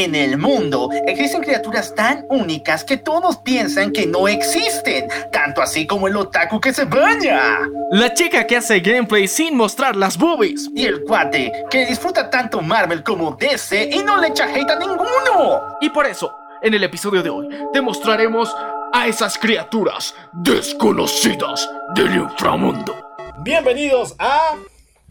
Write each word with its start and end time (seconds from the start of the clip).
En 0.00 0.14
el 0.14 0.38
mundo 0.38 0.88
existen 1.06 1.42
criaturas 1.42 1.94
tan 1.94 2.24
únicas 2.30 2.84
que 2.84 2.96
todos 2.96 3.36
piensan 3.36 3.92
que 3.92 4.06
no 4.06 4.28
existen, 4.28 5.06
tanto 5.30 5.60
así 5.60 5.86
como 5.86 6.08
el 6.08 6.16
otaku 6.16 6.58
que 6.58 6.72
se 6.72 6.86
baña. 6.86 7.58
La 7.90 8.14
chica 8.14 8.46
que 8.46 8.56
hace 8.56 8.80
gameplay 8.80 9.28
sin 9.28 9.54
mostrar 9.54 9.96
las 9.96 10.16
boobies. 10.16 10.70
Y 10.74 10.86
el 10.86 11.02
cuate 11.02 11.52
que 11.70 11.84
disfruta 11.84 12.30
tanto 12.30 12.62
Marvel 12.62 13.02
como 13.02 13.32
DC 13.32 13.90
y 13.92 14.02
no 14.02 14.16
le 14.16 14.28
echa 14.28 14.46
hate 14.46 14.70
a 14.70 14.78
ninguno. 14.78 15.76
Y 15.82 15.90
por 15.90 16.06
eso, 16.06 16.34
en 16.62 16.72
el 16.72 16.82
episodio 16.82 17.22
de 17.22 17.28
hoy, 17.28 17.48
te 17.70 17.82
mostraremos 17.82 18.56
a 18.94 19.06
esas 19.06 19.36
criaturas 19.36 20.14
desconocidas 20.32 21.68
del 21.94 22.14
inframundo. 22.14 22.96
Bienvenidos 23.40 24.14
a 24.18 24.54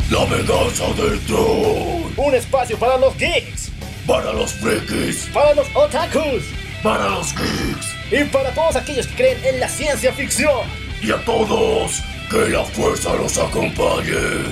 La 0.10 0.26
venganza 0.26 0.86
del 1.00 1.20
troll. 1.28 2.10
un 2.18 2.34
espacio 2.34 2.76
para 2.80 2.98
los 2.98 3.16
geeks, 3.18 3.69
Para 4.10 4.34
los 4.34 4.54
frikis. 4.54 5.30
para 5.32 5.54
los 5.54 5.68
otakus 5.76 6.41
Para 6.81 7.09
los 7.09 7.31
geeks. 7.36 7.94
y 8.12 8.23
para 8.23 8.49
todos 8.55 8.76
aquellos 8.76 9.05
que 9.05 9.13
creen 9.13 9.38
en 9.45 9.59
la 9.59 9.70
ciencia 9.70 10.12
ficción. 10.12 10.63
Y 10.99 11.12
a 11.12 11.18
todos, 11.18 12.02
que 12.27 12.49
la 12.49 12.63
fuerza 12.66 13.13
los 13.13 13.38
acompañe. 13.38 14.49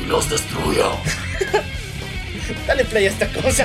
Y 0.00 0.06
los 0.06 0.30
destruya. 0.30 0.84
Dale 2.68 2.84
play 2.84 3.06
a 3.06 3.10
esta 3.10 3.26
cosa. 3.26 3.64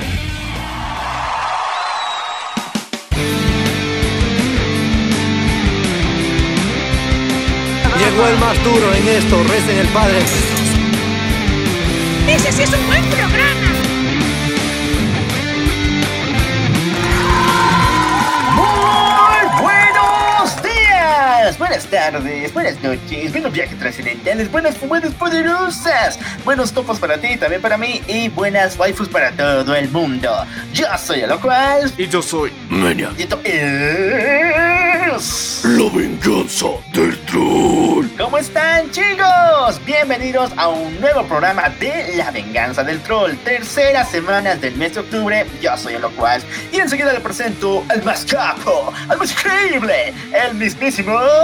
Llegó 7.98 8.26
el 8.26 8.38
más 8.38 8.64
duro 8.64 8.92
en 8.92 9.08
esto, 9.08 9.42
recen 9.44 9.78
el 9.78 9.88
Padre. 9.88 10.18
Ese 12.28 12.52
sí 12.52 12.62
es 12.62 12.72
un 12.72 12.86
buen 12.88 13.04
programa. 13.04 13.73
Días, 21.54 21.58
buenas 21.58 21.86
tardes, 21.86 22.52
buenas 22.52 22.82
noches, 22.82 23.32
buenos 23.32 23.52
viajes 23.52 23.78
trascendentales, 23.78 24.50
buenas 24.50 24.76
fumadas 24.76 25.12
poderosas, 25.14 26.18
buenos 26.44 26.72
topos 26.72 26.98
para 26.98 27.18
ti, 27.18 27.36
también 27.36 27.60
para 27.60 27.76
mí 27.76 28.00
y 28.06 28.28
buenas 28.28 28.78
waifus 28.78 29.08
para 29.08 29.30
todo 29.32 29.74
el 29.74 29.88
mundo. 29.90 30.30
Yo 30.72 30.86
soy 30.98 31.22
a 31.22 31.26
lo 31.26 31.40
cual 31.40 31.92
Y 31.98 32.08
yo 32.08 32.22
soy. 32.22 32.52
Menia. 32.68 33.10
y 33.16 33.22
esto 33.22 33.40
es... 33.44 35.62
La 35.64 35.90
venganza 35.90 36.66
del 36.92 37.18
troll. 37.20 38.06
¿Cómo 38.18 38.38
están 38.38 38.90
chicos? 38.90 39.80
Bienvenidos 39.86 40.50
a 40.56 40.68
un 40.68 41.00
nuevo 41.00 41.22
programa 41.24 41.68
de 41.80 42.14
La 42.16 42.30
Venganza 42.30 42.82
del 42.82 43.00
Troll, 43.00 43.36
tercera 43.44 44.04
semana 44.04 44.56
del 44.56 44.76
mes 44.76 44.94
de 44.94 45.00
octubre, 45.00 45.46
yo 45.62 45.76
soy 45.76 45.94
el 45.94 46.02
cual 46.02 46.42
y 46.72 46.78
enseguida 46.78 47.12
le 47.12 47.20
presento 47.20 47.84
al 47.88 48.02
más 48.02 48.24
capo, 48.24 48.92
al 49.08 49.18
más 49.18 49.32
increíble, 49.32 50.12
el 50.32 50.54
mismísimo... 50.54 51.43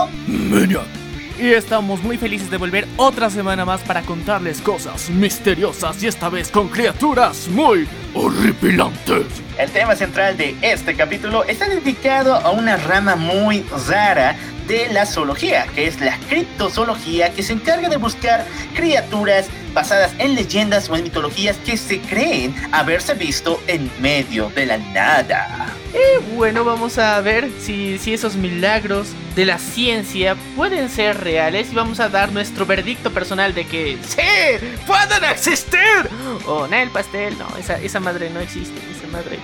Y 1.39 1.49
estamos 1.49 2.03
muy 2.03 2.19
felices 2.19 2.51
de 2.51 2.59
volver 2.59 2.87
otra 2.97 3.31
semana 3.31 3.65
más 3.65 3.81
para 3.81 4.03
contarles 4.03 4.61
cosas 4.61 5.09
misteriosas 5.09 6.03
y 6.03 6.07
esta 6.07 6.29
vez 6.29 6.51
con 6.51 6.69
criaturas 6.69 7.49
muy 7.49 7.89
Horripilantes. 8.15 9.50
El 9.61 9.71
tema 9.73 9.95
central 9.95 10.39
de 10.39 10.57
este 10.63 10.97
capítulo 10.97 11.45
está 11.45 11.69
dedicado 11.69 12.35
a 12.35 12.51
una 12.51 12.79
rama 12.79 13.15
muy 13.15 13.63
rara 13.87 14.35
de 14.67 14.89
la 14.91 15.05
zoología, 15.05 15.67
que 15.75 15.87
es 15.87 16.01
la 16.01 16.17
criptozoología, 16.31 17.35
que 17.35 17.43
se 17.43 17.53
encarga 17.53 17.91
de 17.91 17.99
buscar 17.99 18.47
criaturas 18.75 19.49
basadas 19.75 20.13
en 20.19 20.35
leyendas 20.35 20.89
o 20.89 20.97
en 20.97 21.03
mitologías 21.03 21.59
que 21.59 21.77
se 21.77 22.01
creen 22.01 22.55
haberse 22.73 23.13
visto 23.13 23.61
en 23.67 23.91
medio 24.01 24.49
de 24.49 24.65
la 24.65 24.79
nada. 24.79 25.67
Y 25.93 26.35
bueno, 26.37 26.65
vamos 26.65 26.97
a 26.97 27.21
ver 27.21 27.51
si, 27.61 27.99
si 27.99 28.15
esos 28.15 28.37
milagros 28.37 29.09
de 29.35 29.45
la 29.45 29.59
ciencia 29.59 30.37
pueden 30.57 30.89
ser 30.89 31.21
reales 31.21 31.71
y 31.71 31.75
vamos 31.75 32.01
a 32.01 32.09
dar 32.09 32.33
nuestro 32.33 32.65
veredicto 32.65 33.11
personal 33.11 33.55
de 33.55 33.67
que 33.67 33.99
sí, 34.09 34.67
pueden 34.87 35.25
existir. 35.31 36.09
O 36.47 36.67
no, 36.67 36.77
el 36.77 36.91
pastel, 36.91 37.37
no, 37.39 37.47
esa, 37.59 37.79
esa 37.79 38.01
madre 38.01 38.31
no 38.31 38.41
existe, 38.41 38.81
madre 39.11 39.39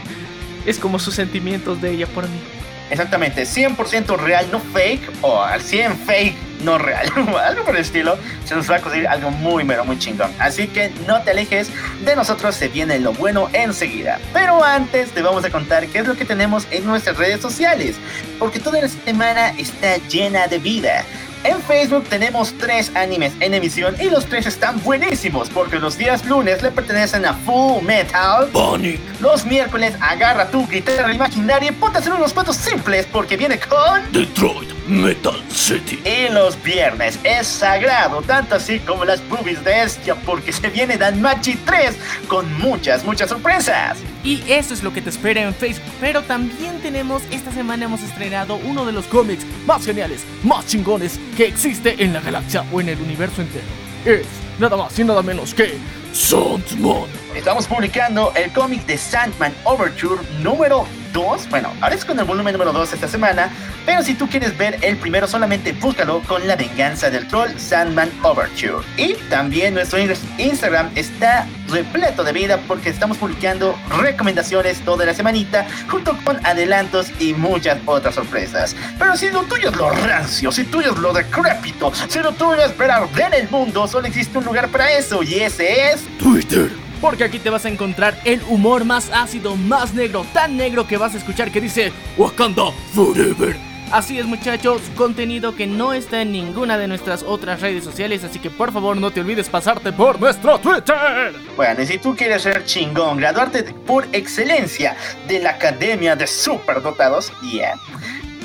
es 0.67 0.79
como 0.79 0.99
sus 0.99 1.15
sentimientos 1.15 1.81
de 1.81 1.93
ella 1.93 2.07
por 2.09 2.29
mí. 2.29 2.41
Exactamente, 2.89 3.43
100% 3.43 4.17
real, 4.17 4.47
no 4.53 4.61
fake, 4.61 5.11
o 5.21 5.43
al 5.43 5.61
100 5.61 5.99
fake, 5.99 6.37
no 6.63 6.79
real, 6.79 7.11
algo 7.45 7.65
por 7.65 7.75
el 7.75 7.83
estilo, 7.83 8.17
se 8.45 8.55
nos 8.55 8.71
va 8.71 8.77
a 8.77 8.81
conseguir 8.81 9.09
algo 9.09 9.33
muy, 9.33 9.65
pero 9.65 9.85
muy 9.85 9.99
chingón. 9.99 10.31
Así 10.39 10.69
que 10.69 10.93
no 11.05 11.21
te 11.23 11.33
alejes, 11.33 11.69
de 12.05 12.15
nosotros 12.15 12.55
se 12.55 12.69
viene 12.69 13.01
lo 13.01 13.13
bueno 13.13 13.49
enseguida. 13.53 14.21
Pero 14.33 14.63
antes 14.63 15.11
te 15.11 15.21
vamos 15.23 15.45
a 15.45 15.51
contar 15.51 15.89
qué 15.89 15.99
es 15.99 16.07
lo 16.07 16.15
que 16.17 16.25
tenemos 16.25 16.69
en 16.71 16.87
nuestras 16.87 17.17
redes 17.17 17.41
sociales, 17.41 17.97
porque 18.39 18.61
toda 18.61 18.81
la 18.81 18.89
semana 18.89 19.49
está 19.59 19.97
llena 20.09 20.47
de 20.47 20.59
vida. 20.61 21.05
En 21.47 21.63
Facebook 21.63 22.09
tenemos 22.09 22.53
tres 22.59 22.91
animes 22.97 23.33
en 23.39 23.55
emisión 23.55 23.95
y 24.01 24.11
los 24.11 24.27
tres 24.27 24.47
están 24.47 24.83
buenísimos 24.83 25.49
porque 25.49 25.79
los 25.79 25.97
días 25.97 26.27
lunes 26.27 26.61
le 26.61 26.73
pertenecen 26.73 27.25
a 27.25 27.35
Full 27.35 27.85
Metal, 27.85 28.49
Panic. 28.49 28.99
los 29.21 29.47
miércoles 29.47 29.95
agarra 30.01 30.51
tu 30.51 30.67
guitarra 30.67 31.15
imaginaria 31.15 31.71
y 31.71 31.73
ponte 31.73 31.99
a 31.99 32.01
hacer 32.01 32.13
unos 32.15 32.33
patos 32.33 32.57
simples 32.57 33.07
porque 33.13 33.37
viene 33.37 33.61
con... 33.61 34.11
Detroit 34.11 34.73
Metal 34.89 35.41
City. 35.49 36.03
Y 36.05 36.33
los 36.33 36.61
viernes 36.65 37.17
es 37.23 37.47
sagrado, 37.47 38.23
tanto 38.23 38.57
así 38.57 38.81
como 38.81 39.05
las 39.05 39.21
boobies 39.29 39.63
de 39.63 39.85
Estia 39.85 40.17
porque 40.17 40.53
se 40.53 40.69
viene 40.69 40.99
Danmachi 40.99 41.55
3 41.65 41.97
con 42.27 42.53
muchas, 42.59 43.05
muchas 43.05 43.29
sorpresas. 43.29 43.99
Y 44.27 44.43
eso 44.49 44.75
es 44.75 44.83
lo 44.83 44.93
que 44.93 45.01
te 45.01 45.11
espera 45.11 45.41
en 45.41 45.55
Facebook. 45.55 45.95
Pero 46.01 46.21
también 46.23 46.81
tenemos, 46.81 47.23
esta 47.31 47.53
semana 47.53 47.85
hemos 47.85 48.03
estrenado 48.03 48.57
uno 48.57 48.85
de 48.85 48.91
los 48.91 49.07
cómics 49.07 49.47
más 49.65 49.87
geniales, 49.87 50.25
más 50.43 50.67
chingones 50.67 51.21
que 51.37 51.47
existe 51.47 52.03
en 52.03 52.13
la 52.13 52.21
galaxia 52.21 52.65
o 52.73 52.81
en 52.81 52.89
el 52.89 53.01
universo 53.01 53.41
entero. 53.41 53.65
Es 54.05 54.27
nada 54.59 54.77
más 54.77 54.99
y 54.99 55.05
nada 55.05 55.23
menos 55.23 55.55
que 55.55 55.79
Sandman. 56.13 57.05
Estamos 57.37 57.69
publicando 57.69 58.33
el 58.35 58.53
cómic 58.53 58.85
de 58.87 58.99
Sandman 58.99 59.55
Overture 59.63 60.21
número 60.43 60.87
2. 61.17 61.49
Bueno, 61.49 61.73
ahora 61.81 61.95
es 61.95 62.05
con 62.05 62.19
el 62.19 62.27
volumen 62.27 62.53
número 62.53 62.73
2 62.73 62.93
esta 62.93 63.09
semana. 63.09 63.49
Pero 63.87 64.03
si 64.03 64.15
tú 64.15 64.29
quieres 64.29 64.57
ver 64.59 64.79
el 64.83 64.97
primero, 64.99 65.27
solamente 65.27 65.73
búscalo 65.73 66.21
con 66.23 66.47
La 66.47 66.57
Venganza 66.57 67.09
del 67.09 67.27
Troll 67.27 67.59
Sandman 67.59 68.11
Overture. 68.23 68.85
Y 68.99 69.15
también 69.31 69.75
nuestro 69.75 69.99
in- 69.99 70.13
Instagram 70.39 70.91
está 70.95 71.47
repleto 71.69 72.23
de 72.23 72.33
vida 72.33 72.61
porque 72.69 72.91
estamos 72.91 73.17
publicando 73.17 73.77
recomendaciones 73.99 74.81
toda 74.85 75.05
la 75.07 75.15
semanita 75.15 75.67
junto 75.91 76.17
con 76.25 76.45
adelantos 76.47 77.09
y 77.19 77.33
muchas 77.33 77.79
otras 77.87 78.15
sorpresas. 78.15 78.77
Pero 78.99 79.17
si 79.17 79.31
lo 79.31 79.43
tuyo 79.45 79.71
es 79.71 79.77
lo 79.77 79.91
rancio, 79.91 80.53
si 80.53 80.65
tuyo 80.65 80.93
es 80.93 80.99
lo 80.99 81.13
decrépito, 81.13 81.93
si 82.09 82.19
lo 82.19 82.33
tuyo 82.33 82.63
es 82.63 82.77
ver 82.77 82.91
arder 82.91 83.35
el 83.35 83.49
mundo, 83.49 83.89
solo 83.89 84.07
existe 84.07 84.37
un 84.39 84.45
lugar 84.45 84.69
para 84.69 84.93
eso 84.93 85.23
y 85.23 85.35
ese 85.37 85.93
es... 85.93 86.05
Twitter. 86.19 86.71
Porque 87.01 87.25
aquí 87.25 87.39
te 87.39 87.51
vas 87.51 87.65
a 87.65 87.69
encontrar 87.69 88.19
el 88.25 88.43
humor 88.49 88.85
más 88.85 89.11
ácido, 89.13 89.57
más 89.57 89.95
negro, 89.95 90.27
tan 90.33 90.57
negro 90.57 90.87
que 90.87 90.97
vas 90.97 91.15
a 91.15 91.19
escuchar 91.19 91.51
que 91.51 91.61
dice 91.61 91.93
Wakanda 92.17 92.71
Forever. 92.95 93.57
Así 93.93 94.19
es 94.19 94.27
muchachos, 94.27 94.83
contenido 94.97 95.55
que 95.55 95.69
no 95.69 95.93
está 95.93 96.23
en 96.23 96.33
ninguna 96.33 96.77
de 96.77 96.89
nuestras 96.89 97.23
otras 97.23 97.61
redes 97.61 97.85
sociales, 97.85 98.25
así 98.25 98.41
que 98.41 98.51
por 98.51 98.73
favor 98.73 98.97
no 98.97 99.13
te 99.13 99.21
olvides 99.21 99.49
pasarte 99.49 99.93
por 99.93 100.21
nuestro 100.21 100.59
Twitter. 100.59 101.33
Bueno, 101.57 101.83
y 101.83 101.87
si 101.87 101.99
tú 101.99 102.17
quieres 102.17 102.43
ser 102.43 102.65
chingón, 102.65 103.19
graduarte 103.19 103.63
por 103.63 104.05
excelencia 104.13 104.97
de 105.29 105.39
la 105.39 105.51
Academia 105.51 106.17
de 106.17 106.27
Superdotados, 106.27 107.33
yeah, 107.43 107.75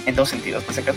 en 0.06 0.16
dos 0.16 0.29
sentidos, 0.29 0.63
pues 0.63 0.78
acá. 0.78 0.94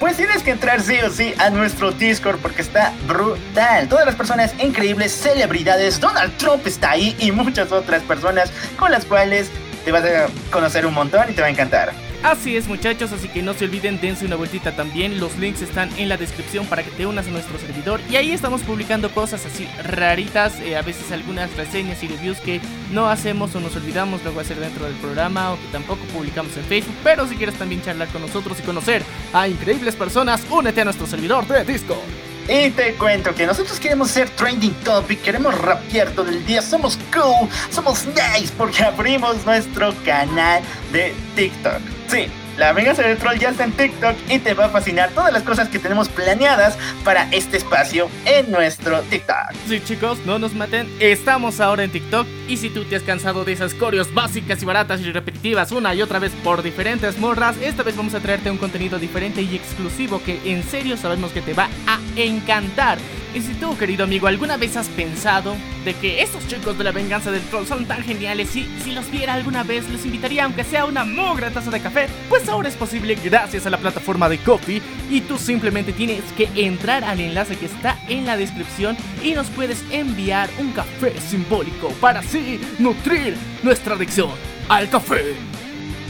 Pues 0.00 0.16
tienes 0.16 0.42
que 0.42 0.52
entrar 0.52 0.80
sí 0.80 0.96
o 1.06 1.10
sí 1.10 1.34
a 1.36 1.50
nuestro 1.50 1.92
Discord 1.92 2.38
porque 2.38 2.62
está 2.62 2.94
brutal. 3.06 3.86
Todas 3.86 4.06
las 4.06 4.14
personas 4.14 4.54
increíbles, 4.58 5.12
celebridades, 5.12 6.00
Donald 6.00 6.34
Trump 6.38 6.66
está 6.66 6.92
ahí 6.92 7.14
y 7.18 7.30
muchas 7.30 7.70
otras 7.70 8.02
personas 8.04 8.50
con 8.78 8.90
las 8.90 9.04
cuales 9.04 9.50
te 9.84 9.92
vas 9.92 10.02
a 10.02 10.28
conocer 10.50 10.86
un 10.86 10.94
montón 10.94 11.28
y 11.28 11.34
te 11.34 11.42
va 11.42 11.48
a 11.48 11.50
encantar. 11.50 11.92
Así 12.22 12.54
es 12.54 12.68
muchachos, 12.68 13.12
así 13.12 13.28
que 13.28 13.40
no 13.40 13.54
se 13.54 13.64
olviden, 13.64 13.98
dense 13.98 14.26
una 14.26 14.36
vueltita 14.36 14.72
también, 14.76 15.18
los 15.18 15.38
links 15.38 15.62
están 15.62 15.88
en 15.98 16.10
la 16.10 16.18
descripción 16.18 16.66
para 16.66 16.82
que 16.82 16.90
te 16.90 17.06
unas 17.06 17.26
a 17.26 17.30
nuestro 17.30 17.58
servidor 17.58 17.98
y 18.10 18.16
ahí 18.16 18.32
estamos 18.32 18.60
publicando 18.60 19.10
cosas 19.10 19.46
así 19.46 19.66
raritas, 19.84 20.60
eh, 20.60 20.76
a 20.76 20.82
veces 20.82 21.10
algunas 21.12 21.50
reseñas 21.56 22.02
y 22.02 22.08
reviews 22.08 22.38
que 22.40 22.60
no 22.92 23.08
hacemos 23.08 23.54
o 23.54 23.60
nos 23.60 23.74
olvidamos 23.74 24.22
luego 24.22 24.38
hacer 24.38 24.60
dentro 24.60 24.84
del 24.84 24.96
programa 24.96 25.52
o 25.52 25.56
que 25.56 25.66
tampoco 25.72 26.04
publicamos 26.12 26.54
en 26.58 26.64
Facebook, 26.64 26.94
pero 27.02 27.26
si 27.26 27.36
quieres 27.36 27.54
también 27.54 27.80
charlar 27.80 28.08
con 28.08 28.20
nosotros 28.20 28.58
y 28.60 28.64
conocer 28.64 29.02
a 29.32 29.48
increíbles 29.48 29.96
personas, 29.96 30.42
únete 30.50 30.82
a 30.82 30.84
nuestro 30.84 31.06
servidor 31.06 31.46
de 31.46 31.64
Discord. 31.64 32.04
Y 32.48 32.68
te 32.70 32.94
cuento 32.96 33.34
que 33.34 33.46
nosotros 33.46 33.80
queremos 33.80 34.10
ser 34.10 34.28
trending 34.30 34.74
topic, 34.84 35.22
queremos 35.22 35.56
rapear 35.58 36.10
todo 36.10 36.28
el 36.28 36.44
día, 36.44 36.60
somos 36.60 36.98
cool, 37.14 37.48
somos 37.70 38.04
nice 38.06 38.52
porque 38.58 38.82
abrimos 38.82 39.46
nuestro 39.46 39.94
canal 40.04 40.62
de 40.92 41.14
TikTok. 41.34 41.99
Sí, 42.10 42.26
La 42.60 42.74
venganza 42.74 43.00
del 43.00 43.16
troll 43.16 43.38
ya 43.38 43.48
está 43.48 43.64
en 43.64 43.72
TikTok 43.72 44.14
y 44.28 44.38
te 44.38 44.52
va 44.52 44.66
a 44.66 44.68
fascinar 44.68 45.08
todas 45.12 45.32
las 45.32 45.42
cosas 45.44 45.70
que 45.70 45.78
tenemos 45.78 46.10
planeadas 46.10 46.76
para 47.06 47.26
este 47.30 47.56
espacio 47.56 48.10
en 48.26 48.50
nuestro 48.50 49.00
TikTok. 49.00 49.54
Sí, 49.66 49.80
chicos, 49.82 50.18
no 50.26 50.38
nos 50.38 50.52
maten. 50.52 50.86
Estamos 51.00 51.58
ahora 51.58 51.84
en 51.84 51.90
TikTok. 51.90 52.26
Y 52.48 52.58
si 52.58 52.68
tú 52.68 52.84
te 52.84 52.96
has 52.96 53.02
cansado 53.02 53.46
de 53.46 53.52
esas 53.52 53.72
coreos 53.72 54.12
básicas 54.12 54.62
y 54.62 54.66
baratas 54.66 55.00
y 55.00 55.10
repetitivas 55.10 55.72
una 55.72 55.94
y 55.94 56.02
otra 56.02 56.18
vez 56.18 56.32
por 56.44 56.62
diferentes 56.62 57.16
morras, 57.18 57.56
esta 57.62 57.82
vez 57.82 57.96
vamos 57.96 58.12
a 58.12 58.20
traerte 58.20 58.50
un 58.50 58.58
contenido 58.58 58.98
diferente 58.98 59.40
y 59.40 59.56
exclusivo 59.56 60.22
que 60.22 60.38
en 60.44 60.62
serio 60.62 60.98
sabemos 60.98 61.32
que 61.32 61.40
te 61.40 61.54
va 61.54 61.70
a 61.86 61.98
encantar. 62.16 62.98
Y 63.32 63.40
si 63.42 63.54
tú, 63.54 63.78
querido 63.78 64.04
amigo, 64.04 64.26
alguna 64.26 64.56
vez 64.56 64.76
has 64.76 64.88
pensado 64.88 65.54
de 65.84 65.94
que 65.94 66.20
estos 66.20 66.46
chicos 66.48 66.76
de 66.76 66.82
la 66.82 66.90
venganza 66.90 67.30
del 67.30 67.42
troll 67.42 67.64
son 67.64 67.86
tan 67.86 68.02
geniales 68.02 68.54
y 68.56 68.68
si 68.82 68.90
los 68.90 69.08
viera 69.08 69.34
alguna 69.34 69.62
vez 69.62 69.88
les 69.88 70.04
invitaría 70.04 70.44
aunque 70.44 70.64
sea 70.64 70.84
una 70.84 71.04
mugra 71.04 71.50
taza 71.50 71.70
de 71.70 71.80
café, 71.80 72.08
pues 72.28 72.48
ahora 72.50 72.68
es 72.68 72.74
posible 72.74 73.14
gracias 73.14 73.66
a 73.66 73.70
la 73.70 73.78
plataforma 73.78 74.28
de 74.28 74.38
Coffee 74.38 74.82
y 75.08 75.20
tú 75.22 75.38
simplemente 75.38 75.92
tienes 75.92 76.22
que 76.36 76.48
entrar 76.56 77.04
al 77.04 77.20
enlace 77.20 77.56
que 77.56 77.66
está 77.66 77.96
en 78.08 78.26
la 78.26 78.36
descripción 78.36 78.96
y 79.22 79.32
nos 79.32 79.48
puedes 79.48 79.84
enviar 79.90 80.50
un 80.58 80.72
café 80.72 81.18
simbólico 81.20 81.88
para 82.00 82.20
así 82.20 82.60
nutrir 82.78 83.36
nuestra 83.62 83.94
adicción 83.94 84.30
al 84.68 84.88
café. 84.90 85.36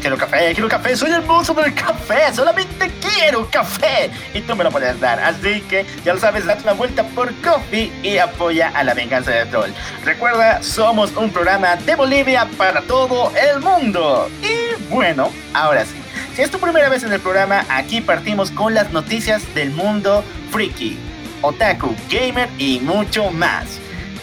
Quiero 0.01 0.17
café, 0.17 0.55
quiero 0.55 0.69
café, 0.69 0.97
soy 0.97 1.11
el 1.11 1.23
monstruo 1.23 1.63
del 1.63 1.75
café, 1.75 2.33
solamente 2.35 2.91
quiero 3.03 3.47
café. 3.51 4.11
Y 4.33 4.41
tú 4.41 4.57
me 4.57 4.65
lo 4.65 4.71
puedes 4.71 4.99
dar, 4.99 5.21
así 5.21 5.61
que 5.69 5.85
ya 6.07 6.15
lo 6.15 6.21
sabes, 6.21 6.47
date 6.47 6.63
una 6.63 6.73
vuelta 6.73 7.05
por 7.09 7.35
Coffee 7.43 7.93
y 8.03 8.17
apoya 8.17 8.73
a 8.75 8.83
la 8.83 8.95
venganza 8.95 9.31
del 9.31 9.51
troll. 9.51 9.71
Recuerda, 10.03 10.63
somos 10.63 11.15
un 11.17 11.31
programa 11.31 11.77
de 11.77 11.97
Bolivia 11.97 12.49
para 12.57 12.81
todo 12.81 13.31
el 13.37 13.61
mundo. 13.61 14.31
Y 14.43 14.83
bueno, 14.91 15.31
ahora 15.53 15.85
sí. 15.85 16.00
Si 16.35 16.43
es 16.43 16.51
tu 16.51 16.59
primera 16.59 16.89
vez 16.89 17.03
en 17.03 17.13
el 17.13 17.21
programa, 17.21 17.67
aquí 17.69 18.01
partimos 18.01 18.51
con 18.51 18.73
las 18.73 18.93
noticias 18.93 19.43
del 19.55 19.71
mundo 19.73 20.25
freaky, 20.51 20.97
otaku, 21.43 21.95
gamer 22.09 22.49
y 22.57 22.79
mucho 22.81 23.31
más. 23.31 23.81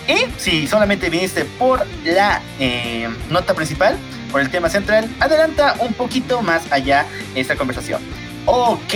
Y 0.08 0.26
si 0.40 0.68
solamente 0.68 1.10
viniste 1.10 1.44
por 1.44 1.86
la 2.06 2.42
eh, 2.60 3.10
nota 3.30 3.54
principal, 3.54 3.98
por 4.32 4.40
el 4.40 4.50
tema 4.50 4.70
central, 4.70 5.10
adelanta 5.20 5.76
un 5.80 5.94
poquito 5.94 6.42
más 6.42 6.72
allá 6.72 7.06
esta 7.36 7.58
conversación. 7.58 8.02
Ok, 8.46 8.94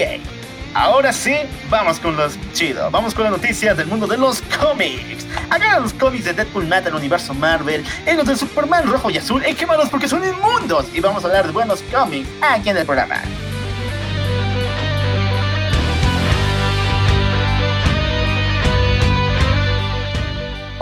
ahora 0.74 1.14
sí, 1.14 1.36
vamos 1.70 2.00
con 2.00 2.16
los 2.16 2.38
chido, 2.54 2.90
vamos 2.92 3.14
con 3.14 3.24
las 3.24 3.34
noticias 3.34 3.78
del 3.78 3.88
mundo 3.88 4.08
de 4.08 4.18
los 4.18 4.42
cómics. 4.60 5.26
Acá 5.50 5.80
los 5.80 5.94
cómics 5.94 6.26
de 6.26 6.34
Deadpool 6.34 6.68
mata 6.68 6.90
el 6.90 6.96
universo 6.96 7.34
Marvel, 7.34 7.84
en 8.06 8.18
los 8.18 8.26
de 8.26 8.36
Superman 8.36 8.88
rojo 8.88 9.10
y 9.10 9.18
azul, 9.18 9.44
y 9.48 9.54
quemados 9.54 9.90
porque 9.90 10.08
son 10.08 10.24
inmundos. 10.24 10.86
Y 10.94 11.00
vamos 11.00 11.24
a 11.24 11.28
hablar 11.28 11.46
de 11.48 11.52
buenos 11.52 11.84
cómics 11.92 12.30
aquí 12.42 12.70
en 12.70 12.78
el 12.78 12.86
programa. 12.86 13.22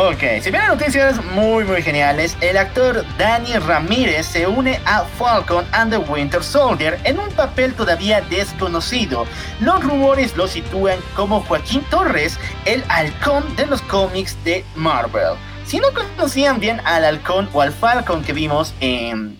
Ok, 0.02 0.22
si 0.42 0.50
vienen 0.50 0.70
noticias 0.70 1.22
muy 1.26 1.66
muy 1.66 1.82
geniales, 1.82 2.38
el 2.40 2.56
actor 2.56 3.04
Danny 3.18 3.58
Ramírez 3.58 4.28
se 4.28 4.48
une 4.48 4.80
a 4.86 5.04
Falcon 5.04 5.66
and 5.74 5.92
the 5.92 5.98
Winter 5.98 6.42
Soldier 6.42 6.98
en 7.04 7.20
un 7.20 7.30
papel 7.34 7.74
todavía 7.74 8.22
desconocido. 8.22 9.26
Los 9.60 9.84
rumores 9.84 10.38
lo 10.38 10.48
sitúan 10.48 11.00
como 11.18 11.42
Joaquín 11.42 11.84
Torres, 11.90 12.40
el 12.64 12.82
halcón 12.88 13.54
de 13.58 13.66
los 13.66 13.82
cómics 13.82 14.42
de 14.46 14.64
Marvel. 14.74 15.36
Si 15.66 15.82
no 15.82 15.90
conocían 15.94 16.62
bien 16.62 16.80
al 16.86 17.04
halcón 17.04 17.50
o 17.52 17.62
al 17.62 17.74
Falcon 17.74 18.24
que 18.24 18.32
vimos 18.32 18.74
en... 18.80 19.38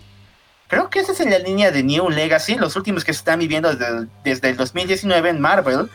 Creo 0.68 0.90
que 0.90 0.98
esa 0.98 1.12
es 1.12 1.20
en 1.20 1.30
la 1.30 1.38
línea 1.38 1.70
de 1.70 1.82
New 1.82 2.10
Legacy, 2.10 2.56
los 2.56 2.76
últimos 2.76 3.02
que 3.02 3.14
se 3.14 3.20
están 3.20 3.38
viviendo 3.38 3.74
desde, 3.74 4.08
desde 4.24 4.50
el 4.50 4.58
2019 4.58 5.30
en 5.30 5.40
Marvel. 5.40 5.88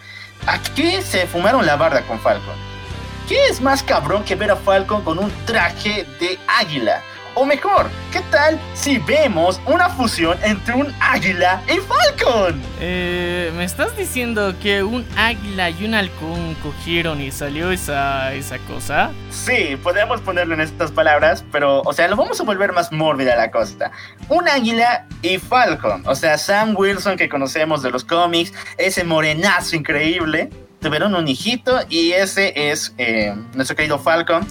Aquí 0.48 1.04
se 1.04 1.28
fumaron 1.28 1.68
la 1.68 1.76
barda 1.76 2.02
con 2.02 2.20
Falcon. 2.20 2.75
¿Qué 3.28 3.48
es 3.48 3.60
más 3.60 3.82
cabrón 3.82 4.24
que 4.24 4.36
ver 4.36 4.52
a 4.52 4.56
Falcon 4.56 5.04
con 5.04 5.18
un 5.18 5.32
traje 5.46 6.06
de 6.20 6.38
águila? 6.48 7.02
O 7.34 7.44
mejor, 7.44 7.90
¿qué 8.14 8.22
tal 8.30 8.60
si 8.76 9.00
vemos 9.00 9.60
una 9.66 9.90
fusión 9.90 10.38
entre 10.44 10.76
un 10.76 10.94
águila 11.02 11.60
y 11.68 11.80
Falcon? 11.80 12.62
Eh, 12.80 13.52
¿Me 13.58 13.64
estás 13.64 13.98
diciendo 13.98 14.54
que 14.62 14.84
un 14.84 15.04
águila 15.18 15.72
y 15.72 15.86
un 15.86 15.96
halcón 15.96 16.56
cogieron 16.62 17.20
y 17.20 17.32
salió 17.32 17.72
esa, 17.72 18.32
esa 18.36 18.60
cosa? 18.60 19.10
Sí, 19.32 19.76
podemos 19.82 20.22
ponerlo 20.22 20.54
en 20.54 20.62
estas 20.62 20.92
palabras, 20.92 21.44
pero, 21.52 21.82
o 21.82 21.94
sea, 21.94 22.08
lo 22.08 22.16
vamos 22.16 22.40
a 22.40 22.44
volver 22.44 22.74
más 22.74 22.92
mórbida 22.92 23.36
la 23.36 23.50
cosa. 23.50 23.90
Un 24.30 24.48
águila 24.48 25.08
y 25.24 25.40
Falcon, 25.40 26.04
o 26.06 26.14
sea, 26.14 26.38
Sam 26.38 26.76
Wilson 26.78 27.18
que 27.18 27.28
conocemos 27.28 27.82
de 27.82 27.90
los 27.90 28.06
cómics, 28.06 28.54
ese 28.78 29.04
morenazo 29.04 29.76
increíble, 29.76 30.52
tuvieron 30.86 31.16
un 31.16 31.28
hijito 31.28 31.80
y 31.90 32.12
ese 32.12 32.54
es 32.70 32.94
eh, 33.00 33.34
nuestro 33.56 33.76
querido 33.76 33.98
Falcon 33.98 34.46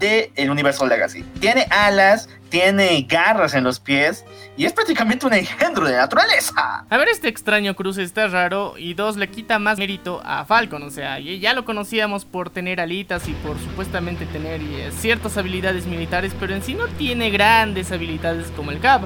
de 0.00 0.32
el 0.34 0.50
universo 0.50 0.84
Legacy. 0.84 1.22
Tiene 1.38 1.68
alas, 1.70 2.28
tiene 2.48 3.06
garras 3.08 3.54
en 3.54 3.62
los 3.62 3.78
pies 3.78 4.24
y 4.56 4.64
es 4.64 4.72
prácticamente 4.72 5.26
un 5.26 5.32
engendro 5.32 5.86
de 5.86 5.96
naturaleza. 5.96 6.84
A 6.90 6.96
ver, 6.96 7.06
este 7.06 7.28
extraño 7.28 7.76
cruce 7.76 8.02
está 8.02 8.26
raro 8.26 8.74
y 8.76 8.94
dos 8.94 9.16
le 9.16 9.30
quita 9.30 9.60
más 9.60 9.78
mérito 9.78 10.20
a 10.24 10.44
Falcon, 10.44 10.82
o 10.82 10.90
sea, 10.90 11.20
ya 11.20 11.52
lo 11.52 11.64
conocíamos 11.64 12.24
por 12.24 12.50
tener 12.50 12.80
alitas 12.80 13.28
y 13.28 13.32
por 13.34 13.56
supuestamente 13.60 14.26
tener 14.26 14.60
eh, 14.60 14.90
ciertas 14.98 15.36
habilidades 15.36 15.86
militares, 15.86 16.32
pero 16.40 16.52
en 16.52 16.64
sí 16.64 16.74
no 16.74 16.88
tiene 16.88 17.30
grandes 17.30 17.92
habilidades 17.92 18.48
como 18.56 18.72
el 18.72 18.80
Cap. 18.80 19.02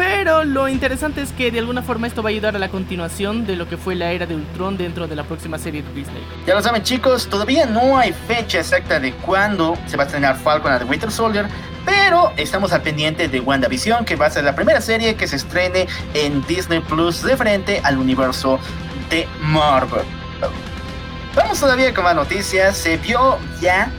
Pero 0.00 0.44
lo 0.44 0.66
interesante 0.66 1.20
es 1.20 1.30
que 1.30 1.50
de 1.50 1.58
alguna 1.58 1.82
forma 1.82 2.06
esto 2.06 2.22
va 2.22 2.30
a 2.30 2.32
ayudar 2.32 2.56
a 2.56 2.58
la 2.58 2.70
continuación 2.70 3.44
de 3.46 3.54
lo 3.54 3.68
que 3.68 3.76
fue 3.76 3.94
la 3.94 4.12
era 4.12 4.24
de 4.24 4.34
Ultron 4.34 4.78
dentro 4.78 5.06
de 5.06 5.14
la 5.14 5.24
próxima 5.24 5.58
serie 5.58 5.82
de 5.82 5.92
Disney. 5.92 6.22
Ya 6.46 6.54
lo 6.54 6.62
saben 6.62 6.82
chicos, 6.82 7.26
todavía 7.26 7.66
no 7.66 7.98
hay 7.98 8.14
fecha 8.14 8.60
exacta 8.60 8.98
de 8.98 9.12
cuándo 9.12 9.76
se 9.84 9.98
va 9.98 10.04
a 10.04 10.06
estrenar 10.06 10.38
Falcon 10.38 10.72
and 10.72 10.84
the 10.84 10.88
Winter 10.88 11.10
Soldier, 11.10 11.46
pero 11.84 12.32
estamos 12.38 12.72
al 12.72 12.80
pendiente 12.80 13.28
de 13.28 13.40
WandaVision, 13.40 14.06
que 14.06 14.16
va 14.16 14.24
a 14.24 14.30
ser 14.30 14.44
la 14.44 14.54
primera 14.54 14.80
serie 14.80 15.16
que 15.16 15.28
se 15.28 15.36
estrene 15.36 15.86
en 16.14 16.42
Disney 16.46 16.80
Plus 16.80 17.22
de 17.22 17.36
frente 17.36 17.82
al 17.84 17.98
universo 17.98 18.58
de 19.10 19.28
Marvel. 19.42 20.06
Vamos 21.34 21.60
todavía 21.60 21.92
con 21.92 22.04
más 22.04 22.14
noticias. 22.14 22.74
Se 22.74 22.96
vio 22.96 23.36
ya 23.60 23.92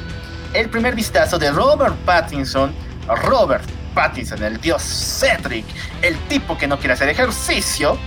el 0.55 0.67
primer 0.67 0.95
vistazo 0.95 1.37
de 1.37 1.51
Robert 1.51 1.95
Pattinson. 2.05 2.73
Robert 3.07 3.69
Pattinson, 3.93 4.43
el 4.43 4.59
dios 4.59 4.81
Cedric, 4.81 5.65
el 6.01 6.17
tipo 6.27 6.57
que 6.57 6.67
no 6.67 6.77
quiere 6.77 6.93
hacer 6.93 7.09
ejercicio, 7.09 7.97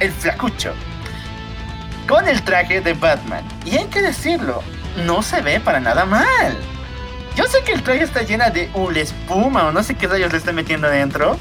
el 0.00 0.12
flacucho, 0.12 0.72
con 2.08 2.28
el 2.28 2.42
traje 2.42 2.80
de 2.80 2.94
Batman. 2.94 3.44
Y 3.64 3.76
hay 3.76 3.86
que 3.86 4.02
decirlo, 4.02 4.62
no 5.06 5.22
se 5.22 5.40
ve 5.40 5.60
para 5.60 5.80
nada 5.80 6.04
mal. 6.04 6.56
Yo 7.36 7.44
sé 7.44 7.62
que 7.64 7.72
el 7.72 7.82
traje 7.82 8.04
está 8.04 8.22
llena 8.22 8.50
de 8.50 8.70
ul 8.74 8.96
espuma 8.96 9.66
o 9.66 9.72
no 9.72 9.82
sé 9.82 9.94
qué 9.94 10.06
rayos 10.06 10.30
le 10.30 10.38
están 10.38 10.54
metiendo 10.54 10.86
adentro, 10.86 11.36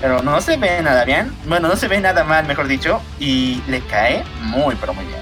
pero 0.00 0.22
no 0.22 0.40
se 0.40 0.56
ve 0.56 0.82
nada 0.82 1.04
bien. 1.04 1.32
Bueno, 1.46 1.68
no 1.68 1.76
se 1.76 1.88
ve 1.88 2.00
nada 2.00 2.24
mal, 2.24 2.46
mejor 2.46 2.68
dicho, 2.68 3.00
y 3.18 3.62
le 3.66 3.80
cae 3.80 4.24
muy, 4.40 4.74
pero 4.76 4.92
muy 4.92 5.04
bien. 5.06 5.21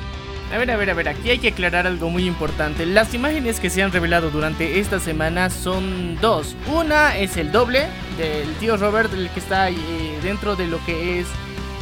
A 0.52 0.58
ver, 0.58 0.68
a 0.72 0.76
ver, 0.76 0.90
a 0.90 0.94
ver, 0.94 1.08
aquí 1.08 1.30
hay 1.30 1.38
que 1.38 1.48
aclarar 1.48 1.86
algo 1.86 2.10
muy 2.10 2.26
importante. 2.26 2.84
Las 2.84 3.14
imágenes 3.14 3.60
que 3.60 3.70
se 3.70 3.84
han 3.84 3.92
revelado 3.92 4.30
durante 4.30 4.80
esta 4.80 4.98
semana 4.98 5.48
son 5.48 6.16
dos. 6.20 6.56
Una 6.66 7.16
es 7.16 7.36
el 7.36 7.52
doble 7.52 7.86
del 8.18 8.52
tío 8.54 8.76
Robert, 8.76 9.12
el 9.14 9.30
que 9.30 9.38
está 9.38 9.70
eh, 9.70 9.76
dentro 10.24 10.56
de 10.56 10.66
lo 10.66 10.84
que 10.84 11.20
es 11.20 11.28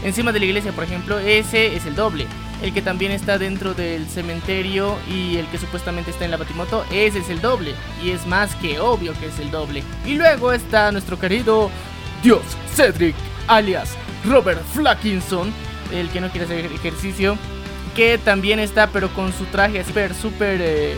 encima 0.05 0.33
de 0.33 0.41
la 0.41 0.45
iglesia, 0.45 0.73
por 0.73 0.85
ejemplo. 0.85 1.19
Ese 1.19 1.77
es 1.77 1.87
el 1.87 1.95
doble. 1.95 2.27
El 2.61 2.75
que 2.75 2.83
también 2.83 3.11
está 3.11 3.39
dentro 3.39 3.73
del 3.73 4.07
cementerio 4.07 4.99
y 5.11 5.39
el 5.39 5.47
que 5.47 5.57
supuestamente 5.57 6.11
está 6.11 6.27
en 6.27 6.33
la 6.33 6.37
batimoto, 6.37 6.85
ese 6.93 7.21
es 7.21 7.31
el 7.31 7.41
doble. 7.41 7.75
Y 8.05 8.11
es 8.11 8.27
más 8.27 8.55
que 8.57 8.81
obvio 8.81 9.15
que 9.19 9.29
es 9.29 9.39
el 9.39 9.51
doble. 9.51 9.83
Y 10.05 10.17
luego 10.17 10.53
está 10.53 10.93
nuestro 10.93 11.19
querido 11.19 11.71
Dios 12.23 12.43
Cedric, 12.75 13.17
alias 13.47 13.97
Robert 14.27 14.63
Flackinson, 14.75 15.55
el 15.91 16.11
que 16.11 16.21
no 16.21 16.29
quiere 16.29 16.45
hacer 16.45 16.67
ejercicio 16.67 17.39
que 17.99 18.17
también 18.17 18.61
está, 18.61 18.87
pero 18.87 19.09
con 19.09 19.33
su 19.33 19.45
traje 19.47 19.83
super, 19.83 20.15
super 20.15 20.61
eh, 20.63 20.93
eh, 20.93 20.97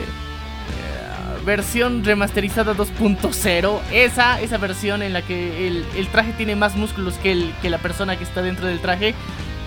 versión 1.47 2.05
remasterizada 2.05 2.75
2.0. 2.75 3.81
Esa, 3.91 4.39
esa 4.39 4.59
versión 4.59 5.01
en 5.03 5.15
la 5.15 5.23
que 5.23 5.67
el, 5.67 5.87
el, 5.97 6.09
traje 6.09 6.35
tiene 6.35 6.57
más 6.57 6.77
músculos 6.77 7.15
que, 7.15 7.33
el, 7.33 7.55
que 7.63 7.71
la 7.71 7.79
persona 7.79 8.19
que 8.19 8.25
está 8.25 8.43
dentro 8.43 8.67
del 8.67 8.81
traje. 8.81 9.15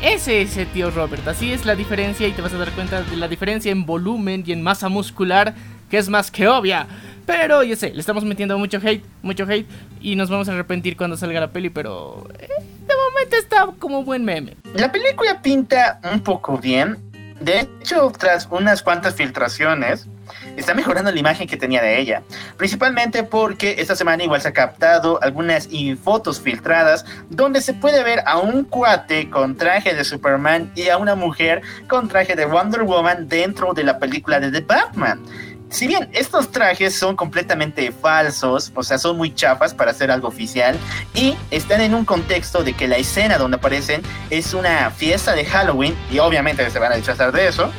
Ese 0.04 0.44
es 0.44 0.58
el 0.58 0.68
tío 0.68 0.92
Robert. 0.92 1.28
Así 1.28 1.52
es 1.52 1.66
la 1.66 1.74
diferencia 1.74 2.28
y 2.28 2.34
te 2.34 2.44
vas 2.44 2.54
a 2.54 2.60
dar 2.60 2.70
cuenta 2.74 3.02
de 3.02 3.18
la 3.18 3.28
diferencia 3.28 3.72
en 3.72 3.88
volumen 3.88 4.44
y 4.46 4.52
en 4.52 4.62
masa 4.62 4.88
muscular, 4.88 5.56
que 5.90 5.98
es 5.98 6.10
más 6.10 6.30
que 6.30 6.48
obvia. 6.48 6.86
Pero 7.25 7.63
ya 7.63 7.75
sé, 7.75 7.96
le 7.96 8.00
estamos 8.00 8.24
metiendo 8.25 8.60
mucho 8.60 8.78
hate, 8.78 9.04
mucho 9.24 9.46
hate 9.50 9.68
y 10.02 10.16
nos 10.16 10.30
vamos 10.30 10.50
a 10.50 10.52
arrepentir 10.52 10.96
cuando 10.96 11.18
salga 11.18 11.40
la 11.40 11.52
peli, 11.52 11.72
pero 11.72 12.28
eh, 12.38 12.48
de 12.48 12.94
momento 12.96 13.38
está 13.38 13.70
como 13.80 14.04
buen 14.04 14.24
meme. 14.24 14.56
La 14.75 14.92
película 14.92 15.42
pinta 15.42 16.00
un 16.13 16.20
poco 16.20 16.60
bien, 16.60 17.00
de 17.43 17.59
hecho, 17.59 18.12
tras 18.17 18.47
unas 18.50 18.81
cuantas 18.81 19.15
filtraciones, 19.15 20.07
está 20.55 20.73
mejorando 20.73 21.12
la 21.12 21.19
imagen 21.19 21.47
que 21.47 21.57
tenía 21.57 21.81
de 21.81 22.00
ella. 22.00 22.23
Principalmente 22.57 23.23
porque 23.23 23.75
esta 23.79 23.95
semana 23.95 24.23
igual 24.23 24.41
se 24.41 24.47
ha 24.47 24.53
captado 24.53 25.19
algunas 25.21 25.67
fotos 26.01 26.39
filtradas 26.39 27.05
donde 27.29 27.62
se 27.62 27.73
puede 27.73 28.03
ver 28.03 28.23
a 28.25 28.39
un 28.39 28.63
cuate 28.63 29.29
con 29.29 29.57
traje 29.57 29.93
de 29.93 30.03
Superman 30.03 30.71
y 30.75 30.89
a 30.89 30.97
una 30.97 31.15
mujer 31.15 31.62
con 31.89 32.07
traje 32.07 32.35
de 32.35 32.45
Wonder 32.45 32.83
Woman 32.83 33.27
dentro 33.27 33.73
de 33.73 33.83
la 33.83 34.00
película 34.00 34.39
de 34.39 34.51
The 34.51 34.62
Batman. 34.62 35.21
Si 35.74 35.88
bien 35.88 36.08
estos 36.13 36.51
trajes 36.51 36.96
son 36.96 37.15
completamente 37.15 37.92
falsos, 37.92 38.72
o 38.75 38.84
sea, 38.84 39.00
son 39.00 39.18
muy 39.18 39.34
chafas 39.34 39.74
para 39.74 39.89
hacer 39.89 40.12
algo 40.12 40.27
oficial, 40.27 40.77
y 41.15 41.36
están 41.50 41.82
en 41.82 41.96
un 41.96 42.06
contexto 42.06 42.63
de 42.63 42.74
que 42.74 42.88
la 42.88 42.98
escena 42.98 43.39
donde 43.39 43.58
aparecen 43.58 44.03
es 44.30 44.53
una 44.53 44.92
fiesta 44.92 45.34
de 45.34 45.46
Halloween, 45.46 45.96
y 46.12 46.20
obviamente 46.20 46.70
se 46.70 46.77
van 46.77 46.92
a 46.92 46.96
disfrazar 46.96 47.32
de 47.32 47.48
eso, 47.48 47.72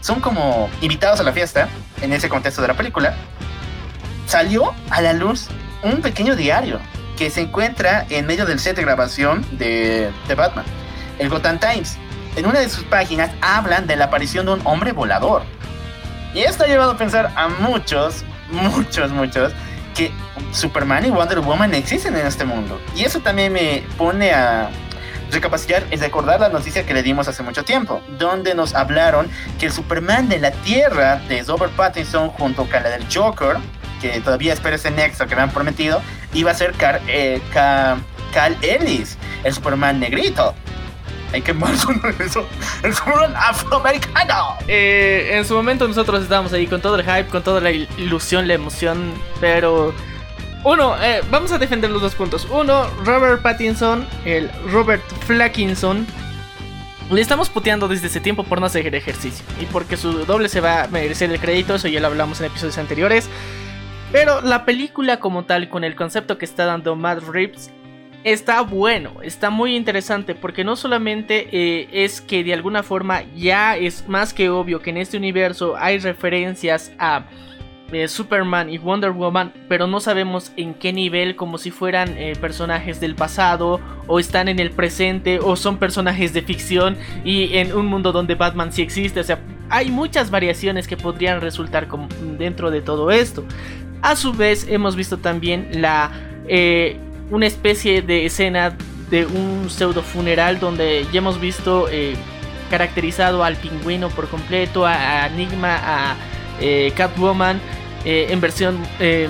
son 0.00 0.20
como 0.20 0.68
invitados 0.80 1.20
a 1.20 1.22
la 1.22 1.32
fiesta, 1.32 1.68
en 2.02 2.12
ese 2.12 2.28
contexto 2.28 2.62
de 2.62 2.68
la 2.68 2.74
película, 2.74 3.14
salió 4.26 4.74
a 4.90 5.00
la 5.00 5.12
luz 5.12 5.46
un 5.84 6.02
pequeño 6.02 6.34
diario 6.34 6.80
que 7.16 7.30
se 7.30 7.42
encuentra 7.42 8.06
en 8.10 8.26
medio 8.26 8.44
del 8.44 8.58
set 8.58 8.74
de 8.74 8.82
grabación 8.82 9.46
de, 9.52 10.10
de 10.26 10.34
Batman, 10.34 10.64
el 11.20 11.28
Gotham 11.28 11.60
Times. 11.60 11.96
En 12.34 12.46
una 12.46 12.58
de 12.58 12.68
sus 12.68 12.82
páginas 12.82 13.30
hablan 13.40 13.86
de 13.86 13.94
la 13.94 14.06
aparición 14.06 14.46
de 14.46 14.54
un 14.54 14.62
hombre 14.64 14.90
volador 14.90 15.44
y 16.36 16.42
esto 16.42 16.64
ha 16.64 16.66
llevado 16.66 16.90
a 16.90 16.98
pensar 16.98 17.32
a 17.34 17.48
muchos, 17.48 18.22
muchos, 18.50 19.10
muchos, 19.10 19.54
que 19.94 20.12
Superman 20.52 21.06
y 21.06 21.10
Wonder 21.10 21.40
Woman 21.40 21.72
existen 21.72 22.14
en 22.14 22.26
este 22.26 22.44
mundo. 22.44 22.78
Y 22.94 23.04
eso 23.04 23.20
también 23.20 23.54
me 23.54 23.82
pone 23.96 24.32
a 24.32 24.68
recapacitar 25.32 25.84
y 25.90 25.96
recordar 25.96 26.38
la 26.38 26.50
noticia 26.50 26.84
que 26.84 26.92
le 26.92 27.02
dimos 27.02 27.26
hace 27.26 27.42
mucho 27.42 27.64
tiempo, 27.64 28.02
donde 28.18 28.54
nos 28.54 28.74
hablaron 28.74 29.28
que 29.58 29.64
el 29.64 29.72
Superman 29.72 30.28
de 30.28 30.38
la 30.38 30.50
Tierra 30.50 31.16
de 31.26 31.42
Robert 31.42 31.72
Pattinson 31.72 32.28
junto 32.28 32.68
con 32.68 32.82
la 32.82 32.90
del 32.90 33.06
Joker, 33.10 33.56
que 34.02 34.20
todavía 34.20 34.52
espera 34.52 34.76
ese 34.76 34.90
nexo 34.90 35.26
que 35.26 35.36
me 35.36 35.40
han 35.40 35.50
prometido, 35.50 36.02
iba 36.34 36.50
a 36.50 36.54
ser 36.54 36.72
Car 36.74 37.00
eh, 37.08 37.40
Cal 37.50 38.58
Ellis, 38.60 39.16
el 39.42 39.54
Superman 39.54 40.00
negrito. 40.00 40.54
Hay 41.36 41.42
que 41.42 41.52
regreso. 42.02 42.48
El 42.82 42.94
Superman 42.94 43.34
afroamericano. 43.36 44.56
Eh, 44.66 45.32
en 45.32 45.44
su 45.44 45.54
momento 45.54 45.86
nosotros 45.86 46.22
estábamos 46.22 46.50
ahí 46.54 46.66
con 46.66 46.80
todo 46.80 46.96
el 46.96 47.02
hype, 47.02 47.26
con 47.26 47.42
toda 47.42 47.60
la 47.60 47.70
ilusión, 47.70 48.48
la 48.48 48.54
emoción. 48.54 49.12
Pero. 49.38 49.92
Uno, 50.64 50.96
eh, 51.02 51.20
vamos 51.30 51.52
a 51.52 51.58
defender 51.58 51.90
los 51.90 52.00
dos 52.00 52.14
puntos. 52.14 52.48
Uno, 52.50 52.86
Robert 53.04 53.42
Pattinson, 53.42 54.06
el 54.24 54.50
Robert 54.72 55.02
Flackinson. 55.26 56.06
Le 57.10 57.20
estamos 57.20 57.50
puteando 57.50 57.86
desde 57.86 58.06
ese 58.06 58.20
tiempo 58.20 58.42
por 58.42 58.58
no 58.58 58.66
hacer 58.66 58.94
ejercicio. 58.94 59.44
Y 59.60 59.66
porque 59.66 59.98
su 59.98 60.24
doble 60.24 60.48
se 60.48 60.62
va 60.62 60.84
a 60.84 60.88
merecer 60.88 61.30
el 61.30 61.38
crédito. 61.38 61.74
Eso 61.74 61.86
ya 61.88 62.00
lo 62.00 62.06
hablamos 62.06 62.40
en 62.40 62.46
episodios 62.46 62.78
anteriores. 62.78 63.28
Pero 64.10 64.40
la 64.40 64.64
película 64.64 65.20
como 65.20 65.44
tal, 65.44 65.68
con 65.68 65.84
el 65.84 65.96
concepto 65.96 66.38
que 66.38 66.46
está 66.46 66.64
dando 66.64 66.96
Matt 66.96 67.22
Reeves, 67.28 67.70
está 68.26 68.60
bueno, 68.62 69.12
está 69.22 69.50
muy 69.50 69.76
interesante 69.76 70.34
porque 70.34 70.64
no 70.64 70.74
solamente 70.74 71.48
eh, 71.52 71.88
es 71.92 72.20
que 72.20 72.42
de 72.42 72.54
alguna 72.54 72.82
forma 72.82 73.22
ya 73.36 73.76
es 73.76 74.08
más 74.08 74.34
que 74.34 74.50
obvio 74.50 74.82
que 74.82 74.90
en 74.90 74.96
este 74.96 75.16
universo 75.16 75.76
hay 75.78 76.00
referencias 76.00 76.90
a 76.98 77.26
eh, 77.92 78.08
Superman 78.08 78.68
y 78.68 78.78
Wonder 78.78 79.12
Woman, 79.12 79.52
pero 79.68 79.86
no 79.86 80.00
sabemos 80.00 80.50
en 80.56 80.74
qué 80.74 80.92
nivel, 80.92 81.36
como 81.36 81.56
si 81.56 81.70
fueran 81.70 82.18
eh, 82.18 82.34
personajes 82.40 82.98
del 82.98 83.14
pasado 83.14 83.80
o 84.08 84.18
están 84.18 84.48
en 84.48 84.58
el 84.58 84.72
presente 84.72 85.38
o 85.38 85.54
son 85.54 85.78
personajes 85.78 86.32
de 86.32 86.42
ficción 86.42 86.96
y 87.24 87.56
en 87.56 87.72
un 87.72 87.86
mundo 87.86 88.10
donde 88.10 88.34
Batman 88.34 88.72
sí 88.72 88.82
existe, 88.82 89.20
o 89.20 89.24
sea, 89.24 89.38
hay 89.70 89.88
muchas 89.88 90.32
variaciones 90.32 90.88
que 90.88 90.96
podrían 90.96 91.40
resultar 91.40 91.86
dentro 92.36 92.72
de 92.72 92.82
todo 92.82 93.12
esto. 93.12 93.44
A 94.02 94.16
su 94.16 94.32
vez 94.32 94.66
hemos 94.68 94.96
visto 94.96 95.18
también 95.18 95.68
la 95.80 96.10
una 97.30 97.46
especie 97.46 98.02
de 98.02 98.26
escena 98.26 98.76
de 99.10 99.26
un 99.26 99.68
pseudo 99.70 100.02
funeral 100.02 100.58
donde 100.58 101.06
ya 101.12 101.18
hemos 101.18 101.40
visto 101.40 101.88
eh, 101.90 102.14
caracterizado 102.70 103.44
al 103.44 103.56
pingüino 103.56 104.08
por 104.10 104.28
completo, 104.28 104.86
a, 104.86 105.26
Enigma, 105.26 105.76
a 105.82 106.16
eh, 106.60 106.92
Catwoman. 106.96 107.60
Eh, 108.04 108.28
en 108.30 108.40
versión 108.40 108.80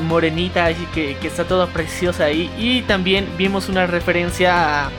morenita, 0.03 0.67
así 0.67 0.87
que, 0.93 1.17
está 1.23 1.45
toda 1.45 1.67
preciosa 1.69 2.25
ahí. 2.25 2.51
Y 2.59 2.83
también 2.83 3.27
vimos 3.39 3.71
una 3.71 3.87
referencia 3.87 4.85
a 4.85 4.91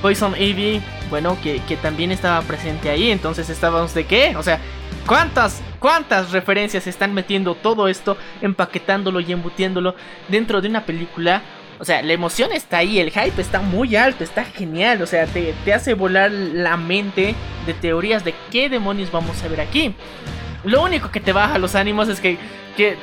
Poison 0.00 0.40
Ivy, 0.40 0.80
bueno, 1.10 1.36
que, 1.42 1.60
que, 1.66 1.76
también 1.76 2.12
estaba 2.12 2.40
presente 2.42 2.88
ahí. 2.88 3.10
Entonces 3.10 3.50
estábamos 3.50 3.94
de 3.94 4.06
qué? 4.06 4.36
O 4.36 4.44
sea, 4.44 4.60
¿cuántas, 5.08 5.60
cuántas 5.80 6.30
referencias 6.30 6.86
están 6.86 7.14
metiendo 7.14 7.56
todo 7.56 7.88
esto, 7.88 8.16
empaquetándolo 8.42 9.18
y 9.18 9.32
embutiéndolo 9.32 9.96
dentro 10.28 10.60
de 10.60 10.68
una 10.68 10.86
película? 10.86 11.42
O 11.78 11.84
sea, 11.84 12.02
la 12.02 12.12
emoción 12.12 12.52
está 12.52 12.78
ahí, 12.78 12.98
el 12.98 13.10
hype 13.10 13.40
está 13.40 13.60
muy 13.60 13.96
alto, 13.96 14.24
está 14.24 14.44
genial. 14.44 15.02
O 15.02 15.06
sea, 15.06 15.26
te, 15.26 15.54
hace 15.72 15.94
volar 15.94 16.30
la 16.30 16.76
mente 16.76 17.34
de 17.66 17.74
teorías 17.74 18.24
de 18.24 18.34
qué 18.50 18.68
demonios 18.68 19.10
vamos 19.10 19.42
a 19.42 19.48
ver 19.48 19.60
aquí. 19.60 19.94
Lo 20.64 20.82
único 20.82 21.10
que 21.10 21.20
te 21.20 21.32
baja 21.32 21.58
los 21.58 21.74
ánimos 21.74 22.08
es 22.08 22.20
que, 22.20 22.38
que 22.76 22.96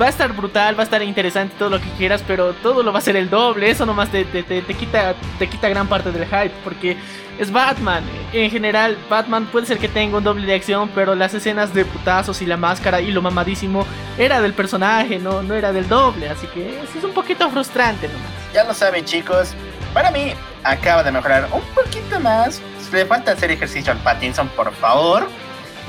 va 0.00 0.06
a 0.06 0.08
estar 0.08 0.32
brutal, 0.32 0.76
va 0.76 0.82
a 0.82 0.84
estar 0.84 1.02
interesante 1.02 1.54
todo 1.58 1.70
lo 1.70 1.80
que 1.80 1.90
quieras, 1.90 2.22
pero 2.26 2.52
todo 2.54 2.82
lo 2.82 2.92
va 2.92 2.98
a 2.98 3.02
ser 3.02 3.16
el 3.16 3.28
doble. 3.28 3.70
Eso 3.70 3.84
nomás 3.86 4.10
te, 4.10 4.24
te, 4.24 4.42
te, 4.42 4.74
quita, 4.74 5.14
te 5.38 5.48
quita 5.48 5.68
gran 5.68 5.88
parte 5.88 6.12
del 6.12 6.24
hype, 6.24 6.52
porque 6.62 6.96
es 7.38 7.50
Batman. 7.50 8.04
En 8.32 8.50
general, 8.50 8.96
Batman 9.08 9.46
puede 9.46 9.66
ser 9.66 9.78
que 9.78 9.88
tenga 9.88 10.18
un 10.18 10.24
doble 10.24 10.46
de 10.46 10.54
acción, 10.54 10.90
pero 10.94 11.14
las 11.14 11.34
escenas 11.34 11.74
de 11.74 11.84
putazos 11.84 12.40
y 12.42 12.46
la 12.46 12.56
máscara 12.56 13.00
y 13.00 13.10
lo 13.10 13.22
mamadísimo 13.22 13.86
era 14.16 14.40
del 14.40 14.54
personaje, 14.54 15.18
no, 15.18 15.42
no 15.42 15.54
era 15.54 15.72
del 15.72 15.88
doble. 15.88 16.28
Así 16.28 16.46
que 16.48 16.80
es 16.80 17.04
un 17.04 17.12
poquito 17.12 17.48
frustrante 17.50 18.08
nomás. 18.08 18.30
Ya 18.52 18.64
lo 18.64 18.74
saben, 18.74 19.04
chicos. 19.04 19.54
Para 19.92 20.10
mí, 20.10 20.32
acaba 20.64 21.02
de 21.02 21.10
mejorar 21.12 21.48
un 21.52 21.62
poquito 21.74 22.20
más. 22.20 22.60
Le 22.92 23.04
falta 23.04 23.32
hacer 23.32 23.50
ejercicio 23.50 23.92
al 23.92 23.98
Pattinson, 23.98 24.48
por 24.48 24.72
favor. 24.74 25.28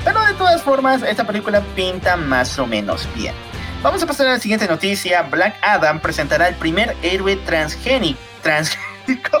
Pero 0.04 0.22
de 0.24 0.34
todas 0.34 0.62
formas, 0.62 1.02
esta 1.02 1.26
película 1.26 1.60
pinta 1.74 2.16
más 2.16 2.58
o 2.58 2.66
menos 2.66 3.08
bien. 3.14 3.34
Vamos 3.82 4.02
a 4.02 4.06
pasar 4.06 4.26
a 4.26 4.32
la 4.32 4.38
siguiente 4.38 4.68
noticia. 4.68 5.22
Black 5.22 5.56
Adam 5.62 6.00
presentará 6.00 6.48
el 6.48 6.54
primer 6.54 6.94
héroe 7.02 7.36
transgénico. 7.36 8.20
Transgénico 8.42 9.40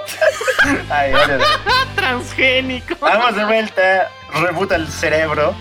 Transgénico. 1.94 2.94
Vamos 3.02 3.36
de 3.36 3.44
vuelta. 3.44 4.10
Rebuta 4.40 4.76
el 4.76 4.88
cerebro. 4.88 5.54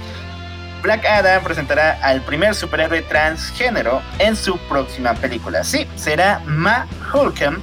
Black 0.82 1.06
Adam 1.06 1.44
presentará 1.44 2.00
al 2.02 2.22
primer 2.22 2.56
superhéroe 2.56 3.02
transgénero 3.02 4.02
en 4.18 4.38
su 4.38 4.58
próxima 4.58 5.14
película. 5.14 5.66
Sí, 5.66 5.86
será 5.96 6.42
Ma 6.46 6.88
Holcomb, 7.12 7.60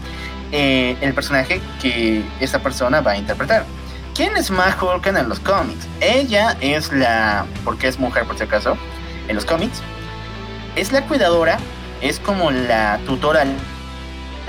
eh, 0.53 0.99
el 1.01 1.15
personaje 1.15 1.63
que 1.81 2.23
esta 2.41 2.59
persona 2.59 3.01
va 3.01 3.13
a 3.13 3.17
interpretar. 3.17 3.65
¿Quién 4.15 4.37
es 4.37 4.51
Ma 4.51 4.77
Holcomb 4.79 5.17
en 5.17 5.31
los 5.31 5.41
cómics? 5.41 5.87
Ella 6.01 6.59
es 6.61 6.93
la, 6.93 7.47
porque 7.65 7.89
es 7.89 7.99
mujer 7.99 8.27
por 8.27 8.37
si 8.37 8.45
acaso, 8.45 8.77
en 9.29 9.35
los 9.35 9.47
cómics, 9.47 9.83
es 10.77 10.93
la 10.93 11.03
cuidadora, 11.07 11.59
es 12.01 12.21
como 12.21 12.51
la 12.51 12.99
tutora 13.07 13.45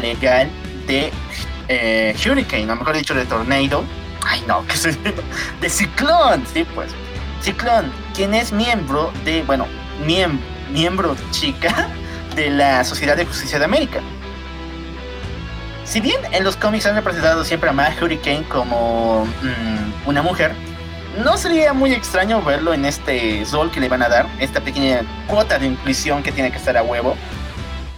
legal 0.02 0.50
de 0.86 1.12
eh, 1.70 2.16
Hurricane, 2.24 2.72
o 2.72 2.76
mejor 2.76 2.96
dicho, 2.96 3.16
de 3.16 3.26
Tornado. 3.26 3.84
Ay, 4.26 4.44
no, 4.48 4.66
que 4.68 4.78
soy 4.78 4.96
de 5.62 5.70
Ciclón, 5.70 6.46
sí, 6.54 6.66
pues. 6.76 6.92
Ciclón, 7.42 7.92
quien 8.14 8.34
es 8.34 8.52
miembro 8.52 9.12
de, 9.24 9.44
bueno, 9.44 9.68
miembro 10.74 11.16
chica 11.32 11.90
de 12.36 12.50
la 12.50 12.84
Sociedad 12.84 13.16
de 13.16 13.26
Justicia 13.26 13.58
de 13.58 13.66
América. 13.66 14.02
Si 15.86 16.02
bien 16.02 16.20
en 16.34 16.44
los 16.44 16.58
cómics 16.58 16.86
han 16.86 16.96
representado 16.96 17.46
siempre 17.46 17.70
a 17.70 17.74
Matt 17.74 18.02
Hurricane 18.02 18.44
como 18.50 19.26
mm, 19.26 20.08
una 20.10 20.22
mujer, 20.22 20.54
no 21.24 21.38
sería 21.38 21.74
muy 21.74 21.94
extraño 21.94 22.42
verlo 22.42 22.74
en 22.74 22.86
este 22.86 23.44
rol 23.52 23.72
que 23.72 23.80
le 23.80 23.90
van 23.90 24.04
a 24.04 24.10
dar, 24.10 24.28
esta 24.40 24.62
pequeña 24.62 25.02
cuota 25.28 25.58
de 25.58 25.68
inclusión 25.68 26.24
que 26.24 26.32
tiene 26.32 26.52
que 26.52 26.58
estar 26.58 26.78
a 26.78 26.84
huevo 26.84 27.16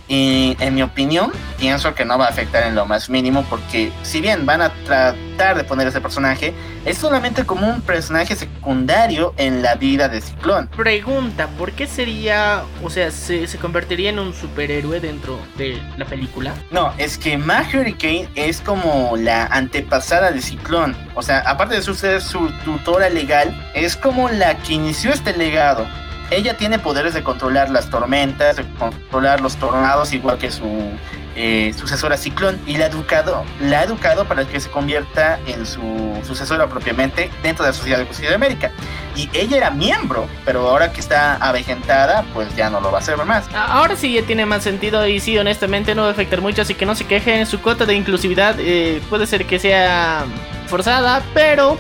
y 0.10 0.58
en 0.60 0.74
mi 0.74 0.82
opinión, 0.82 1.32
pienso 1.60 1.94
que 1.94 2.04
no 2.04 2.18
va 2.18 2.26
a 2.26 2.30
afectar 2.30 2.64
en 2.64 2.74
lo 2.74 2.88
más 2.88 3.12
mínimo 3.12 3.46
porque 3.48 3.92
si 4.02 4.22
bien 4.22 4.44
van 4.44 4.64
a 4.64 4.70
tratar 4.84 5.56
de 5.56 5.64
poner 5.64 5.88
ese 5.88 6.02
personaje, 6.02 6.52
es 6.84 6.98
solamente 6.98 7.46
como 7.46 7.70
un 7.70 7.82
personaje 7.82 8.36
secundario 8.36 9.36
en 9.38 9.62
la 9.62 9.76
vida 9.76 10.10
de 10.10 10.20
Ciclón. 10.20 10.68
Pregunta, 10.76 11.48
¿por 11.60 11.74
qué 11.74 11.86
sería, 11.86 12.64
o 12.84 12.90
sea, 12.90 13.12
se, 13.12 13.48
convertiría 13.62 14.10
en 14.10 14.18
un 14.18 14.34
superhéroe 14.34 15.00
dentro 15.00 15.40
de 15.60 15.80
la 15.96 16.06
película? 16.06 16.56
No, 16.72 16.92
es 16.98 17.16
que 17.20 17.38
Mag 17.38 17.68
Hurricane 17.72 18.28
es 18.34 18.62
como 18.62 19.16
la 19.16 19.46
antepasada 19.46 20.32
de 20.32 20.42
Ciclón. 20.42 20.98
O 21.14 21.22
sea, 21.22 21.42
aparte 21.42 21.76
de 21.76 21.84
ser 21.84 22.20
su 22.20 22.50
tutora 22.66 23.10
legal, 23.10 23.56
es 23.76 23.96
como 23.96 24.28
la 24.28 24.58
que 24.58 24.74
inició 24.74 25.14
este 25.14 25.38
legado 25.38 25.86
ella 26.32 26.58
tiene 26.58 26.80
poderes 26.80 27.14
de 27.14 27.24
controlar 27.24 27.70
las 27.70 27.90
tormentas, 27.90 28.58
de 28.58 28.66
controlar 28.74 29.42
los 29.42 29.56
tornados, 29.56 30.14
igual 30.14 30.38
que 30.38 30.52
su 30.52 30.92
eh, 31.36 31.74
sucesora 31.78 32.18
Ciclón 32.18 32.60
y 32.68 32.78
la 32.78 32.86
ha 32.86 32.88
educado, 32.88 33.44
la 33.62 33.80
ha 33.80 33.84
educado 33.84 34.26
para 34.26 34.46
que 34.46 34.60
se 34.60 34.70
convierta 34.70 35.40
en 35.48 35.66
su 35.66 36.20
sucesora 36.26 36.68
propiamente 36.68 37.32
dentro 37.42 37.64
de 37.64 37.72
la 37.72 37.78
Sociedad 37.78 37.98
de 37.98 38.28
de 38.28 38.36
América. 38.36 38.72
Y 39.16 39.30
ella 39.34 39.58
era 39.58 39.72
miembro, 39.72 40.28
pero 40.46 40.68
ahora 40.68 40.92
que 40.92 41.00
está 41.00 41.36
avejentada, 41.36 42.24
pues 42.34 42.56
ya 42.56 42.70
no 42.70 42.80
lo 42.80 42.92
va 42.92 43.00
a 43.00 43.02
hacer 43.02 43.18
más. 43.26 43.46
Ahora 43.56 43.96
sí 43.96 44.14
ya 44.14 44.22
tiene 44.24 44.46
más 44.46 44.64
sentido 44.64 45.08
y 45.08 45.20
sí, 45.20 45.38
honestamente 45.38 45.96
no 45.96 46.04
va 46.04 46.10
a 46.10 46.12
afectar 46.12 46.42
mucho, 46.42 46.62
así 46.62 46.74
que 46.76 46.86
no 46.86 46.96
se 46.96 47.06
quejen. 47.06 47.46
Su 47.46 47.62
cuota 47.62 47.86
de 47.86 47.96
inclusividad 47.96 48.56
eh, 48.60 49.02
puede 49.10 49.26
ser 49.26 49.46
que 49.46 49.60
sea 49.60 50.26
forzada, 50.68 51.22
pero 51.34 51.78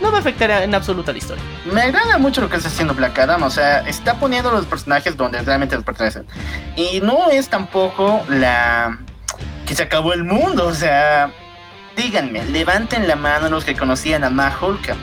no 0.00 0.10
va 0.10 0.18
a 0.18 0.20
afectar 0.20 0.50
en 0.50 0.74
absoluto 0.74 1.12
la 1.12 1.18
historia. 1.18 1.42
Me 1.72 1.82
agrada 1.82 2.18
mucho 2.18 2.40
lo 2.40 2.48
que 2.48 2.56
está 2.56 2.68
haciendo 2.68 2.94
Black 2.94 3.18
Adam, 3.18 3.42
o 3.42 3.50
sea, 3.50 3.80
está 3.80 4.14
poniendo 4.14 4.50
los 4.50 4.66
personajes 4.66 5.16
donde 5.16 5.40
realmente 5.42 5.76
les 5.76 5.84
pertenecen. 5.84 6.26
Y 6.76 7.00
no 7.00 7.30
es 7.30 7.48
tampoco 7.48 8.24
la 8.28 8.98
que 9.66 9.74
se 9.74 9.82
acabó 9.82 10.12
el 10.12 10.24
mundo, 10.24 10.66
o 10.66 10.74
sea, 10.74 11.32
díganme, 11.96 12.44
levanten 12.46 13.06
la 13.06 13.16
mano 13.16 13.48
los 13.48 13.64
que 13.64 13.76
conocían 13.76 14.24
a 14.24 14.30
Mahulka. 14.30 14.96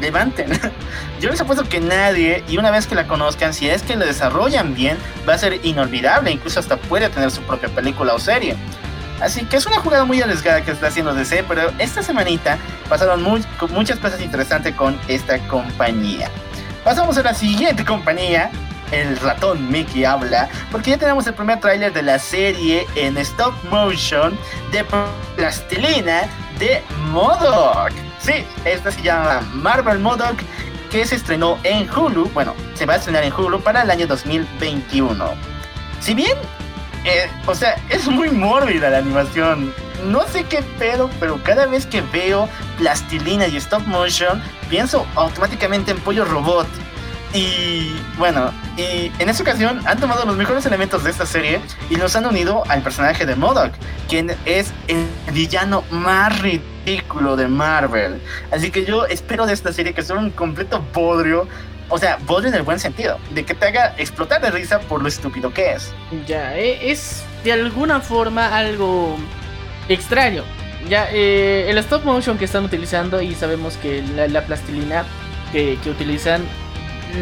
Levanten. 0.00 0.48
Yo 1.20 1.28
les 1.28 1.40
apuesto 1.40 1.68
que 1.68 1.80
nadie, 1.80 2.44
y 2.48 2.56
una 2.56 2.70
vez 2.70 2.86
que 2.86 2.94
la 2.94 3.08
conozcan, 3.08 3.52
si 3.52 3.68
es 3.68 3.82
que 3.82 3.96
la 3.96 4.06
desarrollan 4.06 4.74
bien, 4.74 4.96
va 5.28 5.34
a 5.34 5.38
ser 5.38 5.58
inolvidable, 5.64 6.30
incluso 6.30 6.60
hasta 6.60 6.76
puede 6.76 7.08
tener 7.08 7.32
su 7.32 7.42
propia 7.42 7.68
película 7.68 8.14
o 8.14 8.20
serie. 8.20 8.56
Así 9.20 9.44
que 9.44 9.56
es 9.56 9.66
una 9.66 9.80
jugada 9.80 10.04
muy 10.04 10.20
arriesgada 10.22 10.62
que 10.62 10.70
está 10.70 10.88
haciendo 10.88 11.14
DC, 11.14 11.44
pero 11.48 11.72
esta 11.78 12.02
semanita 12.02 12.58
pasaron 12.88 13.22
muchas 13.22 13.98
cosas 13.98 14.20
interesantes 14.20 14.74
con 14.74 14.98
esta 15.08 15.38
compañía. 15.48 16.30
Pasamos 16.84 17.18
a 17.18 17.22
la 17.22 17.34
siguiente 17.34 17.84
compañía. 17.84 18.50
El 18.90 19.18
ratón 19.18 19.70
Mickey 19.70 20.06
habla, 20.06 20.48
porque 20.72 20.92
ya 20.92 20.96
tenemos 20.96 21.26
el 21.26 21.34
primer 21.34 21.60
tráiler 21.60 21.92
de 21.92 22.00
la 22.02 22.18
serie 22.18 22.86
en 22.94 23.18
stop 23.18 23.52
motion 23.64 24.38
de 24.72 24.82
plastilina 25.36 26.22
de 26.58 26.82
Modoc. 27.10 27.90
Sí, 28.18 28.46
esta 28.64 28.90
se 28.90 29.02
llama 29.02 29.42
Marvel 29.52 29.98
Modoc, 29.98 30.38
que 30.90 31.04
se 31.04 31.16
estrenó 31.16 31.58
en 31.64 31.86
Hulu. 31.90 32.30
Bueno, 32.30 32.54
se 32.72 32.86
va 32.86 32.94
a 32.94 32.96
estrenar 32.96 33.24
en 33.24 33.32
Hulu 33.34 33.60
para 33.60 33.82
el 33.82 33.90
año 33.90 34.06
2021. 34.06 35.34
Si 36.00 36.14
bien 36.14 36.38
eh, 37.04 37.30
o 37.46 37.54
sea, 37.54 37.76
es 37.88 38.06
muy 38.08 38.30
mórbida 38.30 38.90
la 38.90 38.98
animación. 38.98 39.72
No 40.06 40.26
sé 40.28 40.44
qué 40.44 40.62
pedo, 40.78 41.10
pero 41.18 41.42
cada 41.42 41.66
vez 41.66 41.86
que 41.86 42.02
veo 42.02 42.48
plastilina 42.78 43.46
y 43.48 43.56
stop 43.56 43.86
motion, 43.86 44.40
pienso 44.70 45.06
automáticamente 45.16 45.90
en 45.90 45.98
pollo 45.98 46.24
robot. 46.24 46.68
Y 47.34 47.96
bueno, 48.16 48.52
y 48.76 49.12
en 49.18 49.28
esta 49.28 49.42
ocasión 49.42 49.82
han 49.86 50.00
tomado 50.00 50.24
los 50.24 50.36
mejores 50.36 50.64
elementos 50.64 51.04
de 51.04 51.10
esta 51.10 51.26
serie 51.26 51.60
y 51.90 51.96
los 51.96 52.16
han 52.16 52.24
unido 52.24 52.62
al 52.68 52.80
personaje 52.80 53.26
de 53.26 53.36
Modoc, 53.36 53.72
quien 54.08 54.34
es 54.46 54.72
el 54.86 55.06
villano 55.32 55.84
más 55.90 56.38
ridículo 56.40 57.36
de 57.36 57.48
Marvel. 57.48 58.22
Así 58.50 58.70
que 58.70 58.86
yo 58.86 59.04
espero 59.04 59.44
de 59.44 59.52
esta 59.52 59.72
serie 59.72 59.92
que 59.92 60.02
sea 60.02 60.16
un 60.16 60.30
completo 60.30 60.82
podrio 60.92 61.46
o 61.88 61.98
sea, 61.98 62.18
vos 62.26 62.44
en 62.44 62.54
el 62.54 62.62
buen 62.62 62.78
sentido, 62.78 63.18
de 63.30 63.44
que 63.44 63.54
te 63.54 63.66
haga 63.66 63.94
explotar 63.96 64.40
de 64.40 64.50
risa 64.50 64.80
por 64.80 65.02
lo 65.02 65.08
estúpido 65.08 65.52
que 65.52 65.72
es. 65.72 65.92
Ya, 66.26 66.56
eh, 66.56 66.90
es 66.90 67.24
de 67.44 67.52
alguna 67.52 68.00
forma 68.00 68.56
algo 68.56 69.16
extraño. 69.88 70.44
Ya, 70.88 71.08
eh, 71.12 71.66
el 71.68 71.78
stop 71.78 72.04
motion 72.04 72.38
que 72.38 72.44
están 72.44 72.64
utilizando 72.64 73.20
y 73.20 73.34
sabemos 73.34 73.76
que 73.78 74.02
la, 74.02 74.42
plastilina 74.42 75.04
que, 75.52 75.78
utilizan 75.86 76.44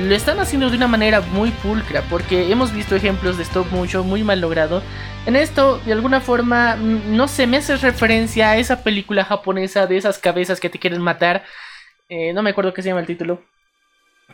lo 0.08 0.14
están 0.14 0.40
haciendo 0.40 0.68
de 0.68 0.76
una 0.76 0.88
manera 0.88 1.20
muy 1.20 1.50
pulcra 1.50 2.02
porque 2.11 2.50
hemos 2.50 2.73
visto 2.73 2.96
ejemplos 2.96 3.37
de 3.37 3.44
stop 3.44 3.70
motion 3.70 4.06
muy 4.06 4.25
mal 4.25 4.40
logrado. 4.40 4.82
En 5.26 5.37
esto, 5.37 5.78
de 5.78 5.92
alguna 5.92 6.20
forma, 6.20 6.76
mm, 6.76 7.16
no 7.16 7.28
se 7.28 7.46
me 7.46 7.58
hace 7.58 7.76
referencia 7.76 8.50
a 8.50 8.56
esa 8.58 8.82
película 8.82 9.25
japonesa 9.25 9.87
de 9.87 9.96
esas 9.96 10.18
cabezas 10.18 10.61
que 10.61 10.70
te 10.70 10.78
quieren 10.78 11.00
matar. 11.00 11.44
Eh, 12.08 12.32
no 12.32 12.42
me 12.42 12.50
acuerdo 12.50 12.75
qué 12.75 12.82
se 12.82 12.88
llama 12.88 13.00
el 13.00 13.06
título. 13.06 13.42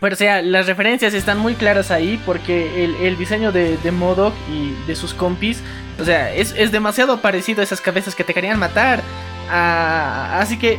Pero 0.01 0.15
o 0.15 0.19
sea, 0.19 0.43
las 0.43 0.67
referencias 0.67 1.15
están 1.15 1.39
muy 1.39 1.55
claras 1.55 1.91
ahí 1.91 2.21
porque 2.27 2.85
el, 3.07 3.17
diseño 3.17 3.53
de, 3.53 3.77
de 3.77 3.93
Modok 3.93 4.35
y 4.51 4.73
de 4.87 4.97
sus 4.97 5.15
compis, 5.15 5.63
o 6.01 6.05
sea, 6.05 6.35
es, 6.35 6.73
demasiado 6.73 7.21
parecido 7.21 7.61
a 7.61 7.65
esas 7.65 7.81
cabezas 7.81 8.15
que 8.15 8.25
te 8.25 8.35
querían 8.35 8.59
matar. 8.59 9.01
Ah, 9.49 10.41
así 10.41 10.59
que 10.59 10.79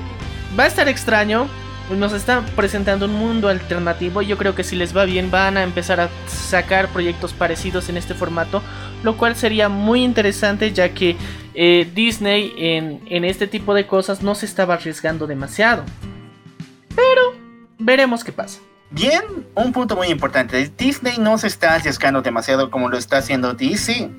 va 0.57 0.63
a 0.63 0.67
estar 0.67 0.87
extraño. 0.87 1.47
Nos 1.89 2.13
está 2.13 2.41
presentando 2.55 3.05
un 3.05 3.13
mundo 3.13 3.49
alternativo 3.49 4.21
yo 4.21 4.37
creo 4.37 4.55
que 4.55 4.63
si 4.63 4.75
les 4.75 4.95
va 4.95 5.03
bien 5.03 5.29
van 5.29 5.57
a 5.57 5.63
empezar 5.63 5.99
a 5.99 6.09
sacar 6.27 6.87
proyectos 6.87 7.33
parecidos 7.33 7.89
en 7.89 7.97
este 7.97 8.13
formato, 8.13 8.63
lo 9.03 9.17
cual 9.17 9.35
sería 9.35 9.67
muy 9.67 10.01
interesante 10.01 10.71
ya 10.71 10.89
que 10.89 11.17
eh, 11.53 11.87
Disney 11.93 12.53
en, 12.57 13.01
en 13.09 13.25
este 13.25 13.47
tipo 13.47 13.73
de 13.73 13.85
cosas 13.85 14.23
no 14.23 14.33
se 14.33 14.45
estaba 14.45 14.75
arriesgando 14.75 15.27
demasiado. 15.27 15.83
Pero 16.95 17.35
veremos 17.77 18.23
qué 18.23 18.31
pasa. 18.31 18.59
Bien, 18.93 19.23
un 19.55 19.71
punto 19.73 19.95
muy 19.95 20.09
importante. 20.09 20.71
Disney 20.77 21.17
no 21.17 21.39
se 21.39 21.47
está 21.47 21.73
arriesgando 21.73 22.21
demasiado 22.21 22.69
como 22.69 22.89
lo 22.89 22.97
está 22.99 23.17
haciendo 23.17 23.55
DC. 23.55 24.11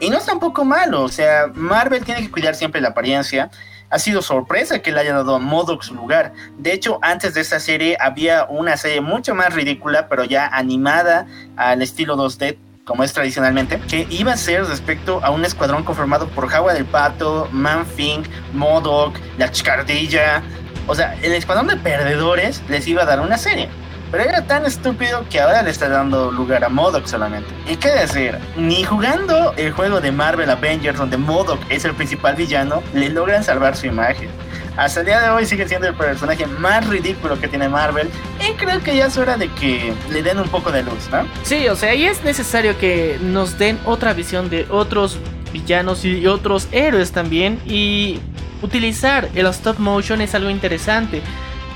Y 0.00 0.08
no 0.08 0.16
es 0.16 0.24
tampoco 0.24 0.64
malo. 0.64 1.02
O 1.02 1.08
sea, 1.08 1.48
Marvel 1.54 2.02
tiene 2.02 2.22
que 2.22 2.30
cuidar 2.30 2.54
siempre 2.54 2.80
la 2.80 2.88
apariencia. 2.88 3.50
Ha 3.90 3.98
sido 3.98 4.22
sorpresa 4.22 4.78
que 4.78 4.90
le 4.90 5.00
haya 5.00 5.12
dado 5.12 5.34
a 5.34 5.38
Modoc 5.38 5.82
su 5.82 5.94
lugar. 5.94 6.32
De 6.56 6.72
hecho, 6.72 6.98
antes 7.02 7.34
de 7.34 7.42
esta 7.42 7.60
serie 7.60 7.98
había 8.00 8.44
una 8.44 8.78
serie 8.78 9.02
mucho 9.02 9.34
más 9.34 9.52
ridícula, 9.52 10.08
pero 10.08 10.24
ya 10.24 10.46
animada 10.46 11.26
al 11.56 11.82
estilo 11.82 12.16
2D, 12.16 12.56
como 12.86 13.04
es 13.04 13.12
tradicionalmente, 13.12 13.80
que 13.80 14.06
iba 14.08 14.32
a 14.32 14.38
ser 14.38 14.64
respecto 14.64 15.22
a 15.22 15.28
un 15.28 15.44
escuadrón 15.44 15.84
conformado 15.84 16.26
por 16.28 16.48
Jaguar 16.48 16.74
del 16.74 16.86
Pato, 16.86 17.50
Manfink, 17.52 18.26
Modoc, 18.54 19.14
la 19.36 19.50
Chicardilla. 19.50 20.42
O 20.86 20.94
sea, 20.94 21.18
el 21.22 21.32
escuadrón 21.32 21.66
de 21.66 21.76
perdedores 21.76 22.62
les 22.70 22.88
iba 22.88 23.02
a 23.02 23.04
dar 23.04 23.20
una 23.20 23.36
serie. 23.36 23.68
Pero 24.12 24.24
era 24.24 24.42
tan 24.42 24.66
estúpido 24.66 25.24
que 25.30 25.40
ahora 25.40 25.62
le 25.62 25.70
está 25.70 25.88
dando 25.88 26.30
lugar 26.30 26.62
a 26.64 26.68
Modoc 26.68 27.06
solamente. 27.06 27.48
Y 27.66 27.76
qué 27.76 27.88
decir, 27.88 28.38
ni 28.56 28.84
jugando 28.84 29.54
el 29.56 29.72
juego 29.72 30.02
de 30.02 30.12
Marvel 30.12 30.50
Avengers 30.50 30.98
donde 30.98 31.16
Modoc 31.16 31.58
es 31.70 31.86
el 31.86 31.94
principal 31.94 32.36
villano, 32.36 32.82
le 32.92 33.08
logran 33.08 33.42
salvar 33.42 33.74
su 33.74 33.86
imagen. 33.86 34.28
Hasta 34.76 35.00
el 35.00 35.06
día 35.06 35.20
de 35.20 35.30
hoy 35.30 35.46
sigue 35.46 35.66
siendo 35.66 35.88
el 35.88 35.94
personaje 35.94 36.46
más 36.46 36.86
ridículo 36.86 37.40
que 37.40 37.48
tiene 37.48 37.70
Marvel 37.70 38.10
y 38.46 38.52
creo 38.52 38.82
que 38.82 38.96
ya 38.96 39.06
es 39.06 39.16
hora 39.16 39.38
de 39.38 39.48
que 39.48 39.94
le 40.10 40.22
den 40.22 40.38
un 40.38 40.48
poco 40.48 40.70
de 40.72 40.82
luz, 40.82 41.08
¿no? 41.10 41.26
Sí, 41.42 41.68
o 41.68 41.76
sea, 41.76 41.94
y 41.94 42.04
es 42.04 42.22
necesario 42.22 42.78
que 42.78 43.18
nos 43.22 43.58
den 43.58 43.78
otra 43.86 44.12
visión 44.12 44.50
de 44.50 44.66
otros 44.70 45.18
villanos 45.54 46.04
y 46.04 46.26
otros 46.26 46.68
héroes 46.72 47.12
también 47.12 47.60
y 47.66 48.20
utilizar 48.60 49.28
el 49.34 49.46
stop 49.46 49.78
motion 49.78 50.20
es 50.20 50.34
algo 50.34 50.50
interesante. 50.50 51.22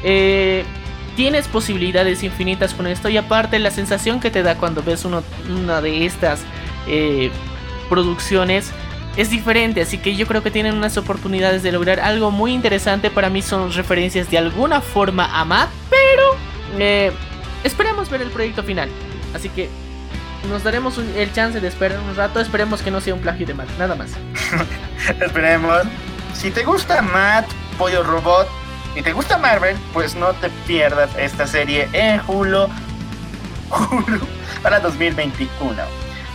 Eh, 0.02 0.64
tienes 1.16 1.48
posibilidades 1.48 2.22
infinitas 2.22 2.74
con 2.74 2.86
esto 2.86 3.08
y 3.08 3.16
aparte 3.16 3.58
la 3.58 3.70
sensación 3.70 4.20
que 4.20 4.30
te 4.30 4.42
da 4.42 4.56
cuando 4.56 4.82
ves 4.82 5.04
una 5.04 5.80
de 5.80 6.06
estas 6.06 6.42
eh, 6.86 7.30
producciones 7.88 8.72
es 9.16 9.30
diferente, 9.30 9.80
así 9.80 9.96
que 9.96 10.14
yo 10.14 10.26
creo 10.26 10.42
que 10.42 10.50
tienen 10.50 10.74
unas 10.74 10.98
oportunidades 10.98 11.62
de 11.62 11.72
lograr 11.72 12.00
algo 12.00 12.30
muy 12.30 12.52
interesante. 12.52 13.10
Para 13.10 13.30
mí 13.30 13.40
son 13.40 13.72
referencias 13.72 14.30
de 14.30 14.36
alguna 14.36 14.82
forma 14.82 15.40
a 15.40 15.44
Matt, 15.46 15.70
pero 15.88 16.36
eh, 16.78 17.12
esperemos 17.64 18.10
ver 18.10 18.20
el 18.20 18.28
proyecto 18.28 18.62
final. 18.62 18.90
Así 19.34 19.48
que 19.48 19.70
nos 20.50 20.62
daremos 20.62 20.98
el 20.98 21.32
chance 21.32 21.60
de 21.60 21.68
esperar 21.68 21.98
un 21.98 22.14
rato. 22.14 22.40
Esperemos 22.40 22.82
que 22.82 22.90
no 22.90 23.00
sea 23.00 23.14
un 23.14 23.20
plagio 23.20 23.46
de 23.46 23.54
Matt, 23.54 23.70
nada 23.78 23.94
más. 23.94 24.10
esperemos. 25.20 25.84
Si 26.34 26.50
te 26.50 26.62
gusta 26.64 27.00
Matt, 27.00 27.46
Pollo 27.78 28.02
Robot, 28.02 28.46
si 28.96 29.02
te 29.02 29.12
gusta 29.12 29.36
Marvel, 29.36 29.76
pues 29.92 30.14
no 30.14 30.32
te 30.32 30.48
pierdas 30.66 31.10
esta 31.18 31.46
serie 31.46 31.86
en 31.92 32.18
Hulu, 32.26 32.66
Hulu 33.68 34.20
para 34.62 34.80
2021. 34.80 35.82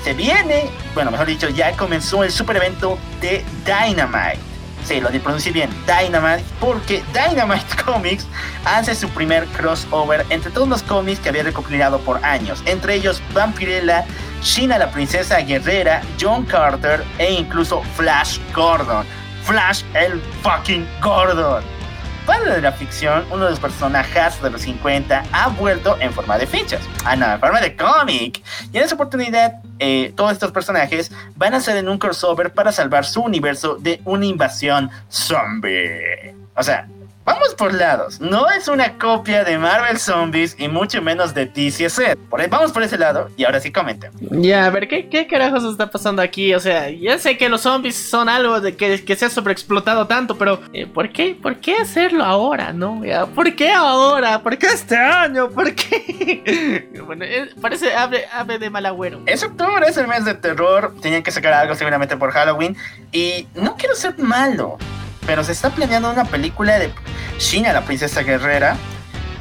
Se 0.04 0.14
viene, 0.14 0.70
bueno, 0.94 1.10
mejor 1.10 1.26
dicho, 1.26 1.50
ya 1.50 1.76
comenzó 1.76 2.24
el 2.24 2.32
super 2.32 2.58
evento 2.58 3.00
de 3.20 3.44
Dynamite. 3.66 4.38
Sí, 4.84 5.02
lo 5.02 5.10
pronuncie 5.10 5.52
bien, 5.52 5.72
Dynamite, 5.88 6.44
porque 6.60 7.04
Dynamite 7.12 7.66
Comics 7.84 8.28
hace 8.64 8.94
su 8.94 9.10
primer 9.10 9.48
crossover 9.48 10.24
entre 10.30 10.52
todos 10.52 10.68
los 10.68 10.84
cómics 10.84 11.20
que 11.20 11.30
había 11.30 11.42
recopilado 11.42 12.00
por 12.02 12.24
años, 12.24 12.62
entre 12.68 12.94
ellos 12.94 13.24
Vampirella, 13.34 14.06
Sheena 14.44 14.78
la 14.78 14.92
princesa 14.92 15.40
guerrera, 15.40 16.04
John 16.20 16.46
Carter 16.46 17.04
e 17.18 17.34
incluso 17.34 17.82
Flash 17.96 18.38
Gordon. 18.54 19.04
Flash 19.46 19.82
el 19.96 20.22
fucking 20.44 20.88
Gordon 21.02 21.81
padre 22.26 22.56
de 22.56 22.62
la 22.62 22.72
ficción, 22.72 23.26
uno 23.32 23.46
de 23.46 23.52
los 23.52 23.60
personajes 23.60 24.42
de 24.42 24.50
los 24.50 24.62
50, 24.62 25.24
ha 25.32 25.48
vuelto 25.50 25.98
en 26.00 26.14
forma 26.14 26.38
de 26.38 26.48
fichas, 26.48 26.82
ah, 27.06 27.16
no, 27.16 27.32
en 27.32 27.40
forma 27.40 27.62
de 27.62 27.76
cómic. 27.76 28.42
Y 28.72 28.78
en 28.78 28.84
esa 28.84 28.96
oportunidad, 28.96 29.62
eh, 29.80 30.14
todos 30.16 30.32
estos 30.32 30.52
personajes 30.52 31.12
van 31.36 31.54
a 31.54 31.60
ser 31.60 31.78
en 31.78 31.90
un 31.90 31.98
crossover 31.98 32.54
para 32.54 32.72
salvar 32.72 33.06
su 33.06 33.22
universo 33.22 33.78
de 33.80 34.02
una 34.06 34.26
invasión 34.26 34.90
zombie. 35.10 36.36
O 36.56 36.64
sea, 36.64 36.88
Vamos 37.24 37.54
por 37.54 37.74
lados. 37.74 38.20
No 38.20 38.50
es 38.50 38.68
una 38.68 38.98
copia 38.98 39.44
de 39.44 39.58
Marvel 39.58 40.00
Zombies 40.00 40.56
y 40.58 40.68
mucho 40.68 41.02
menos 41.04 41.36
de 41.36 41.46
DCZ. 41.46 42.18
Por 42.30 42.42
ahí, 42.42 42.48
vamos 42.48 42.72
por 42.72 42.82
ese 42.82 42.98
lado 42.98 43.30
y 43.38 43.44
ahora 43.44 43.60
sí 43.60 43.72
comenten. 43.72 44.12
Ya, 44.42 44.66
a 44.66 44.70
ver, 44.72 44.88
¿qué, 44.88 45.08
¿qué 45.08 45.28
carajos 45.28 45.64
está 45.64 45.92
pasando 45.92 46.22
aquí? 46.24 46.54
O 46.56 46.60
sea, 46.60 46.90
ya 46.90 47.20
sé 47.20 47.38
que 47.38 47.48
los 47.48 47.62
zombies 47.62 47.96
son 47.96 48.28
algo 48.28 48.60
de 48.60 48.76
que, 48.76 49.04
que 49.04 49.16
se 49.16 49.26
ha 49.26 49.30
sobreexplotado 49.30 50.08
tanto, 50.08 50.36
pero 50.38 50.62
eh, 50.74 50.88
¿por 50.88 51.12
qué? 51.12 51.38
¿Por 51.40 51.58
qué 51.58 51.78
hacerlo 51.78 52.24
ahora, 52.24 52.74
no? 52.74 53.06
Ya, 53.06 53.28
¿Por 53.28 53.56
qué 53.56 53.72
ahora? 53.72 54.42
¿Por 54.42 54.58
qué 54.58 54.68
este 54.68 54.98
año? 54.98 55.50
¿Por 55.50 55.76
qué? 55.76 56.90
bueno, 57.06 57.24
eh, 57.24 57.50
parece 57.62 57.94
ave, 57.94 58.26
ave 58.34 58.58
de 58.58 58.70
mal 58.72 58.86
agüero. 58.88 59.22
Es 59.28 59.44
octubre, 59.44 59.86
es 59.88 59.98
el 59.98 60.08
mes 60.08 60.26
de 60.26 60.34
terror. 60.34 60.96
Tenían 61.02 61.22
que 61.22 61.32
sacar 61.32 61.54
algo 61.54 61.76
seguramente 61.76 62.18
por 62.18 62.32
Halloween. 62.32 62.76
Y 63.12 63.48
no 63.54 63.76
quiero 63.76 63.94
ser 63.96 64.18
malo, 64.18 64.78
pero 65.26 65.44
se 65.44 65.52
está 65.52 65.70
planeando 65.70 66.10
una 66.12 66.26
película 66.26 66.80
de 66.80 66.92
Shina, 67.40 67.74
la 67.74 67.82
princesa 67.82 68.22
guerrera. 68.22 68.76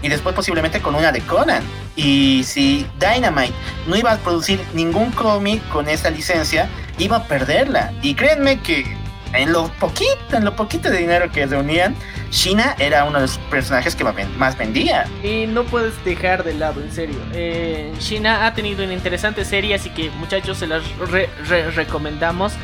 Y 0.03 0.09
después 0.09 0.35
posiblemente 0.35 0.81
con 0.81 0.95
una 0.95 1.13
de 1.13 1.21
Conan. 1.21 1.63
Y 1.95 2.43
si 2.45 2.87
Dynamite 2.99 3.53
no 3.87 3.97
iba 3.97 4.13
a 4.13 4.17
producir 4.17 4.59
ningún 4.73 5.11
cómic 5.11 5.67
con 5.69 5.89
esta 5.89 6.09
licencia, 6.09 6.71
iba 6.97 7.19
a 7.19 7.25
perderla. 7.25 7.93
Y 8.01 8.15
créanme 8.15 8.61
que 8.61 8.97
en 9.35 9.53
lo 9.53 9.69
poquito, 9.75 10.37
en 10.37 10.45
lo 10.47 10.57
poquito 10.57 10.91
de 10.91 10.97
dinero 10.97 11.31
que 11.31 11.45
reunían, 11.45 11.95
Shina 12.31 12.77
era 12.79 13.05
uno 13.05 13.17
de 13.19 13.23
los 13.27 13.37
personajes 13.51 13.95
que 13.95 14.03
más 14.05 14.57
vendía. 14.57 15.05
Y 15.23 15.47
no 15.47 15.65
puedes 15.65 15.93
dejar 16.05 16.45
de 16.45 16.55
lado, 16.55 16.81
en 16.81 16.91
serio. 16.93 17.19
Eh, 17.35 17.93
Shina 18.01 18.47
ha 18.47 18.55
tenido 18.55 18.83
una 18.85 18.95
interesante 18.95 19.45
serie, 19.45 19.75
así 19.75 19.91
que 19.91 20.09
muchachos 20.13 20.57
se 20.57 20.67
las 20.67 20.83
re- 21.11 21.29
recomendamos. 21.73 22.55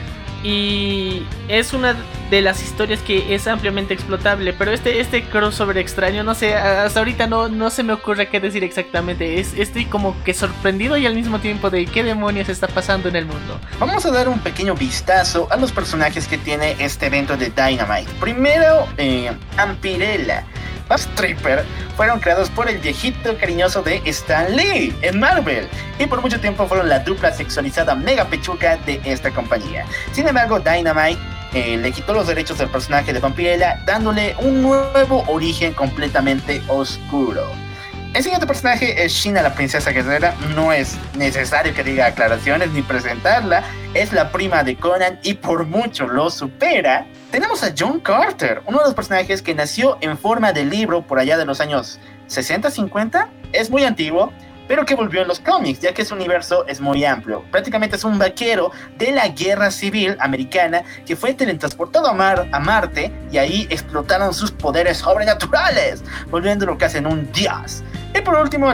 Y 0.47 1.25
es 1.49 1.73
una 1.73 1.97
de 2.31 2.41
las 2.41 2.63
historias 2.63 3.01
que 3.01 3.35
es 3.35 3.49
ampliamente 3.49 3.95
explotable. 3.95 4.53
Pero 4.53 4.71
este, 4.71 5.01
este 5.01 5.25
crossover 5.25 5.77
extraño, 5.77 6.23
no 6.23 6.37
sé, 6.37 6.55
hasta 6.55 7.01
ahorita 7.01 7.27
no, 7.27 7.49
no 7.49 7.69
se 7.69 7.83
me 7.83 7.93
ocurre 7.93 8.29
qué 8.29 8.39
decir 8.39 8.63
exactamente. 8.63 9.41
Es, 9.41 9.55
estoy 9.55 9.87
como 9.87 10.15
que 10.23 10.35
sorprendido 10.35 10.97
y 10.97 11.05
al 11.05 11.17
mismo 11.17 11.41
tiempo 11.41 11.69
de 11.69 11.87
qué 11.87 12.05
demonios 12.05 12.49
está 12.49 12.69
pasando 12.69 13.09
en 13.09 13.17
el 13.17 13.27
mundo. 13.27 13.59
Vamos 13.81 14.07
a 14.07 14.13
dar 14.13 14.29
un 14.29 14.39
pequeño 14.39 14.77
vistazo 14.77 15.49
a 15.51 15.57
los 15.57 15.73
personajes 15.73 16.29
que 16.29 16.39
tiene 16.39 16.77
este 16.79 17.07
evento 17.07 17.37
de 17.37 17.51
Dynamite. 17.51 18.09
Primero, 18.21 18.87
eh, 18.99 19.33
Ampirella. 19.57 20.45
Bass 20.89 21.09
Tripper 21.17 21.65
fueron 21.97 22.21
creados 22.21 22.49
por 22.51 22.69
el 22.69 22.79
viejito 22.79 23.37
cariñoso 23.39 23.83
de 23.83 24.01
Stan 24.05 24.55
Lee 24.55 24.95
en 25.03 25.19
Marvel 25.19 25.69
y 25.99 26.07
por 26.07 26.21
mucho 26.21 26.41
tiempo 26.41 26.67
fueron 26.67 26.89
la 26.89 27.01
dupla 27.01 27.33
sexualizada 27.33 27.95
mega 27.95 28.25
pechuca 28.27 28.77
de 28.79 29.01
esta 29.05 29.31
compañía. 29.31 29.85
Sin 30.13 30.29
embargo, 30.29 30.61
Dynamite 30.61 31.21
eh, 31.55 31.77
le 31.77 31.93
quitó 31.93 32.13
los 32.13 32.27
derechos 32.27 32.59
del 32.59 32.69
personaje 32.69 33.13
de 33.13 33.21
Vampirella 33.21 33.83
dándole 33.87 34.37
un 34.39 34.63
nuevo 34.63 35.25
origen 35.27 35.73
completamente 35.73 36.63
oscuro. 36.69 37.66
El 38.17 38.23
siguiente 38.23 38.47
personaje 38.47 39.05
es 39.05 39.13
Shina, 39.13 39.43
la 39.43 39.53
princesa 39.53 39.91
guerrera. 39.91 40.35
No 40.55 40.73
es 40.73 40.97
necesario 41.19 41.75
que 41.75 41.85
diga 41.85 42.07
aclaraciones 42.07 42.71
ni 42.71 42.81
presentarla. 42.81 43.63
Es 43.93 44.15
la 44.15 44.33
prima 44.33 44.65
de 44.65 44.75
Conan 44.75 45.21
y 45.23 45.35
por 45.35 45.67
mucho 45.67 46.07
lo 46.07 46.31
supera. 46.31 47.07
Tenemos 47.31 47.63
a 47.63 47.75
John 47.79 48.01
Carter, 48.01 48.63
uno 48.65 48.79
de 48.79 48.85
los 48.85 48.95
personajes 48.95 49.43
que 49.43 49.55
nació 49.55 49.99
en 50.01 50.17
forma 50.17 50.55
de 50.55 50.65
libro 50.65 51.07
por 51.07 51.19
allá 51.19 51.37
de 51.37 51.45
los 51.45 51.61
años 51.61 52.01
60-50. 52.31 53.29
Es 53.53 53.69
muy 53.69 53.85
antiguo, 53.85 54.33
pero 54.69 54.85
que 54.85 54.95
volvió 54.95 55.23
en 55.23 55.29
los 55.29 55.41
cómics, 55.41 55.81
ya 55.81 55.93
que 55.93 56.05
su 56.05 56.15
universo 56.15 56.67
es 56.67 56.81
muy 56.81 57.05
amplio. 57.05 57.45
Prácticamente 57.51 57.97
es 57.97 58.05
un 58.05 58.19
vaquero 58.19 58.73
de 58.99 59.13
la 59.13 59.29
guerra 59.29 59.71
civil 59.71 60.17
americana 60.21 60.83
que 61.07 61.17
fue 61.17 61.35
teletransportado 61.35 62.09
a, 62.09 62.13
Mar 62.13 62.49
a 62.51 62.59
Marte 62.59 63.13
y 63.31 63.39
ahí 63.39 63.67
explotaron 63.71 64.33
sus 64.35 64.51
poderes 64.51 64.99
sobrenaturales, 64.99 66.03
volviéndolo 66.31 66.77
casi 66.79 66.99
en 66.99 67.07
un 67.07 67.31
dios. 67.33 67.83
Y 68.15 68.21
por 68.21 68.37
último, 68.37 68.73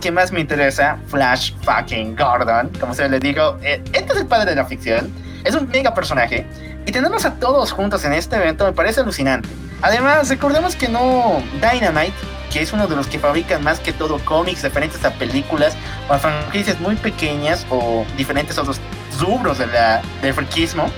que 0.00 0.10
más 0.10 0.32
me 0.32 0.40
interesa, 0.40 0.98
Flash 1.06 1.52
fucking 1.62 2.16
Gordon, 2.16 2.70
como 2.80 2.94
se 2.94 3.08
le 3.08 3.20
digo, 3.20 3.58
eh, 3.62 3.82
este 3.92 4.12
es 4.12 4.18
el 4.20 4.26
padre 4.26 4.50
de 4.50 4.56
la 4.56 4.64
ficción, 4.64 5.12
es 5.44 5.54
un 5.54 5.68
mega 5.68 5.94
personaje 5.94 6.46
y 6.86 6.92
tenerlos 6.92 7.24
a 7.24 7.34
todos 7.34 7.72
juntos 7.72 8.04
en 8.04 8.12
este 8.12 8.36
evento 8.36 8.64
me 8.64 8.72
parece 8.72 9.00
alucinante. 9.00 9.48
Además, 9.82 10.28
recordemos 10.28 10.76
que 10.76 10.88
no 10.88 11.42
Dynamite, 11.54 12.12
que 12.52 12.60
es 12.60 12.72
uno 12.72 12.86
de 12.86 12.96
los 12.96 13.06
que 13.06 13.18
fabrican 13.18 13.62
más 13.62 13.80
que 13.80 13.92
todo 13.92 14.18
cómics 14.24 14.62
referentes 14.62 15.04
a 15.04 15.12
películas 15.12 15.74
o 16.08 16.12
a 16.12 16.18
franquicias 16.18 16.78
muy 16.80 16.96
pequeñas 16.96 17.66
o 17.70 18.04
diferentes 18.16 18.58
otros 18.58 18.80
rubros 19.18 19.58
de 19.58 19.66
la, 19.68 20.02
del 20.22 20.34
friquismo, 20.34 20.90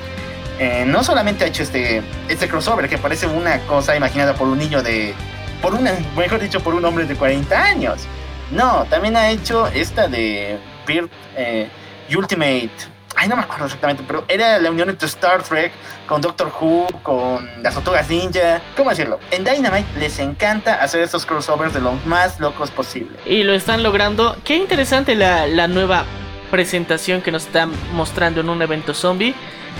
eh, 0.58 0.84
no 0.86 1.04
solamente 1.04 1.44
ha 1.44 1.46
hecho 1.46 1.62
este, 1.62 2.02
este 2.28 2.48
crossover 2.48 2.88
que 2.88 2.98
parece 2.98 3.26
una 3.26 3.58
cosa 3.60 3.96
imaginada 3.96 4.34
por 4.34 4.48
un 4.48 4.58
niño 4.58 4.82
de, 4.82 5.14
por 5.60 5.74
una, 5.74 5.92
mejor 6.16 6.40
dicho, 6.40 6.60
por 6.60 6.74
un 6.74 6.84
hombre 6.84 7.06
de 7.06 7.14
40 7.14 7.62
años. 7.62 8.02
No, 8.50 8.84
también 8.90 9.16
ha 9.16 9.30
hecho 9.30 9.68
esta 9.68 10.08
de 10.08 10.58
Beard, 10.86 11.08
eh, 11.36 11.68
Ultimate. 12.14 12.91
Ay, 13.22 13.28
no 13.28 13.36
me 13.36 13.42
acuerdo 13.42 13.66
exactamente, 13.66 14.02
pero 14.04 14.24
era 14.26 14.58
la 14.58 14.68
unión 14.68 14.90
entre 14.90 15.06
Star 15.06 15.44
Trek 15.44 15.70
con 16.08 16.20
Doctor 16.20 16.52
Who, 16.60 16.88
con 17.04 17.48
las 17.62 17.72
tortugas 17.72 18.10
ninja. 18.10 18.60
¿Cómo 18.76 18.90
decirlo? 18.90 19.20
En 19.30 19.44
Dynamite 19.44 19.86
les 20.00 20.18
encanta 20.18 20.82
hacer 20.82 21.02
estos 21.02 21.24
crossovers 21.24 21.72
de 21.72 21.80
lo 21.80 21.92
más 22.04 22.40
locos 22.40 22.72
posible. 22.72 23.16
Y 23.24 23.44
lo 23.44 23.54
están 23.54 23.84
logrando. 23.84 24.36
Qué 24.42 24.56
interesante 24.56 25.14
la, 25.14 25.46
la 25.46 25.68
nueva 25.68 26.04
presentación 26.50 27.22
que 27.22 27.30
nos 27.30 27.46
están 27.46 27.70
mostrando 27.92 28.40
en 28.40 28.48
un 28.48 28.60
evento 28.60 28.92
zombie. 28.92 29.36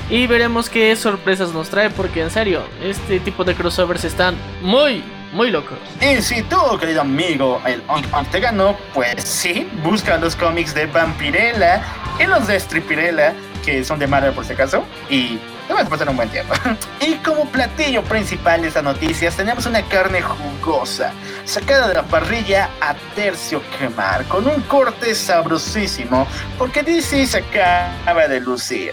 Y 0.09 0.29
veremos 0.29 0.71
qué 0.71 0.95
sorpresas 0.95 1.53
nos 1.53 1.69
trae, 1.69 1.91
porque 1.91 2.23
en 2.23 2.31
serio, 2.31 2.63
este 2.81 3.19
tipo 3.19 3.43
de 3.43 3.57
crossovers 3.57 4.05
están 4.05 4.37
muy, 4.61 5.03
muy 5.33 5.51
locos. 5.51 5.79
Y 6.01 6.21
si 6.23 6.43
tú, 6.43 6.57
querido 6.79 7.01
amigo, 7.01 7.61
el 7.67 7.83
Onk 7.89 8.07
te 8.31 8.41
ganó, 8.41 8.77
pues 8.95 9.25
sí, 9.25 9.69
busca 9.83 10.17
los 10.19 10.37
cómics 10.37 10.75
de 10.75 10.87
Vampirella 10.87 11.83
y 12.19 12.27
los 12.27 12.47
de 12.47 12.61
Stripirella, 12.61 13.35
que 13.65 13.85
son 13.85 13.99
de 13.99 14.07
Marvel 14.07 14.33
por 14.33 14.45
si 14.45 14.53
acaso, 14.53 14.85
y 15.09 15.39
te 15.67 15.73
vas 15.73 15.87
a 15.87 15.89
pasar 15.89 16.09
un 16.09 16.17
buen 16.17 16.29
tiempo. 16.29 16.55
y 17.01 17.15
como 17.17 17.47
platillo 17.47 18.03
principal 18.05 18.63
de 18.63 18.69
estas 18.69 18.85
noticias, 18.85 19.37
tenemos 19.37 19.67
una 19.67 19.83
carne 19.83 20.21
jugosa, 20.21 21.13
sacada 21.45 21.89
de 21.89 21.95
la 21.95 22.03
parrilla 22.03 22.69
a 22.81 22.95
tercio 23.15 23.63
quemar, 23.79 24.25
con 24.27 24.47
un 24.47 24.61
corte 24.63 25.15
sabrosísimo, 25.15 26.27
porque 26.59 26.83
DC 26.83 27.27
se 27.27 27.39
acaba 27.39 28.29
de 28.29 28.41
lucir. 28.41 28.93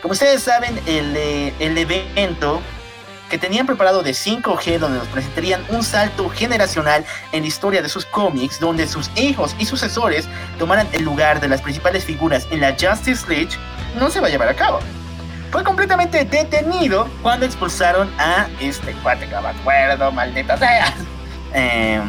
Como 0.00 0.12
ustedes 0.12 0.42
saben, 0.42 0.78
el, 0.86 1.16
eh, 1.16 1.54
el 1.58 1.78
evento 1.78 2.60
que 3.28 3.38
tenían 3.38 3.66
preparado 3.66 4.02
de 4.02 4.12
5G, 4.12 4.78
donde 4.78 4.98
nos 4.98 5.08
presentarían 5.08 5.64
un 5.68 5.82
salto 5.82 6.28
generacional 6.28 7.04
en 7.32 7.42
la 7.42 7.48
historia 7.48 7.82
de 7.82 7.88
sus 7.88 8.04
cómics, 8.06 8.60
donde 8.60 8.86
sus 8.86 9.10
hijos 9.16 9.54
y 9.58 9.66
sucesores 9.66 10.28
tomaran 10.58 10.88
el 10.92 11.02
lugar 11.02 11.40
de 11.40 11.48
las 11.48 11.62
principales 11.62 12.04
figuras 12.04 12.46
en 12.50 12.60
la 12.60 12.76
Justice 12.78 13.26
League, 13.28 13.50
no 13.98 14.10
se 14.10 14.20
va 14.20 14.28
a 14.28 14.30
llevar 14.30 14.48
a 14.48 14.54
cabo. 14.54 14.80
Fue 15.50 15.62
completamente 15.62 16.24
detenido 16.24 17.08
cuando 17.22 17.46
expulsaron 17.46 18.10
a 18.18 18.48
este 18.60 18.92
cuate 19.02 19.28
que 19.28 19.34
no 19.34 19.42
me 19.42 19.48
acuerdo, 19.48 20.10
maldita 20.10 20.56
sea. 20.56 20.92
Eh, 21.56 22.00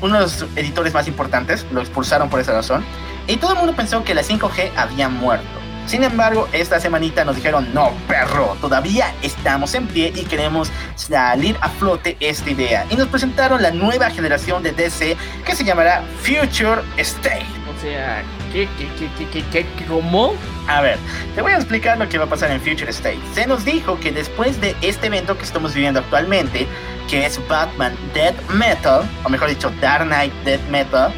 uno 0.00 0.14
de 0.14 0.20
los 0.20 0.42
editores 0.54 0.94
más 0.94 1.08
importantes 1.08 1.66
lo 1.72 1.80
expulsaron 1.80 2.30
por 2.30 2.38
esa 2.38 2.52
razón. 2.52 2.84
Y 3.26 3.36
todo 3.36 3.52
el 3.52 3.58
mundo 3.58 3.74
pensó 3.74 4.04
que 4.04 4.14
la 4.14 4.22
5G 4.22 4.70
había 4.76 5.08
muerto. 5.08 5.61
Sin 5.86 6.04
embargo, 6.04 6.48
esta 6.52 6.80
semanita 6.80 7.24
nos 7.24 7.36
dijeron, 7.36 7.68
no, 7.74 7.90
perro, 8.08 8.56
todavía 8.60 9.12
estamos 9.22 9.74
en 9.74 9.86
pie 9.86 10.12
y 10.14 10.22
queremos 10.24 10.70
salir 10.94 11.56
a 11.60 11.68
flote 11.68 12.16
esta 12.20 12.50
idea. 12.50 12.86
Y 12.88 12.96
nos 12.96 13.08
presentaron 13.08 13.60
la 13.62 13.70
nueva 13.72 14.08
generación 14.10 14.62
de 14.62 14.72
DC 14.72 15.16
que 15.44 15.54
se 15.56 15.64
llamará 15.64 16.02
Future 16.22 16.82
State. 16.98 17.46
O 17.76 17.80
sea, 17.82 18.22
¿qué, 18.52 18.68
qué, 18.78 18.88
qué, 18.98 19.08
qué, 19.18 19.28
qué, 19.28 19.44
qué, 19.50 19.66
qué- 19.76 19.84
cómo? 19.86 20.34
A 20.68 20.80
ver, 20.80 20.96
te 21.34 21.42
voy 21.42 21.52
a 21.52 21.56
explicar 21.56 21.98
lo 21.98 22.08
que 22.08 22.16
va 22.16 22.24
a 22.24 22.28
pasar 22.28 22.50
en 22.52 22.60
Future 22.60 22.90
State. 22.90 23.18
Se 23.34 23.46
nos 23.46 23.64
dijo 23.64 23.98
que 23.98 24.12
después 24.12 24.60
de 24.60 24.76
este 24.82 25.08
evento 25.08 25.36
que 25.36 25.42
estamos 25.44 25.74
viviendo 25.74 25.98
actualmente, 26.00 26.66
que 27.10 27.26
es 27.26 27.40
Batman 27.48 27.94
Death 28.14 28.40
Metal, 28.50 29.02
o 29.24 29.28
mejor 29.28 29.48
dicho, 29.48 29.70
Dark 29.80 30.06
Knight 30.06 30.32
Death 30.44 30.62
Metal, 30.70 31.12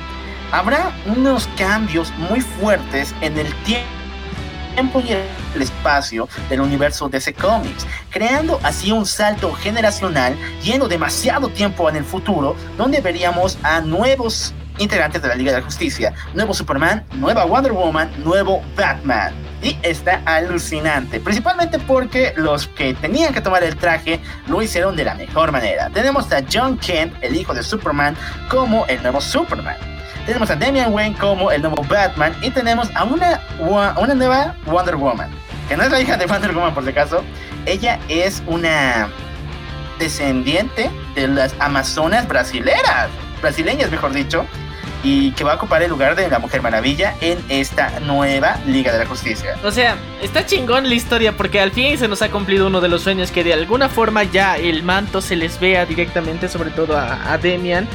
habrá 0.53 0.90
unos 1.05 1.46
cambios 1.59 2.11
muy 2.16 2.40
fuertes 2.40 3.14
en 3.20 3.38
el 3.38 3.53
tiempo 3.64 3.88
y 4.76 5.12
el 5.12 5.62
espacio 5.62 6.28
del 6.48 6.60
universo 6.60 7.08
DC 7.08 7.34
Comics, 7.34 7.87
creando 8.10 8.58
así 8.62 8.92
un 8.92 9.06
salto 9.06 9.52
generacional 9.52 10.37
yendo 10.62 10.88
demasiado 10.88 11.48
tiempo 11.48 11.88
en 11.88 11.96
el 11.96 12.04
futuro, 12.04 12.56
donde 12.76 13.00
veríamos 13.00 13.58
a 13.62 13.80
nuevos 13.80 14.52
integrantes 14.78 15.22
de 15.22 15.28
la 15.28 15.34
Liga 15.34 15.52
de 15.52 15.58
la 15.58 15.64
Justicia, 15.64 16.12
nuevo 16.34 16.52
Superman, 16.52 17.04
nueva 17.14 17.44
Wonder 17.44 17.72
Woman, 17.72 18.10
nuevo 18.24 18.62
Batman. 18.76 19.32
Y 19.62 19.78
está 19.82 20.20
alucinante, 20.26 21.20
principalmente 21.20 21.78
porque 21.78 22.34
los 22.37 22.66
que 22.68 22.94
tenían 22.94 23.32
que 23.32 23.40
tomar 23.40 23.62
el 23.64 23.76
traje 23.76 24.20
lo 24.48 24.60
hicieron 24.60 24.96
de 24.96 25.04
la 25.04 25.14
mejor 25.14 25.52
manera. 25.52 25.88
Tenemos 25.90 26.30
a 26.32 26.42
John 26.52 26.76
Kent, 26.78 27.14
el 27.22 27.37
hijo 27.37 27.54
de 27.54 27.62
Superman, 27.62 28.16
como 28.50 28.84
el 28.87 29.00
nuevo 29.02 29.20
Superman. 29.20 29.93
Tenemos 30.26 30.50
a 30.50 30.56
Damian 30.56 30.92
Wayne 30.92 31.16
como 31.18 31.50
el 31.50 31.60
nuevo 31.60 31.82
Batman 31.88 32.34
y 32.42 32.50
tenemos 32.50 32.88
a 32.94 33.04
una, 33.04 33.40
wa- 33.60 33.94
una 33.98 34.14
nueva 34.14 34.54
Wonder 34.66 34.96
Woman, 34.96 35.28
que 35.68 35.76
no 35.76 35.82
es 35.82 35.90
la 35.90 36.00
hija 36.00 36.16
de 36.16 36.26
Wonder 36.26 36.52
Woman 36.52 36.72
por 36.74 36.82
si 36.84 36.90
acaso. 36.90 37.22
Ella 37.66 37.98
es 38.08 38.42
una 38.46 39.08
descendiente 39.98 40.90
de 41.14 41.28
las 41.28 41.54
amazonas 41.58 42.26
brasileras, 42.26 43.08
brasileñas 43.40 43.90
mejor 43.90 44.12
dicho, 44.12 44.44
y 45.02 45.32
que 45.32 45.44
va 45.44 45.52
a 45.52 45.56
ocupar 45.56 45.82
el 45.82 45.90
lugar 45.90 46.16
de 46.16 46.28
la 46.30 46.38
Mujer 46.38 46.62
Maravilla 46.62 47.14
en 47.20 47.38
esta 47.50 48.00
nueva 48.00 48.56
Liga 48.66 48.90
de 48.92 49.00
la 49.00 49.06
Justicia. 49.06 49.54
O 49.62 49.70
sea, 49.70 49.96
está 50.22 50.46
chingón 50.46 50.88
la 50.88 50.94
historia 50.94 51.32
porque 51.37 51.60
al 51.60 51.70
fin 51.72 51.98
se 51.98 52.08
nos 52.08 52.22
ha 52.22 52.30
cumplido 52.30 52.66
uno 52.68 52.80
de 52.80 52.88
los 52.88 53.02
sueños 53.02 53.30
que 53.30 53.44
de 53.44 53.52
alguna 53.52 53.90
forma 53.90 54.24
ya 54.24 54.56
el 54.56 54.82
manto 54.82 55.20
se 55.20 55.37
les 55.37 55.60
vea 55.60 55.84
directamente, 55.84 56.48
sobre 56.48 56.70
todo 56.70 56.96
a, 56.96 57.30
a 57.30 57.37
Demian. 57.37 57.87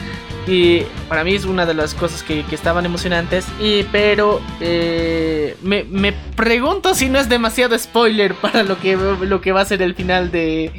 Y 0.49 0.81
para 1.07 1.23
mí 1.23 1.35
es 1.35 1.45
una 1.45 1.67
de 1.67 1.75
las 1.75 1.93
cosas 1.93 2.23
que, 2.23 2.43
estaban 2.51 2.83
emocionantes. 2.85 3.45
Y 3.59 3.83
pero 3.83 4.41
eh, 4.59 5.55
me, 5.62 5.83
me 5.83 6.12
pregunto 6.35 6.95
si 6.95 7.07
no 7.07 7.19
es 7.19 7.29
demasiado 7.29 7.77
spoiler 7.77 8.33
para 8.41 8.63
lo 8.63 8.79
que, 8.79 8.97
lo 8.97 9.41
que 9.41 9.51
va 9.51 9.62
a 9.62 9.65
ser 9.65 9.81
el 9.83 9.93
final 9.93 10.31
de 10.31 10.71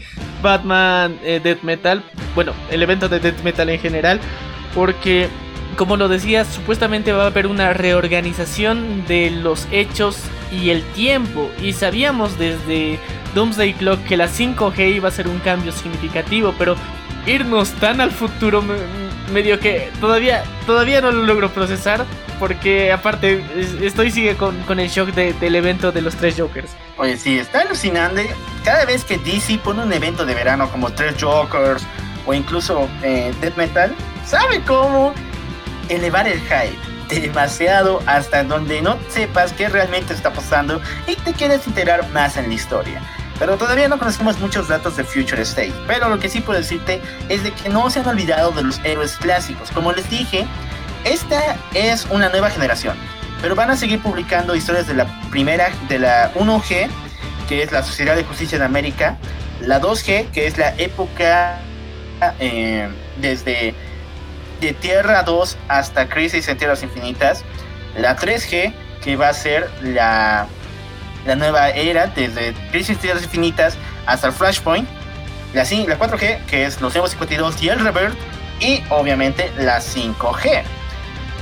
Batman 0.42 1.18
eh, 1.22 1.40
Death 1.42 1.62
Metal. 1.62 2.02
Bueno, 2.34 2.52
el 2.70 2.82
evento 2.82 3.08
de 3.08 3.20
Death 3.20 3.42
Metal 3.44 3.68
en 3.68 3.78
general. 3.78 4.20
Porque 4.74 5.28
como 5.76 5.96
lo 5.96 6.08
decía, 6.08 6.44
supuestamente 6.44 7.12
va 7.12 7.24
a 7.24 7.26
haber 7.28 7.46
una 7.46 7.72
reorganización 7.72 9.06
de 9.06 9.30
los 9.30 9.66
hechos 9.70 10.18
y 10.52 10.70
el 10.70 10.82
tiempo. 10.92 11.48
Y 11.62 11.72
sabíamos 11.72 12.38
desde 12.38 12.98
Doomsday 13.34 13.74
Clock 13.74 14.02
que 14.04 14.16
la 14.16 14.28
5G 14.28 14.96
iba 14.96 15.08
a 15.08 15.12
ser 15.12 15.28
un 15.28 15.38
cambio 15.38 15.72
significativo, 15.72 16.54
pero 16.58 16.76
irnos 17.26 17.70
tan 17.74 18.00
al 18.00 18.10
futuro 18.10 18.62
me, 18.62 18.74
medio 19.30 19.58
que 19.60 19.90
todavía, 20.00 20.44
todavía 20.66 21.00
no 21.00 21.10
lo 21.10 21.24
logro 21.24 21.50
procesar. 21.50 22.04
Porque 22.38 22.90
aparte 22.90 23.44
estoy 23.82 24.10
sigue 24.10 24.34
con, 24.34 24.58
con 24.62 24.80
el 24.80 24.88
shock 24.88 25.10
de, 25.10 25.34
del 25.34 25.56
evento 25.56 25.92
de 25.92 26.00
los 26.00 26.16
tres 26.16 26.36
Jokers. 26.38 26.70
Oye, 26.96 27.18
sí, 27.18 27.38
está 27.38 27.60
alucinante. 27.60 28.30
Cada 28.64 28.86
vez 28.86 29.04
que 29.04 29.18
DC 29.18 29.58
pone 29.58 29.82
un 29.82 29.92
evento 29.92 30.24
de 30.24 30.34
verano 30.34 30.70
como 30.70 30.90
tres 30.90 31.16
Jokers 31.20 31.82
o 32.26 32.32
incluso 32.32 32.88
eh, 33.02 33.34
Death 33.42 33.56
Metal, 33.56 33.94
sabe 34.24 34.62
cómo 34.62 35.12
elevar 35.90 36.26
el 36.26 36.40
hype 36.40 36.78
demasiado 37.10 38.00
hasta 38.06 38.44
donde 38.44 38.80
no 38.82 38.96
sepas 39.08 39.52
qué 39.52 39.68
realmente 39.68 40.14
está 40.14 40.32
pasando 40.32 40.80
y 41.06 41.16
te 41.16 41.32
quieres 41.32 41.66
enterar 41.66 42.08
más 42.10 42.36
en 42.36 42.48
la 42.48 42.54
historia. 42.54 43.02
Pero 43.40 43.56
todavía 43.56 43.88
no 43.88 43.98
conocemos 43.98 44.38
muchos 44.38 44.68
datos 44.68 44.96
de 44.98 45.02
Future 45.02 45.40
State. 45.42 45.72
Pero 45.86 46.10
lo 46.10 46.18
que 46.18 46.28
sí 46.28 46.42
puedo 46.42 46.58
decirte 46.58 47.00
es 47.30 47.42
de 47.42 47.50
que 47.52 47.70
no 47.70 47.88
se 47.88 48.00
han 48.00 48.06
olvidado 48.06 48.52
de 48.52 48.62
los 48.62 48.78
héroes 48.84 49.16
clásicos. 49.16 49.70
Como 49.70 49.92
les 49.92 50.08
dije, 50.10 50.46
esta 51.04 51.56
es 51.72 52.06
una 52.10 52.28
nueva 52.28 52.50
generación. 52.50 52.96
Pero 53.40 53.54
van 53.54 53.70
a 53.70 53.76
seguir 53.76 54.02
publicando 54.02 54.54
historias 54.54 54.86
de 54.86 54.92
la 54.92 55.06
primera, 55.30 55.70
de 55.88 55.98
la 55.98 56.34
1G, 56.34 56.88
que 57.48 57.62
es 57.62 57.72
la 57.72 57.82
Sociedad 57.82 58.14
de 58.14 58.24
Justicia 58.24 58.58
de 58.58 58.64
América. 58.66 59.16
La 59.62 59.80
2G, 59.80 60.30
que 60.32 60.46
es 60.46 60.58
la 60.58 60.74
época 60.76 61.58
eh, 62.38 62.90
desde 63.22 63.74
de 64.60 64.74
Tierra 64.74 65.22
2 65.22 65.56
hasta 65.68 66.10
Crisis 66.10 66.46
en 66.48 66.58
Tierras 66.58 66.82
Infinitas. 66.82 67.42
La 67.96 68.18
3G, 68.18 68.74
que 69.02 69.16
va 69.16 69.30
a 69.30 69.34
ser 69.34 69.70
la, 69.80 70.46
la 71.26 71.36
nueva 71.36 71.70
era, 71.70 72.06
desde 72.06 72.54
Crisis 72.70 72.98
Tierras 72.98 73.22
Infinitas 73.22 73.76
hasta 74.06 74.28
el 74.28 74.32
Flashpoint. 74.32 74.88
La, 75.52 75.62
la 75.62 75.98
4G, 75.98 76.44
que 76.46 76.64
es 76.64 76.80
los 76.80 76.94
nuevos 76.94 77.10
52 77.10 77.62
y 77.62 77.68
el 77.68 77.80
Revert. 77.80 78.16
Y 78.60 78.82
obviamente 78.90 79.50
la 79.58 79.80
5G. 79.80 80.62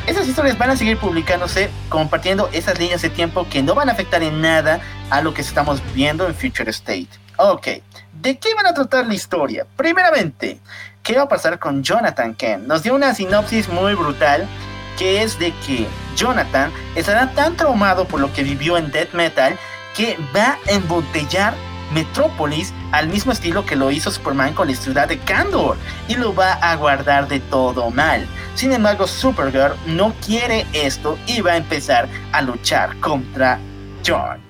Esas 0.07 0.27
historias 0.27 0.57
van 0.57 0.71
a 0.71 0.77
seguir 0.77 0.97
publicándose, 0.97 1.69
compartiendo 1.91 2.49
esas 2.53 2.79
líneas 2.79 3.03
de 3.03 3.11
tiempo 3.11 3.47
que 3.51 3.63
no 3.63 3.75
van 3.75 3.91
a 3.91 3.93
afectar 3.93 4.23
en 4.23 4.41
nada 4.41 4.81
a 5.11 5.21
lo 5.21 5.35
que 5.35 5.43
estamos 5.43 5.83
viendo 5.95 6.27
en 6.27 6.35
Future 6.35 6.71
State. 6.71 7.09
Ok, 7.37 7.69
¿de 8.15 8.39
qué 8.39 8.55
van 8.55 8.67
a 8.67 8.73
tratar 8.73 9.07
la 9.07 9.15
historia? 9.15 9.67
Primeramente, 9.77 10.61
¿qué 11.03 11.17
va 11.17 11.25
a 11.25 11.29
pasar 11.29 11.59
con 11.59 11.83
Jonathan 11.83 12.35
Kent? 12.35 12.67
Nos 12.67 12.83
dio 12.83 12.95
una 12.95 13.15
sinopsis 13.15 13.69
muy 13.69 13.95
brutal, 13.95 14.49
que 14.97 15.23
es 15.23 15.39
de 15.39 15.53
que 15.67 15.87
Jonathan 16.19 16.73
estará 16.97 17.33
tan 17.33 17.57
traumado 17.57 18.07
por 18.07 18.21
lo 18.21 18.33
que 18.33 18.43
vivió 18.43 18.77
en 18.77 18.91
Death 18.91 19.15
Metal 19.15 19.57
que 19.97 20.19
va 20.35 20.59
a 20.67 20.73
embotellar 20.73 21.55
Metrópolis 21.95 22.75
al 22.93 23.09
mismo 23.09 23.33
estilo 23.33 23.65
que 23.65 23.77
lo 23.77 23.91
hizo 23.91 24.11
Superman 24.11 24.53
con 24.53 24.69
la 24.69 24.75
ciudad 24.75 25.09
de 25.09 25.19
Kandor 25.19 25.77
y 26.07 26.17
lo 26.17 26.35
va 26.35 26.53
a 26.55 26.77
guardar 26.77 27.29
de 27.29 27.41
todo 27.41 27.91
mal. 27.91 28.27
Sin 28.55 28.73
embargo, 28.73 29.07
Supergirl 29.07 29.75
no 29.87 30.13
quiere 30.25 30.67
esto 30.73 31.19
y 31.27 31.41
va 31.41 31.53
a 31.53 31.57
empezar 31.57 32.09
a 32.33 32.43
luchar 32.43 32.99
contra 33.01 33.59
John. 34.07 34.41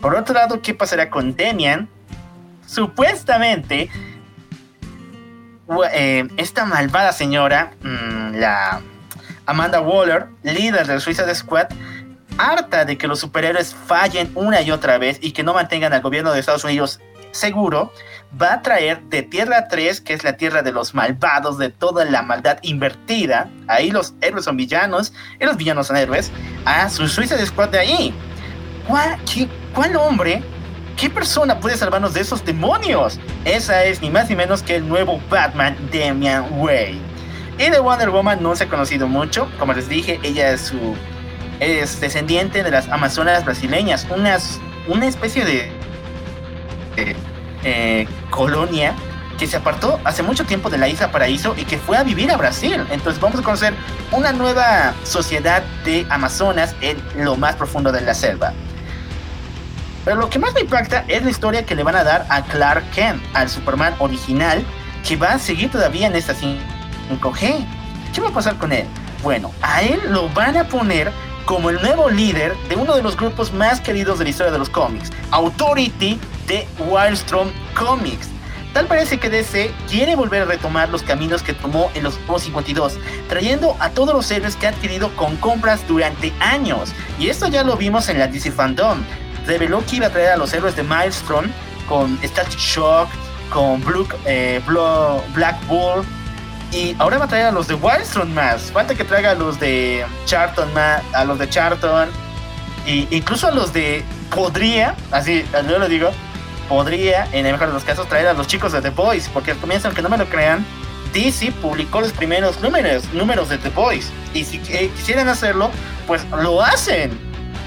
Por 0.00 0.16
otro 0.16 0.34
lado, 0.34 0.60
¿qué 0.62 0.74
pasará 0.74 1.10
con 1.10 1.36
Demian? 1.36 1.88
Supuestamente, 2.66 3.90
eh, 5.92 6.28
esta 6.36 6.64
malvada 6.64 7.12
señora, 7.12 7.72
mmm, 7.82 8.34
la 8.34 8.80
Amanda 9.50 9.80
Waller, 9.80 10.28
líder 10.44 10.86
del 10.86 11.00
Suicide 11.00 11.34
Squad, 11.34 11.66
harta 12.38 12.84
de 12.84 12.96
que 12.96 13.08
los 13.08 13.18
superhéroes 13.18 13.74
fallen 13.74 14.30
una 14.36 14.62
y 14.62 14.70
otra 14.70 14.96
vez 14.96 15.18
y 15.20 15.32
que 15.32 15.42
no 15.42 15.54
mantengan 15.54 15.92
al 15.92 16.02
gobierno 16.02 16.32
de 16.32 16.38
Estados 16.38 16.62
Unidos 16.62 17.00
seguro, 17.32 17.92
va 18.40 18.52
a 18.52 18.62
traer 18.62 19.02
de 19.02 19.22
Tierra 19.24 19.66
3, 19.66 20.02
que 20.02 20.14
es 20.14 20.22
la 20.22 20.36
tierra 20.36 20.62
de 20.62 20.70
los 20.70 20.94
malvados, 20.94 21.58
de 21.58 21.68
toda 21.68 22.04
la 22.04 22.22
maldad 22.22 22.58
invertida, 22.62 23.50
ahí 23.66 23.90
los 23.90 24.14
héroes 24.20 24.44
son 24.44 24.56
villanos 24.56 25.12
y 25.40 25.44
los 25.44 25.56
villanos 25.56 25.88
son 25.88 25.96
héroes, 25.96 26.30
a 26.64 26.88
su 26.88 27.08
Suicide 27.08 27.44
Squad 27.44 27.70
de 27.70 27.80
ahí. 27.80 28.14
¿Cuál, 28.86 29.18
qué, 29.24 29.48
¿Cuál 29.74 29.96
hombre, 29.96 30.44
qué 30.96 31.10
persona 31.10 31.58
puede 31.58 31.76
salvarnos 31.76 32.14
de 32.14 32.20
esos 32.20 32.44
demonios? 32.44 33.18
Esa 33.44 33.82
es 33.82 34.00
ni 34.00 34.10
más 34.10 34.30
ni 34.30 34.36
menos 34.36 34.62
que 34.62 34.76
el 34.76 34.88
nuevo 34.88 35.20
Batman, 35.28 35.76
Damian 35.92 36.46
Wayne. 36.52 37.09
Y 37.60 37.68
de 37.68 37.78
Wonder 37.78 38.08
Woman 38.08 38.42
no 38.42 38.56
se 38.56 38.64
ha 38.64 38.68
conocido 38.68 39.06
mucho, 39.06 39.46
como 39.58 39.74
les 39.74 39.86
dije, 39.86 40.18
ella 40.22 40.50
es 40.52 40.62
su 40.62 40.96
es 41.60 42.00
descendiente 42.00 42.62
de 42.62 42.70
las 42.70 42.88
amazonas 42.88 43.44
brasileñas, 43.44 44.06
unas, 44.08 44.58
una 44.88 45.06
especie 45.06 45.44
de, 45.44 45.70
eh, 47.62 48.08
colonia 48.30 48.94
que 49.38 49.46
se 49.46 49.58
apartó 49.58 50.00
hace 50.04 50.22
mucho 50.22 50.46
tiempo 50.46 50.70
de 50.70 50.78
la 50.78 50.88
isla 50.88 51.12
Paraíso 51.12 51.54
y 51.54 51.64
que 51.66 51.76
fue 51.76 51.98
a 51.98 52.02
vivir 52.02 52.30
a 52.30 52.38
Brasil. 52.38 52.82
Entonces 52.90 53.20
vamos 53.20 53.40
a 53.40 53.42
conocer 53.42 53.74
una 54.10 54.32
nueva 54.32 54.94
sociedad 55.04 55.62
de 55.84 56.06
amazonas 56.08 56.74
en 56.80 56.96
lo 57.14 57.36
más 57.36 57.56
profundo 57.56 57.92
de 57.92 58.00
la 58.00 58.14
selva. 58.14 58.54
Pero 60.06 60.16
lo 60.16 60.30
que 60.30 60.38
más 60.38 60.54
me 60.54 60.62
impacta 60.62 61.04
es 61.08 61.22
la 61.22 61.30
historia 61.30 61.66
que 61.66 61.74
le 61.74 61.82
van 61.82 61.96
a 61.96 62.04
dar 62.04 62.24
a 62.30 62.42
Clark 62.42 62.90
Kent, 62.92 63.22
al 63.34 63.50
Superman 63.50 63.94
original, 63.98 64.64
que 65.06 65.16
va 65.16 65.32
a 65.32 65.38
seguir 65.38 65.70
todavía 65.70 66.06
en 66.06 66.16
esta 66.16 66.32
5G. 67.18 67.66
¿Qué 68.14 68.20
va 68.20 68.28
a 68.28 68.32
pasar 68.32 68.56
con 68.56 68.72
él? 68.72 68.86
Bueno, 69.22 69.52
a 69.62 69.82
él 69.82 70.00
lo 70.10 70.28
van 70.30 70.56
a 70.56 70.64
poner 70.64 71.12
como 71.44 71.70
el 71.70 71.80
nuevo 71.82 72.08
líder 72.08 72.56
de 72.68 72.76
uno 72.76 72.94
de 72.94 73.02
los 73.02 73.16
grupos 73.16 73.52
más 73.52 73.80
queridos 73.80 74.18
de 74.18 74.24
la 74.24 74.30
historia 74.30 74.52
de 74.52 74.58
los 74.58 74.70
cómics, 74.70 75.10
Authority 75.30 76.18
de 76.46 76.66
Wildstorm 76.78 77.50
Comics. 77.74 78.28
Tal 78.72 78.86
parece 78.86 79.18
que 79.18 79.28
DC 79.28 79.72
quiere 79.88 80.14
volver 80.14 80.42
a 80.42 80.44
retomar 80.44 80.88
los 80.90 81.02
caminos 81.02 81.42
que 81.42 81.54
tomó 81.54 81.90
en 81.94 82.04
los 82.04 82.14
52, 82.38 82.98
trayendo 83.28 83.76
a 83.80 83.90
todos 83.90 84.14
los 84.14 84.30
héroes 84.30 84.54
que 84.54 84.68
ha 84.68 84.70
adquirido 84.70 85.14
con 85.16 85.36
compras 85.38 85.86
durante 85.88 86.32
años. 86.38 86.92
Y 87.18 87.28
esto 87.28 87.48
ya 87.48 87.64
lo 87.64 87.76
vimos 87.76 88.08
en 88.08 88.20
la 88.20 88.28
DC 88.28 88.52
Fandom. 88.52 89.02
Reveló 89.44 89.84
que 89.84 89.96
iba 89.96 90.06
a 90.06 90.10
traer 90.10 90.28
a 90.30 90.36
los 90.36 90.52
héroes 90.52 90.76
de 90.76 90.84
Milestone 90.84 91.48
con 91.88 92.16
Static 92.22 92.60
Shock, 92.60 93.08
con 93.52 93.82
Blue, 93.84 94.06
eh, 94.24 94.62
Black 95.34 95.66
Bull, 95.66 96.04
y 96.72 96.94
ahora 96.98 97.18
va 97.18 97.24
a 97.24 97.28
traer 97.28 97.46
a 97.46 97.52
los 97.52 97.66
de 97.66 97.74
Wildstorm 97.74 98.32
más. 98.32 98.70
Falta 98.72 98.94
que 98.94 99.04
traiga 99.04 99.32
a 99.32 99.34
los 99.34 99.58
de 99.58 100.04
Charlton 100.24 100.72
más, 100.72 101.02
a 101.12 101.24
los 101.24 101.38
de 101.38 101.48
Charlton. 101.48 102.08
Y 102.86 103.08
incluso 103.10 103.48
a 103.48 103.50
los 103.50 103.72
de. 103.72 104.04
Podría, 104.34 104.94
así, 105.10 105.44
yo 105.68 105.78
lo 105.80 105.88
digo, 105.88 106.12
podría, 106.68 107.26
en 107.32 107.46
el 107.46 107.52
mejor 107.52 107.66
de 107.66 107.74
los 107.74 107.82
casos, 107.82 108.08
traer 108.08 108.28
a 108.28 108.32
los 108.32 108.46
chicos 108.46 108.72
de 108.72 108.80
The 108.80 108.90
Boys. 108.90 109.28
Porque 109.28 109.50
al 109.50 109.56
comienzo, 109.56 109.88
aunque 109.88 110.02
no 110.02 110.08
me 110.08 110.16
lo 110.16 110.26
crean, 110.26 110.64
DC 111.12 111.50
publicó 111.60 112.00
los 112.00 112.12
primeros 112.12 112.60
números, 112.60 113.12
números 113.12 113.48
de 113.48 113.58
The 113.58 113.70
Boys. 113.70 114.12
Y 114.32 114.44
si 114.44 114.58
eh, 114.68 114.90
quisieran 114.96 115.28
hacerlo, 115.28 115.70
pues 116.06 116.24
lo 116.30 116.62
hacen. 116.62 117.18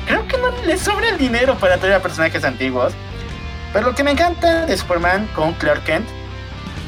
Creo 0.07 0.25
que 0.27 0.37
no 0.37 0.51
les 0.65 0.79
sobra 0.81 1.09
el 1.09 1.17
dinero 1.17 1.55
para 1.57 1.77
traer 1.77 1.95
a 1.95 2.01
personajes 2.01 2.45
antiguos. 2.45 2.93
Pero 3.73 3.87
lo 3.87 3.95
que 3.95 4.03
me 4.03 4.11
encanta 4.11 4.65
de 4.65 4.77
Superman 4.77 5.27
con 5.35 5.51
Clark 5.53 5.83
Kent 5.83 6.07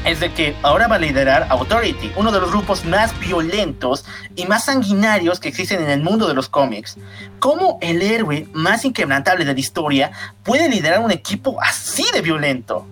es 0.06 0.20
de 0.20 0.32
que 0.32 0.54
ahora 0.62 0.86
va 0.86 0.96
a 0.96 1.00
liderar 1.00 1.48
Authority, 1.50 2.12
uno 2.16 2.30
de 2.30 2.40
los 2.40 2.50
grupos 2.50 2.84
más 2.84 3.18
violentos 3.18 4.04
y 4.36 4.46
más 4.46 4.66
sanguinarios 4.66 5.40
que 5.40 5.48
existen 5.48 5.82
en 5.82 5.90
el 5.90 6.00
mundo 6.00 6.28
de 6.28 6.34
los 6.34 6.48
cómics. 6.48 6.96
¿Cómo 7.40 7.78
el 7.82 8.00
héroe 8.00 8.46
más 8.52 8.84
inquebrantable 8.84 9.44
de 9.44 9.52
la 9.52 9.60
historia 9.60 10.12
puede 10.44 10.68
liderar 10.68 11.00
un 11.00 11.10
equipo 11.10 11.60
así 11.60 12.04
de 12.14 12.22
violento? 12.22 12.86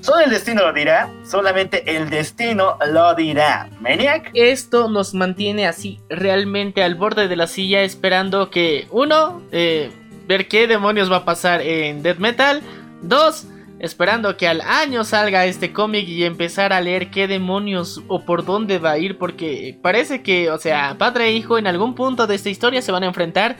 Solo 0.00 0.20
el 0.24 0.30
destino 0.30 0.62
lo 0.62 0.72
dirá, 0.72 1.10
solamente 1.26 1.96
el 1.96 2.08
destino 2.10 2.78
lo 2.90 3.14
dirá. 3.14 3.68
Maniac. 3.80 4.30
Esto 4.34 4.88
nos 4.88 5.14
mantiene 5.14 5.66
así, 5.66 6.00
realmente 6.08 6.82
al 6.82 6.94
borde 6.94 7.28
de 7.28 7.36
la 7.36 7.46
silla, 7.46 7.82
esperando 7.82 8.50
que, 8.50 8.86
uno, 8.90 9.42
eh, 9.52 9.90
ver 10.26 10.48
qué 10.48 10.66
demonios 10.66 11.12
va 11.12 11.18
a 11.18 11.24
pasar 11.24 11.60
en 11.60 12.02
Death 12.02 12.18
Metal. 12.18 12.62
Dos, 13.02 13.46
esperando 13.84 14.36
que 14.36 14.48
al 14.48 14.60
año 14.60 15.04
salga 15.04 15.46
este 15.46 15.72
cómic 15.72 16.08
y 16.08 16.24
empezar 16.24 16.72
a 16.72 16.80
leer 16.80 17.10
qué 17.10 17.26
demonios 17.28 18.02
o 18.08 18.24
por 18.24 18.44
dónde 18.44 18.78
va 18.78 18.92
a 18.92 18.98
ir, 18.98 19.18
porque 19.18 19.78
parece 19.82 20.22
que, 20.22 20.50
o 20.50 20.58
sea, 20.58 20.96
padre 20.98 21.28
e 21.28 21.32
hijo 21.32 21.58
en 21.58 21.66
algún 21.66 21.94
punto 21.94 22.26
de 22.26 22.34
esta 22.34 22.50
historia 22.50 22.82
se 22.82 22.92
van 22.92 23.02
a 23.02 23.06
enfrentar 23.06 23.56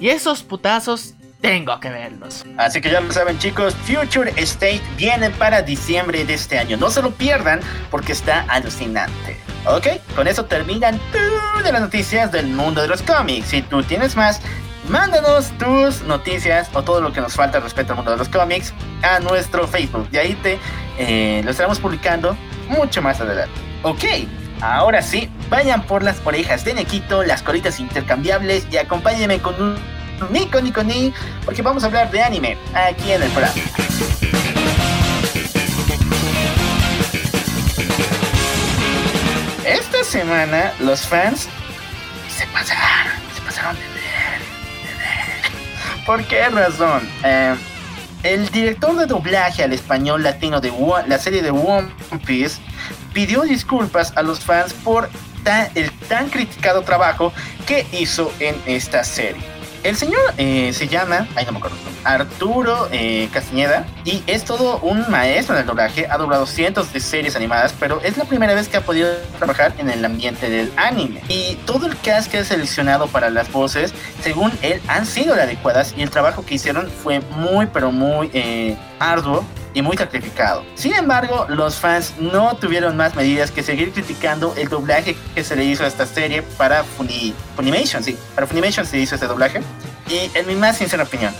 y 0.00 0.08
esos 0.08 0.42
putazos 0.42 1.14
tengo 1.40 1.78
que 1.80 1.90
verlos. 1.90 2.44
Así 2.56 2.80
que 2.80 2.90
ya 2.90 3.00
lo 3.00 3.12
saben 3.12 3.38
chicos, 3.38 3.74
Future 3.74 4.32
State 4.36 4.82
viene 4.96 5.30
para 5.30 5.60
diciembre 5.60 6.24
de 6.24 6.34
este 6.34 6.58
año. 6.58 6.76
No 6.76 6.88
se 6.88 7.02
lo 7.02 7.10
pierdan 7.10 7.60
porque 7.90 8.12
está 8.12 8.42
alucinante. 8.48 9.36
Ok, 9.66 9.88
con 10.16 10.26
eso 10.26 10.44
terminan 10.44 10.98
todas 11.12 11.72
las 11.72 11.80
noticias 11.80 12.32
del 12.32 12.46
mundo 12.46 12.80
de 12.80 12.88
los 12.88 13.02
cómics. 13.02 13.48
Si 13.48 13.62
tú 13.62 13.82
tienes 13.82 14.16
más, 14.16 14.40
mándanos 14.88 15.50
tus 15.58 16.02
noticias 16.02 16.70
o 16.72 16.82
todo 16.82 17.00
lo 17.00 17.12
que 17.12 17.20
nos 17.20 17.34
falta 17.34 17.60
respecto 17.60 17.92
al 17.92 17.96
mundo 17.96 18.12
de 18.12 18.16
los 18.16 18.28
cómics 18.28 18.72
a 19.02 19.20
nuestro 19.20 19.66
Facebook. 19.66 20.08
Y 20.12 20.16
ahí 20.16 20.34
te 20.34 20.58
eh, 20.98 21.42
lo 21.44 21.50
estaremos 21.50 21.78
publicando 21.78 22.36
mucho 22.68 23.02
más 23.02 23.20
adelante. 23.20 23.54
Ok, 23.82 24.04
ahora 24.60 25.02
sí, 25.02 25.30
vayan 25.48 25.82
por 25.82 26.02
las 26.02 26.20
orejas 26.24 26.64
de 26.64 26.74
Nequito, 26.74 27.22
las 27.22 27.42
colitas 27.42 27.80
intercambiables 27.80 28.66
y 28.70 28.76
acompáñenme 28.76 29.40
con 29.40 29.60
un 29.60 29.76
Nico 30.30 30.60
Nico 30.60 30.82
Ni, 30.82 31.12
porque 31.44 31.62
vamos 31.62 31.82
a 31.82 31.86
hablar 31.86 32.10
de 32.10 32.22
anime 32.22 32.56
aquí 32.74 33.10
en 33.12 33.22
el 33.22 33.30
programa. 33.30 33.54
Esta 39.64 40.04
semana 40.04 40.72
los 40.80 41.06
fans 41.06 41.48
se 42.28 42.46
pasaron, 42.46 43.12
se 43.34 43.42
pasaron 43.42 43.76
de. 43.76 43.91
¿Por 46.06 46.24
qué 46.24 46.48
razón? 46.48 47.08
Eh, 47.24 47.54
el 48.24 48.48
director 48.50 48.96
de 48.96 49.06
doblaje 49.06 49.62
al 49.62 49.72
español 49.72 50.22
latino 50.22 50.60
de 50.60 50.72
la 51.06 51.18
serie 51.18 51.42
de 51.42 51.50
One 51.50 51.88
Piece 52.26 52.60
pidió 53.12 53.42
disculpas 53.42 54.12
a 54.16 54.22
los 54.22 54.40
fans 54.40 54.72
por 54.72 55.08
el 55.74 55.90
tan 56.08 56.28
criticado 56.28 56.82
trabajo 56.82 57.32
que 57.66 57.86
hizo 57.92 58.32
en 58.38 58.56
esta 58.66 59.02
serie. 59.04 59.42
El 59.82 59.96
señor 59.96 60.20
eh, 60.38 60.72
se 60.72 60.86
llama, 60.86 61.26
ay 61.34 61.44
no 61.44 61.52
me 61.52 61.58
acuerdo, 61.58 61.76
Arturo 62.04 62.88
eh, 62.92 63.28
Castañeda 63.32 63.84
y 64.04 64.22
es 64.28 64.44
todo 64.44 64.78
un 64.78 65.10
maestro 65.10 65.56
en 65.56 65.62
el 65.62 65.66
doblaje. 65.66 66.06
Ha 66.08 66.18
doblado 66.18 66.46
cientos 66.46 66.92
de 66.92 67.00
series 67.00 67.34
animadas, 67.34 67.74
pero 67.78 68.00
es 68.02 68.16
la 68.16 68.24
primera 68.24 68.54
vez 68.54 68.68
que 68.68 68.76
ha 68.76 68.82
podido 68.82 69.12
trabajar 69.38 69.74
en 69.78 69.90
el 69.90 70.04
ambiente 70.04 70.48
del 70.48 70.72
anime. 70.76 71.20
Y 71.28 71.56
todo 71.66 71.86
el 71.86 71.98
cast 71.98 72.30
que 72.30 72.38
ha 72.38 72.44
seleccionado 72.44 73.08
para 73.08 73.28
las 73.30 73.50
voces, 73.50 73.92
según 74.22 74.52
él, 74.62 74.80
han 74.86 75.04
sido 75.04 75.34
adecuadas 75.34 75.94
y 75.96 76.02
el 76.02 76.10
trabajo 76.10 76.46
que 76.46 76.54
hicieron 76.54 76.88
fue 76.88 77.20
muy, 77.20 77.66
pero 77.66 77.90
muy 77.90 78.30
eh, 78.34 78.76
arduo 79.10 79.44
y 79.74 79.82
muy 79.82 79.96
sacrificado. 79.96 80.64
Sin 80.74 80.94
embargo, 80.94 81.46
los 81.48 81.76
fans 81.76 82.14
no 82.18 82.54
tuvieron 82.56 82.96
más 82.96 83.14
medidas 83.14 83.50
que 83.50 83.62
seguir 83.62 83.92
criticando 83.92 84.54
el 84.56 84.68
doblaje 84.68 85.16
que 85.34 85.44
se 85.44 85.56
le 85.56 85.64
hizo 85.64 85.84
a 85.84 85.86
esta 85.86 86.06
serie 86.06 86.42
para 86.42 86.84
Funimation, 86.84 88.04
sí, 88.04 88.16
para 88.34 88.46
Funimation 88.46 88.86
se 88.86 88.98
hizo 88.98 89.14
este 89.14 89.26
doblaje. 89.26 89.60
Y 90.08 90.30
en 90.36 90.46
mi 90.46 90.54
más 90.54 90.78
sincera 90.78 91.04
opinión, 91.04 91.32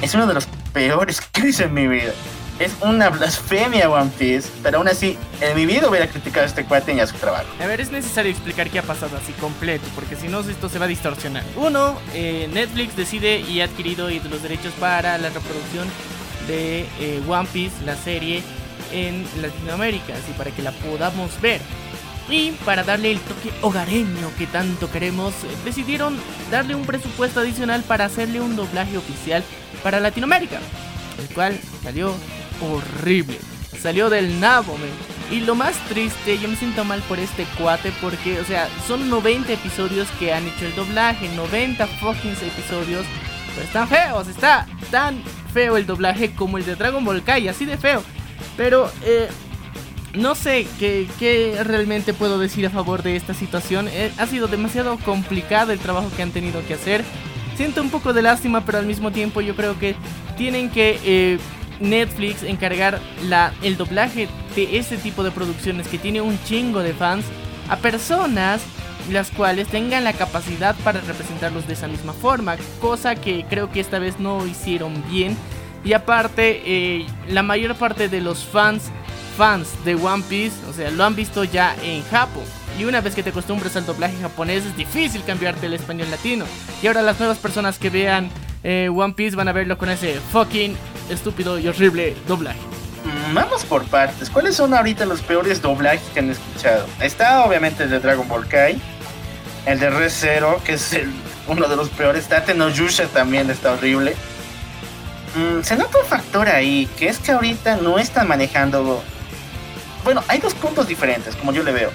es 0.00 0.14
uno 0.14 0.26
de 0.26 0.34
los 0.34 0.46
peores 0.72 1.20
que 1.32 1.48
hice 1.48 1.64
en 1.64 1.74
mi 1.74 1.86
vida. 1.86 2.12
Es 2.60 2.72
una 2.82 3.10
blasfemia 3.10 3.90
One 3.90 4.12
Piece, 4.16 4.48
pero 4.62 4.78
aún 4.78 4.86
así, 4.86 5.18
en 5.40 5.56
mi 5.56 5.66
vida 5.66 5.88
hubiera 5.88 6.06
criticado 6.06 6.44
a 6.44 6.46
este 6.46 6.64
cuate 6.64 6.94
y 6.94 7.00
a 7.00 7.06
su 7.08 7.16
trabajo. 7.16 7.46
A 7.60 7.66
ver, 7.66 7.80
es 7.80 7.90
necesario 7.90 8.30
explicar 8.30 8.70
qué 8.70 8.78
ha 8.78 8.82
pasado 8.84 9.16
así 9.16 9.32
completo, 9.32 9.84
porque 9.96 10.14
si 10.14 10.28
no, 10.28 10.38
esto 10.38 10.68
se 10.68 10.78
va 10.78 10.84
a 10.84 10.88
distorsionar. 10.88 11.42
Uno, 11.56 11.98
eh, 12.14 12.48
Netflix 12.52 12.94
decide 12.94 13.40
y 13.40 13.60
ha 13.60 13.64
adquirido 13.64 14.08
los 14.08 14.40
derechos 14.40 14.72
para 14.78 15.18
la 15.18 15.30
reproducción 15.30 15.88
de 16.46 16.86
eh, 17.00 17.22
One 17.28 17.48
Piece, 17.52 17.84
la 17.84 17.96
serie, 17.96 18.42
en 18.92 19.24
Latinoamérica, 19.40 20.14
así 20.14 20.32
para 20.36 20.50
que 20.50 20.62
la 20.62 20.72
podamos 20.72 21.40
ver. 21.40 21.60
Y 22.28 22.52
para 22.64 22.84
darle 22.84 23.12
el 23.12 23.20
toque 23.20 23.52
hogareño 23.60 24.30
que 24.38 24.46
tanto 24.46 24.90
queremos, 24.90 25.34
decidieron 25.64 26.16
darle 26.50 26.74
un 26.74 26.86
presupuesto 26.86 27.40
adicional 27.40 27.82
para 27.82 28.06
hacerle 28.06 28.40
un 28.40 28.56
doblaje 28.56 28.96
oficial 28.96 29.44
para 29.82 30.00
Latinoamérica, 30.00 30.58
el 31.18 31.34
cual 31.34 31.58
salió 31.82 32.14
horrible, 32.62 33.38
salió 33.78 34.08
del 34.08 34.40
nabo, 34.40 34.76
Y 35.30 35.40
lo 35.40 35.54
más 35.54 35.76
triste, 35.88 36.38
yo 36.38 36.48
me 36.48 36.56
siento 36.56 36.84
mal 36.84 37.02
por 37.02 37.18
este 37.18 37.44
cuate 37.58 37.92
porque, 38.00 38.40
o 38.40 38.44
sea, 38.44 38.68
son 38.86 39.10
90 39.10 39.52
episodios 39.52 40.08
que 40.18 40.32
han 40.32 40.46
hecho 40.46 40.64
el 40.64 40.74
doblaje, 40.74 41.28
90 41.28 41.86
fucking 41.86 42.32
episodios, 42.32 43.04
pero 43.54 43.66
están 43.66 43.88
feos, 43.88 44.28
está 44.28 44.66
tan 44.90 45.22
feo 45.54 45.76
el 45.76 45.86
doblaje 45.86 46.32
como 46.32 46.58
el 46.58 46.66
de 46.66 46.74
Dragon 46.74 47.04
Ball 47.04 47.22
Kai, 47.22 47.48
así 47.48 47.64
de 47.64 47.78
feo. 47.78 48.02
Pero 48.56 48.90
eh, 49.04 49.28
no 50.12 50.34
sé 50.34 50.66
qué, 50.78 51.58
realmente 51.64 52.12
puedo 52.12 52.38
decir 52.38 52.66
a 52.66 52.70
favor 52.70 53.02
de 53.02 53.16
esta 53.16 53.32
situación. 53.32 53.88
Eh, 53.88 54.12
ha 54.18 54.26
sido 54.26 54.48
demasiado 54.48 54.98
complicado 54.98 55.72
el 55.72 55.78
trabajo 55.78 56.10
que 56.14 56.22
han 56.22 56.32
tenido 56.32 56.64
que 56.66 56.74
hacer. 56.74 57.04
Siento 57.56 57.80
un 57.80 57.90
poco 57.90 58.12
de 58.12 58.22
lástima, 58.22 58.64
pero 58.66 58.78
al 58.78 58.86
mismo 58.86 59.12
tiempo 59.12 59.40
yo 59.40 59.54
creo 59.54 59.78
que 59.78 59.94
tienen 60.36 60.70
que 60.70 60.98
eh, 61.04 61.38
Netflix 61.80 62.42
encargar 62.42 63.00
la, 63.22 63.54
el 63.62 63.76
doblaje 63.76 64.28
de 64.56 64.76
este 64.76 64.96
tipo 64.96 65.22
de 65.22 65.30
producciones 65.30 65.86
que 65.86 65.98
tiene 65.98 66.20
un 66.20 66.38
chingo 66.44 66.80
de 66.80 66.92
fans 66.92 67.24
a 67.68 67.76
personas 67.76 68.60
las 69.10 69.30
cuales 69.30 69.68
tengan 69.68 70.04
la 70.04 70.12
capacidad 70.12 70.74
para 70.84 71.00
representarlos 71.00 71.66
de 71.66 71.74
esa 71.74 71.88
misma 71.88 72.12
forma, 72.12 72.56
cosa 72.80 73.14
que 73.14 73.44
creo 73.48 73.70
que 73.70 73.80
esta 73.80 73.98
vez 73.98 74.18
no 74.18 74.46
hicieron 74.46 75.02
bien. 75.10 75.36
Y 75.84 75.92
aparte, 75.92 76.62
eh, 76.64 77.06
la 77.28 77.42
mayor 77.42 77.74
parte 77.74 78.08
de 78.08 78.20
los 78.20 78.44
fans, 78.44 78.84
fans 79.36 79.68
de 79.84 79.94
One 79.94 80.24
Piece, 80.28 80.56
o 80.68 80.72
sea, 80.72 80.90
lo 80.90 81.04
han 81.04 81.14
visto 81.14 81.44
ya 81.44 81.76
en 81.82 82.02
Japón. 82.04 82.44
Y 82.78 82.84
una 82.84 83.00
vez 83.00 83.14
que 83.14 83.22
te 83.22 83.30
acostumbres 83.30 83.76
al 83.76 83.86
doblaje 83.86 84.16
japonés, 84.20 84.64
es 84.64 84.76
difícil 84.76 85.22
cambiarte 85.24 85.66
al 85.66 85.74
español 85.74 86.10
latino. 86.10 86.46
Y 86.82 86.86
ahora 86.86 87.02
las 87.02 87.18
nuevas 87.18 87.38
personas 87.38 87.78
que 87.78 87.90
vean 87.90 88.30
eh, 88.64 88.88
One 88.92 89.14
Piece 89.14 89.36
van 89.36 89.48
a 89.48 89.52
verlo 89.52 89.78
con 89.78 89.90
ese 89.90 90.14
fucking 90.32 90.76
estúpido 91.10 91.58
y 91.58 91.68
horrible 91.68 92.16
doblaje. 92.26 92.58
Mm, 93.04 93.34
vamos 93.34 93.64
por 93.64 93.84
partes. 93.84 94.30
¿Cuáles 94.30 94.56
son 94.56 94.74
ahorita 94.74 95.04
los 95.04 95.20
peores 95.20 95.60
doblajes 95.60 96.08
que 96.14 96.20
han 96.20 96.30
escuchado? 96.30 96.86
Está 97.00 97.44
obviamente 97.44 97.84
el 97.84 97.90
de 97.90 98.00
Dragon 98.00 98.26
Ball 98.26 98.48
Kai, 98.48 98.80
el 99.66 99.80
de 99.80 99.90
Re 99.90 100.10
Zero, 100.10 100.60
que 100.64 100.74
es 100.74 100.96
uno 101.46 101.68
de 101.68 101.76
los 101.76 101.88
peores. 101.90 102.26
Tate 102.26 102.54
no 102.54 102.68
Yusha 102.68 103.06
también 103.06 103.50
está 103.50 103.72
horrible. 103.72 104.14
Mm, 105.34 105.62
se 105.62 105.76
nota 105.76 105.98
un 105.98 106.06
factor 106.06 106.48
ahí, 106.48 106.88
que 106.98 107.08
es 107.08 107.18
que 107.18 107.32
ahorita 107.32 107.76
no 107.76 107.98
están 107.98 108.28
manejando. 108.28 109.02
Bueno, 110.04 110.22
hay 110.28 110.38
dos 110.38 110.54
puntos 110.54 110.86
diferentes, 110.86 111.34
como 111.36 111.52
yo 111.52 111.62
le 111.62 111.72
veo. 111.72 111.90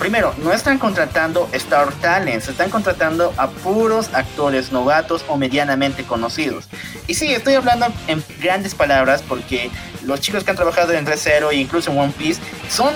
Primero, 0.00 0.34
no 0.42 0.50
están 0.54 0.78
contratando 0.78 1.46
Star 1.52 1.92
Talents, 1.92 2.48
están 2.48 2.70
contratando 2.70 3.34
a 3.36 3.48
puros 3.48 4.08
actores 4.14 4.72
novatos 4.72 5.26
o 5.28 5.36
medianamente 5.36 6.04
conocidos. 6.04 6.68
Y 7.06 7.14
sí, 7.16 7.34
estoy 7.34 7.52
hablando 7.52 7.86
en 8.06 8.24
grandes 8.40 8.74
palabras 8.74 9.20
porque 9.20 9.70
los 10.06 10.22
chicos 10.22 10.42
que 10.42 10.52
han 10.52 10.56
trabajado 10.56 10.94
en 10.94 11.06
Zero 11.18 11.50
e 11.50 11.56
incluso 11.56 11.90
en 11.90 11.98
One 11.98 12.14
Piece 12.16 12.40
son 12.70 12.94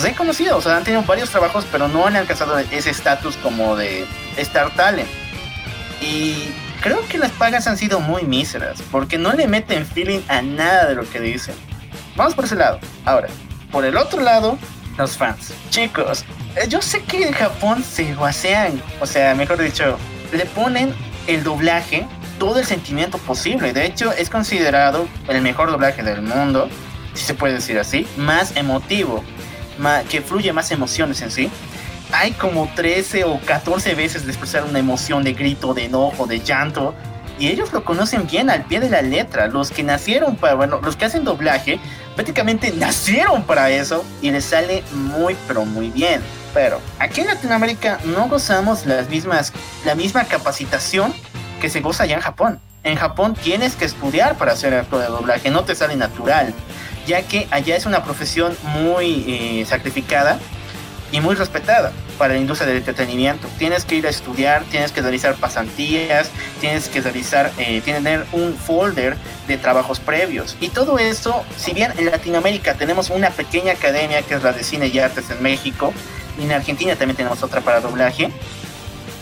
reconocidos, 0.00 0.58
o 0.58 0.60
sea, 0.62 0.76
han 0.76 0.84
tenido 0.84 1.02
varios 1.02 1.28
trabajos, 1.30 1.66
pero 1.72 1.88
no 1.88 2.06
han 2.06 2.14
alcanzado 2.14 2.56
ese 2.56 2.90
estatus 2.90 3.36
como 3.38 3.74
de 3.74 4.06
Star 4.36 4.72
Talent. 4.76 5.08
Y 6.00 6.52
creo 6.80 7.04
que 7.08 7.18
las 7.18 7.32
pagas 7.32 7.66
han 7.66 7.76
sido 7.76 7.98
muy 7.98 8.22
míseras, 8.22 8.80
porque 8.92 9.18
no 9.18 9.32
le 9.32 9.48
meten 9.48 9.84
feeling 9.84 10.20
a 10.28 10.40
nada 10.40 10.86
de 10.86 10.94
lo 10.94 11.10
que 11.10 11.18
dicen. 11.18 11.56
Vamos 12.14 12.36
por 12.36 12.44
ese 12.44 12.54
lado. 12.54 12.78
Ahora, 13.04 13.26
por 13.72 13.84
el 13.84 13.96
otro 13.96 14.22
lado, 14.22 14.56
los 14.96 15.16
fans. 15.16 15.52
Chicos, 15.70 16.24
eh, 16.56 16.66
yo 16.68 16.80
sé 16.80 17.02
que 17.02 17.26
en 17.26 17.32
Japón 17.32 17.82
se 17.82 18.14
guasean, 18.14 18.80
o 19.00 19.06
sea, 19.06 19.34
mejor 19.34 19.60
dicho, 19.60 19.98
le 20.32 20.46
ponen 20.46 20.94
el 21.26 21.42
doblaje 21.42 22.06
todo 22.38 22.58
el 22.58 22.66
sentimiento 22.66 23.18
posible. 23.18 23.72
De 23.72 23.86
hecho, 23.86 24.12
es 24.12 24.30
considerado 24.30 25.08
el 25.28 25.40
mejor 25.40 25.70
doblaje 25.70 26.02
del 26.02 26.22
mundo, 26.22 26.68
si 27.14 27.24
se 27.24 27.34
puede 27.34 27.54
decir 27.54 27.78
así, 27.78 28.06
más 28.16 28.56
emotivo, 28.56 29.22
que 30.10 30.20
fluye 30.20 30.52
más 30.52 30.70
emociones 30.70 31.22
en 31.22 31.30
sí. 31.30 31.50
Hay 32.12 32.32
como 32.32 32.70
13 32.74 33.24
o 33.24 33.40
14 33.40 33.94
veces 33.94 34.24
de 34.24 34.30
expresar 34.30 34.64
una 34.64 34.78
emoción 34.78 35.24
de 35.24 35.32
grito, 35.32 35.74
de 35.74 35.86
enojo, 35.86 36.26
de 36.26 36.40
llanto. 36.40 36.94
Y 37.38 37.48
ellos 37.48 37.72
lo 37.72 37.84
conocen 37.84 38.26
bien 38.26 38.50
al 38.50 38.64
pie 38.66 38.78
de 38.78 38.88
la 38.88 39.02
letra. 39.02 39.48
Los 39.48 39.70
que 39.70 39.82
nacieron 39.82 40.36
para, 40.36 40.54
bueno, 40.54 40.80
los 40.80 40.94
que 40.94 41.06
hacen 41.06 41.24
doblaje, 41.24 41.80
prácticamente 42.14 42.72
nacieron 42.72 43.42
para 43.44 43.70
eso 43.70 44.04
y 44.22 44.30
les 44.30 44.44
sale 44.44 44.82
muy, 44.92 45.36
pero 45.46 45.64
muy 45.64 45.90
bien. 45.90 46.20
Pero 46.52 46.80
aquí 46.98 47.20
en 47.20 47.26
Latinoamérica 47.26 47.98
no 48.04 48.28
gozamos 48.28 48.86
las 48.86 49.08
mismas, 49.08 49.52
la 49.84 49.94
misma 49.94 50.24
capacitación 50.24 51.12
que 51.60 51.68
se 51.68 51.80
goza 51.80 52.04
allá 52.04 52.14
en 52.16 52.22
Japón. 52.22 52.60
En 52.84 52.96
Japón 52.96 53.34
tienes 53.34 53.76
que 53.76 53.86
estudiar 53.86 54.36
para 54.36 54.52
hacer 54.52 54.74
actor 54.74 55.00
de 55.00 55.06
doblaje, 55.06 55.50
no 55.50 55.64
te 55.64 55.74
sale 55.74 55.96
natural, 55.96 56.52
ya 57.06 57.22
que 57.22 57.48
allá 57.50 57.76
es 57.76 57.86
una 57.86 58.04
profesión 58.04 58.56
muy 58.82 59.24
eh, 59.26 59.64
sacrificada 59.66 60.38
y 61.14 61.20
muy 61.20 61.36
respetada 61.36 61.92
para 62.18 62.34
la 62.34 62.40
industria 62.40 62.66
del 62.66 62.78
entretenimiento. 62.78 63.46
Tienes 63.56 63.84
que 63.84 63.94
ir 63.94 64.04
a 64.04 64.10
estudiar, 64.10 64.64
tienes 64.64 64.90
que 64.90 65.00
realizar 65.00 65.36
pasantías, 65.36 66.28
tienes 66.60 66.88
que 66.88 67.00
realizar, 67.00 67.52
eh, 67.56 67.80
tener 67.82 68.26
un 68.32 68.56
folder 68.56 69.16
de 69.46 69.56
trabajos 69.56 70.00
previos. 70.00 70.56
Y 70.60 70.70
todo 70.70 70.98
eso, 70.98 71.44
si 71.56 71.72
bien 71.72 71.92
en 71.98 72.06
Latinoamérica 72.06 72.74
tenemos 72.74 73.10
una 73.10 73.30
pequeña 73.30 73.74
academia 73.74 74.22
que 74.22 74.34
es 74.34 74.42
la 74.42 74.52
de 74.52 74.64
cine 74.64 74.88
y 74.88 74.98
artes 74.98 75.30
en 75.30 75.40
México, 75.40 75.94
y 76.36 76.46
en 76.46 76.52
Argentina 76.52 76.96
también 76.96 77.16
tenemos 77.16 77.44
otra 77.44 77.60
para 77.60 77.80
doblaje, 77.80 78.32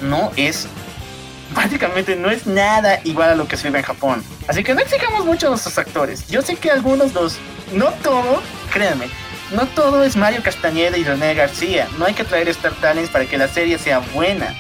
no 0.00 0.32
es 0.36 0.68
prácticamente 1.54 2.16
no 2.16 2.30
es 2.30 2.46
nada 2.46 3.00
igual 3.04 3.28
a 3.28 3.34
lo 3.34 3.46
que 3.46 3.58
se 3.58 3.68
vive 3.68 3.80
en 3.80 3.84
Japón. 3.84 4.24
Así 4.48 4.64
que 4.64 4.74
no 4.74 4.80
exijamos 4.80 5.26
mucho 5.26 5.48
a 5.48 5.50
nuestros 5.50 5.76
actores. 5.76 6.26
Yo 6.28 6.40
sé 6.40 6.56
que 6.56 6.70
algunos 6.70 7.12
los, 7.12 7.36
no 7.74 7.90
todo, 8.02 8.40
créanme, 8.72 9.08
no 9.54 9.66
todo 9.66 10.02
es 10.02 10.16
Mario 10.16 10.42
Castañeda 10.42 10.96
y 10.96 11.04
René 11.04 11.34
García. 11.34 11.88
No 11.98 12.06
hay 12.06 12.14
que 12.14 12.24
traer 12.24 12.48
Star 12.48 12.72
Talents 12.74 13.10
para 13.10 13.26
que 13.26 13.36
la 13.38 13.48
serie 13.48 13.78
sea 13.78 13.98
buena. 13.98 14.54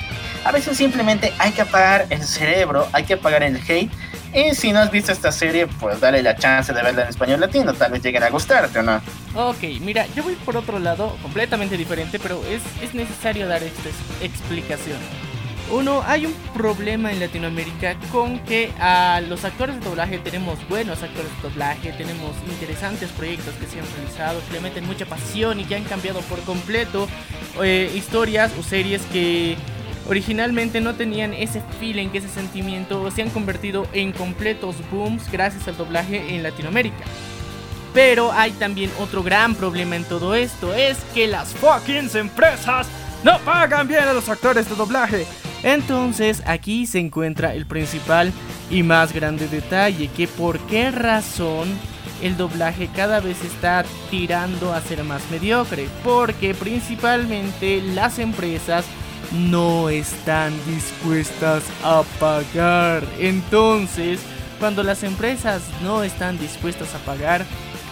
A 0.44 0.52
veces 0.52 0.76
simplemente 0.76 1.32
hay 1.38 1.52
que 1.52 1.62
apagar 1.62 2.06
el 2.10 2.22
cerebro, 2.22 2.88
hay 2.92 3.04
que 3.04 3.14
apagar 3.14 3.42
el 3.42 3.56
hate. 3.56 3.90
Y 4.34 4.54
si 4.54 4.72
no 4.72 4.80
has 4.80 4.90
visto 4.90 5.12
esta 5.12 5.30
serie, 5.30 5.66
pues 5.66 6.00
dale 6.00 6.22
la 6.22 6.34
chance 6.34 6.72
de 6.72 6.82
verla 6.82 7.02
en 7.02 7.08
español 7.08 7.40
latino. 7.40 7.74
Tal 7.74 7.92
vez 7.92 8.02
lleguen 8.02 8.22
a 8.22 8.30
gustarte 8.30 8.78
o 8.78 8.82
no. 8.82 9.00
Ok, 9.34 9.62
mira, 9.80 10.06
yo 10.16 10.22
voy 10.22 10.34
por 10.36 10.56
otro 10.56 10.78
lado, 10.78 11.16
completamente 11.22 11.76
diferente, 11.76 12.18
pero 12.18 12.42
es, 12.46 12.62
es 12.82 12.94
necesario 12.94 13.46
dar 13.46 13.62
esta 13.62 13.90
explicación. 14.22 14.98
Uno, 15.70 16.02
hay 16.06 16.26
un 16.26 16.34
problema 16.54 17.12
en 17.12 17.20
Latinoamérica 17.20 17.96
con 18.10 18.38
que 18.40 18.70
a 18.78 19.22
los 19.26 19.44
actores 19.44 19.76
de 19.76 19.80
doblaje 19.80 20.18
tenemos 20.18 20.58
buenos 20.68 21.02
actores 21.02 21.30
de 21.36 21.48
doblaje, 21.48 21.92
tenemos 21.92 22.36
interesantes 22.46 23.10
proyectos 23.10 23.54
que 23.54 23.66
se 23.66 23.80
han 23.80 23.86
realizado, 23.96 24.40
que 24.46 24.54
le 24.54 24.60
meten 24.60 24.86
mucha 24.86 25.06
pasión 25.06 25.60
y 25.60 25.64
que 25.64 25.76
han 25.76 25.84
cambiado 25.84 26.20
por 26.22 26.40
completo 26.40 27.08
eh, 27.62 27.90
historias 27.94 28.52
o 28.58 28.62
series 28.62 29.00
que 29.12 29.56
originalmente 30.08 30.80
no 30.80 30.94
tenían 30.94 31.32
ese 31.32 31.62
feeling, 31.80 32.08
ese 32.12 32.28
sentimiento, 32.28 33.10
se 33.10 33.22
han 33.22 33.30
convertido 33.30 33.86
en 33.92 34.12
completos 34.12 34.76
booms 34.90 35.30
gracias 35.30 35.68
al 35.68 35.76
doblaje 35.76 36.34
en 36.34 36.42
Latinoamérica. 36.42 37.04
Pero 37.94 38.32
hay 38.32 38.50
también 38.52 38.90
otro 38.98 39.22
gran 39.22 39.54
problema 39.54 39.96
en 39.96 40.04
todo 40.04 40.34
esto, 40.34 40.74
es 40.74 40.98
que 41.14 41.28
las 41.28 41.54
fucking 41.54 42.10
empresas 42.14 42.88
no 43.22 43.38
pagan 43.40 43.86
bien 43.86 44.04
a 44.04 44.12
los 44.12 44.28
actores 44.28 44.68
de 44.68 44.74
doblaje. 44.74 45.26
Entonces 45.62 46.42
aquí 46.46 46.86
se 46.86 46.98
encuentra 46.98 47.54
el 47.54 47.66
principal 47.66 48.32
y 48.70 48.82
más 48.82 49.12
grande 49.12 49.48
detalle, 49.48 50.08
que 50.08 50.26
por 50.26 50.58
qué 50.60 50.90
razón 50.90 51.68
el 52.22 52.36
doblaje 52.36 52.88
cada 52.94 53.20
vez 53.20 53.42
está 53.44 53.84
tirando 54.10 54.72
a 54.72 54.80
ser 54.80 55.04
más 55.04 55.22
mediocre, 55.30 55.88
porque 56.04 56.54
principalmente 56.54 57.82
las 57.82 58.18
empresas 58.18 58.84
no 59.32 59.88
están 59.88 60.52
dispuestas 60.66 61.64
a 61.82 62.02
pagar. 62.18 63.04
Entonces, 63.18 64.20
cuando 64.58 64.82
las 64.82 65.02
empresas 65.02 65.62
no 65.82 66.02
están 66.02 66.38
dispuestas 66.38 66.94
a 66.94 66.98
pagar, 66.98 67.44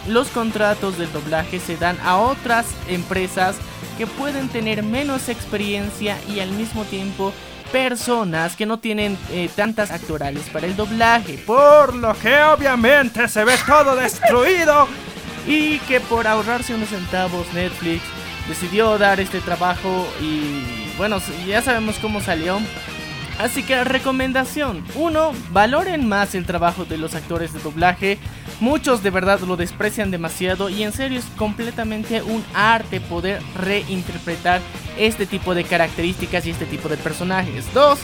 los 0.09 0.29
contratos 0.29 0.99
del 0.99 1.13
doblaje 1.13 1.61
se 1.61 1.77
dan 1.77 1.99
a 2.03 2.17
otras 2.17 2.67
empresas 2.89 3.57
que 3.99 4.07
pueden 4.07 4.49
tener 4.49 4.83
menos 4.83 5.29
experiencia 5.29 6.17
y 6.29 6.41
al 6.41 6.51
mismo 6.53 6.85
tiempo 6.85 7.33
personas 7.73 8.57
que 8.57 8.67
no 8.67 8.79
tienen 8.79 9.17
eh, 9.31 9.49
tantas 9.55 9.91
actorales 9.91 10.49
para 10.51 10.67
el 10.67 10.77
doblaje, 10.77 11.39
por 11.39 11.95
lo 11.95 12.15
que 12.15 12.43
obviamente 12.43 13.29
se 13.29 13.45
ve 13.45 13.55
todo 13.67 13.97
destruido 13.97 14.89
y 15.47 15.79
que 15.81 16.01
por 16.01 16.27
ahorrarse 16.27 16.75
unos 16.75 16.89
centavos 16.89 17.53
Netflix 17.55 18.03
decidió 18.49 18.99
dar 18.99 19.21
este 19.21 19.41
trabajo 19.41 20.07
y 20.21 20.91
bueno, 20.97 21.19
ya 21.47 21.63
sabemos 21.63 21.99
cómo 21.99 22.21
salió. 22.21 22.61
Así 23.39 23.63
que 23.63 23.85
recomendación, 23.85 24.85
uno, 24.95 25.33
valoren 25.51 26.07
más 26.07 26.35
el 26.35 26.45
trabajo 26.45 26.85
de 26.85 26.99
los 26.99 27.15
actores 27.15 27.55
de 27.55 27.61
doblaje. 27.61 28.19
Muchos 28.61 29.03
de 29.03 29.09
verdad 29.09 29.41
lo 29.41 29.57
desprecian 29.57 30.11
demasiado 30.11 30.69
y 30.69 30.83
en 30.83 30.93
serio 30.93 31.19
es 31.19 31.25
completamente 31.37 32.23
un 32.23 32.45
arte 32.53 33.01
poder 33.01 33.41
reinterpretar 33.57 34.61
este 34.99 35.25
tipo 35.25 35.55
de 35.55 35.65
características 35.65 36.45
y 36.45 36.51
este 36.51 36.67
tipo 36.67 36.91
de 36.91 36.99
personajes. 36.99 37.73
Dos, 37.73 38.01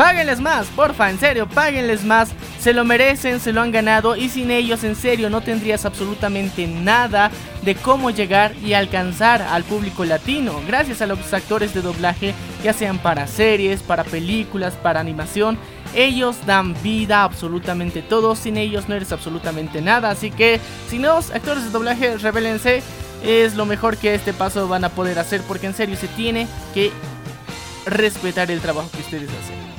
Páguenles 0.00 0.40
más, 0.40 0.66
porfa, 0.68 1.10
en 1.10 1.20
serio, 1.20 1.46
páguenles 1.46 2.04
más. 2.04 2.30
Se 2.58 2.72
lo 2.72 2.86
merecen, 2.86 3.38
se 3.38 3.52
lo 3.52 3.60
han 3.60 3.70
ganado 3.70 4.16
y 4.16 4.30
sin 4.30 4.50
ellos, 4.50 4.82
en 4.82 4.96
serio, 4.96 5.28
no 5.28 5.42
tendrías 5.42 5.84
absolutamente 5.84 6.66
nada 6.66 7.30
de 7.60 7.74
cómo 7.74 8.08
llegar 8.10 8.54
y 8.64 8.72
alcanzar 8.72 9.42
al 9.42 9.62
público 9.62 10.06
latino. 10.06 10.58
Gracias 10.66 11.02
a 11.02 11.06
los 11.06 11.30
actores 11.34 11.74
de 11.74 11.82
doblaje, 11.82 12.32
ya 12.64 12.72
sean 12.72 12.96
para 12.96 13.26
series, 13.26 13.82
para 13.82 14.02
películas, 14.04 14.72
para 14.72 15.00
animación. 15.00 15.58
Ellos 15.94 16.46
dan 16.46 16.74
vida 16.82 17.20
a 17.20 17.24
absolutamente 17.24 18.00
todo. 18.00 18.34
Sin 18.36 18.56
ellos 18.56 18.88
no 18.88 18.94
eres 18.94 19.12
absolutamente 19.12 19.82
nada. 19.82 20.08
Así 20.08 20.30
que, 20.30 20.60
si 20.88 20.98
no, 20.98 21.18
actores 21.18 21.64
de 21.64 21.70
doblaje, 21.70 22.16
revélense. 22.16 22.82
Es 23.22 23.54
lo 23.54 23.66
mejor 23.66 23.98
que 23.98 24.14
este 24.14 24.32
paso 24.32 24.66
van 24.66 24.84
a 24.84 24.88
poder 24.88 25.18
hacer 25.18 25.42
porque 25.42 25.66
en 25.66 25.74
serio 25.74 25.98
se 25.98 26.08
tiene 26.08 26.46
que 26.72 26.90
respetar 27.84 28.50
el 28.50 28.60
trabajo 28.62 28.90
que 28.90 29.02
ustedes 29.02 29.28
hacen. 29.28 29.69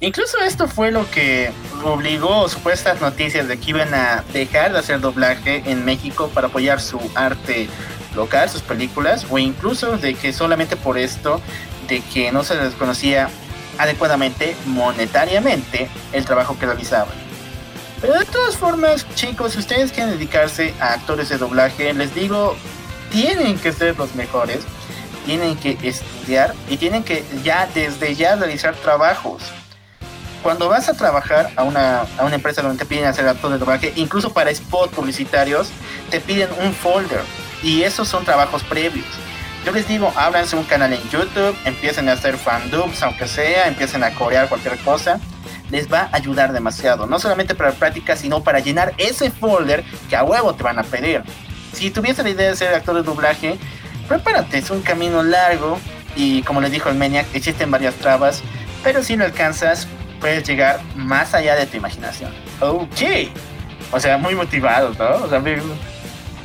Incluso 0.00 0.38
esto 0.40 0.68
fue 0.68 0.90
lo 0.90 1.10
que 1.10 1.50
obligó 1.82 2.48
supuestas 2.48 3.00
noticias 3.00 3.48
de 3.48 3.58
que 3.58 3.70
iban 3.70 3.94
a 3.94 4.24
dejar 4.32 4.72
de 4.72 4.78
hacer 4.78 5.00
doblaje 5.00 5.62
en 5.66 5.86
México 5.86 6.30
para 6.34 6.48
apoyar 6.48 6.80
su 6.82 7.00
arte 7.14 7.68
local, 8.14 8.50
sus 8.50 8.60
películas, 8.60 9.26
o 9.30 9.38
incluso 9.38 9.96
de 9.96 10.14
que 10.14 10.34
solamente 10.34 10.76
por 10.76 10.98
esto, 10.98 11.40
de 11.88 12.00
que 12.00 12.30
no 12.30 12.44
se 12.44 12.56
les 12.56 12.74
conocía 12.74 13.30
adecuadamente 13.78 14.54
monetariamente 14.66 15.88
el 16.12 16.24
trabajo 16.26 16.58
que 16.58 16.66
realizaban. 16.66 17.14
Pero 18.00 18.18
de 18.18 18.26
todas 18.26 18.56
formas, 18.56 19.06
chicos, 19.14 19.52
si 19.52 19.60
ustedes 19.60 19.92
quieren 19.92 20.12
dedicarse 20.12 20.74
a 20.78 20.92
actores 20.92 21.30
de 21.30 21.38
doblaje, 21.38 21.94
les 21.94 22.14
digo, 22.14 22.54
tienen 23.10 23.58
que 23.58 23.72
ser 23.72 23.96
los 23.96 24.14
mejores, 24.14 24.58
tienen 25.24 25.56
que 25.56 25.78
estudiar 25.82 26.54
y 26.68 26.76
tienen 26.76 27.02
que 27.02 27.24
ya 27.42 27.66
desde 27.74 28.14
ya 28.14 28.36
realizar 28.36 28.74
trabajos 28.74 29.42
cuando 30.46 30.68
vas 30.68 30.88
a 30.88 30.94
trabajar 30.94 31.50
a 31.56 31.64
una, 31.64 32.02
a 32.02 32.24
una 32.24 32.36
empresa 32.36 32.62
donde 32.62 32.78
te 32.78 32.86
piden 32.86 33.06
hacer 33.06 33.26
actos 33.26 33.50
de 33.50 33.58
doblaje, 33.58 33.92
incluso 33.96 34.32
para 34.32 34.48
spot 34.50 34.92
publicitarios, 34.92 35.70
te 36.08 36.20
piden 36.20 36.48
un 36.62 36.72
folder 36.72 37.22
y 37.64 37.82
esos 37.82 38.06
son 38.06 38.24
trabajos 38.24 38.62
previos. 38.62 39.08
Yo 39.64 39.72
les 39.72 39.88
digo, 39.88 40.12
ábranse 40.14 40.54
un 40.54 40.62
canal 40.62 40.92
en 40.92 41.02
YouTube, 41.10 41.56
empiecen 41.64 42.08
a 42.08 42.12
hacer 42.12 42.36
fandubs, 42.36 43.02
aunque 43.02 43.26
sea, 43.26 43.66
empiecen 43.66 44.04
a 44.04 44.12
corear 44.12 44.48
cualquier 44.48 44.78
cosa. 44.78 45.18
Les 45.70 45.92
va 45.92 46.02
a 46.02 46.10
ayudar 46.16 46.52
demasiado, 46.52 47.08
no 47.08 47.18
solamente 47.18 47.56
para 47.56 47.70
la 47.70 47.74
práctica, 47.74 48.14
sino 48.14 48.44
para 48.44 48.60
llenar 48.60 48.94
ese 48.98 49.32
folder 49.32 49.82
que 50.08 50.14
a 50.14 50.22
huevo 50.22 50.54
te 50.54 50.62
van 50.62 50.78
a 50.78 50.84
pedir. 50.84 51.24
Si 51.72 51.90
tuviese 51.90 52.22
la 52.22 52.30
idea 52.30 52.50
de 52.50 52.54
ser 52.54 52.72
actor 52.72 52.94
de 52.94 53.02
doblaje, 53.02 53.58
prepárate, 54.06 54.58
es 54.58 54.70
un 54.70 54.82
camino 54.82 55.24
largo 55.24 55.80
y 56.14 56.42
como 56.42 56.60
les 56.60 56.70
dijo 56.70 56.88
el 56.88 56.94
Maniac, 56.94 57.26
existen 57.34 57.68
varias 57.68 57.96
trabas, 57.96 58.44
pero 58.84 59.02
si 59.02 59.16
no 59.16 59.24
alcanzas, 59.24 59.88
puedes 60.26 60.42
llegar 60.42 60.80
más 60.96 61.34
allá 61.34 61.54
de 61.54 61.66
tu 61.66 61.76
imaginación. 61.76 62.32
Ok. 62.58 63.30
O 63.92 64.00
sea, 64.00 64.18
muy 64.18 64.34
motivados, 64.34 64.98
¿no? 64.98 65.08
O 65.22 65.28
sea, 65.28 65.40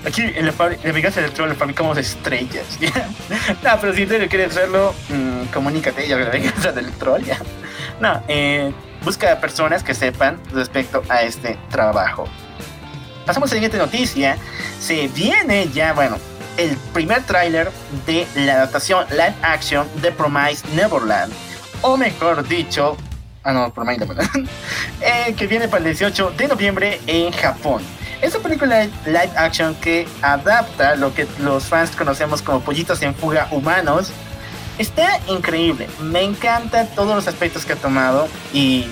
aquí 0.06 0.22
en 0.22 0.46
la, 0.46 0.54
en 0.84 1.02
casa 1.02 1.20
del 1.20 1.32
troll 1.32 1.56
fabricamos 1.56 1.98
estrellas. 1.98 2.78
no, 3.64 3.82
pero 3.82 3.96
si 3.96 4.06
tú 4.06 4.14
quieres 4.30 4.52
hacerlo, 4.52 4.94
mmm, 5.10 5.46
comunícate 5.52 6.08
ya 6.08 6.18
la 6.18 6.30
casa 6.30 6.72
del 6.74 6.92
troll. 6.92 7.24
¿ya? 7.24 7.40
No, 8.00 8.22
eh, 8.28 8.72
busca 9.04 9.40
personas 9.40 9.82
que 9.82 9.96
sepan 9.96 10.40
respecto 10.54 11.02
a 11.10 11.24
este 11.24 11.58
trabajo. 11.72 12.28
Pasamos 13.26 13.50
a 13.50 13.56
la 13.56 13.62
siguiente 13.62 13.80
noticia. 13.80 14.38
Se 14.80 15.08
viene 15.08 15.70
ya, 15.70 15.94
bueno, 15.94 16.20
el 16.58 16.78
primer 16.94 17.24
tráiler 17.24 17.72
de 18.06 18.28
la 18.36 18.54
adaptación 18.58 19.08
live 19.10 19.34
action 19.42 19.88
de 20.04 20.12
Promise 20.12 20.68
Neverland. 20.76 21.34
O 21.82 21.98
mejor 21.98 22.48
dicho, 22.48 22.96
Ah, 23.44 23.54
no, 23.54 23.74
por 23.74 23.90
eh, 25.02 25.34
que 25.36 25.48
viene 25.48 25.68
para 25.68 25.80
el 25.80 25.86
18 25.86 26.34
de 26.38 26.48
noviembre 26.48 27.02
en 27.08 27.32
Japón. 27.32 27.82
Es 28.22 28.36
una 28.36 28.44
película 28.44 28.86
live 29.06 29.32
action 29.36 29.74
que 29.76 30.08
adapta 30.22 30.96
lo 30.96 31.12
que 31.14 31.28
los 31.40 31.66
fans 31.66 31.96
conocemos 31.96 32.44
como 32.44 32.60
pollitos 32.62 33.02
en 33.02 33.16
fuga 33.16 33.48
humanos. 33.50 34.12
Está 34.78 35.20
increíble. 35.28 35.88
Me 36.02 36.22
encantan 36.22 36.88
todos 36.94 37.16
los 37.16 37.28
aspectos 37.28 37.66
que 37.66 37.74
ha 37.74 37.78
tomado 37.78 38.28
y 38.54 38.88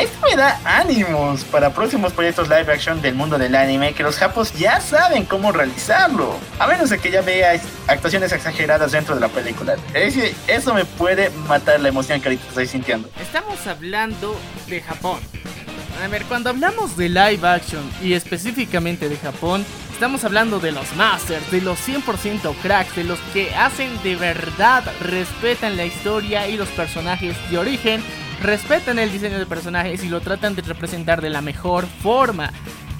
esto 0.00 0.18
me 0.26 0.34
da 0.34 0.58
ánimos 0.64 1.44
para 1.44 1.70
próximos 1.70 2.12
proyectos 2.12 2.48
live 2.48 2.72
action 2.72 3.02
del 3.02 3.14
mundo 3.14 3.38
del 3.38 3.54
anime 3.54 3.92
que 3.92 4.02
los 4.02 4.16
japos 4.16 4.52
ya 4.54 4.80
saben 4.80 5.24
cómo 5.24 5.52
realizarlo. 5.52 6.36
A 6.58 6.66
menos 6.66 6.90
de 6.90 6.98
que 6.98 7.10
ya 7.10 7.20
veáis 7.20 7.62
actuaciones 7.86 8.32
exageradas 8.32 8.92
dentro 8.92 9.14
de 9.14 9.20
la 9.20 9.28
película. 9.28 9.76
Eso 9.94 10.74
me 10.74 10.84
puede 10.84 11.30
matar 11.48 11.80
la 11.80 11.88
emoción 11.88 12.20
que 12.20 12.28
ahorita 12.28 12.48
estoy 12.48 12.66
sintiendo. 12.66 13.10
Estamos 13.20 13.66
hablando 13.66 14.38
de 14.68 14.80
Japón. 14.80 15.20
A 16.02 16.08
ver, 16.08 16.24
cuando 16.24 16.48
hablamos 16.48 16.96
de 16.96 17.10
live 17.10 17.46
action 17.46 17.82
y 18.02 18.14
específicamente 18.14 19.08
de 19.08 19.16
Japón, 19.16 19.64
Estamos 20.00 20.24
hablando 20.24 20.60
de 20.60 20.72
los 20.72 20.96
masters, 20.96 21.50
de 21.50 21.60
los 21.60 21.78
100% 21.86 22.54
cracks, 22.62 22.96
de 22.96 23.04
los 23.04 23.18
que 23.34 23.54
hacen 23.54 23.90
de 24.02 24.16
verdad, 24.16 24.82
respetan 25.02 25.76
la 25.76 25.84
historia 25.84 26.48
y 26.48 26.56
los 26.56 26.70
personajes 26.70 27.36
de 27.50 27.58
origen, 27.58 28.02
respetan 28.42 28.98
el 28.98 29.12
diseño 29.12 29.38
de 29.38 29.46
personajes 29.46 30.02
y 30.02 30.08
lo 30.08 30.20
tratan 30.20 30.54
de 30.54 30.62
representar 30.62 31.20
de 31.20 31.30
la 31.30 31.40
mejor 31.40 31.86
forma. 31.86 32.52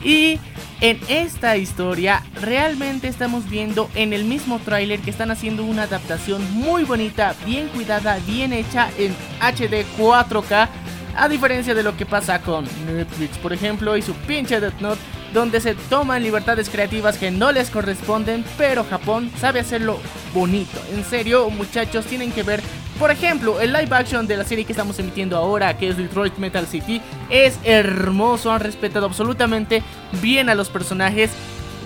Y 0.02 0.38
en 0.80 0.98
esta 1.08 1.56
historia 1.56 2.22
realmente 2.40 3.08
estamos 3.08 3.48
viendo 3.48 3.90
en 3.94 4.12
el 4.12 4.24
mismo 4.24 4.58
tráiler 4.58 5.00
que 5.00 5.10
están 5.10 5.30
haciendo 5.30 5.64
una 5.64 5.82
adaptación 5.82 6.42
muy 6.54 6.84
bonita, 6.84 7.34
bien 7.44 7.68
cuidada, 7.68 8.18
bien 8.26 8.52
hecha 8.52 8.88
en 8.98 9.12
HD 9.40 9.84
4K. 9.98 10.68
A 11.16 11.28
diferencia 11.28 11.74
de 11.74 11.82
lo 11.82 11.96
que 11.96 12.06
pasa 12.06 12.40
con 12.40 12.64
Netflix, 12.86 13.36
por 13.38 13.52
ejemplo, 13.52 13.96
y 13.96 14.02
su 14.02 14.14
pinche 14.14 14.60
Death 14.60 14.80
Note, 14.80 15.00
donde 15.32 15.60
se 15.60 15.74
toman 15.74 16.22
libertades 16.22 16.68
creativas 16.68 17.16
que 17.16 17.30
no 17.30 17.52
les 17.52 17.70
corresponden, 17.70 18.44
pero 18.58 18.84
Japón 18.84 19.30
sabe 19.40 19.60
hacerlo 19.60 19.98
bonito. 20.34 20.78
En 20.92 21.04
serio, 21.04 21.48
muchachos, 21.50 22.06
tienen 22.06 22.32
que 22.32 22.42
ver 22.42 22.60
por 23.00 23.10
ejemplo, 23.10 23.62
el 23.62 23.72
live 23.72 23.96
action 23.96 24.26
de 24.26 24.36
la 24.36 24.44
serie 24.44 24.66
que 24.66 24.74
estamos 24.74 24.98
emitiendo 24.98 25.34
ahora, 25.34 25.78
que 25.78 25.88
es 25.88 25.96
Detroit 25.96 26.36
Metal 26.36 26.66
City, 26.66 27.00
es 27.30 27.58
hermoso, 27.64 28.52
han 28.52 28.60
respetado 28.60 29.06
absolutamente 29.06 29.82
bien 30.20 30.50
a 30.50 30.54
los 30.54 30.68
personajes. 30.68 31.30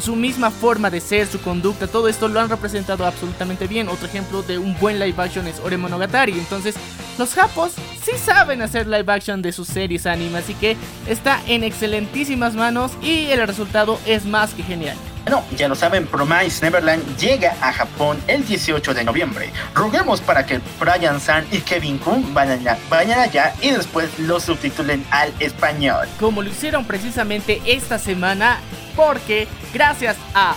Su 0.01 0.17
misma 0.17 0.51
forma 0.51 0.91
de 0.91 1.01
ser, 1.01 1.27
su 1.27 1.41
conducta, 1.41 1.87
todo 1.87 2.09
esto 2.09 2.29
lo 2.29 2.41
han 2.41 2.49
representado 2.49 3.07
absolutamente 3.07 3.67
bien. 3.67 3.89
Otro 3.89 4.07
ejemplo 4.07 4.43
de 4.43 4.59
un 4.59 4.79
buen 4.79 4.99
live 4.99 5.15
action 5.23 5.47
es 5.47 5.61
Ore 5.61 5.77
Monogatari. 5.77 6.33
Entonces, 6.33 6.75
los 7.19 7.35
japos 7.35 7.73
sí 8.03 8.13
saben 8.19 8.61
hacer 8.63 8.87
live 8.87 9.13
action 9.13 9.41
de 9.41 9.53
sus 9.53 9.69
series 9.69 10.07
anime, 10.07 10.39
así 10.39 10.55
que 10.55 10.77
está 11.09 11.41
en 11.47 11.63
excelentísimas 11.63 12.55
manos 12.55 12.93
y 13.03 13.27
el 13.27 13.47
resultado 13.47 13.99
es 14.07 14.25
más 14.25 14.53
que 14.53 14.63
genial. 14.63 14.97
Bueno, 15.25 15.43
ya 15.57 15.69
lo 15.69 15.75
saben, 15.75 16.07
Promise 16.07 16.63
Neverland 16.67 17.17
llega 17.17 17.57
a 17.63 17.73
Japón 17.73 18.19
el 18.27 18.45
18 18.45 18.93
de 18.93 19.05
noviembre. 19.05 19.51
Roguemos 19.75 20.21
para 20.21 20.45
que 20.45 20.61
Brian 20.79 21.19
San 21.19 21.47
y 21.51 21.61
Kevin 21.61 21.97
Kun 21.97 22.35
vayan 22.35 22.59
allá, 22.59 22.79
vayan 22.91 23.19
allá 23.19 23.55
y 23.63 23.71
después 23.71 24.19
lo 24.19 24.39
subtitulen 24.39 25.07
al 25.11 25.33
español. 25.41 26.07
Como 26.21 26.43
lo 26.43 26.51
hicieron 26.51 26.85
precisamente 26.85 27.63
esta 27.65 27.99
semana, 27.99 28.59
porque 28.97 29.49
gracias 29.73 30.17
a 30.35 30.55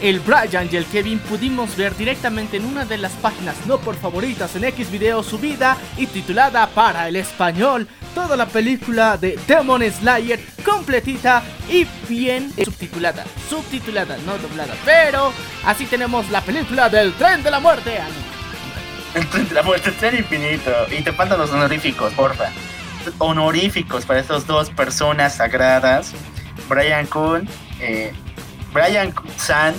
el 0.00 0.20
Brian 0.20 0.68
y 0.72 0.76
el 0.76 0.86
Kevin 0.86 1.18
pudimos 1.18 1.76
ver 1.76 1.94
directamente 1.94 2.56
en 2.56 2.64
una 2.64 2.86
de 2.86 2.96
las 2.96 3.12
páginas 3.12 3.54
no 3.66 3.78
por 3.78 3.96
favoritas 3.96 4.56
en 4.56 4.64
X 4.64 4.90
video 4.90 5.22
subida 5.22 5.76
y 5.98 6.06
titulada 6.06 6.66
para 6.68 7.06
el 7.06 7.16
español 7.16 7.86
toda 8.14 8.36
la 8.36 8.46
película 8.46 9.16
de 9.16 9.38
Demon 9.46 9.82
Slayer 9.82 10.40
completita 10.64 11.42
y 11.68 11.86
bien 12.08 12.52
subtitulada, 12.64 13.24
subtitulada, 13.48 14.16
no 14.26 14.38
doblada, 14.38 14.74
pero 14.84 15.32
así 15.64 15.86
tenemos 15.86 16.30
la 16.30 16.40
película 16.40 16.88
del 16.88 17.12
tren 17.14 17.42
de 17.42 17.50
la 17.50 17.60
muerte. 17.60 17.98
El 19.14 19.26
tren 19.28 19.48
de 19.48 19.54
la 19.54 19.62
muerte, 19.62 19.90
tren 19.92 20.16
infinito. 20.16 20.70
Y 20.90 21.02
te 21.02 21.12
faltan 21.12 21.38
los 21.38 21.50
honoríficos, 21.50 22.12
porfa. 22.14 22.50
Honoríficos 23.18 24.06
para 24.06 24.20
estas 24.20 24.46
dos 24.46 24.70
personas 24.70 25.36
sagradas. 25.36 26.12
Brian 26.68 27.06
Kun, 27.06 27.48
eh, 27.80 28.12
Brian 28.72 29.14
San 29.36 29.74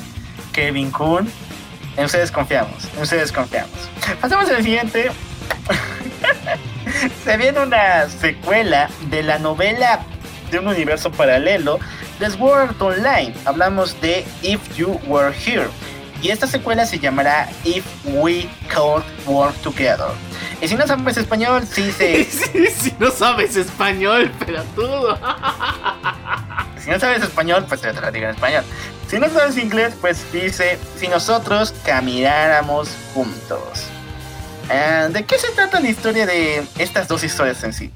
Kevin 0.53 0.91
Kun. 0.91 1.31
En 1.97 2.05
ustedes 2.05 2.31
confiamos, 2.31 2.87
en 2.95 3.01
ustedes 3.01 3.31
confiamos. 3.31 3.89
Pasamos 4.21 4.49
al 4.49 4.63
siguiente. 4.63 5.11
Se 7.23 7.37
viene 7.37 7.59
una 7.59 8.07
secuela 8.09 8.89
de 9.09 9.23
la 9.23 9.39
novela 9.39 10.01
de 10.51 10.59
un 10.59 10.67
universo 10.67 11.11
paralelo 11.11 11.79
de 12.19 12.29
Sword 12.29 12.81
Online. 12.81 13.33
Hablamos 13.45 13.99
de 14.01 14.25
If 14.41 14.77
You 14.77 14.99
Were 15.07 15.33
Here. 15.33 15.67
Y 16.21 16.29
esta 16.29 16.45
secuela 16.45 16.85
se 16.85 16.99
llamará 16.99 17.49
If 17.63 17.85
We 18.05 18.47
Could 18.73 19.03
Work 19.25 19.55
Together. 19.61 20.11
Y 20.61 20.67
si 20.67 20.75
no 20.75 20.85
sabes 20.85 21.17
español, 21.17 21.65
sí 21.65 21.91
se. 21.91 22.25
si 22.25 22.93
no 22.99 23.09
sabes 23.09 23.55
español, 23.55 24.31
pero 24.37 24.63
tú. 24.75 24.83
si 26.83 26.91
no 26.91 26.99
sabes 26.99 27.23
español, 27.23 27.65
pues 27.67 27.81
te 27.81 27.91
lo 27.91 28.11
digo 28.11 28.25
en 28.25 28.35
español. 28.35 28.63
Si 29.07 29.17
no 29.17 29.29
sabes 29.29 29.57
inglés, 29.57 29.95
pues 29.99 30.31
dice: 30.31 30.77
Si 30.95 31.07
nosotros 31.07 31.73
camináramos 31.83 32.89
juntos. 33.15 33.87
Eh, 34.69 35.09
¿De 35.11 35.25
qué 35.25 35.39
se 35.39 35.49
trata 35.51 35.79
la 35.79 35.89
historia 35.89 36.27
de 36.27 36.63
estas 36.77 37.07
dos 37.07 37.23
historias 37.23 37.63
en 37.63 37.73
sí? 37.73 37.91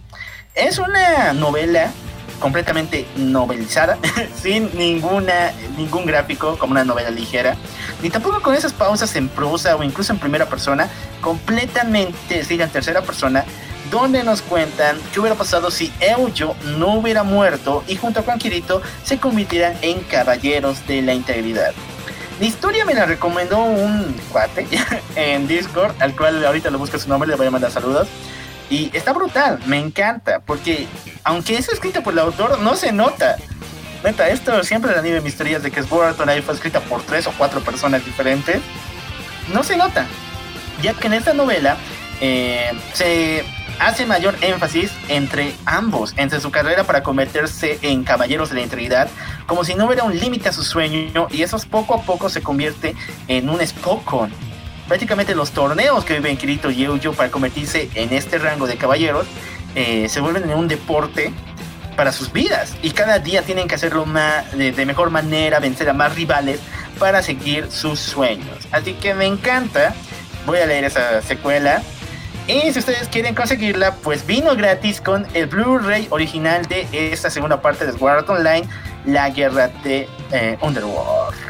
Es 0.56 0.80
una 0.80 1.34
novela 1.34 1.92
completamente 2.40 3.08
novelizada, 3.16 3.98
sin 4.42 4.70
ninguna, 4.78 5.52
ningún 5.78 6.06
gráfico 6.06 6.58
como 6.58 6.72
una 6.72 6.84
novela 6.84 7.10
ligera, 7.10 7.56
ni 8.02 8.10
tampoco 8.10 8.42
con 8.42 8.56
esas 8.56 8.74
pausas 8.74 9.16
en 9.16 9.30
prosa 9.30 9.76
o 9.76 9.84
incluso 9.84 10.14
en 10.14 10.20
primera 10.20 10.46
persona, 10.48 10.90
completamente, 11.22 12.40
es 12.40 12.52
en 12.52 12.70
tercera 12.70 13.02
persona, 13.02 13.46
donde 13.92 14.24
nos 14.24 14.42
cuentan 14.42 14.98
qué 15.14 15.20
hubiera 15.20 15.36
pasado 15.36 15.70
si 15.72 15.94
Eujo 16.00 16.56
no 16.78 16.96
hubiera 16.96 17.24
muerto 17.24 17.84
y 17.88 17.96
junto 17.96 18.26
con 18.26 18.40
Kirito 18.40 18.82
se 19.04 19.20
convirtieran 19.20 19.78
en 19.82 20.00
caballeros 20.02 20.86
de 20.88 21.02
la 21.02 21.14
integridad. 21.14 21.74
La 22.40 22.46
historia 22.46 22.84
me 22.84 22.94
la 22.94 23.06
recomendó 23.06 23.64
un 23.64 24.14
cuate 24.32 24.68
en 25.16 25.48
Discord, 25.48 25.94
al 26.00 26.16
cual 26.16 26.44
ahorita 26.46 26.70
le 26.70 26.78
busco 26.78 27.00
su 27.00 27.08
nombre, 27.08 27.30
le 27.30 27.36
voy 27.36 27.48
a 27.48 27.52
mandar 27.52 27.72
saludos. 27.72 28.08
Y 28.70 28.90
está 28.94 29.14
brutal, 29.14 29.60
me 29.66 29.80
encanta, 29.80 30.40
porque 30.40 30.88
aunque 31.24 31.58
es 31.58 31.70
escrita 31.70 32.02
por 32.02 32.14
el 32.14 32.20
autor, 32.20 32.60
no 32.60 32.76
se 32.76 32.92
nota. 32.92 33.38
Neta, 34.04 34.30
esto 34.30 34.64
siempre 34.64 34.92
el 34.92 35.00
anime 35.00 35.22
Misterias 35.22 35.64
de 35.64 35.72
que 35.72 35.82
Burton 35.82 36.30
ahí 36.30 36.42
fue 36.42 36.54
escrita 36.54 36.80
por 36.80 37.02
tres 37.04 37.28
o 37.28 37.34
cuatro 37.38 37.62
personas 37.62 38.06
diferentes. 38.06 38.62
No 39.54 39.64
se 39.64 39.78
nota, 39.78 40.06
ya 40.82 40.94
que 40.94 41.08
en 41.08 41.14
esta 41.14 41.34
novela 41.34 41.78
eh, 42.22 42.72
se 42.94 43.44
hace 43.80 44.06
mayor 44.06 44.36
énfasis 44.42 44.92
entre 45.10 45.54
ambos, 45.66 46.14
entre 46.18 46.40
su 46.40 46.52
carrera 46.52 46.84
para 46.84 47.04
convertirse 47.04 47.80
en 47.82 48.04
caballeros 48.04 48.50
de 48.50 48.56
la 48.56 48.62
integridad, 48.62 49.10
como 49.48 49.64
si 49.64 49.76
no 49.76 49.86
hubiera 49.86 50.04
un 50.04 50.18
límite 50.18 50.50
a 50.50 50.54
su 50.54 50.64
sueño, 50.64 51.28
y 51.30 51.42
eso 51.42 51.58
poco 51.70 51.96
a 51.96 52.02
poco 52.02 52.30
se 52.30 52.42
convierte 52.42 52.96
en 53.28 53.50
un 53.50 53.66
Spokon. 53.66 54.32
Prácticamente 54.88 55.34
los 55.34 55.52
torneos 55.52 56.06
que 56.06 56.14
viven 56.16 56.38
Kirito 56.38 56.70
y 56.70 56.84
Eujo 56.84 57.14
para 57.14 57.30
convertirse 57.30 57.90
en 57.96 58.14
este 58.14 58.38
rango 58.38 58.68
de 58.68 58.78
caballeros 58.78 59.26
eh, 59.74 60.08
se 60.10 60.22
vuelven 60.22 60.50
en 60.50 60.58
un 60.58 60.68
deporte 60.68 61.34
para 61.96 62.12
sus 62.12 62.32
vidas 62.32 62.76
y 62.82 62.92
cada 62.92 63.20
día 63.20 63.42
tienen 63.42 63.68
que 63.68 63.76
hacerlo 63.76 64.06
de, 64.54 64.72
de 64.72 64.86
mejor 64.86 65.10
manera, 65.10 65.60
vencer 65.60 65.90
a 65.90 65.94
más 65.94 66.16
rivales 66.16 66.60
para 67.00 67.22
seguir 67.22 67.72
sus 67.72 68.00
sueños. 68.00 68.68
Así 68.72 68.94
que 68.94 69.14
me 69.14 69.26
encanta, 69.26 69.94
voy 70.46 70.60
a 70.60 70.66
leer 70.66 70.84
esa 70.84 71.22
secuela 71.22 71.82
y 72.48 72.72
si 72.72 72.78
ustedes 72.78 73.08
quieren 73.08 73.34
conseguirla, 73.34 73.96
pues 73.96 74.26
vino 74.28 74.56
gratis 74.56 75.02
con 75.02 75.26
el 75.34 75.48
Blu-ray 75.48 76.08
original 76.12 76.64
de 76.68 76.88
esta 76.92 77.32
segunda 77.32 77.60
parte 77.60 77.88
de 77.88 77.94
Sword 77.94 78.18
Art 78.18 78.30
Online, 78.30 78.70
La 79.06 79.32
Guerra 79.32 79.70
de 79.84 80.08
eh, 80.32 80.56
Underworld. 80.62 81.45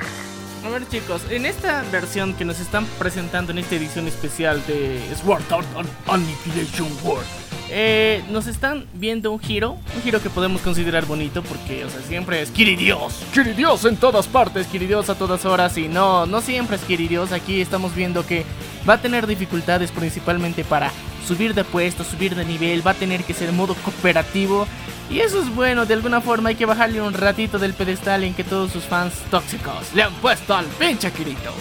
A 0.66 0.70
ver 0.70 0.88
chicos, 0.88 1.22
en 1.30 1.46
esta 1.46 1.84
versión 1.92 2.34
que 2.34 2.44
nos 2.44 2.60
están 2.60 2.88
presentando 2.98 3.52
en 3.52 3.60
esta 3.60 3.76
edición 3.76 4.08
especial 4.08 4.66
de 4.66 5.00
Sword 5.16 5.44
Art 5.52 5.68
Annihilation 6.08 6.88
World, 7.04 7.28
eh, 7.70 8.24
nos 8.32 8.48
están 8.48 8.88
viendo 8.96 9.32
un 9.32 9.40
giro, 9.40 9.78
un 9.96 10.02
giro 10.02 10.20
que 10.24 10.32
podemos 10.32 10.62
considerar 10.62 11.06
bonito 11.06 11.44
porque, 11.44 11.86
o 11.86 11.90
sea, 11.92 12.02
siempre 12.02 12.42
es 12.42 12.50
Kiridios, 12.50 13.14
Kiridios 13.32 13.86
en 13.86 13.98
todas 13.98 14.26
partes, 14.26 14.66
Kiridios 14.66 15.08
a 15.12 15.16
todas 15.16 15.46
horas 15.46 15.78
y 15.78 15.88
no, 15.88 16.26
no 16.26 16.42
siempre 16.42 16.78
es 16.78 16.82
Kiridios, 16.82 17.32
aquí 17.32 17.62
estamos 17.62 17.94
viendo 17.94 18.26
que 18.26 18.44
va 18.90 18.94
a 18.94 19.02
tener 19.02 19.28
dificultades 19.28 19.92
principalmente 19.92 20.64
para 20.64 20.92
subir 21.28 21.54
de 21.54 21.64
puesto, 21.64 22.04
subir 22.04 22.34
de 22.34 22.44
nivel, 22.44 22.86
va 22.86 22.92
a 22.92 22.96
tener 22.96 23.24
que 23.24 23.36
ser 23.36 23.52
modo 23.52 23.76
cooperativo. 23.76 24.66
Y 25.10 25.20
eso 25.20 25.42
es 25.42 25.54
bueno, 25.54 25.86
de 25.86 25.94
alguna 25.94 26.22
forma 26.22 26.50
hay 26.50 26.56
que 26.56 26.66
bajarle 26.66 27.02
un 27.02 27.14
ratito 27.14 27.60
del 27.60 27.74
pedestal 27.74 28.24
en 28.24 28.34
que 28.34 28.44
todos 28.44 28.72
sus 28.72 28.84
fans 28.84 29.14
tóxicos 29.30 29.94
le 29.94 30.04
han 30.04 30.14
puesto 30.16 30.56
al 30.56 30.66
pinche 30.66 31.12
Kirito. 31.12 31.54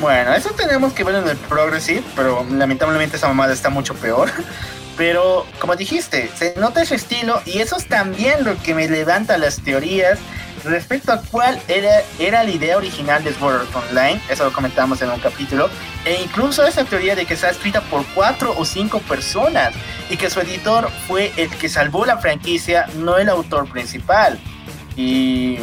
Bueno, 0.00 0.32
eso 0.34 0.50
tenemos 0.50 0.92
que 0.92 1.04
ver 1.04 1.16
en 1.16 1.28
el 1.28 1.36
Progressive, 1.36 2.02
pero 2.16 2.46
lamentablemente 2.50 3.16
esa 3.16 3.28
mamada 3.28 3.52
está 3.52 3.70
mucho 3.70 3.94
peor. 3.94 4.30
Pero, 4.96 5.44
como 5.58 5.74
dijiste, 5.74 6.30
se 6.36 6.54
nota 6.56 6.80
ese 6.80 6.94
estilo 6.94 7.42
y 7.46 7.58
eso 7.58 7.76
es 7.76 7.88
también 7.88 8.44
lo 8.44 8.56
que 8.62 8.76
me 8.76 8.88
levanta 8.88 9.36
las 9.38 9.60
teorías 9.60 10.20
respecto 10.64 11.12
a 11.12 11.22
cuál 11.22 11.60
era, 11.68 12.02
era 12.18 12.42
la 12.42 12.50
idea 12.50 12.76
original 12.76 13.22
de 13.22 13.32
Sword 13.34 13.66
Online, 13.74 14.20
eso 14.28 14.44
lo 14.44 14.52
comentamos 14.52 15.00
en 15.02 15.10
un 15.10 15.20
capítulo, 15.20 15.68
e 16.04 16.22
incluso 16.22 16.66
esa 16.66 16.84
teoría 16.84 17.14
de 17.14 17.26
que 17.26 17.34
está 17.34 17.50
escrita 17.50 17.80
por 17.82 18.04
cuatro 18.14 18.54
o 18.56 18.64
cinco 18.64 18.98
personas 19.00 19.74
y 20.10 20.16
que 20.16 20.30
su 20.30 20.40
editor 20.40 20.90
fue 21.06 21.32
el 21.36 21.50
que 21.50 21.68
salvó 21.68 22.04
la 22.04 22.18
franquicia, 22.18 22.86
no 22.96 23.18
el 23.18 23.28
autor 23.28 23.68
principal. 23.70 24.38
Y 24.96 25.58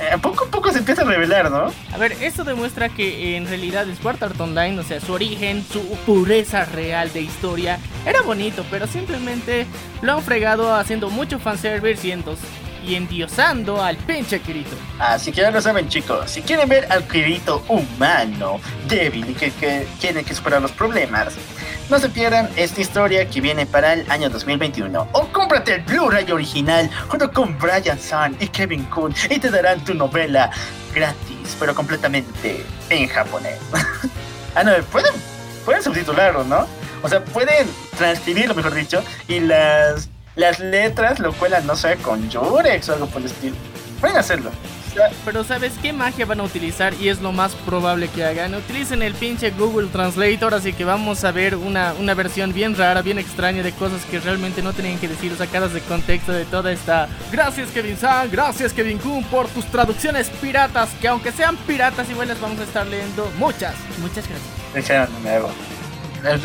eh, 0.00 0.16
poco 0.22 0.44
a 0.44 0.48
poco 0.48 0.72
se 0.72 0.78
empieza 0.78 1.02
a 1.02 1.04
revelar, 1.04 1.50
¿no? 1.50 1.70
A 1.92 1.98
ver, 1.98 2.12
esto 2.20 2.44
demuestra 2.44 2.88
que 2.88 3.36
en 3.36 3.46
realidad 3.46 3.86
Sword 4.00 4.22
Art 4.22 4.40
Online, 4.40 4.78
o 4.78 4.82
sea, 4.82 5.00
su 5.00 5.12
origen, 5.12 5.64
su 5.70 5.82
pureza 6.06 6.64
real 6.64 7.12
de 7.12 7.20
historia, 7.20 7.78
era 8.06 8.22
bonito, 8.22 8.64
pero 8.70 8.86
simplemente 8.86 9.66
lo 10.00 10.12
han 10.12 10.22
fregado 10.22 10.74
haciendo 10.74 11.10
mucho 11.10 11.38
fanservice 11.38 12.08
y 12.08 12.12
entonces 12.12 12.48
y 12.84 12.94
endiosando 12.94 13.82
al 13.82 13.96
pinche 13.96 14.40
Kirito. 14.40 14.76
Así 14.98 15.32
que 15.32 15.40
ya 15.40 15.50
lo 15.50 15.60
saben 15.60 15.88
chicos, 15.88 16.30
si 16.30 16.42
quieren 16.42 16.68
ver 16.68 16.86
al 16.90 17.04
Kirito 17.04 17.62
humano, 17.68 18.60
débil 18.88 19.30
y 19.30 19.34
que, 19.34 19.50
que 19.52 19.86
tiene 20.00 20.24
que 20.24 20.34
superar 20.34 20.62
los 20.62 20.72
problemas, 20.72 21.34
no 21.90 21.98
se 21.98 22.08
pierdan 22.08 22.48
esta 22.54 22.80
historia 22.80 23.28
que 23.28 23.40
viene 23.40 23.66
para 23.66 23.94
el 23.94 24.10
año 24.10 24.30
2021. 24.30 25.08
O 25.12 25.26
cómprate 25.32 25.74
el 25.74 25.82
Blu-ray 25.82 26.30
original 26.30 26.88
junto 27.08 27.30
con 27.32 27.58
Brian 27.58 27.98
Sun 27.98 28.36
y 28.38 28.46
Kevin 28.46 28.84
Kuhn 28.84 29.12
y 29.28 29.38
te 29.38 29.50
darán 29.50 29.84
tu 29.84 29.94
novela 29.94 30.50
gratis, 30.94 31.56
pero 31.58 31.74
completamente 31.74 32.64
en 32.90 33.08
japonés. 33.08 33.58
ah, 34.54 34.62
no, 34.62 34.72
pueden, 34.84 35.12
pueden 35.64 35.82
subtitularlo, 35.82 36.44
¿no? 36.44 36.66
O 37.02 37.08
sea, 37.08 37.24
pueden 37.24 37.66
transcribirlo, 37.96 38.54
mejor 38.54 38.74
dicho, 38.74 39.02
y 39.26 39.40
las, 39.40 40.08
las 40.40 40.58
letras 40.58 41.20
lo 41.20 41.32
cuelan, 41.34 41.66
no 41.66 41.76
sé, 41.76 41.96
con 41.96 42.30
Jurex 42.30 42.88
o 42.88 42.94
algo 42.94 43.06
por 43.06 43.20
el 43.20 43.28
estilo. 43.28 43.56
Pueden 44.00 44.16
hacerlo. 44.16 44.50
Pero 45.24 45.44
¿sabes 45.44 45.72
qué 45.80 45.92
magia 45.92 46.26
van 46.26 46.40
a 46.40 46.42
utilizar? 46.42 46.94
Y 46.94 47.10
es 47.10 47.20
lo 47.20 47.30
más 47.30 47.54
probable 47.54 48.08
que 48.08 48.24
hagan. 48.24 48.54
Utilicen 48.54 49.02
el 49.02 49.14
pinche 49.14 49.50
Google 49.50 49.88
Translator, 49.88 50.52
así 50.54 50.72
que 50.72 50.84
vamos 50.84 51.22
a 51.22 51.30
ver 51.30 51.54
una, 51.54 51.92
una 52.00 52.14
versión 52.14 52.52
bien 52.52 52.76
rara, 52.76 53.02
bien 53.02 53.18
extraña 53.18 53.62
de 53.62 53.72
cosas 53.72 54.04
que 54.06 54.18
realmente 54.18 54.62
no 54.62 54.72
tenían 54.72 54.98
que 54.98 55.06
decir, 55.06 55.36
sacadas 55.36 55.72
de 55.72 55.80
contexto 55.82 56.32
de 56.32 56.44
toda 56.44 56.72
esta... 56.72 57.08
Gracias 57.30 57.70
Kevin 57.70 57.96
San, 57.96 58.30
gracias 58.30 58.72
Kevin 58.72 58.98
Kun 58.98 59.22
por 59.24 59.46
tus 59.48 59.66
traducciones 59.66 60.28
piratas, 60.28 60.88
que 61.00 61.08
aunque 61.08 61.30
sean 61.30 61.56
piratas 61.56 62.10
igual 62.10 62.28
las 62.28 62.40
vamos 62.40 62.58
a 62.58 62.64
estar 62.64 62.86
leyendo. 62.86 63.30
Muchas, 63.38 63.74
muchas 64.00 64.26
gracias. 64.26 65.79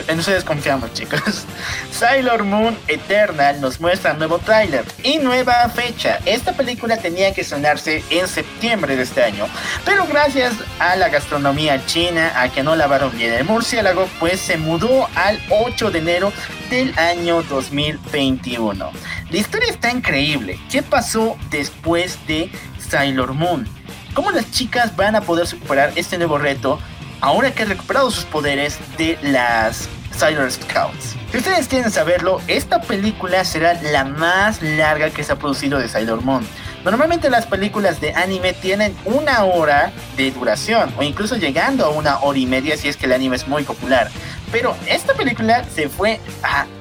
En 0.07 0.19
eso 0.19 0.31
desconfiamos, 0.31 0.93
chicos. 0.93 1.19
Sailor 1.91 2.43
Moon 2.43 2.77
Eternal 2.87 3.59
nos 3.59 3.79
muestra 3.79 4.13
nuevo 4.13 4.39
tráiler 4.39 4.85
y 5.03 5.17
nueva 5.17 5.67
fecha. 5.69 6.19
Esta 6.25 6.53
película 6.53 6.97
tenía 6.97 7.33
que 7.33 7.43
sonarse 7.43 8.03
en 8.09 8.27
septiembre 8.27 8.95
de 8.95 9.03
este 9.03 9.23
año, 9.23 9.47
pero 9.83 10.05
gracias 10.07 10.53
a 10.79 10.95
la 10.95 11.09
gastronomía 11.09 11.85
china, 11.85 12.31
a 12.35 12.49
que 12.49 12.63
no 12.63 12.75
lavaron 12.75 13.15
bien 13.17 13.33
el 13.33 13.45
murciélago, 13.45 14.07
pues 14.19 14.39
se 14.39 14.57
mudó 14.57 15.07
al 15.15 15.41
8 15.49 15.91
de 15.91 15.99
enero 15.99 16.33
del 16.69 16.97
año 16.97 17.43
2021. 17.43 18.91
La 19.29 19.37
historia 19.37 19.69
está 19.69 19.91
increíble. 19.91 20.59
¿Qué 20.71 20.81
pasó 20.83 21.37
después 21.49 22.19
de 22.27 22.49
Sailor 22.79 23.33
Moon? 23.33 23.67
¿Cómo 24.13 24.31
las 24.31 24.49
chicas 24.51 24.95
van 24.95 25.15
a 25.15 25.21
poder 25.21 25.45
superar 25.45 25.91
este 25.95 26.17
nuevo 26.17 26.37
reto? 26.37 26.79
Ahora 27.21 27.51
que 27.51 27.63
ha 27.63 27.65
recuperado 27.65 28.11
sus 28.11 28.25
poderes 28.25 28.79
de 28.97 29.17
las 29.21 29.89
Sailor 30.15 30.51
Scouts. 30.51 31.15
Si 31.31 31.37
ustedes 31.37 31.67
quieren 31.67 31.91
saberlo, 31.91 32.41
esta 32.47 32.81
película 32.81 33.43
será 33.43 33.73
la 33.81 34.05
más 34.05 34.61
larga 34.61 35.09
que 35.09 35.23
se 35.23 35.33
ha 35.33 35.35
producido 35.35 35.79
de 35.79 35.89
Sailor 35.89 36.21
Moon. 36.21 36.47
Normalmente 36.85 37.29
las 37.29 37.47
películas 37.47 37.99
de 37.99 38.13
anime 38.13 38.53
tienen 38.53 38.95
una 39.05 39.43
hora 39.43 39.91
de 40.15 40.31
duración 40.31 40.93
o 40.97 41.03
incluso 41.03 41.35
llegando 41.35 41.85
a 41.85 41.89
una 41.89 42.19
hora 42.19 42.37
y 42.37 42.45
media 42.45 42.77
si 42.77 42.87
es 42.87 42.95
que 42.95 43.07
el 43.07 43.13
anime 43.13 43.35
es 43.35 43.47
muy 43.47 43.63
popular. 43.63 44.09
Pero 44.55 44.73
esta 44.87 45.13
película 45.13 45.65
se 45.65 45.89
fue 45.89 46.17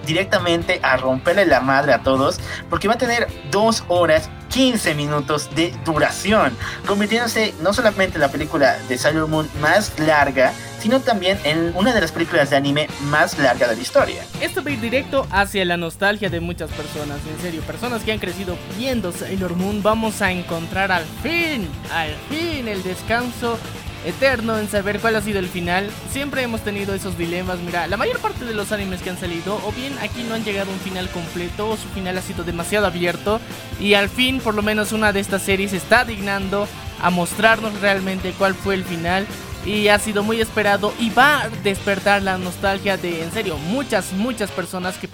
directamente 0.07 0.79
a 0.85 0.97
romperle 0.97 1.45
la 1.45 1.59
madre 1.59 1.93
a 1.93 2.05
todos 2.05 2.39
porque 2.71 2.87
va 2.87 2.95
a 2.95 2.99
tener 2.99 3.27
dos 3.51 3.83
horas 3.89 4.31
15 4.51 4.95
minutos 4.95 5.53
de 5.57 5.75
duración, 5.85 6.57
convirtiéndose 6.87 7.53
no 7.63 7.73
solamente 7.73 8.15
en 8.15 8.21
la 8.21 8.29
película 8.29 8.79
de 8.89 8.97
Sailor 8.97 9.27
Moon 9.27 9.51
más 9.61 9.99
larga, 9.99 10.53
sino 10.79 11.01
también 11.01 11.37
en 11.43 11.73
una 11.75 11.93
de 11.93 12.01
las 12.01 12.13
películas 12.13 12.51
de 12.51 12.57
anime 12.59 12.87
más 13.07 13.37
larga 13.41 13.67
de 13.67 13.75
la 13.75 13.83
historia. 13.83 14.23
Esto 14.41 14.63
va 14.63 14.71
a 14.71 14.75
ir 14.75 14.81
directo 14.81 15.27
hacia 15.33 15.65
la 15.65 15.77
nostalgia 15.77 16.31
de 16.31 16.39
muchas 16.39 16.71
personas, 16.71 17.19
en 17.29 17.43
serio, 17.43 17.61
personas 17.63 18.05
que 18.05 18.13
han 18.13 18.21
crecido 18.21 18.57
viendo 18.79 19.11
Sailor 19.11 19.57
Moon, 19.57 19.83
vamos 19.83 20.23
a 20.23 20.31
encontrar 20.31 20.93
al 20.93 21.05
fin, 21.25 21.69
al 21.93 22.15
fin 22.29 22.69
el 22.69 22.85
descanso 22.85 23.59
eterno 24.05 24.59
en 24.59 24.69
saber 24.69 25.01
cuál 25.01 25.17
ha 25.17 25.21
sido 25.21 25.39
el 25.39 25.49
final. 25.49 25.91
Siempre 26.11 26.43
hemos 26.43 26.63
tenido 26.63 26.95
esos 26.95 27.17
dilemas. 27.19 27.59
Mira, 27.59 27.87
la 27.87 27.97
mayor 27.97 28.19
parte 28.19 28.45
de 28.45 28.55
los 28.55 28.73
animes 28.73 29.03
que 29.03 29.11
han 29.11 29.19
salido, 29.19 29.61
o 29.65 29.73
bien 29.73 29.97
aquí 30.01 30.23
no 30.23 30.35
han 30.35 30.45
llegado 30.45 30.71
a 30.71 30.75
un 30.75 30.81
final 30.81 31.09
completo, 31.11 31.71
o 31.71 31.77
su 31.77 31.89
final 31.89 32.17
ha 32.19 32.23
sido 32.23 32.45
demasiado 32.45 32.87
abierto. 32.87 33.41
Y 33.81 33.95
al 33.95 34.09
fin, 34.09 34.41
por 34.41 34.55
lo 34.55 34.63
menos 34.63 34.93
una 34.93 35.13
de 35.13 35.21
estas 35.21 35.43
series 35.43 35.73
está 35.73 36.05
dignando 36.05 36.69
a 37.03 37.11
mostrarnos 37.11 37.81
realmente 37.81 38.33
cuál 38.39 38.55
fue 38.55 38.75
el 38.75 38.85
final. 38.85 39.27
Y 39.65 39.89
ha 39.89 39.99
sido 39.99 40.23
muy 40.23 40.41
esperado 40.43 40.93
y 40.99 41.09
va 41.09 41.43
a 41.43 41.49
despertar 41.49 42.23
la 42.23 42.37
nostalgia 42.37 42.99
de, 42.99 43.23
en 43.23 43.33
serio, 43.33 43.57
muchas, 43.57 44.13
muchas 44.13 44.51
personas 44.51 44.99
que 44.99 45.09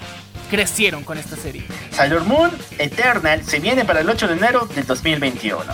crecieron 0.51 1.05
con 1.05 1.17
esta 1.19 1.37
serie. 1.37 1.65
Sailor 1.93 2.25
Moon 2.25 2.51
Eternal 2.79 3.45
se 3.45 3.61
viene 3.61 3.85
para 3.85 4.01
el 4.01 4.11
8 4.11 4.27
de 4.27 4.35
enero 4.35 4.67
del 4.75 4.85
2021 4.85 5.65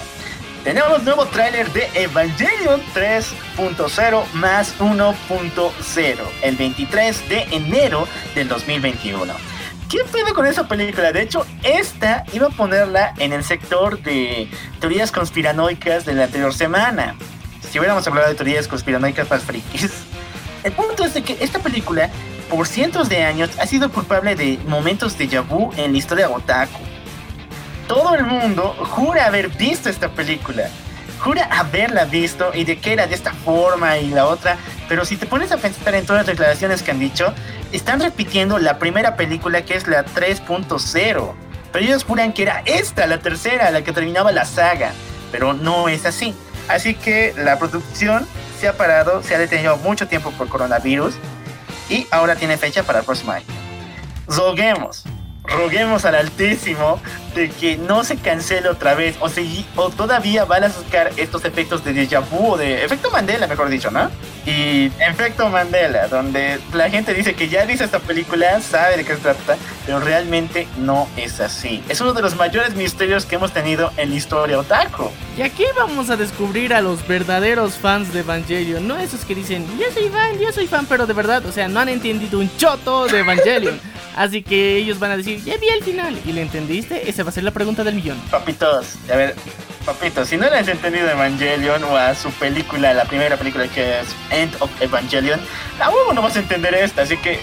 tenemos 0.67 1.05
nuevo 1.05 1.25
tráiler 1.27 1.73
de 1.73 1.89
Evangelion 1.95 2.83
3.0 2.93 4.33
más 4.33 4.77
1.0 4.81 6.17
el 6.43 6.57
23 6.57 7.29
de 7.29 7.43
enero 7.53 8.09
del 8.35 8.49
2021. 8.49 9.33
¿Qué 9.89 9.99
pedo 10.11 10.35
con 10.35 10.45
esa 10.45 10.67
película? 10.67 11.13
De 11.13 11.23
hecho, 11.23 11.47
esta 11.63 12.25
iba 12.33 12.49
a 12.49 12.51
ponerla 12.51 13.15
en 13.19 13.33
el 13.33 13.45
sector 13.45 14.03
de 14.03 14.51
teorías 14.81 15.13
conspiranoicas 15.13 16.05
de 16.05 16.15
la 16.15 16.25
anterior 16.25 16.53
semana. 16.53 17.15
Si 17.71 17.79
hubiéramos 17.79 18.05
hablado 18.09 18.29
de 18.29 18.35
teorías 18.35 18.67
conspiranoicas 18.67 19.31
más 19.31 19.45
frikis. 19.45 19.89
El 20.65 20.73
punto 20.73 21.05
es 21.05 21.15
de 21.15 21.23
que 21.23 21.37
esta 21.39 21.61
película, 21.61 22.11
por 22.51 22.67
cientos 22.67 23.09
de 23.09 23.23
años, 23.23 23.51
ha 23.61 23.67
sido 23.67 23.93
culpable 23.93 24.35
de 24.35 24.59
momentos 24.67 25.17
de 25.17 25.27
vu 25.39 25.71
en 25.77 25.93
la 25.93 25.99
historia 25.99 26.27
de 26.27 26.35
otaku 26.35 26.96
todo 27.87 28.15
el 28.15 28.25
mundo 28.25 28.75
jura 28.79 29.27
haber 29.27 29.49
visto 29.49 29.89
esta 29.89 30.09
película. 30.09 30.69
Jura 31.21 31.45
haberla 31.45 32.05
visto 32.05 32.51
y 32.55 32.65
de 32.65 32.79
que 32.79 32.93
era 32.93 33.07
de 33.07 33.15
esta 33.15 33.33
forma 33.33 33.99
y 33.99 34.11
la 34.11 34.27
otra. 34.27 34.59
Pero 34.89 35.05
si 35.05 35.17
te 35.17 35.27
pones 35.27 35.51
a 35.53 35.57
pensar 35.57 35.95
en 35.95 36.05
todas 36.05 36.21
las 36.21 36.27
declaraciones 36.27 36.83
que 36.83 36.91
han 36.91 36.99
dicho, 36.99 37.33
están 37.73 38.01
repitiendo 38.01 38.59
la 38.59 38.79
primera 38.79 39.17
película 39.17 39.63
que 39.63 39.75
es 39.75 39.89
la 39.89 40.05
3.0. 40.05 41.35
Pero 41.73 41.85
ellos 41.85 42.05
juran 42.05 42.33
que 42.33 42.43
era 42.43 42.63
esta, 42.65 43.07
la 43.07 43.19
tercera, 43.19 43.71
la 43.71 43.83
que 43.83 43.93
terminaba 43.93 44.31
la 44.33 44.45
saga. 44.45 44.93
Pero 45.33 45.53
no 45.53 45.89
es 45.89 46.07
así. 46.07 46.35
Así 46.69 46.95
que 46.95 47.35
la 47.37 47.59
producción 47.59 48.27
se 48.61 48.69
ha 48.69 48.77
parado, 48.77 49.23
se 49.23 49.35
ha 49.35 49.39
detenido 49.39 49.77
mucho 49.79 50.09
tiempo 50.09 50.31
por 50.33 50.49
coronavirus 50.49 51.15
y 51.89 52.07
ahora 52.11 52.37
tiene 52.37 52.57
fecha 52.57 52.83
para 52.83 53.01
el 53.01 53.05
próximo 53.05 53.33
año. 53.33 53.47
Roguemos, 54.27 55.05
roguemos 55.45 56.05
al 56.05 56.17
Altísimo 56.17 57.01
de 57.37 57.51
que 57.51 57.77
no 57.77 58.03
se 58.03 58.17
cancele 58.17 58.69
otra 58.69 58.95
vez 58.95 59.17
o, 59.21 59.29
o 59.81 59.91
todavía 59.91 60.47
van 60.47 60.65
a 60.65 60.71
sacar 60.71 61.13
estos 61.17 61.45
efectos 61.45 61.85
de 61.85 61.93
déjà 61.93 62.21
vu 62.21 62.55
o 62.55 62.57
de 62.57 62.85
efecto 62.85 63.11
Mandela, 63.11 63.47
mejor 63.47 63.69
dicho, 63.69 63.91
¿no? 63.91 64.11
Y 64.47 64.87
efecto 64.99 65.49
Mandela, 65.51 66.09
donde 66.09 66.59
la 66.73 66.89
gente 66.89 67.13
dice 67.13 67.35
que 67.35 67.49
ya 67.49 67.67
dice 67.67 67.85
esta 67.85 67.99
película, 67.99 68.61
sabe 68.63 68.97
de 68.97 69.05
qué 69.05 69.15
se 69.15 69.21
trata, 69.21 69.57
pero 69.85 70.01
realmente 70.01 70.67
no 70.79 71.09
es 71.17 71.41
así. 71.41 71.83
Es 71.89 72.01
uno 72.01 72.15
de 72.15 72.23
los 72.23 72.37
mayores 72.37 72.75
misterios 72.75 73.27
que 73.27 73.35
hemos 73.35 73.53
tenido 73.53 73.93
en 73.99 74.11
la 74.11 74.17
historia 74.17 74.59
otaku. 74.59 75.11
Y 75.37 75.43
aquí 75.43 75.65
vamos 75.77 76.09
a 76.09 76.17
descubrir 76.17 76.73
a 76.73 76.81
los 76.81 77.07
verdaderos 77.07 77.77
fans 77.77 78.15
de 78.15 78.21
Evangelion, 78.21 78.89
no 78.89 78.97
esos 78.97 79.27
que 79.27 79.35
dicen, 79.35 79.67
yo 79.79 79.87
soy 79.93 80.09
fan, 80.09 80.39
yo 80.39 80.51
soy 80.53 80.67
fan, 80.67 80.87
pero 80.87 81.07
de 81.07 81.13
verdad, 81.13 81.45
o 81.45 81.53
sea, 81.53 81.69
no 81.69 81.81
han 81.81 81.91
entendido 81.91 82.39
un 82.39 82.51
choto 82.57 83.07
de 83.09 83.21
Evangelion. 83.21 83.79
Así 84.17 84.43
que 84.43 84.79
ellos 84.79 84.99
van 84.99 85.11
a 85.11 85.17
decir, 85.19 85.45
ya 85.45 85.59
vi 85.59 85.69
el 85.69 85.85
final. 85.85 86.19
¿Y 86.25 86.33
le 86.33 86.41
entendiste? 86.41 87.09
Esa 87.09 87.23
va 87.27 87.31
a 87.31 87.33
ser 87.33 87.43
la 87.43 87.51
pregunta 87.51 87.83
del 87.83 87.97
millón. 87.97 88.19
Papitos, 88.31 88.95
a 89.13 89.17
ver, 89.17 89.35
papitos, 89.85 90.29
si 90.29 90.37
no 90.37 90.49
le 90.49 90.59
has 90.59 90.69
entendido 90.69 91.11
Evangelion 91.11 91.83
o 91.85 91.97
a 91.97 92.15
su 92.15 92.31
película, 92.31 92.95
la 92.95 93.05
primera 93.05 93.37
película 93.37 93.67
que 93.67 94.01
es 94.01 94.07
End 94.31 94.55
of 94.61 94.71
Evangelion, 94.81 95.41
a 95.81 95.91
huevo 95.91 96.13
no 96.13 96.23
vas 96.23 96.37
a 96.37 96.39
entender 96.39 96.73
esta. 96.75 97.03
Así 97.03 97.17
que 97.17 97.41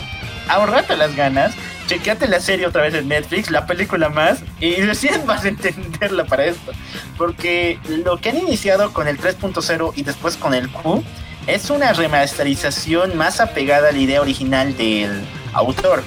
ahorrate 0.47 0.95
las 0.95 1.13
ganas, 1.17 1.53
chequeate 1.87 2.29
la 2.29 2.39
serie 2.39 2.65
otra 2.65 2.83
vez 2.83 2.93
en 2.93 3.09
Netflix, 3.09 3.51
la 3.51 3.65
película 3.65 4.07
más, 4.07 4.39
y 4.61 4.75
recién 4.75 5.25
vas 5.27 5.43
a 5.43 5.49
entenderla 5.49 6.23
para 6.23 6.45
esto. 6.45 6.71
Porque 7.17 7.77
lo 7.89 8.17
que 8.17 8.29
han 8.29 8.37
iniciado 8.37 8.93
con 8.93 9.09
el 9.09 9.19
3.0 9.19 9.91
y 9.97 10.03
después 10.03 10.37
con 10.37 10.53
el 10.53 10.69
Q 10.69 11.03
es 11.45 11.69
una 11.69 11.91
remasterización 11.91 13.17
más 13.17 13.41
apegada 13.41 13.89
a 13.89 13.91
la 13.91 13.97
idea 13.97 14.21
original 14.21 14.77
del 14.77 15.25
autor 15.51 16.03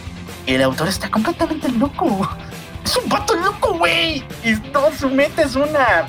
el 0.46 0.62
autor 0.62 0.88
está 0.88 1.10
completamente 1.10 1.68
loco. 1.70 2.28
Es 2.86 2.96
un 2.96 3.08
pato 3.08 3.34
loco, 3.34 3.76
güey. 3.78 4.22
Y 4.44 4.56
todo 4.72 4.92
su 4.92 5.10
mente 5.10 5.42
es 5.42 5.56
una. 5.56 6.06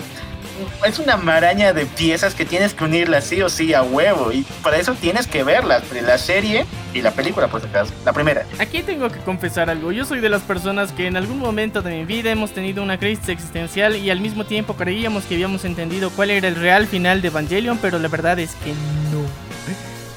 Es 0.86 1.00
una 1.00 1.18
maraña 1.18 1.74
de 1.74 1.88
piezas 1.88 2.36
que 2.36 2.46
tienes 2.46 2.76
que 2.76 2.84
unirlas 2.84 3.24
sí 3.24 3.42
o 3.42 3.50
sí 3.50 3.74
a 3.74 3.82
huevo. 3.82 4.32
Y 4.32 4.46
para 4.62 4.78
eso 4.78 4.94
tienes 4.94 5.26
que 5.26 5.44
verlas. 5.44 5.82
La 5.92 6.20
serie 6.20 6.68
y 6.94 7.02
la 7.02 7.10
película, 7.10 7.48
por 7.48 7.66
acaso. 7.66 7.92
La 8.06 8.14
primera. 8.14 8.46
Aquí 8.60 8.84
tengo 8.84 9.10
que 9.10 9.18
confesar 9.22 9.72
algo. 9.72 9.92
Yo 9.92 10.06
soy 10.06 10.20
de 10.20 10.30
las 10.30 10.44
personas 10.44 10.92
que 10.92 11.08
en 11.08 11.18
algún 11.18 11.40
momento 11.40 11.82
de 11.82 11.98
mi 11.98 12.06
vida 12.06 12.30
hemos 12.30 12.52
tenido 12.52 12.84
una 12.84 13.00
crisis 13.00 13.28
existencial 13.30 13.96
y 13.96 14.12
al 14.12 14.22
mismo 14.22 14.46
tiempo 14.46 14.76
creíamos 14.76 15.24
que 15.24 15.34
habíamos 15.34 15.66
entendido 15.66 16.12
cuál 16.12 16.30
era 16.30 16.48
el 16.48 16.56
real 16.56 16.86
final 16.86 17.24
de 17.24 17.30
Evangelion, 17.30 17.80
pero 17.80 17.98
la 17.98 18.08
verdad 18.08 18.38
es 18.38 18.54
que 18.64 18.70
no. 18.70 19.07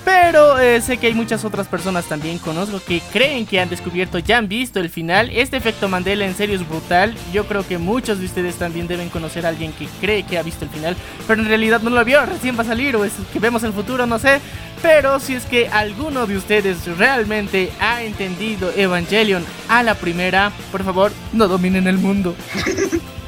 Pero 0.05 0.59
eh, 0.59 0.81
sé 0.81 0.97
que 0.97 1.09
hay 1.09 1.15
muchas 1.15 1.45
otras 1.45 1.67
personas 1.67 2.07
también 2.07 2.39
conozco 2.39 2.81
que 2.87 3.03
creen 3.13 3.47
que 3.47 3.61
han 3.61 3.69
descubierto, 3.69 4.19
ya 4.19 4.39
han 4.39 4.49
visto 4.49 4.81
el 4.81 4.89
final. 4.89 5.31
Este 5.33 5.57
efecto 5.57 5.89
Mandela 5.89 6.25
en 6.25 6.35
serio 6.35 6.57
es 6.57 6.67
brutal. 6.67 7.15
Yo 7.33 7.45
creo 7.47 7.67
que 7.67 7.79
muchos 7.79 8.19
de 8.19 8.27
ustedes 8.27 8.57
también 8.57 8.87
deben 8.87 9.11
conocer 9.11 9.45
a 9.45 9.51
alguien 9.51 9.73
que 9.73 9.87
cree 10.01 10.23
que 10.23 10.39
ha 10.39 10.43
visto 10.43 10.65
el 10.65 10.71
final, 10.71 10.97
pero 11.27 11.43
en 11.43 11.49
realidad 11.49 11.83
no 11.83 11.91
lo 11.91 12.05
vio, 12.05 12.25
recién 12.25 12.57
va 12.57 12.63
a 12.63 12.67
salir 12.67 12.97
o 12.97 13.05
es 13.05 13.13
que 13.33 13.39
vemos 13.39 13.63
el 13.63 13.73
futuro, 13.73 14.07
no 14.07 14.19
sé. 14.19 14.41
Pero 14.83 15.21
si 15.21 15.35
es 15.35 15.45
que 15.45 15.69
alguno 15.69 16.27
de 16.27 16.39
ustedes 16.39 16.87
realmente 16.97 17.71
ha 17.81 18.03
entendido 18.03 18.73
Evangelion 18.75 19.45
a 19.69 19.83
la 19.83 19.95
primera, 19.95 20.53
por 20.73 20.83
favor, 20.85 21.13
no 21.33 21.49
dominen 21.49 21.87
el 21.87 21.99
mundo. 21.99 22.35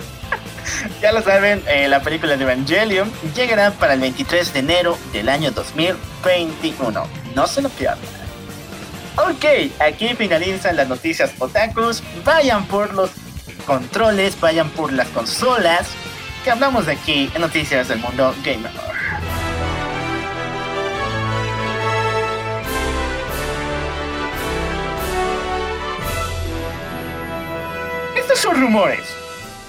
Ya 1.01 1.13
lo 1.13 1.23
saben, 1.23 1.63
eh, 1.67 1.89
la 1.89 2.01
película 2.01 2.37
de 2.37 2.45
Evangelion 2.45 3.13
llegará 3.35 3.71
para 3.73 3.95
el 3.95 4.01
23 4.01 4.53
de 4.53 4.59
enero 4.61 4.99
del 5.13 5.29
año 5.29 5.51
2021. 5.51 7.07
No 7.35 7.47
se 7.47 7.63
lo 7.63 7.69
pierdan. 7.69 7.99
Ok, 9.17 9.45
aquí 9.79 10.15
finalizan 10.15 10.77
las 10.77 10.89
noticias 10.89 11.33
otakus. 11.39 12.03
Vayan 12.25 12.65
por 12.67 12.95
los 12.95 13.11
controles, 13.67 14.41
vayan 14.41 14.71
por 14.71 14.93
las 14.93 15.09
consolas. 15.09 15.89
Que 16.45 16.51
hablamos 16.51 16.87
de 16.87 16.93
aquí 16.93 17.31
en 17.35 17.41
Noticias 17.43 17.89
del 17.89 17.99
Mundo 17.99 18.35
Gamer. 18.43 18.71
Estos 28.17 28.39
son 28.39 28.61
rumores. 28.61 29.01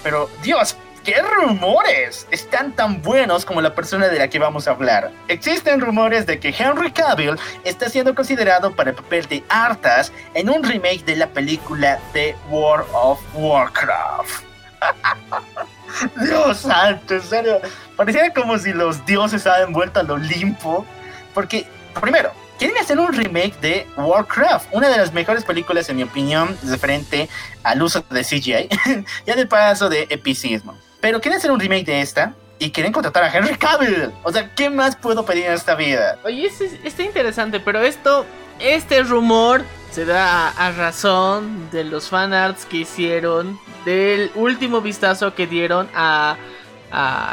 Pero 0.02 0.30
Dios, 0.42 0.76
¿qué 1.04 1.20
rumores? 1.22 2.26
Están 2.30 2.72
tan 2.72 3.02
buenos 3.02 3.44
como 3.44 3.60
la 3.60 3.74
persona 3.74 4.08
de 4.08 4.18
la 4.18 4.28
que 4.28 4.38
vamos 4.38 4.66
a 4.66 4.72
hablar. 4.72 5.12
Existen 5.28 5.80
rumores 5.80 6.26
de 6.26 6.40
que 6.40 6.54
Henry 6.56 6.90
Cavill 6.90 7.36
está 7.62 7.88
siendo 7.90 8.14
considerado 8.14 8.74
para 8.74 8.90
el 8.90 8.96
papel 8.96 9.26
de 9.26 9.44
Arthas 9.50 10.10
en 10.32 10.48
un 10.48 10.64
remake 10.64 11.04
de 11.04 11.16
la 11.16 11.28
película 11.28 12.00
de 12.14 12.34
World 12.48 12.86
of 12.92 13.20
Warcraft. 13.34 14.44
Dios 16.22 16.58
santo, 16.58 17.14
en 17.14 17.22
serio. 17.22 17.60
Pareciera 17.96 18.32
como 18.32 18.58
si 18.58 18.72
los 18.72 19.04
dioses 19.04 19.46
habían 19.46 19.72
vuelto 19.72 20.00
al 20.00 20.10
Olimpo. 20.10 20.86
Porque, 21.34 21.66
primero, 22.00 22.32
quieren 22.58 22.78
hacer 22.78 22.98
un 22.98 23.12
remake 23.12 23.58
de 23.60 23.86
Warcraft, 23.96 24.68
una 24.72 24.88
de 24.88 24.96
las 24.96 25.12
mejores 25.12 25.44
películas, 25.44 25.88
en 25.90 25.96
mi 25.96 26.02
opinión, 26.04 26.56
referente 26.64 27.28
al 27.62 27.82
uso 27.82 28.04
de 28.08 28.22
CGI, 28.22 28.68
ya 29.26 29.36
del 29.36 29.48
paso 29.48 29.88
de 29.88 30.06
epicismo. 30.10 30.74
Pero 31.04 31.20
quieren 31.20 31.36
hacer 31.36 31.50
un 31.50 31.60
remake 31.60 31.84
de 31.84 32.00
esta 32.00 32.34
y 32.58 32.70
quieren 32.70 32.90
contratar 32.90 33.24
a 33.24 33.30
Henry 33.30 33.58
Cavill. 33.58 34.10
O 34.22 34.32
sea, 34.32 34.54
¿qué 34.54 34.70
más 34.70 34.96
puedo 34.96 35.22
pedir 35.26 35.44
en 35.44 35.52
esta 35.52 35.74
vida? 35.74 36.16
Oye, 36.24 36.46
este, 36.46 36.80
está 36.82 37.02
interesante, 37.02 37.60
pero 37.60 37.82
esto, 37.82 38.24
este 38.58 39.02
rumor 39.02 39.62
se 39.90 40.06
da 40.06 40.48
a, 40.48 40.72
razón 40.72 41.68
de 41.70 41.84
los 41.84 42.08
fanarts 42.08 42.64
que 42.64 42.78
hicieron, 42.78 43.60
del 43.84 44.30
último 44.34 44.80
vistazo 44.80 45.34
que 45.34 45.46
dieron 45.46 45.90
a, 45.94 46.38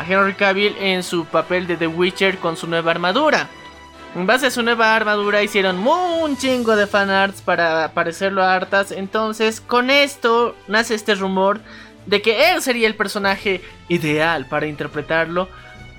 Henry 0.05 0.33
Cavill 0.33 0.75
en 0.77 1.01
su 1.01 1.23
papel 1.23 1.65
de 1.65 1.77
The 1.77 1.87
Witcher 1.87 2.39
con 2.39 2.57
su 2.57 2.67
nueva 2.67 2.91
armadura. 2.91 3.47
En 4.15 4.27
base 4.27 4.47
a 4.47 4.51
su 4.51 4.63
nueva 4.63 4.97
armadura 4.97 5.43
hicieron 5.43 5.87
un 5.87 6.35
chingo 6.35 6.75
de 6.75 6.87
fanarts 6.87 7.41
para 7.41 7.93
parecerlo 7.93 8.43
a 8.43 8.53
Arthas. 8.53 8.91
Entonces, 8.91 9.61
con 9.61 9.89
esto 9.89 10.57
nace 10.67 10.93
este 10.93 11.15
rumor 11.15 11.61
de 12.05 12.21
que 12.21 12.51
él 12.51 12.61
sería 12.61 12.87
el 12.87 12.95
personaje 12.95 13.61
ideal 13.87 14.45
para 14.47 14.67
interpretarlo. 14.67 15.49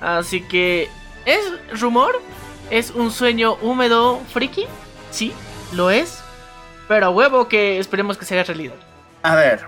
Así 0.01 0.43
que, 0.43 0.89
¿es 1.25 1.41
rumor? 1.81 2.21
¿Es 2.71 2.91
un 2.91 3.11
sueño 3.11 3.55
húmedo 3.63 4.21
friki? 4.33 4.67
Sí, 5.11 5.33
lo 5.73 5.91
es. 5.91 6.23
Pero 6.89 7.07
a 7.07 7.11
huevo 7.11 7.49
que 7.49 7.79
esperemos 7.79 8.17
que 8.17 8.25
sea 8.25 8.43
realidad. 8.43 8.75
A 9.23 9.35
ver, 9.35 9.67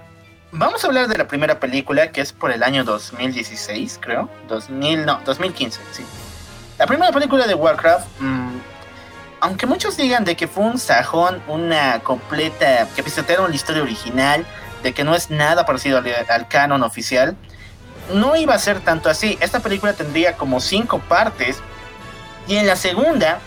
vamos 0.51 0.83
a 0.85 0.89
hablar 0.89 1.09
de 1.09 1.17
la 1.17 1.29
primera 1.29 1.61
película 1.61 2.11
que 2.11 2.21
es 2.21 2.33
por 2.33 2.51
el 2.51 2.63
año 2.63 2.85
2016, 2.85 3.99
creo. 4.03 4.29
2000, 4.49 5.07
no, 5.07 5.21
2015, 5.25 5.81
sí. 5.93 6.05
La 6.79 6.87
primera 6.87 7.13
película 7.13 7.47
de 7.47 7.55
Warcraft, 7.55 8.07
mmm, 8.19 8.59
aunque 9.41 9.67
muchos 9.67 9.97
digan 9.97 10.25
de 10.25 10.37
que 10.37 10.49
fue 10.49 10.65
un 10.65 10.79
sajón, 10.79 11.43
una 11.47 12.01
completa, 12.01 12.89
que 12.97 13.03
pisotearon 13.03 13.51
la 13.51 13.57
historia 13.57 13.83
original, 13.83 14.47
de 14.85 14.93
que 14.93 15.03
no 15.03 15.15
es 15.15 15.31
nada 15.31 15.65
parecido 15.65 15.99
al, 16.29 16.49
canon 16.49 16.83
oficial, 16.83 17.35
no 18.13 18.37
iba 18.37 18.55
a 18.55 18.59
ser 18.59 18.81
tanto 18.81 19.09
así. 19.09 19.39
Esta 19.41 19.61
película 19.61 19.95
tendría 19.95 20.37
como 20.37 20.61
cinco 20.61 21.01
partes, 21.01 21.61
y 22.47 22.57
en 22.57 22.67
la 22.67 22.77
segunda, 22.77 23.41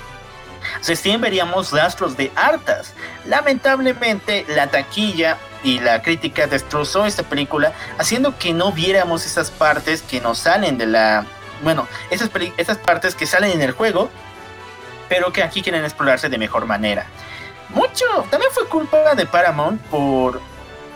recién 0.86 1.22
veríamos 1.22 1.72
rastros 1.72 2.18
de 2.18 2.32
hartas. 2.36 2.94
Lamentablemente, 3.26 4.46
la 4.50 4.68
taquilla 4.68 5.38
y 5.64 5.80
la 5.80 6.02
crítica 6.02 6.48
destrozó 6.48 7.06
esta 7.06 7.22
película, 7.22 7.72
haciendo 8.00 8.40
que 8.40 8.54
no 8.54 8.72
viéramos 8.72 9.26
esas 9.28 9.52
partes 9.52 10.02
que 10.02 10.20
nos 10.20 10.40
salen 10.40 10.80
de 10.80 10.88
la 10.88 11.26
bueno, 11.64 11.88
esas, 12.12 12.30
esas 12.58 12.78
partes 12.78 13.16
que 13.16 13.26
salen 13.26 13.52
en 13.52 13.62
el 13.62 13.72
juego, 13.72 14.10
pero 15.10 15.32
que 15.32 15.42
aquí 15.44 15.62
quieren 15.62 15.84
explorarse 15.84 16.30
de 16.30 16.38
mejor 16.38 16.66
manera. 16.66 17.08
Mucho, 17.70 18.06
también 18.30 18.52
fue 18.52 18.68
culpa 18.68 19.16
de 19.16 19.26
Paramount 19.26 19.82
por 19.84 20.40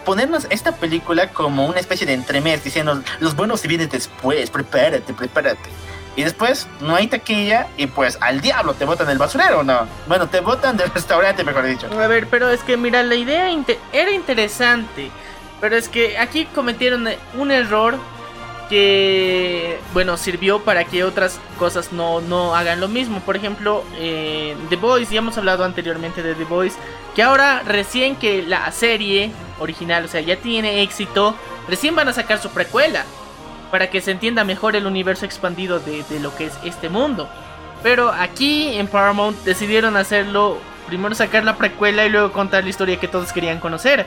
ponernos 0.04 0.48
esta 0.50 0.74
película 0.74 1.30
como 1.30 1.66
una 1.66 1.80
especie 1.80 2.06
de 2.08 2.14
entremés, 2.14 2.64
diciendo 2.64 3.02
los 3.20 3.36
buenos 3.36 3.62
se 3.62 3.68
vienen 3.68 3.90
después, 3.90 4.50
prepárate, 4.50 5.14
prepárate. 5.14 5.70
Y 6.16 6.24
después 6.24 6.68
no 6.82 6.96
hay 6.96 7.08
taquilla 7.08 7.68
y 7.78 7.88
pues 7.88 8.18
al 8.20 8.42
diablo 8.42 8.74
te 8.74 8.84
botan 8.84 9.08
del 9.08 9.18
basurero, 9.18 9.64
¿no? 9.64 9.88
Bueno, 10.08 10.28
te 10.28 10.42
botan 10.42 10.76
del 10.76 10.90
restaurante, 10.94 11.44
mejor 11.44 11.66
dicho. 11.66 11.88
A 12.00 12.08
ver, 12.08 12.28
pero 12.28 12.50
es 12.50 12.62
que 12.62 12.76
mira, 12.76 13.02
la 13.04 13.16
idea 13.16 13.50
era 13.94 14.12
interesante, 14.12 15.10
pero 15.62 15.78
es 15.78 15.88
que 15.88 16.18
aquí 16.18 16.46
cometieron 16.46 17.08
un 17.38 17.52
error 17.52 17.98
que 18.72 19.78
bueno 19.92 20.16
sirvió 20.16 20.62
para 20.62 20.86
que 20.86 21.04
otras 21.04 21.42
cosas 21.60 21.92
no, 21.92 22.22
no 22.22 22.56
hagan 22.56 22.80
lo 22.80 22.88
mismo. 22.88 23.20
Por 23.20 23.36
ejemplo 23.36 23.84
eh, 23.98 24.56
The 24.70 24.78
Voice 24.78 25.14
ya 25.14 25.18
hemos 25.18 25.38
hablado 25.38 25.66
anteriormente 25.66 26.24
de 26.24 26.36
The 26.36 26.46
Voice 26.46 26.78
que 27.14 27.22
ahora 27.22 27.64
recién 27.68 28.16
que 28.16 28.44
la 28.44 28.72
serie 28.72 29.32
original 29.60 30.06
o 30.06 30.08
sea 30.08 30.22
ya 30.22 30.38
tiene 30.38 30.84
éxito 30.84 31.36
recién 31.68 31.96
van 31.96 32.08
a 32.08 32.14
sacar 32.14 32.40
su 32.40 32.50
precuela 32.52 33.04
para 33.72 33.90
que 33.90 34.00
se 34.00 34.12
entienda 34.12 34.46
mejor 34.46 34.78
el 34.78 34.88
universo 34.88 35.26
expandido 35.26 35.82
de, 35.82 36.04
de 36.10 36.20
lo 36.22 36.34
que 36.36 36.46
es 36.46 36.54
este 36.64 36.88
mundo. 36.88 37.30
Pero 37.84 38.10
aquí 38.10 38.78
en 38.78 38.88
Paramount 38.88 39.38
decidieron 39.44 39.98
hacerlo 39.98 40.60
primero 40.88 41.14
sacar 41.14 41.44
la 41.44 41.58
precuela 41.58 42.06
y 42.06 42.10
luego 42.10 42.32
contar 42.32 42.64
la 42.64 42.70
historia 42.70 43.00
que 43.00 43.08
todos 43.10 43.34
querían 43.34 43.60
conocer. 43.60 44.06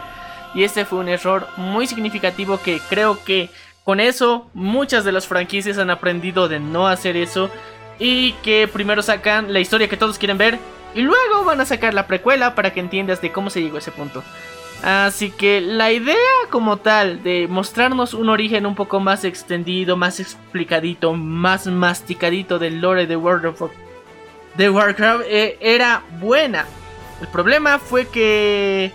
Y 0.55 0.65
este 0.65 0.85
fue 0.85 1.01
un 1.01 1.09
error 1.09 1.49
muy 1.57 1.87
significativo 1.87 2.61
que 2.61 2.81
creo 2.89 3.23
que 3.25 3.51
con 3.85 4.01
eso, 4.01 4.49
muchas 4.55 5.05
de 5.05 5.13
las 5.13 5.27
franquicias 5.27 5.79
han 5.79 5.91
aprendido 5.91 6.49
de 6.49 6.59
no 6.59 6.89
hacer 6.89 7.17
eso 7.17 7.51
y 7.99 8.33
que 8.43 8.67
primero 8.67 9.03
sacan 9.03 9.53
la 9.53 9.61
historia 9.61 9.89
que 9.89 9.97
todos 9.97 10.19
quieren 10.19 10.39
ver 10.39 10.59
y 10.95 11.03
luego 11.03 11.45
van 11.45 11.61
a 11.61 11.67
sacar 11.67 11.93
la 11.93 12.07
precuela 12.07 12.55
para 12.55 12.73
que 12.73 12.81
entiendas 12.81 13.21
de 13.21 13.31
cómo 13.31 13.51
se 13.51 13.61
llegó 13.61 13.77
a 13.77 13.81
ese 13.81 13.93
punto. 13.93 14.23
Así 14.83 15.31
que 15.31 15.61
la 15.61 15.93
idea 15.93 16.17
como 16.51 16.79
tal 16.79 17.23
de 17.23 17.47
mostrarnos 17.49 18.13
un 18.13 18.29
origen 18.29 18.67
un 18.67 18.75
poco 18.75 19.01
más 19.01 19.25
extendido, 19.25 19.97
más 19.97 20.21
explicadito, 20.21 21.15
más 21.15 21.67
masticadito 21.67 22.59
del 22.59 22.81
lore 22.81 23.07
de 23.07 23.17
World 23.17 23.47
of 23.47 23.71
de 24.57 24.71
Warcraft 24.71 25.25
eh, 25.27 25.59
era 25.61 26.03
buena. 26.21 26.67
El 27.21 27.29
problema 27.29 27.79
fue 27.79 28.09
que 28.09 28.93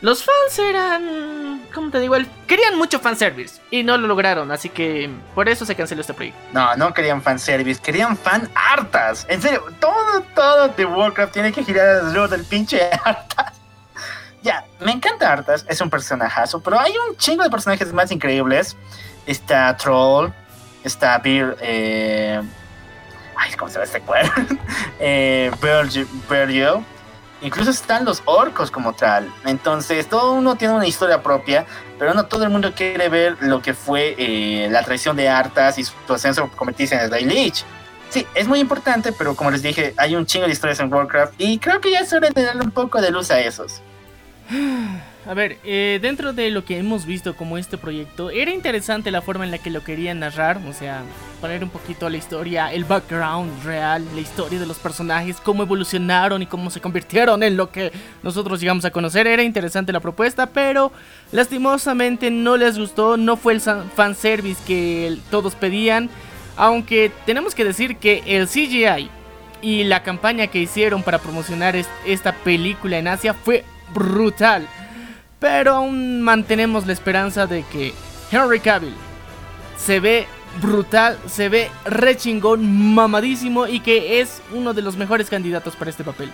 los 0.00 0.24
fans 0.24 0.58
eran. 0.58 1.57
¿Cómo 1.74 1.90
te 1.90 2.00
digo? 2.00 2.16
Querían 2.46 2.76
mucho 2.78 2.98
fanservice 2.98 3.60
y 3.70 3.82
no 3.82 3.98
lo 3.98 4.06
lograron, 4.06 4.50
así 4.50 4.68
que 4.68 5.10
por 5.34 5.48
eso 5.48 5.66
se 5.66 5.74
canceló 5.74 6.00
este 6.00 6.14
proyecto. 6.14 6.40
No, 6.52 6.74
no 6.76 6.94
querían 6.94 7.22
fanservice, 7.22 7.80
querían 7.80 8.16
fan 8.16 8.48
hartas. 8.54 9.26
En 9.28 9.42
serio, 9.42 9.64
todo, 9.78 10.22
todo 10.34 10.68
de 10.68 10.84
Warcraft 10.84 11.32
tiene 11.32 11.52
que 11.52 11.62
girar 11.62 11.88
alrededor 11.88 12.30
del 12.30 12.44
pinche 12.44 12.80
hartas. 13.04 13.58
Ya, 14.42 14.64
me 14.80 14.92
encanta 14.92 15.32
Arthas, 15.32 15.66
es 15.68 15.80
un 15.80 15.90
personajazo, 15.90 16.60
pero 16.60 16.78
hay 16.78 16.92
un 17.08 17.16
chingo 17.16 17.42
de 17.42 17.50
personajes 17.50 17.92
más 17.92 18.10
increíbles. 18.12 18.76
Está 19.26 19.76
Troll, 19.76 20.30
está 20.84 21.18
Beer, 21.18 21.56
eh... 21.60 22.40
Ay, 23.36 23.52
¿cómo 23.54 23.68
se 23.68 23.74
llama 23.74 23.84
este 23.84 24.00
cuerpo? 24.00 24.40
eh, 25.00 25.50
Virgil. 25.60 26.08
Incluso 27.40 27.70
están 27.70 28.04
los 28.04 28.22
orcos 28.24 28.70
como 28.70 28.94
tal. 28.94 29.32
Entonces, 29.44 30.08
todo 30.08 30.32
uno 30.32 30.56
tiene 30.56 30.74
una 30.74 30.86
historia 30.86 31.22
propia, 31.22 31.66
pero 31.98 32.14
no 32.14 32.26
todo 32.26 32.44
el 32.44 32.50
mundo 32.50 32.72
quiere 32.74 33.08
ver 33.08 33.36
lo 33.40 33.62
que 33.62 33.74
fue 33.74 34.14
eh, 34.18 34.68
la 34.70 34.82
traición 34.82 35.16
de 35.16 35.28
Arthas 35.28 35.78
y 35.78 35.84
su 35.84 35.94
ascenso 36.12 36.44
a 36.44 36.50
convertirse 36.50 36.96
en 36.96 37.12
el 37.12 37.28
Lich. 37.28 37.64
Sí, 38.10 38.26
es 38.34 38.48
muy 38.48 38.58
importante, 38.58 39.12
pero 39.12 39.36
como 39.36 39.50
les 39.50 39.62
dije, 39.62 39.94
hay 39.98 40.16
un 40.16 40.26
chingo 40.26 40.46
de 40.46 40.52
historias 40.52 40.80
en 40.80 40.92
Warcraft 40.92 41.34
y 41.38 41.58
creo 41.58 41.80
que 41.80 41.90
ya 41.90 42.00
es 42.00 42.12
hora 42.12 42.30
de 42.30 42.42
darle 42.42 42.62
un 42.62 42.70
poco 42.70 43.00
de 43.00 43.10
luz 43.10 43.30
a 43.30 43.40
esos. 43.40 43.82
A 45.28 45.34
ver, 45.34 45.58
eh, 45.62 45.98
dentro 46.00 46.32
de 46.32 46.50
lo 46.50 46.64
que 46.64 46.78
hemos 46.78 47.04
visto 47.04 47.36
como 47.36 47.58
este 47.58 47.76
proyecto, 47.76 48.30
era 48.30 48.50
interesante 48.50 49.10
la 49.10 49.20
forma 49.20 49.44
en 49.44 49.50
la 49.50 49.58
que 49.58 49.68
lo 49.68 49.84
querían 49.84 50.20
narrar, 50.20 50.58
o 50.66 50.72
sea, 50.72 51.02
poner 51.42 51.62
un 51.62 51.68
poquito 51.68 52.08
la 52.08 52.16
historia, 52.16 52.72
el 52.72 52.86
background 52.86 53.62
real, 53.62 54.02
la 54.14 54.22
historia 54.22 54.58
de 54.58 54.64
los 54.64 54.78
personajes, 54.78 55.36
cómo 55.42 55.64
evolucionaron 55.64 56.40
y 56.40 56.46
cómo 56.46 56.70
se 56.70 56.80
convirtieron 56.80 57.42
en 57.42 57.58
lo 57.58 57.70
que 57.70 57.92
nosotros 58.22 58.58
llegamos 58.58 58.86
a 58.86 58.90
conocer. 58.90 59.26
Era 59.26 59.42
interesante 59.42 59.92
la 59.92 60.00
propuesta, 60.00 60.46
pero 60.46 60.92
lastimosamente 61.30 62.30
no 62.30 62.56
les 62.56 62.78
gustó, 62.78 63.18
no 63.18 63.36
fue 63.36 63.52
el 63.52 63.60
fanservice 63.60 64.62
que 64.66 65.18
todos 65.30 65.54
pedían, 65.54 66.08
aunque 66.56 67.12
tenemos 67.26 67.54
que 67.54 67.66
decir 67.66 67.98
que 67.98 68.22
el 68.24 68.48
CGI 68.48 69.10
y 69.60 69.84
la 69.84 70.02
campaña 70.02 70.46
que 70.46 70.60
hicieron 70.60 71.02
para 71.02 71.18
promocionar 71.18 71.76
esta 72.06 72.32
película 72.32 72.96
en 72.96 73.08
Asia 73.08 73.34
fue 73.34 73.66
brutal. 73.92 74.66
Pero 75.40 75.74
aún 75.74 76.22
mantenemos 76.22 76.86
la 76.86 76.92
esperanza 76.92 77.46
de 77.46 77.62
que 77.64 77.94
Henry 78.30 78.60
Cavill 78.60 78.96
se 79.76 80.00
ve 80.00 80.26
brutal, 80.60 81.18
se 81.26 81.48
ve 81.48 81.70
re 81.84 82.16
chingón, 82.16 82.94
mamadísimo 82.94 83.66
y 83.66 83.80
que 83.80 84.20
es 84.20 84.42
uno 84.52 84.74
de 84.74 84.82
los 84.82 84.96
mejores 84.96 85.30
candidatos 85.30 85.76
para 85.76 85.90
este 85.90 86.04
papel. 86.04 86.32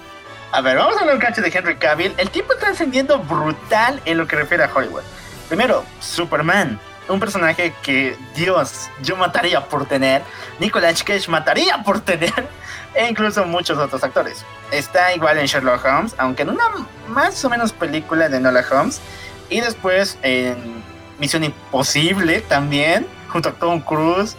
A 0.52 0.61
ver, 0.61 0.76
vamos 0.76 0.96
a 0.96 1.00
hablar 1.00 1.16
un 1.16 1.20
cacho 1.20 1.42
de 1.42 1.48
Henry 1.48 1.76
Cavill. 1.76 2.14
El 2.16 2.30
tipo 2.30 2.52
está 2.52 2.68
encendiendo 2.68 3.18
brutal 3.18 4.00
en 4.05 4.18
lo 4.18 4.26
que 4.26 4.36
refiere 4.36 4.64
a 4.64 4.70
Hollywood. 4.72 5.02
Primero, 5.48 5.84
Superman. 6.00 6.78
Un 7.09 7.20
personaje 7.20 7.74
que, 7.82 8.16
Dios, 8.34 8.88
yo 9.02 9.16
mataría 9.16 9.66
por 9.68 9.86
tener. 9.86 10.22
Nicolas 10.59 11.02
Cage 11.02 11.30
mataría 11.30 11.82
por 11.82 12.00
tener. 12.00 12.32
E 12.96 13.09
incluso 13.09 13.44
muchos 13.44 13.76
otros 13.76 14.05
actores. 14.05 14.44
Está 14.70 15.12
igual 15.16 15.36
en 15.38 15.46
Sherlock 15.46 15.84
Holmes, 15.84 16.14
aunque 16.16 16.42
en 16.42 16.50
una 16.50 16.62
más 17.09 17.44
o 17.44 17.50
menos 17.50 17.72
película 17.72 18.28
de 18.28 18.38
Nola 18.38 18.64
Holmes. 18.70 19.00
Y 19.50 19.61
después 19.61 20.16
en 20.22 20.84
Misión 21.18 21.42
Imposible 21.42 22.40
también, 22.42 23.05
junto 23.28 23.48
a 23.48 23.52
Tom 23.52 23.80
Cruise. 23.80 24.36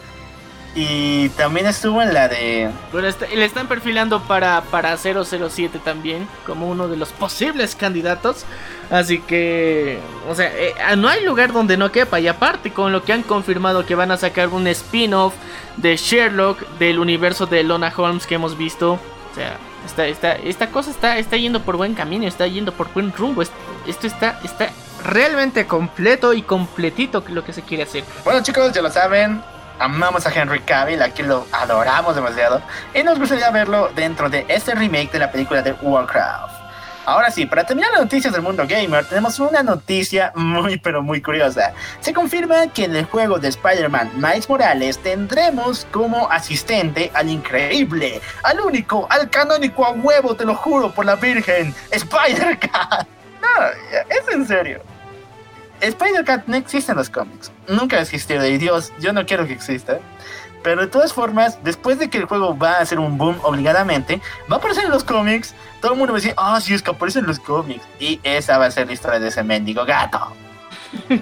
Y 0.77 1.29
también 1.29 1.67
estuvo 1.67 2.01
en 2.01 2.13
la 2.13 2.27
de... 2.27 2.69
Bueno, 2.91 3.07
le 3.33 3.45
están 3.45 3.67
perfilando 3.67 4.21
para, 4.23 4.61
para 4.63 4.97
007 4.97 5.79
también, 5.81 6.27
como 6.45 6.67
uno 6.67 6.89
de 6.89 6.97
los 6.97 7.13
posibles 7.13 7.77
candidatos. 7.77 8.43
Así 8.91 9.19
que, 9.19 9.99
o 10.29 10.35
sea, 10.35 10.51
eh, 10.53 10.73
no 10.97 11.07
hay 11.07 11.23
lugar 11.23 11.53
donde 11.53 11.77
no 11.77 11.93
quepa. 11.93 12.19
Y 12.19 12.27
aparte, 12.27 12.73
con 12.73 12.91
lo 12.91 13.05
que 13.05 13.13
han 13.13 13.23
confirmado 13.23 13.85
que 13.85 13.95
van 13.95 14.11
a 14.11 14.17
sacar 14.17 14.49
un 14.49 14.67
spin-off 14.67 15.33
de 15.77 15.95
Sherlock 15.95 16.59
del 16.77 16.99
universo 16.99 17.45
de 17.45 17.63
Lona 17.63 17.93
Holmes 17.95 18.27
que 18.27 18.35
hemos 18.35 18.57
visto. 18.57 18.99
O 19.31 19.35
sea, 19.35 19.57
esta, 19.85 20.07
esta, 20.07 20.33
esta 20.33 20.71
cosa 20.71 20.91
está, 20.91 21.17
está 21.17 21.37
yendo 21.37 21.61
por 21.61 21.77
buen 21.77 21.93
camino, 21.93 22.27
está 22.27 22.47
yendo 22.47 22.73
por 22.73 22.91
buen 22.93 23.13
rumbo. 23.13 23.41
Esto 23.41 24.07
está, 24.07 24.41
está 24.43 24.71
realmente 25.05 25.67
completo 25.67 26.33
y 26.33 26.41
completito 26.41 27.23
lo 27.29 27.45
que 27.45 27.53
se 27.53 27.61
quiere 27.61 27.83
hacer. 27.83 28.03
Bueno 28.23 28.41
chicos, 28.43 28.73
ya 28.73 28.81
lo 28.81 28.89
saben, 28.89 29.41
amamos 29.79 30.25
a 30.25 30.33
Henry 30.33 30.59
Cavill, 30.61 31.01
aquí 31.01 31.23
lo 31.23 31.45
adoramos 31.51 32.15
demasiado 32.15 32.61
y 32.93 33.03
nos 33.03 33.19
gustaría 33.19 33.49
verlo 33.51 33.89
dentro 33.95 34.29
de 34.29 34.45
este 34.47 34.75
remake 34.75 35.11
de 35.11 35.19
la 35.19 35.31
película 35.31 35.61
de 35.61 35.73
Warcraft. 35.73 36.55
Ahora 37.05 37.29
sí, 37.29 37.45
para 37.45 37.63
terminar 37.63 37.91
las 37.91 38.01
noticias 38.01 38.33
del 38.33 38.41
mundo 38.41 38.65
gamer, 38.67 39.05
tenemos 39.05 39.39
una 39.39 39.61
noticia 39.61 40.31
muy 40.35 40.77
pero 40.77 41.03
muy 41.03 41.21
curiosa. 41.21 41.73
Se 41.99 42.13
confirma 42.13 42.67
que 42.73 42.85
en 42.85 42.95
el 42.95 43.05
juego 43.05 43.37
de 43.37 43.49
Spider-Man 43.49 44.13
Miles 44.15 44.49
Morales 44.49 44.97
tendremos 44.97 45.85
como 45.91 46.31
asistente 46.31 47.11
al 47.13 47.29
increíble, 47.29 48.21
al 48.41 48.59
único, 48.59 49.05
al 49.11 49.29
canónico 49.29 49.85
a 49.85 49.91
huevo, 49.91 50.35
te 50.35 50.45
lo 50.45 50.55
juro 50.55 50.91
por 50.91 51.05
la 51.05 51.15
Virgen, 51.15 51.73
Spider-Cat. 51.91 53.07
No, 53.45 53.67
es 54.09 54.33
en 54.33 54.47
serio. 54.47 54.81
Spider-Cat 55.81 56.47
no 56.47 56.55
existe 56.55 56.91
en 56.91 56.97
los 56.97 57.09
cómics. 57.09 57.51
Nunca 57.67 57.97
ha 57.97 58.01
existido. 58.01 58.45
Y 58.45 58.57
Dios, 58.57 58.93
yo 58.99 59.13
no 59.13 59.25
quiero 59.25 59.45
que 59.47 59.53
exista. 59.53 59.99
Pero 60.63 60.81
de 60.81 60.87
todas 60.87 61.13
formas, 61.13 61.63
después 61.63 61.99
de 61.99 62.09
que 62.09 62.17
el 62.17 62.25
juego 62.25 62.57
va 62.57 62.71
a 62.71 62.79
hacer 62.79 62.97
un 62.97 63.19
boom 63.19 63.39
obligadamente, 63.43 64.19
va 64.51 64.55
a 64.55 64.59
aparecer 64.59 64.85
en 64.85 64.89
los 64.89 65.03
cómics. 65.03 65.53
Todo 65.79 65.93
el 65.93 65.97
mundo 65.99 66.13
va 66.13 66.17
a 66.17 66.21
decir, 66.21 66.33
ah, 66.37 66.59
sí, 66.59 66.73
es 66.73 66.81
que 66.81 66.89
aparece 66.89 67.19
en 67.19 67.27
los 67.27 67.39
cómics. 67.39 67.85
Y 67.99 68.19
esa 68.23 68.57
va 68.57 68.65
a 68.65 68.71
ser 68.71 68.87
la 68.87 68.93
historia 68.93 69.19
de 69.19 69.27
ese 69.27 69.43
mendigo 69.43 69.85
gato. 69.85 70.19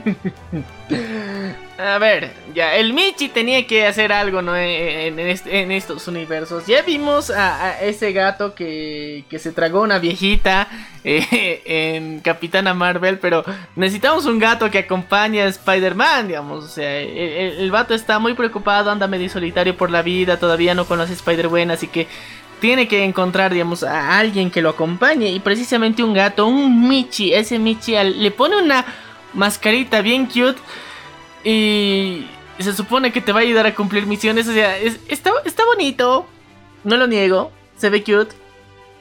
A 1.78 1.98
ver, 1.98 2.32
ya, 2.54 2.76
el 2.76 2.94
Michi 2.94 3.30
tenía 3.30 3.66
que 3.66 3.88
hacer 3.88 4.14
algo 4.14 4.44
¿no? 4.44 4.56
en, 4.56 5.20
estos 5.20 6.08
universos. 6.08 6.68
Ya 6.68 6.84
vimos 6.84 7.32
a, 7.32 7.82
ese 7.82 8.12
gato 8.14 8.54
que, 8.54 9.26
se 9.40 9.52
tragó 9.52 9.82
una 9.82 9.98
viejita 9.98 10.68
eh, 11.04 11.62
en 11.66 12.20
Capitana 12.20 12.76
Marvel, 12.76 13.18
pero 13.18 13.44
necesitamos 13.76 14.26
un 14.26 14.38
gato 14.38 14.70
que 14.70 14.80
acompañe 14.80 15.42
a 15.42 15.48
Spider-Man, 15.48 16.28
digamos. 16.28 16.64
O 16.64 16.68
sea, 16.68 17.00
el, 17.00 17.58
el, 17.58 17.72
vato 17.72 17.96
está 17.96 18.20
muy 18.20 18.36
preocupado, 18.36 18.92
anda 18.92 19.08
medio 19.08 19.28
solitario 19.28 19.76
por 19.76 19.90
la 19.90 20.04
vida, 20.04 20.38
todavía 20.38 20.76
no 20.76 20.86
conoce 20.86 21.14
Spider-Man, 21.14 21.72
así 21.72 21.88
que 21.88 22.08
tiene 22.60 22.88
que 22.88 23.04
encontrar, 23.04 23.52
digamos, 23.52 23.84
a 23.84 24.20
alguien 24.20 24.52
que 24.52 24.62
lo 24.62 24.70
acompañe. 24.70 25.32
Y 25.32 25.40
precisamente 25.40 26.04
un 26.04 26.14
gato, 26.14 26.46
un 26.46 26.88
Michi, 26.88 27.34
ese 27.34 27.58
Michi 27.58 27.96
le 27.96 28.30
pone 28.30 28.58
una 28.58 28.86
mascarita 29.34 30.02
bien 30.02 30.28
cute. 30.28 30.62
Y 31.44 32.28
se 32.60 32.74
supone 32.74 33.12
que 33.12 33.22
te 33.22 33.32
va 33.32 33.40
a 33.40 33.44
ayudar 33.44 33.66
a 33.66 33.76
cumplir 33.76 34.06
misiones. 34.06 34.48
O 34.48 34.54
sea, 34.54 34.78
está, 34.78 35.32
está 35.46 35.66
bonito. 35.66 36.28
No 36.84 36.98
lo 36.98 37.08
niego. 37.08 37.52
Se 37.78 37.90
ve 37.90 38.04
cute. 38.04 38.36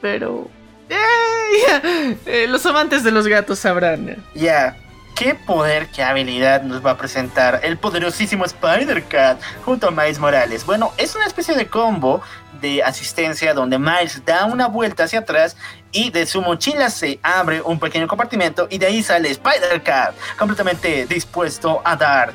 Pero... 0.01 0.49
Eh, 0.89 2.17
eh, 2.25 2.47
los 2.49 2.65
amantes 2.65 3.03
de 3.03 3.11
los 3.11 3.27
gatos 3.27 3.59
sabrán. 3.59 4.23
Ya. 4.35 4.77
¿Qué 5.15 5.35
poder, 5.35 5.87
qué 5.89 6.01
habilidad 6.01 6.63
nos 6.63 6.83
va 6.83 6.91
a 6.91 6.97
presentar 6.97 7.61
el 7.63 7.77
poderosísimo 7.77 8.45
Spider-Cat 8.45 9.39
junto 9.63 9.87
a 9.87 9.91
Miles 9.91 10.17
Morales? 10.17 10.65
Bueno, 10.65 10.91
es 10.97 11.15
una 11.15 11.27
especie 11.27 11.55
de 11.55 11.67
combo 11.67 12.21
de 12.59 12.81
asistencia 12.81 13.53
donde 13.53 13.77
Miles 13.77 14.25
da 14.25 14.45
una 14.45 14.67
vuelta 14.67 15.03
hacia 15.03 15.19
atrás 15.19 15.55
y 15.93 16.09
de 16.09 16.25
su 16.25 16.41
mochila 16.41 16.89
se 16.89 17.19
abre 17.23 17.61
un 17.61 17.79
pequeño 17.79 18.07
compartimento 18.07 18.67
y 18.69 18.79
de 18.79 18.87
ahí 18.87 19.01
sale 19.01 19.29
Spider-Cat 19.29 20.15
completamente 20.37 21.05
dispuesto 21.05 21.81
a 21.85 21.95
dar 21.95 22.33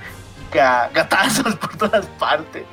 gatazos 0.50 1.56
por 1.56 1.76
todas 1.76 2.06
partes, 2.18 2.64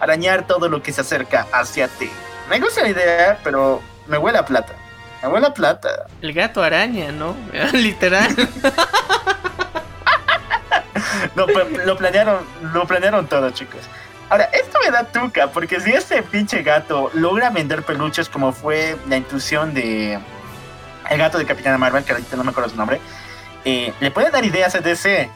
arañar 0.00 0.46
todo 0.46 0.68
lo 0.68 0.82
que 0.82 0.92
se 0.92 1.02
acerca 1.02 1.46
hacia 1.52 1.86
ti. 1.86 2.10
Me 2.48 2.58
gusta 2.58 2.82
la 2.82 2.88
idea, 2.88 3.38
pero 3.44 3.80
me 4.08 4.18
huele 4.18 4.38
a 4.38 4.44
plata. 4.44 4.74
Me 5.22 5.28
huele 5.28 5.46
a 5.46 5.54
plata. 5.54 6.06
El 6.20 6.32
gato 6.32 6.62
araña, 6.62 7.12
¿no? 7.12 7.36
Literal. 7.72 8.34
no, 11.36 11.46
lo 11.84 11.96
planearon, 11.96 12.40
lo 12.72 12.86
planearon 12.86 13.26
todo, 13.28 13.50
chicos. 13.50 13.82
Ahora, 14.32 14.48
esto 14.54 14.78
me 14.82 14.90
da 14.90 15.04
tuca, 15.04 15.48
porque 15.48 15.78
si 15.78 15.92
este 15.92 16.22
pinche 16.22 16.62
gato 16.62 17.10
logra 17.12 17.50
vender 17.50 17.82
peluches 17.82 18.30
como 18.30 18.50
fue 18.52 18.96
la 19.06 19.18
intrusión 19.18 19.74
de 19.74 20.18
el 21.10 21.18
gato 21.18 21.36
de 21.36 21.44
Capitana 21.44 21.76
Marvel, 21.76 22.02
que 22.02 22.12
ahorita 22.12 22.38
no 22.38 22.42
me 22.42 22.50
acuerdo 22.50 22.70
su 22.70 22.76
nombre, 22.76 22.98
eh, 23.66 23.92
le 24.00 24.10
puede 24.10 24.30
dar 24.30 24.42
ideas 24.42 24.74
a 24.74 24.80
DC. 24.80 25.28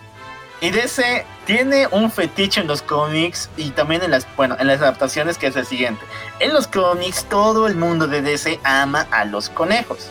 Y 0.63 0.71
DC 0.71 1.27
tiene 1.45 1.87
un 1.89 2.11
fetiche 2.11 2.63
en 2.63 2.69
los 2.69 2.81
cómics 2.81 3.51
y 3.59 3.69
también 3.69 4.03
en 4.03 4.13
las, 4.13 4.27
bueno, 4.35 4.57
en 4.59 4.67
las 4.67 4.81
adaptaciones 4.81 5.37
que 5.37 5.49
es 5.49 5.57
el 5.57 5.67
siguiente. 5.67 6.03
En 6.39 6.55
los 6.55 6.67
cómics 6.67 7.27
todo 7.27 7.67
el 7.67 7.77
mundo 7.77 8.07
de 8.07 8.23
DC 8.23 8.61
ama 8.65 9.07
a 9.11 9.27
los 9.27 9.51
conejos. 9.51 10.09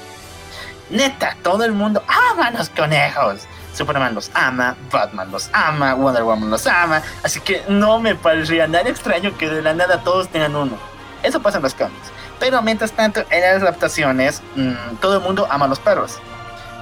Neta, 0.91 1.35
todo 1.41 1.63
el 1.63 1.71
mundo 1.71 2.03
ama 2.07 2.49
a 2.49 2.51
los 2.51 2.69
conejos. 2.69 3.47
Superman 3.75 4.15
los 4.15 4.31
ama, 4.33 4.75
Batman 4.91 5.31
los 5.31 5.49
ama, 5.53 5.93
Wonder 5.93 6.23
Woman 6.23 6.49
los 6.49 6.65
ama, 6.67 7.01
así 7.23 7.39
que 7.39 7.63
no 7.67 7.99
me 7.99 8.15
parecería 8.15 8.67
nada 8.67 8.89
extraño 8.89 9.37
que 9.37 9.49
de 9.49 9.61
la 9.61 9.73
nada 9.73 10.01
todos 10.03 10.29
tengan 10.29 10.55
uno. 10.55 10.77
Eso 11.23 11.41
pasa 11.41 11.57
en 11.57 11.63
los 11.63 11.73
cómics. 11.73 12.11
Pero 12.39 12.61
mientras 12.61 12.91
tanto, 12.91 13.23
en 13.29 13.41
las 13.41 13.61
adaptaciones, 13.61 14.41
mm, 14.55 14.97
todo 15.01 15.17
el 15.17 15.21
mundo 15.21 15.47
ama 15.49 15.65
a 15.65 15.67
los 15.67 15.79
perros. 15.79 16.19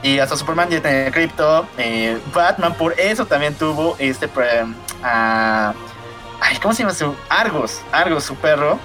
Y 0.02 0.20
hasta 0.20 0.36
Superman 0.36 0.70
ya 0.70 0.82
tiene 0.82 1.12
Crypto, 1.12 1.66
eh, 1.78 2.20
Batman 2.34 2.74
por 2.74 3.00
eso 3.00 3.26
también 3.26 3.56
tuvo 3.56 3.96
este... 4.00 4.28
Uh, 4.28 5.74
ay, 6.42 6.58
¿cómo 6.62 6.74
se 6.74 6.84
llama 6.84 6.94
su? 6.94 7.16
Argos, 7.30 7.82
Argos, 7.92 8.26
su 8.26 8.36
perro. 8.36 8.80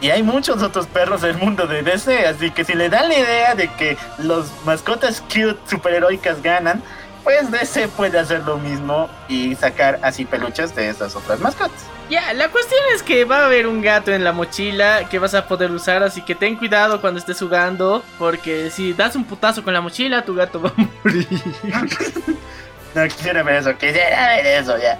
Y 0.00 0.10
hay 0.10 0.22
muchos 0.22 0.62
otros 0.62 0.86
perros 0.86 1.22
del 1.22 1.38
mundo 1.38 1.66
de 1.66 1.82
DC, 1.82 2.26
así 2.26 2.50
que 2.50 2.64
si 2.64 2.74
le 2.74 2.90
dan 2.90 3.08
la 3.08 3.18
idea 3.18 3.54
de 3.54 3.68
que 3.68 3.96
los 4.18 4.50
mascotas 4.64 5.22
cute 5.22 5.56
superheroicas 5.68 6.42
ganan, 6.42 6.82
pues 7.26 7.50
DC 7.50 7.88
puede 7.88 8.20
hacer 8.20 8.44
lo 8.44 8.56
mismo 8.56 9.10
y 9.28 9.56
sacar 9.56 9.98
así 10.02 10.24
peluches 10.24 10.76
de 10.76 10.88
esas 10.88 11.16
otras 11.16 11.40
mascotas. 11.40 11.84
Ya, 12.08 12.32
la 12.32 12.50
cuestión 12.50 12.78
es 12.94 13.02
que 13.02 13.24
va 13.24 13.40
a 13.40 13.46
haber 13.46 13.66
un 13.66 13.82
gato 13.82 14.12
en 14.12 14.22
la 14.22 14.30
mochila 14.30 15.08
que 15.08 15.18
vas 15.18 15.34
a 15.34 15.48
poder 15.48 15.72
usar, 15.72 16.04
así 16.04 16.22
que 16.22 16.36
ten 16.36 16.54
cuidado 16.54 17.00
cuando 17.00 17.18
estés 17.18 17.40
jugando, 17.40 18.04
porque 18.16 18.70
si 18.70 18.92
das 18.92 19.16
un 19.16 19.24
putazo 19.24 19.64
con 19.64 19.74
la 19.74 19.80
mochila, 19.80 20.24
tu 20.24 20.36
gato 20.36 20.62
va 20.62 20.68
a 20.68 20.80
morir. 21.02 21.26
no 22.94 23.08
quisiera 23.08 23.42
ver 23.42 23.56
eso, 23.56 23.76
quisiera 23.76 24.36
ver 24.36 24.46
eso 24.46 24.78
ya. 24.78 24.96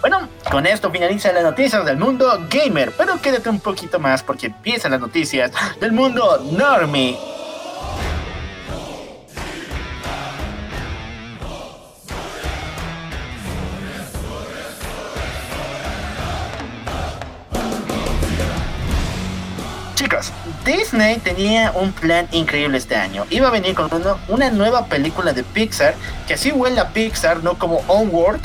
Bueno, 0.00 0.28
con 0.50 0.66
esto 0.66 0.90
finaliza 0.90 1.32
las 1.32 1.44
noticias 1.44 1.84
del 1.84 1.98
mundo 1.98 2.36
gamer, 2.50 2.90
pero 2.98 3.20
quédate 3.22 3.48
un 3.48 3.60
poquito 3.60 4.00
más 4.00 4.24
porque 4.24 4.46
empiezan 4.46 4.90
las 4.90 5.00
noticias 5.00 5.52
del 5.78 5.92
mundo 5.92 6.44
normie. 6.50 7.16
Disney 20.64 21.18
tenía 21.18 21.72
un 21.72 21.92
plan 21.92 22.28
increíble 22.32 22.78
este 22.78 22.96
año. 22.96 23.24
Iba 23.30 23.48
a 23.48 23.50
venir 23.50 23.74
con 23.74 23.90
una 24.28 24.50
nueva 24.50 24.86
película 24.86 25.32
de 25.32 25.42
Pixar, 25.42 25.94
que 26.26 26.34
así 26.34 26.52
huele 26.52 26.80
a 26.80 26.88
Pixar, 26.88 27.42
no 27.42 27.58
como 27.58 27.82
Onward, 27.88 28.40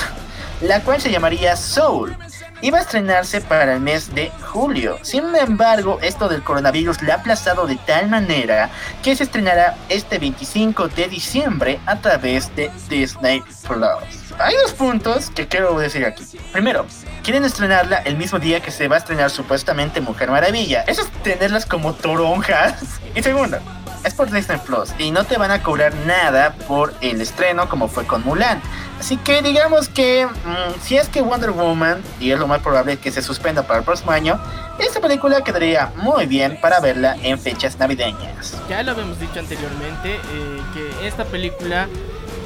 la 0.62 0.82
cual 0.82 1.02
se 1.02 1.12
llamaría 1.12 1.56
Soul. 1.56 2.16
Iba 2.62 2.80
a 2.80 2.82
estrenarse 2.82 3.40
para 3.40 3.76
el 3.76 3.80
mes 3.80 4.14
de 4.14 4.32
julio. 4.42 4.98
Sin 5.02 5.34
embargo, 5.36 5.98
esto 6.02 6.28
del 6.28 6.44
coronavirus 6.44 7.02
le 7.02 7.14
ha 7.14 7.16
aplazado 7.16 7.66
de 7.68 7.78
tal 7.78 8.10
manera 8.10 8.70
que 9.02 9.16
se 9.16 9.24
estrenará 9.24 9.78
este 9.88 10.20
25 10.20 10.90
de 10.90 11.08
diciembre 11.08 11.80
a 11.86 11.96
través 12.02 12.54
de 12.56 12.70
Disney 12.90 13.42
Plus. 13.66 14.19
Hay 14.40 14.56
dos 14.64 14.72
puntos 14.72 15.30
que 15.32 15.48
quiero 15.48 15.78
decir 15.78 16.06
aquí. 16.06 16.24
Primero, 16.54 16.86
quieren 17.24 17.44
estrenarla 17.44 17.98
el 17.98 18.16
mismo 18.16 18.40
día 18.40 18.62
que 18.62 18.72
se 18.72 18.88
va 18.88 18.96
a 18.96 19.00
estrenar 19.00 19.30
supuestamente 19.30 20.00
Mujer 20.00 20.32
Maravilla. 20.32 20.84
Eso 20.88 21.02
es 21.02 21.12
tenerlas 21.24 21.66
como 21.66 21.94
toronjas. 21.94 22.76
Y 23.16 23.24
segundo, 23.24 23.58
es 24.06 24.14
por 24.14 24.30
Disney 24.32 24.60
Plus 24.66 24.92
y 25.00 25.10
no 25.10 25.24
te 25.26 25.38
van 25.38 25.50
a 25.50 25.64
cobrar 25.64 25.94
nada 26.06 26.54
por 26.68 26.94
el 27.02 27.20
estreno 27.20 27.68
como 27.68 27.88
fue 27.88 28.06
con 28.06 28.24
Mulan. 28.24 28.62
Así 29.00 29.18
que 29.18 29.42
digamos 29.42 29.90
que 29.90 30.28
mm, 30.28 30.80
si 30.82 30.96
es 30.96 31.10
que 31.10 31.22
Wonder 31.22 31.52
Woman, 31.52 32.02
y 32.20 32.32
es 32.32 32.40
lo 32.40 32.48
más 32.48 32.62
probable 32.62 32.98
que 32.98 33.12
se 33.12 33.24
suspenda 33.24 33.64
para 33.64 33.80
el 33.80 33.86
próximo 33.86 34.12
año, 34.12 34.40
esta 34.78 35.02
película 35.02 35.44
quedaría 35.44 35.92
muy 35.96 36.28
bien 36.28 36.60
para 36.62 36.80
verla 36.80 37.18
en 37.24 37.40
fechas 37.40 37.80
navideñas. 37.80 38.56
Ya 38.70 38.84
lo 38.84 38.92
habíamos 38.92 39.20
dicho 39.20 39.40
anteriormente, 39.40 40.16
eh, 40.16 40.62
que 40.74 41.08
esta 41.08 41.26
película 41.26 41.88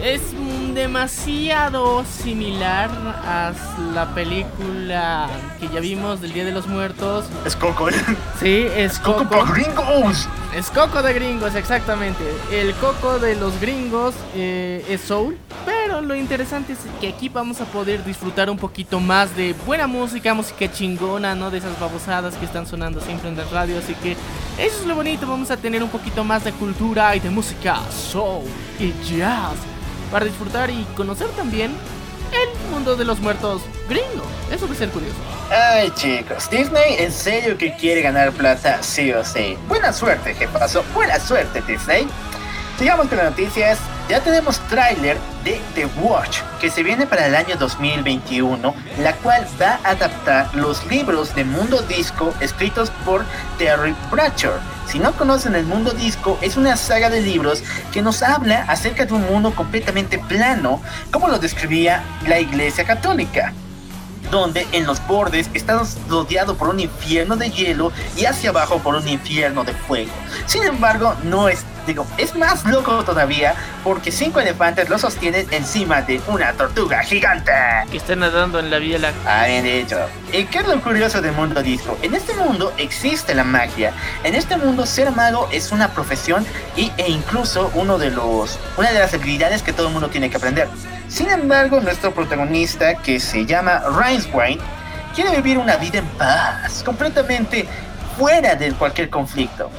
es 0.02 0.22
demasiado 0.74 2.04
similar 2.06 2.90
a 3.26 3.54
la 3.94 4.14
película 4.14 5.30
que 5.60 5.68
ya 5.70 5.80
vimos 5.80 6.22
del 6.22 6.34
Día 6.34 6.46
de 6.46 6.52
los 6.52 6.68
Muertos. 6.68 7.26
Es 7.46 7.56
Coco. 7.56 7.90
Sí, 8.40 8.68
es 8.76 9.00
Coco 9.00 9.20
Coco. 9.20 9.30
por 9.30 9.54
gringos. 9.54 10.28
Es 10.56 10.70
Coco 10.70 11.02
de 11.02 11.14
gringos, 11.14 11.56
exactamente. 11.56 12.24
El 12.52 12.74
Coco 12.76 13.20
de 13.20 13.36
los 13.36 13.60
gringos 13.60 14.16
eh, 14.36 14.86
es 14.90 15.02
Soul. 15.02 15.38
Pero 15.66 16.02
lo 16.02 16.16
interesante 16.16 16.74
es 16.74 16.80
que 17.00 17.10
aquí 17.10 17.30
vamos 17.30 17.62
a 17.62 17.66
poder 17.66 18.04
disfrutar 18.04 18.50
un 18.50 18.58
poquito 18.58 19.00
más 19.00 19.36
de 19.36 19.54
buena 19.66 19.88
música, 19.88 20.34
música 20.34 20.72
chingona, 20.72 21.36
¿no? 21.36 21.52
De 21.52 21.60
esas 21.60 21.80
babosadas 21.80 22.36
que 22.36 22.46
están 22.46 22.66
sonando 22.68 23.00
siempre 23.02 23.30
en 23.30 23.38
la 23.38 23.44
radio. 23.46 23.78
Así 23.78 23.94
que 23.96 24.14
eso 24.58 24.82
es 24.82 24.86
lo 24.86 24.96
bonito. 24.96 25.28
Vamos 25.28 25.52
a 25.52 25.58
tener 25.58 25.84
un 25.84 25.90
poquito 25.90 26.24
más 26.24 26.44
de 26.44 26.52
cultura 26.52 27.16
y 27.16 27.20
de 27.20 27.30
música 27.30 27.80
soul 27.90 28.44
y 28.80 28.94
jazz. 29.04 29.73
Para 30.14 30.26
disfrutar 30.26 30.70
y 30.70 30.84
conocer 30.96 31.28
también 31.30 31.72
el 32.32 32.70
mundo 32.70 32.96
de 32.96 33.04
los 33.04 33.20
muertos 33.20 33.64
gringo. 33.90 34.24
Eso 34.52 34.68
va 34.68 34.74
a 34.76 34.78
ser 34.78 34.90
curioso. 34.90 35.16
Ay 35.50 35.90
chicos, 35.96 36.48
Disney 36.52 36.98
en 37.00 37.12
serio 37.12 37.58
que 37.58 37.76
quiere 37.78 38.04
ganar 38.04 38.32
plata 38.32 38.84
sí 38.84 39.12
o 39.12 39.26
sí. 39.26 39.58
Buena 39.68 39.92
suerte, 39.92 40.36
¿qué 40.38 40.48
pasó? 40.48 40.84
Buena 40.94 41.20
suerte 41.20 41.64
Disney. 41.64 42.08
Sigamos 42.78 43.08
con 43.08 43.18
las 43.18 43.32
noticias. 43.32 43.80
Ya 44.10 44.20
tenemos 44.20 44.60
tráiler 44.68 45.18
de 45.46 45.62
The 45.76 45.86
Watch 46.02 46.40
que 46.60 46.70
se 46.70 46.84
viene 46.84 47.08
para 47.08 47.26
el 47.26 47.36
año 47.36 47.56
2021, 47.56 48.76
la 49.00 49.14
cual 49.18 49.48
va 49.62 49.80
a 49.84 49.92
adaptar 49.92 50.54
los 50.54 50.86
libros 50.88 51.34
de 51.36 51.46
Mundo 51.46 51.82
Disco 51.84 52.34
escritos 52.42 52.92
por 53.06 53.24
Terry 53.58 53.96
Pratchett. 54.12 54.60
Si 54.88 55.00
no 55.00 55.14
conocen 55.14 55.56
el 55.56 55.66
Mundo 55.66 55.92
Disco, 55.92 56.38
es 56.42 56.58
una 56.58 56.76
saga 56.76 57.10
de 57.10 57.22
libros 57.22 57.64
que 57.94 58.02
nos 58.02 58.22
habla 58.24 58.66
acerca 58.68 59.06
de 59.06 59.14
un 59.14 59.26
mundo 59.26 59.56
completamente 59.56 60.20
plano, 60.20 60.82
como 61.10 61.30
lo 61.30 61.40
describía 61.40 62.04
la 62.28 62.40
Iglesia 62.40 62.84
Católica 62.84 63.54
donde 64.32 64.66
en 64.72 64.88
los 64.88 65.06
bordes 65.06 65.48
estás 65.54 65.98
rodeado 66.10 66.58
por 66.58 66.70
un 66.70 66.80
infierno 66.80 67.36
de 67.36 67.52
hielo 67.52 67.92
y 68.18 68.26
hacia 68.26 68.50
abajo 68.50 68.80
por 68.80 68.96
un 68.96 69.08
infierno 69.08 69.64
de 69.64 69.74
fuego. 69.74 70.12
Sin 70.48 70.64
embargo, 70.64 71.14
no 71.24 71.50
es, 71.50 71.64
digo, 71.86 72.06
es 72.18 72.36
más 72.36 72.66
loco 72.66 73.04
todavía 73.04 73.56
porque 73.84 74.12
cinco 74.12 74.40
elefantes 74.40 74.90
lo 74.90 74.98
sostienen 74.98 75.48
encima 75.52 76.02
de 76.02 76.22
una 76.28 76.54
tortuga 76.54 77.04
gigante. 77.04 77.52
Que 77.92 77.98
está 77.98 78.16
nadando 78.16 78.60
en 78.60 78.70
la 78.70 78.80
vía 78.80 79.00
láctea. 79.00 79.44
Ah, 79.44 79.48
bien 79.48 79.64
dicho. 79.64 79.98
¿Y 80.32 80.46
qué 80.46 80.60
es 80.60 80.68
lo 80.68 80.82
curioso 80.82 81.22
del 81.22 81.34
mundo 81.34 81.62
disco? 81.62 81.98
En 82.02 82.14
este 82.14 82.34
mundo 82.36 82.74
existe 82.78 83.34
la 83.34 83.44
magia. 83.44 83.94
En 84.24 84.36
este 84.36 84.58
mundo 84.58 84.86
ser 84.86 85.12
mago 85.12 85.48
es 85.52 85.72
una 85.72 85.90
profesión 85.90 86.46
y, 86.76 86.92
e 86.98 87.10
incluso 87.10 87.72
uno 87.76 87.98
de 87.98 88.12
los, 88.12 88.60
una 88.78 88.92
de 88.92 89.00
las 89.00 89.14
habilidades 89.14 89.62
que 89.62 89.74
todo 89.74 89.88
el 89.88 89.94
mundo 89.94 90.10
tiene 90.10 90.30
que 90.30 90.38
aprender. 90.38 90.68
Sin 91.08 91.30
embargo, 91.30 91.80
nuestro 91.80 92.14
protagonista, 92.14 92.96
que 92.96 93.20
se 93.20 93.46
llama 93.46 93.84
Rincewind, 93.88 94.60
quiere 95.14 95.36
vivir 95.36 95.58
una 95.58 95.78
vida 95.78 96.00
en 96.00 96.08
paz, 96.18 96.82
completamente 96.84 97.68
fuera 98.18 98.56
de 98.56 98.72
cualquier 98.74 99.10
conflicto. 99.10 99.70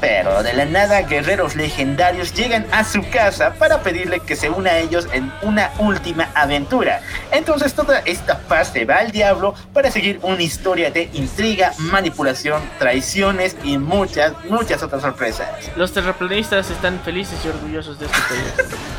Pero 0.00 0.42
de 0.42 0.54
la 0.54 0.64
nada, 0.64 1.02
guerreros 1.02 1.56
legendarios 1.56 2.32
llegan 2.32 2.66
a 2.72 2.84
su 2.84 3.06
casa 3.10 3.54
para 3.54 3.82
pedirle 3.82 4.20
que 4.20 4.34
se 4.34 4.48
una 4.48 4.70
a 4.70 4.78
ellos 4.78 5.06
en 5.12 5.30
una 5.42 5.70
última 5.78 6.30
aventura. 6.34 7.02
Entonces 7.30 7.74
toda 7.74 7.98
esta 8.06 8.38
paz 8.38 8.72
se 8.72 8.84
va 8.86 8.96
al 8.96 9.10
diablo 9.10 9.54
para 9.74 9.90
seguir 9.90 10.18
una 10.22 10.42
historia 10.42 10.90
de 10.90 11.10
intriga, 11.12 11.72
manipulación, 11.78 12.62
traiciones 12.78 13.56
y 13.62 13.76
muchas, 13.76 14.32
muchas 14.46 14.82
otras 14.82 15.02
sorpresas. 15.02 15.48
Los 15.76 15.92
terraplanistas 15.92 16.70
están 16.70 16.98
felices 17.00 17.38
y 17.44 17.48
orgullosos 17.48 17.98
de 17.98 18.06
este 18.06 18.18
país. 18.18 18.76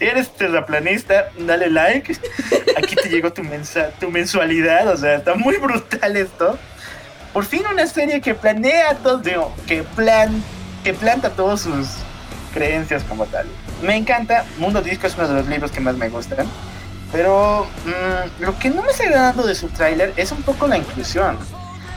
Si 0.00 0.06
eres 0.06 0.30
terraplanista, 0.30 1.30
dale 1.38 1.68
like. 1.68 2.16
Aquí 2.78 2.96
te 2.96 3.10
llegó 3.10 3.34
tu, 3.34 3.42
mensa 3.44 3.90
tu 4.00 4.10
mensualidad. 4.10 4.88
O 4.88 4.96
sea, 4.96 5.16
está 5.16 5.34
muy 5.34 5.58
brutal 5.58 6.16
esto. 6.16 6.58
Por 7.32 7.44
fin 7.44 7.62
una 7.70 7.86
serie 7.86 8.20
que 8.20 8.34
planea 8.34 8.94
todo, 8.96 9.52
que 9.66 9.82
plan, 9.82 10.42
que 10.82 10.92
planta 10.92 11.30
todas 11.30 11.60
sus 11.60 11.88
creencias 12.52 13.04
como 13.04 13.26
tal. 13.26 13.46
Me 13.82 13.96
encanta. 13.96 14.44
Mundo 14.58 14.82
Disco 14.82 15.06
es 15.06 15.14
uno 15.14 15.28
de 15.28 15.34
los 15.34 15.46
libros 15.46 15.70
que 15.70 15.80
más 15.80 15.96
me 15.96 16.08
gustan. 16.08 16.46
Pero 17.12 17.66
mm, 17.84 18.42
lo 18.42 18.58
que 18.58 18.70
no 18.70 18.82
me 18.82 18.90
está 18.90 19.04
agradando 19.04 19.46
de 19.46 19.54
su 19.54 19.68
tráiler 19.68 20.12
es 20.16 20.32
un 20.32 20.42
poco 20.42 20.66
la 20.66 20.78
inclusión. 20.78 21.38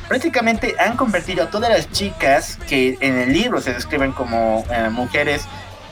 Prácticamente 0.07 0.75
han 0.79 0.97
convertido 0.97 1.43
a 1.43 1.49
todas 1.49 1.69
las 1.69 1.91
chicas 1.91 2.59
que 2.67 2.97
en 2.99 3.17
el 3.17 3.33
libro 3.33 3.61
se 3.61 3.73
describen 3.73 4.11
como 4.11 4.65
eh, 4.69 4.89
mujeres 4.89 5.45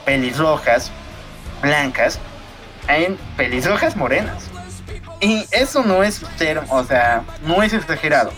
pelirrojas, 0.05 0.91
blancas, 1.61 2.19
en 2.87 3.17
pelirrojas 3.37 3.95
morenas. 3.95 4.43
Y 5.19 5.45
eso 5.51 5.83
no 5.83 6.03
es 6.03 6.21
o 6.69 6.83
sea, 6.83 7.23
no 7.43 7.61
es 7.63 7.73
exagerado. 7.73 8.31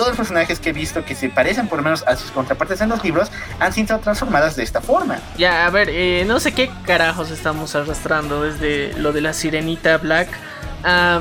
Todos 0.00 0.12
los 0.12 0.16
personajes 0.16 0.58
que 0.58 0.70
he 0.70 0.72
visto 0.72 1.04
que 1.04 1.14
se 1.14 1.28
parecen 1.28 1.68
por 1.68 1.76
lo 1.76 1.84
menos 1.84 2.02
a 2.06 2.16
sus 2.16 2.30
contrapartes 2.30 2.80
en 2.80 2.88
los 2.88 3.04
libros 3.04 3.30
han 3.58 3.70
sido 3.74 3.98
transformadas 3.98 4.56
de 4.56 4.62
esta 4.62 4.80
forma. 4.80 5.18
Ya, 5.36 5.66
a 5.66 5.70
ver, 5.70 5.90
eh, 5.90 6.24
no 6.26 6.40
sé 6.40 6.52
qué 6.52 6.70
carajos 6.86 7.30
estamos 7.30 7.74
arrastrando 7.74 8.42
desde 8.42 8.94
lo 8.94 9.12
de 9.12 9.20
la 9.20 9.34
sirenita 9.34 9.98
Black. 9.98 10.28
Ah, 10.84 11.20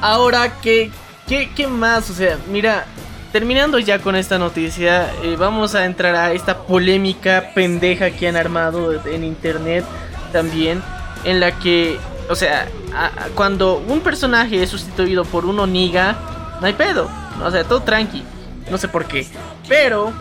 ahora, 0.00 0.58
¿qué, 0.62 0.90
qué, 1.28 1.50
¿qué 1.54 1.66
más? 1.66 2.08
O 2.08 2.14
sea, 2.14 2.38
mira, 2.48 2.86
terminando 3.30 3.78
ya 3.78 3.98
con 3.98 4.16
esta 4.16 4.38
noticia, 4.38 5.12
eh, 5.22 5.36
vamos 5.38 5.74
a 5.74 5.84
entrar 5.84 6.14
a 6.16 6.32
esta 6.32 6.60
polémica 6.60 7.50
pendeja 7.54 8.10
que 8.10 8.26
han 8.26 8.36
armado 8.36 9.06
en 9.06 9.22
internet 9.22 9.84
también, 10.32 10.82
en 11.24 11.40
la 11.40 11.58
que, 11.58 11.98
o 12.30 12.34
sea, 12.34 12.68
cuando 13.34 13.84
un 13.86 14.00
personaje 14.00 14.62
es 14.62 14.70
sustituido 14.70 15.26
por 15.26 15.44
un 15.44 15.60
Oniga, 15.60 16.16
no 16.62 16.68
hay 16.68 16.74
pedo, 16.74 17.10
o 17.44 17.50
sea, 17.50 17.64
todo 17.64 17.82
tranqui, 17.82 18.22
no 18.70 18.78
sé 18.78 18.86
por 18.86 19.04
qué, 19.04 19.26
pero 19.68 20.12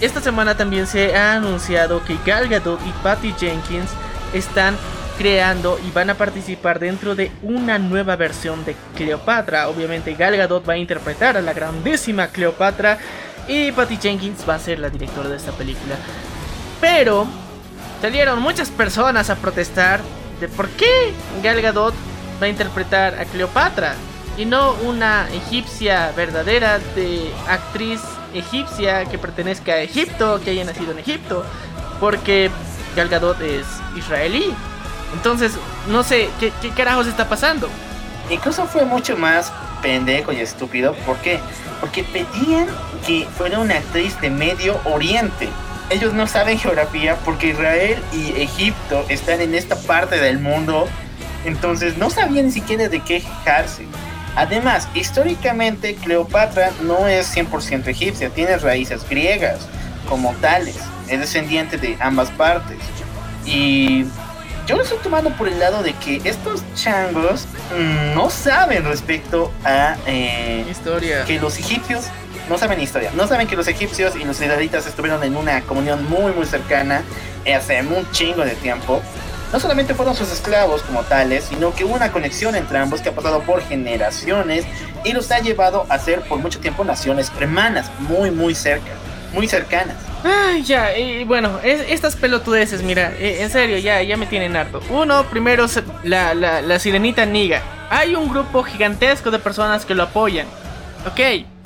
esta 0.00 0.20
semana 0.20 0.56
también 0.56 0.88
se 0.88 1.16
ha 1.16 1.34
anunciado 1.34 2.02
que 2.04 2.18
Gal 2.26 2.48
Gadot 2.48 2.80
y 2.84 2.90
Patty 3.04 3.32
Jenkins 3.38 3.90
están 4.34 4.76
creando 5.16 5.78
y 5.86 5.90
van 5.92 6.10
a 6.10 6.14
participar 6.14 6.80
dentro 6.80 7.14
de 7.14 7.30
una 7.42 7.78
nueva 7.78 8.16
versión 8.16 8.64
de 8.64 8.74
Cleopatra. 8.96 9.68
Obviamente 9.68 10.14
Gal 10.14 10.36
Gadot 10.36 10.68
va 10.68 10.72
a 10.72 10.78
interpretar 10.78 11.36
a 11.36 11.42
la 11.42 11.52
grandísima 11.52 12.28
Cleopatra 12.28 12.98
y 13.46 13.70
Patty 13.70 13.98
Jenkins 13.98 14.48
va 14.48 14.56
a 14.56 14.58
ser 14.58 14.80
la 14.80 14.90
directora 14.90 15.28
de 15.28 15.36
esta 15.36 15.52
película. 15.52 15.94
Pero 16.80 17.26
salieron 18.00 18.40
muchas 18.40 18.70
personas 18.70 19.30
a 19.30 19.36
protestar 19.36 20.00
de 20.40 20.48
por 20.48 20.68
qué 20.70 21.12
Gal 21.40 21.60
Gadot 21.60 21.94
va 22.42 22.46
a 22.46 22.48
interpretar 22.48 23.14
a 23.20 23.26
Cleopatra 23.26 23.94
y 24.40 24.46
no 24.46 24.72
una 24.86 25.28
egipcia 25.34 26.12
verdadera 26.16 26.78
de 26.94 27.30
actriz 27.46 28.00
egipcia 28.32 29.04
que 29.04 29.18
pertenezca 29.18 29.72
a 29.72 29.82
Egipto, 29.82 30.40
que 30.42 30.52
haya 30.52 30.64
nacido 30.64 30.92
en 30.92 30.98
Egipto, 30.98 31.44
porque 32.00 32.50
Gal 32.96 33.10
Gadot 33.10 33.38
es 33.42 33.66
israelí. 33.98 34.54
Entonces, 35.12 35.52
no 35.88 36.02
sé, 36.02 36.30
¿qué, 36.40 36.54
qué 36.62 36.70
carajos 36.70 37.06
está 37.06 37.28
pasando? 37.28 37.68
Incluso 38.30 38.64
fue 38.66 38.86
mucho 38.86 39.14
más 39.14 39.52
pendejo 39.82 40.32
y 40.32 40.36
estúpido. 40.36 40.94
¿Por 41.04 41.18
qué? 41.18 41.38
Porque 41.78 42.02
pedían 42.02 42.66
que 43.06 43.28
fuera 43.36 43.58
una 43.58 43.74
actriz 43.74 44.18
de 44.22 44.30
Medio 44.30 44.80
Oriente. 44.84 45.50
Ellos 45.90 46.14
no 46.14 46.26
saben 46.26 46.58
geografía 46.58 47.14
porque 47.26 47.48
Israel 47.48 48.02
y 48.10 48.40
Egipto 48.40 49.04
están 49.10 49.42
en 49.42 49.54
esta 49.54 49.76
parte 49.76 50.18
del 50.18 50.38
mundo. 50.38 50.88
Entonces 51.44 51.98
no 51.98 52.08
sabían 52.08 52.46
ni 52.46 52.52
siquiera 52.52 52.88
de 52.88 53.00
qué 53.00 53.20
quejarse. 53.20 53.84
Además, 54.36 54.88
históricamente 54.94 55.94
Cleopatra 55.96 56.70
no 56.82 57.06
es 57.06 57.34
100% 57.36 57.88
egipcia, 57.88 58.30
tiene 58.30 58.56
raíces 58.58 59.08
griegas 59.08 59.68
como 60.08 60.32
tales, 60.40 60.78
es 61.08 61.20
descendiente 61.20 61.78
de 61.78 61.96
ambas 62.00 62.30
partes. 62.30 62.78
Y 63.44 64.04
yo 64.66 64.76
lo 64.76 64.82
estoy 64.82 64.98
tomando 64.98 65.30
por 65.30 65.48
el 65.48 65.58
lado 65.58 65.82
de 65.82 65.94
que 65.94 66.20
estos 66.24 66.62
changos 66.74 67.46
mm, 67.76 68.14
no 68.14 68.30
saben 68.30 68.84
respecto 68.84 69.52
a 69.64 69.96
eh, 70.06 70.64
Historia. 70.70 71.24
que 71.24 71.40
los 71.40 71.58
egipcios 71.58 72.04
no 72.48 72.58
saben 72.58 72.80
historia, 72.80 73.10
no 73.14 73.26
saben 73.28 73.46
que 73.46 73.56
los 73.56 73.68
egipcios 73.68 74.16
y 74.16 74.24
los 74.24 74.40
israelitas 74.40 74.86
estuvieron 74.86 75.22
en 75.22 75.36
una 75.36 75.60
comunión 75.62 76.08
muy 76.08 76.32
muy 76.32 76.46
cercana 76.46 77.02
hace 77.54 77.80
un 77.82 78.10
chingo 78.12 78.44
de 78.44 78.54
tiempo. 78.56 79.02
No 79.52 79.58
solamente 79.58 79.94
fueron 79.94 80.14
sus 80.14 80.30
esclavos 80.30 80.82
como 80.82 81.02
tales, 81.02 81.44
sino 81.48 81.74
que 81.74 81.84
hubo 81.84 81.94
una 81.94 82.12
conexión 82.12 82.54
entre 82.54 82.78
ambos 82.78 83.00
que 83.00 83.08
ha 83.08 83.12
pasado 83.12 83.40
por 83.40 83.62
generaciones 83.62 84.64
y 85.04 85.12
los 85.12 85.30
ha 85.32 85.40
llevado 85.40 85.86
a 85.88 85.98
ser 85.98 86.20
por 86.22 86.38
mucho 86.38 86.60
tiempo 86.60 86.84
naciones 86.84 87.32
hermanas, 87.38 87.90
muy 87.98 88.30
muy 88.30 88.54
cerca, 88.54 88.92
muy 89.32 89.48
cercanas. 89.48 89.96
Ay, 90.22 90.62
ya, 90.62 90.96
y 90.96 91.24
bueno, 91.24 91.58
es- 91.64 91.84
estas 91.88 92.14
pelotudeces, 92.14 92.82
mira, 92.82 93.12
eh, 93.18 93.38
en 93.40 93.50
serio, 93.50 93.78
ya, 93.78 94.02
ya 94.02 94.16
me 94.16 94.26
tienen 94.26 94.54
harto. 94.54 94.80
Uno, 94.90 95.24
primero, 95.24 95.66
la, 96.04 96.34
la, 96.34 96.60
la 96.62 96.78
sirenita 96.78 97.24
Niga. 97.26 97.62
Hay 97.90 98.14
un 98.14 98.28
grupo 98.28 98.62
gigantesco 98.62 99.30
de 99.32 99.38
personas 99.40 99.84
que 99.84 99.94
lo 99.94 100.04
apoyan. 100.04 100.46
Ok, 101.10 101.18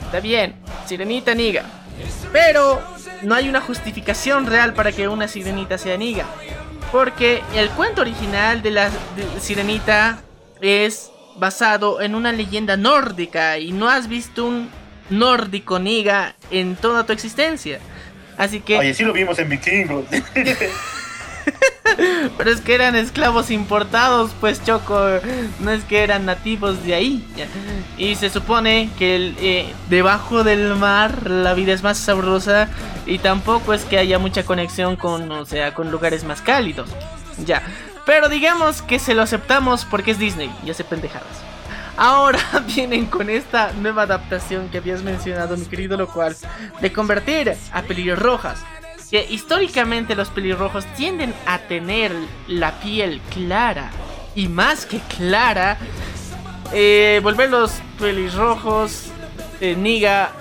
está 0.06 0.20
bien, 0.20 0.54
sirenita 0.86 1.34
Niga. 1.34 1.64
Pero 2.32 2.80
no 3.22 3.34
hay 3.34 3.48
una 3.48 3.60
justificación 3.60 4.46
real 4.46 4.72
para 4.74 4.92
que 4.92 5.08
una 5.08 5.28
sirenita 5.28 5.76
sea 5.76 5.96
Niga. 5.96 6.24
Porque 6.94 7.42
el 7.56 7.70
cuento 7.70 8.02
original 8.02 8.62
de 8.62 8.70
la 8.70 8.88
de 8.88 9.40
sirenita 9.40 10.22
es 10.60 11.10
basado 11.34 12.00
en 12.00 12.14
una 12.14 12.30
leyenda 12.30 12.76
nórdica 12.76 13.58
y 13.58 13.72
no 13.72 13.88
has 13.88 14.06
visto 14.06 14.44
un 14.44 14.70
nórdico 15.10 15.80
Niga 15.80 16.36
en 16.52 16.76
toda 16.76 17.04
tu 17.04 17.12
existencia. 17.12 17.80
Así 18.38 18.60
que... 18.60 18.78
Oye, 18.78 18.94
sí 18.94 19.02
lo 19.02 19.12
vimos 19.12 19.36
en 19.40 19.48
Vikingos. 19.48 20.04
Pero 22.36 22.50
es 22.50 22.60
que 22.60 22.74
eran 22.74 22.96
esclavos 22.96 23.50
importados, 23.50 24.32
pues 24.40 24.62
Choco, 24.64 25.00
no 25.60 25.70
es 25.70 25.84
que 25.84 26.02
eran 26.02 26.26
nativos 26.26 26.82
de 26.84 26.94
ahí. 26.94 27.26
Y 27.96 28.16
se 28.16 28.30
supone 28.30 28.90
que 28.98 29.34
eh, 29.38 29.72
debajo 29.88 30.44
del 30.44 30.74
mar 30.74 31.30
la 31.30 31.54
vida 31.54 31.72
es 31.72 31.82
más 31.82 31.98
sabrosa 31.98 32.68
y 33.06 33.18
tampoco 33.18 33.74
es 33.74 33.84
que 33.84 33.98
haya 33.98 34.18
mucha 34.18 34.44
conexión 34.44 34.96
con, 34.96 35.30
o 35.30 35.44
sea, 35.44 35.74
con 35.74 35.90
lugares 35.90 36.24
más 36.24 36.40
cálidos. 36.40 36.90
Ya. 37.44 37.62
Pero 38.06 38.28
digamos 38.28 38.82
que 38.82 38.98
se 38.98 39.14
lo 39.14 39.22
aceptamos 39.22 39.84
porque 39.84 40.10
es 40.10 40.18
Disney 40.18 40.50
y 40.64 40.70
hace 40.70 40.84
pendejadas. 40.84 41.42
Ahora 41.96 42.40
vienen 42.74 43.06
con 43.06 43.30
esta 43.30 43.72
nueva 43.72 44.02
adaptación 44.02 44.68
que 44.68 44.78
habías 44.78 45.02
mencionado, 45.02 45.56
mi 45.56 45.66
querido 45.66 45.96
lo 45.96 46.08
cual, 46.08 46.36
de 46.80 46.92
convertir 46.92 47.54
a 47.72 47.82
pelirrojas 47.82 48.58
que 49.14 49.28
históricamente 49.30 50.16
los 50.16 50.28
pelirrojos 50.28 50.84
tienden 50.96 51.32
a 51.46 51.58
tener 51.58 52.10
la 52.48 52.80
piel 52.80 53.20
clara 53.32 53.92
y 54.34 54.48
más 54.48 54.86
que 54.86 54.98
clara, 54.98 55.78
eh, 56.72 57.20
volver 57.22 57.48
los 57.48 57.74
pelirrojos, 57.96 59.12
eh, 59.60 59.76
niga, 59.76 60.32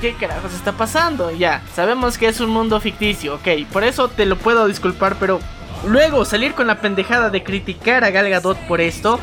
¿qué 0.00 0.14
carajos 0.14 0.52
está 0.52 0.72
pasando? 0.72 1.30
Ya, 1.30 1.62
sabemos 1.76 2.18
que 2.18 2.26
es 2.26 2.40
un 2.40 2.50
mundo 2.50 2.80
ficticio, 2.80 3.36
ok, 3.36 3.68
por 3.72 3.84
eso 3.84 4.08
te 4.08 4.26
lo 4.26 4.34
puedo 4.34 4.66
disculpar, 4.66 5.14
pero 5.20 5.38
luego 5.86 6.24
salir 6.24 6.54
con 6.54 6.66
la 6.66 6.80
pendejada 6.80 7.30
de 7.30 7.44
criticar 7.44 8.02
a 8.02 8.10
Gal 8.10 8.28
Gadot 8.28 8.58
por 8.66 8.80
esto. 8.80 9.20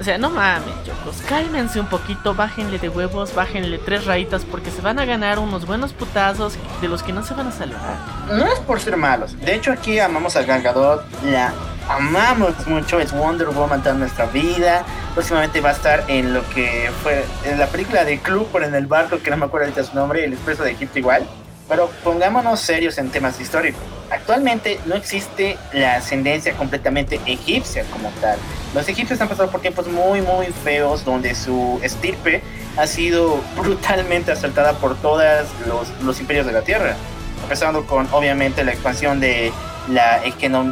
O 0.00 0.04
sea, 0.04 0.18
no 0.18 0.30
mames, 0.30 0.74
chocos, 0.84 1.22
cálmense 1.28 1.78
un 1.78 1.86
poquito, 1.86 2.34
bájenle 2.34 2.78
de 2.78 2.88
huevos, 2.88 3.34
bájenle 3.34 3.78
tres 3.78 4.04
rayitas 4.04 4.44
porque 4.44 4.70
se 4.70 4.82
van 4.82 4.98
a 4.98 5.04
ganar 5.04 5.38
unos 5.38 5.66
buenos 5.66 5.92
putazos 5.92 6.54
de 6.80 6.88
los 6.88 7.02
que 7.02 7.12
no 7.12 7.22
se 7.22 7.34
van 7.34 7.48
a 7.48 7.52
salvar. 7.52 7.96
no 8.28 8.46
es 8.46 8.58
por 8.60 8.80
ser 8.80 8.96
malos. 8.96 9.38
De 9.40 9.54
hecho, 9.54 9.72
aquí 9.72 9.98
amamos 9.98 10.36
a 10.36 10.42
Gal 10.42 10.62
Gadot, 10.62 11.04
la 11.24 11.52
amamos 11.88 12.66
mucho. 12.66 12.98
Es 12.98 13.12
Wonder 13.12 13.48
Woman 13.48 13.82
toda 13.82 13.94
nuestra 13.94 14.26
vida. 14.26 14.84
Próximamente 15.14 15.60
va 15.60 15.70
a 15.70 15.72
estar 15.72 16.04
en 16.08 16.34
lo 16.34 16.48
que 16.50 16.90
fue 17.02 17.24
en 17.44 17.58
la 17.58 17.66
película 17.66 18.04
de 18.04 18.18
Club 18.18 18.48
por 18.48 18.64
en 18.64 18.74
el 18.74 18.86
barco, 18.86 19.18
que 19.18 19.30
no 19.30 19.36
me 19.36 19.46
acuerdo 19.46 19.66
ahorita 19.66 19.84
su 19.84 19.94
nombre, 19.94 20.24
El 20.24 20.32
Expreso 20.32 20.64
de 20.64 20.72
Egipto 20.72 20.98
igual. 20.98 21.24
Pero 21.68 21.90
pongámonos 22.02 22.60
serios 22.60 22.98
en 22.98 23.10
temas 23.10 23.40
históricos. 23.40 23.80
Actualmente 24.10 24.78
no 24.86 24.94
existe 24.94 25.56
la 25.72 25.96
ascendencia 25.96 26.52
completamente 26.54 27.18
egipcia 27.26 27.84
como 27.90 28.10
tal. 28.20 28.38
Los 28.74 28.86
egipcios 28.88 29.20
han 29.20 29.28
pasado 29.28 29.50
por 29.50 29.60
tiempos 29.62 29.86
muy 29.88 30.20
muy 30.20 30.46
feos 30.62 31.04
donde 31.04 31.34
su 31.34 31.80
estirpe 31.82 32.42
ha 32.76 32.86
sido 32.86 33.40
brutalmente 33.56 34.32
asaltada 34.32 34.74
por 34.74 34.96
todos 34.96 35.24
los, 35.66 35.88
los 36.02 36.20
imperios 36.20 36.44
de 36.46 36.52
la 36.52 36.62
tierra 36.62 36.94
empezando 37.42 37.84
con 37.86 38.08
obviamente 38.12 38.64
la 38.64 38.72
expansión 38.72 39.20
de 39.20 39.52
la 39.88 40.22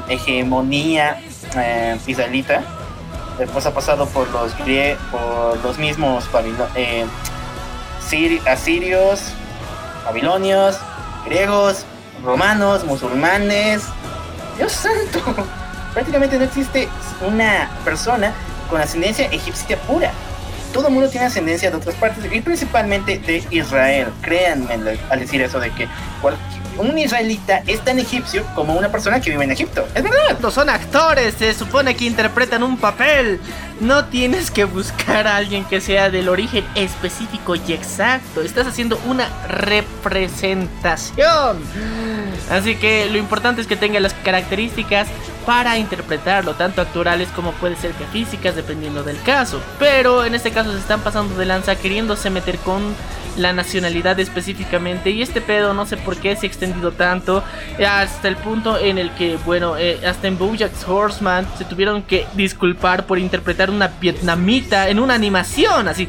hegemonía 0.09 1.21
eh, 1.57 1.99
israelita. 2.07 2.63
Después 3.39 3.67
ha 3.67 3.75
pasado 3.75 4.07
por 4.07 4.29
los 4.31 4.53
por 5.11 5.59
los 5.63 5.79
mismos 5.79 6.25
eh, 6.77 7.05
siri- 8.09 8.41
asirios, 8.47 9.35
babilonios, 10.05 10.79
griegos, 11.25 11.85
romanos, 12.25 12.85
musulmanes. 12.85 13.83
Dios 14.57 14.73
santo, 14.73 15.21
prácticamente 15.95 16.39
no 16.39 16.45
existe 16.45 16.89
una 17.27 17.71
persona 17.85 18.33
con 18.71 18.81
ascendencia 18.81 19.27
egipcia 19.27 19.77
pura. 19.83 20.11
Todo 20.73 20.89
el 20.89 20.95
mundo 20.95 21.11
tiene 21.11 21.27
ascendencia 21.27 21.71
de 21.71 21.77
otras 21.77 21.95
partes 21.97 22.33
y 22.33 22.41
principalmente 22.41 23.19
de 23.19 23.45
Israel. 23.51 24.09
Créanme 24.23 24.97
al 25.11 25.21
decir 25.21 25.43
eso 25.43 25.61
de 25.61 25.71
que 25.71 25.87
un 26.79 26.99
israelita 26.99 27.63
es 27.67 27.81
tan 27.81 27.99
egipcio 27.99 28.45
como 28.55 28.75
una 28.75 28.91
persona 28.91 29.21
que 29.21 29.31
vive 29.31 29.45
en 29.45 29.53
Egipto. 29.53 29.87
Es 29.95 30.03
verdad. 30.03 30.39
No 30.41 30.51
son 30.51 30.71
actores, 30.71 31.35
se 31.35 31.55
supone 31.55 31.97
que 31.97 32.05
interpretan 32.05 32.63
un 32.63 32.77
papel. 32.77 33.41
No 33.81 34.07
tienes 34.07 34.51
que 34.51 34.65
buscar 34.65 35.27
a 35.27 35.37
alguien 35.37 35.65
que 35.65 35.81
sea 35.81 36.11
del 36.11 36.29
origen 36.29 36.65
específico 36.75 37.57
y 37.57 37.73
exacto. 37.73 38.43
Estás 38.43 38.67
haciendo 38.67 39.01
una 39.07 39.29
representación. 39.49 41.59
Así 42.51 42.77
que 42.77 43.09
lo 43.11 43.19
importante 43.19 43.61
es 43.61 43.67
que 43.67 43.77
tenga 43.77 44.01
las 44.01 44.15
características 44.15 45.09
para 45.47 45.79
interpretarlo, 45.79 46.55
tanto 46.55 46.81
actorales 46.81 47.29
como 47.31 47.53
puede 47.53 47.77
ser 47.77 47.93
que 47.93 48.05
físicas, 48.07 48.55
dependiendo 48.55 49.03
del 49.03 49.21
caso. 49.23 49.61
Pero 49.79 50.25
en 50.25 50.35
este 50.35 50.53
caso 50.53 50.73
se 50.73 50.79
están 50.79 51.01
pasando 51.01 51.37
de 51.37 51.47
lanza 51.47 51.77
queriéndose 51.77 52.31
meter 52.31 52.59
con 52.59 52.95
la 53.37 53.53
nacionalidad 53.53 54.19
específicamente 54.21 55.11
y 55.11 55.23
este 55.23 55.41
pedo 55.41 55.75
no 55.75 55.87
sé 55.87 55.97
por 55.97 56.17
qué 56.17 56.37
se 56.37 56.47
ha 56.47 56.49
extendido 56.49 56.93
tanto 56.93 57.43
hasta 57.87 58.29
el 58.29 58.37
punto 58.37 58.79
en 58.79 58.99
el 58.99 59.11
que 59.13 59.37
bueno 59.45 59.77
eh, 59.77 60.01
hasta 60.07 60.29
en 60.29 60.39
BoJack 60.39 60.73
Horseman 60.89 61.47
se 61.57 61.65
tuvieron 61.65 62.03
que 62.03 62.27
disculpar 62.35 63.07
por 63.07 63.19
interpretar 63.19 63.71
una 63.71 63.89
vietnamita 63.89 64.89
en 64.89 64.99
una 64.99 65.15
animación 65.15 65.89
así 65.89 66.09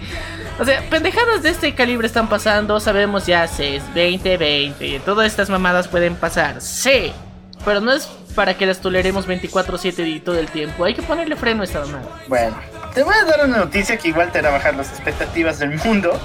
o 0.60 0.66
sea, 0.66 0.88
pendejadas 0.90 1.42
de 1.42 1.50
este 1.50 1.74
calibre 1.74 2.06
están 2.06 2.30
pasando, 2.30 2.80
sabemos 2.80 3.26
ya, 3.26 3.46
es 3.46 3.84
2020, 3.88 5.02
todas 5.04 5.26
estas 5.26 5.50
mamadas 5.50 5.88
pueden 5.88 6.16
pasar, 6.16 6.62
sí, 6.62 7.12
pero 7.66 7.82
no 7.82 7.92
es 7.92 8.06
para 8.36 8.56
que 8.56 8.66
las 8.66 8.80
toleremos 8.80 9.28
24/7 9.28 10.08
y 10.08 10.20
todo 10.20 10.38
el 10.38 10.48
tiempo, 10.48 10.86
hay 10.86 10.94
que 10.94 11.02
ponerle 11.02 11.36
freno 11.36 11.62
a 11.62 11.66
esta 11.66 11.80
mamada. 11.80 12.08
Bueno, 12.28 12.56
te 12.94 13.02
voy 13.04 13.16
a 13.16 13.26
dar 13.26 13.46
una 13.46 13.58
noticia 13.58 13.98
que 13.98 14.10
igual 14.10 14.32
te 14.32 14.40
hará 14.40 14.52
bajar 14.52 14.76
las 14.76 14.90
expectativas 14.90 15.58
del 15.58 15.72
mundo. 15.84 16.20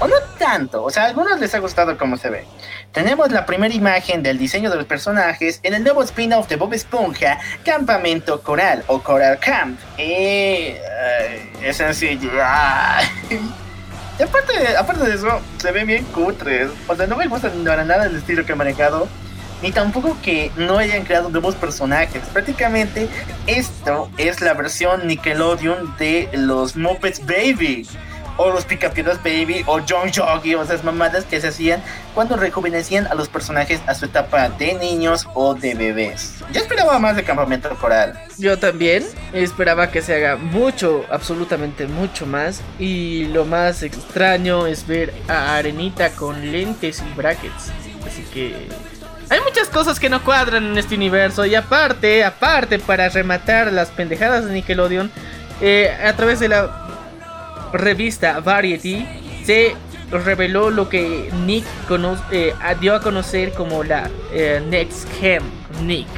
O 0.00 0.08
no 0.08 0.16
tanto, 0.38 0.82
o 0.82 0.90
sea, 0.90 1.04
a 1.04 1.06
algunos 1.08 1.38
les 1.38 1.54
ha 1.54 1.58
gustado 1.58 1.98
cómo 1.98 2.16
se 2.16 2.30
ve. 2.30 2.46
Tenemos 2.90 3.30
la 3.30 3.44
primera 3.44 3.74
imagen 3.74 4.22
del 4.22 4.38
diseño 4.38 4.70
de 4.70 4.76
los 4.76 4.86
personajes 4.86 5.60
en 5.62 5.74
el 5.74 5.84
nuevo 5.84 6.02
spin-off 6.02 6.48
de 6.48 6.56
Bob 6.56 6.72
Esponja, 6.72 7.38
Campamento 7.66 8.40
Coral 8.42 8.82
o 8.86 9.02
Coral 9.02 9.38
Camp. 9.38 9.78
Y 9.98 10.02
ay, 10.02 11.52
es 11.62 11.76
sencillo. 11.76 12.30
Y 14.18 14.22
aparte, 14.22 14.76
aparte 14.76 15.04
de 15.04 15.14
eso, 15.14 15.40
se 15.58 15.70
ve 15.70 15.84
bien 15.84 16.04
cutres. 16.06 16.70
O 16.88 16.96
sea, 16.96 17.06
no 17.06 17.16
me 17.16 17.26
gusta 17.26 17.50
para 17.66 17.84
nada 17.84 18.06
el 18.06 18.16
estilo 18.16 18.46
que 18.46 18.52
han 18.52 18.58
manejado. 18.58 19.06
Ni 19.62 19.70
tampoco 19.70 20.16
que 20.22 20.50
no 20.56 20.78
hayan 20.78 21.04
creado 21.04 21.28
nuevos 21.28 21.54
personajes. 21.54 22.22
Prácticamente 22.32 23.06
esto 23.46 24.10
es 24.16 24.40
la 24.40 24.54
versión 24.54 25.06
Nickelodeon 25.06 25.94
de 25.98 26.30
los 26.32 26.76
Muppets 26.76 27.20
Baby. 27.26 27.86
O 28.42 28.50
los 28.50 28.64
Picapiedras 28.64 29.22
Baby. 29.22 29.64
O 29.66 29.80
John 29.86 30.10
Joggy. 30.10 30.54
O 30.54 30.62
esas 30.62 30.82
mamadas 30.82 31.26
que 31.26 31.42
se 31.42 31.48
hacían 31.48 31.82
cuando 32.14 32.36
rejuvenecían 32.36 33.06
a 33.06 33.14
los 33.14 33.28
personajes 33.28 33.82
a 33.86 33.94
su 33.94 34.06
etapa 34.06 34.48
de 34.48 34.72
niños 34.72 35.28
o 35.34 35.54
de 35.54 35.74
bebés. 35.74 36.36
Yo 36.50 36.62
esperaba 36.62 36.98
más 36.98 37.16
de 37.16 37.22
Campamento 37.22 37.68
Coral. 37.76 38.18
Yo 38.38 38.58
también 38.58 39.04
esperaba 39.34 39.90
que 39.90 40.00
se 40.00 40.14
haga 40.14 40.36
mucho, 40.36 41.04
absolutamente 41.10 41.86
mucho 41.86 42.24
más. 42.24 42.62
Y 42.78 43.26
lo 43.26 43.44
más 43.44 43.82
extraño 43.82 44.66
es 44.66 44.86
ver 44.86 45.12
a 45.28 45.56
Arenita 45.56 46.10
con 46.12 46.50
lentes 46.50 47.02
y 47.06 47.14
brackets. 47.14 47.70
Así 48.06 48.22
que 48.32 48.68
hay 49.28 49.40
muchas 49.42 49.68
cosas 49.68 50.00
que 50.00 50.08
no 50.08 50.24
cuadran 50.24 50.64
en 50.64 50.78
este 50.78 50.94
universo. 50.94 51.44
Y 51.44 51.54
aparte, 51.56 52.24
aparte, 52.24 52.78
para 52.78 53.10
rematar 53.10 53.70
las 53.70 53.90
pendejadas 53.90 54.46
de 54.46 54.54
Nickelodeon, 54.54 55.10
eh, 55.60 55.94
a 56.02 56.14
través 56.16 56.40
de 56.40 56.48
la 56.48 56.89
revista 57.72 58.40
Variety 58.40 59.06
se 59.44 59.74
reveló 60.10 60.70
lo 60.70 60.88
que 60.88 61.30
Nick 61.46 61.64
eh, 62.32 62.52
dio 62.80 62.94
a 62.94 63.00
conocer 63.00 63.52
como 63.52 63.84
la 63.84 64.10
eh, 64.32 64.62
Next 64.68 65.08
Gen 65.20 65.42
Nick. 65.82 66.08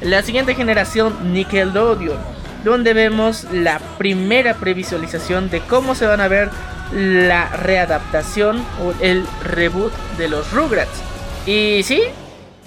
La 0.00 0.22
siguiente 0.22 0.54
generación 0.54 1.32
Nickelodeon, 1.32 2.18
donde 2.64 2.94
vemos 2.94 3.44
la 3.52 3.78
primera 3.98 4.54
previsualización 4.54 5.50
de 5.50 5.60
cómo 5.60 5.94
se 5.94 6.06
van 6.06 6.20
a 6.20 6.28
ver 6.28 6.50
la 6.92 7.48
readaptación 7.48 8.64
o 8.82 8.92
el 9.00 9.24
reboot 9.44 9.92
de 10.16 10.28
los 10.28 10.52
Rugrats. 10.52 11.02
Y 11.46 11.82
sí, 11.82 12.02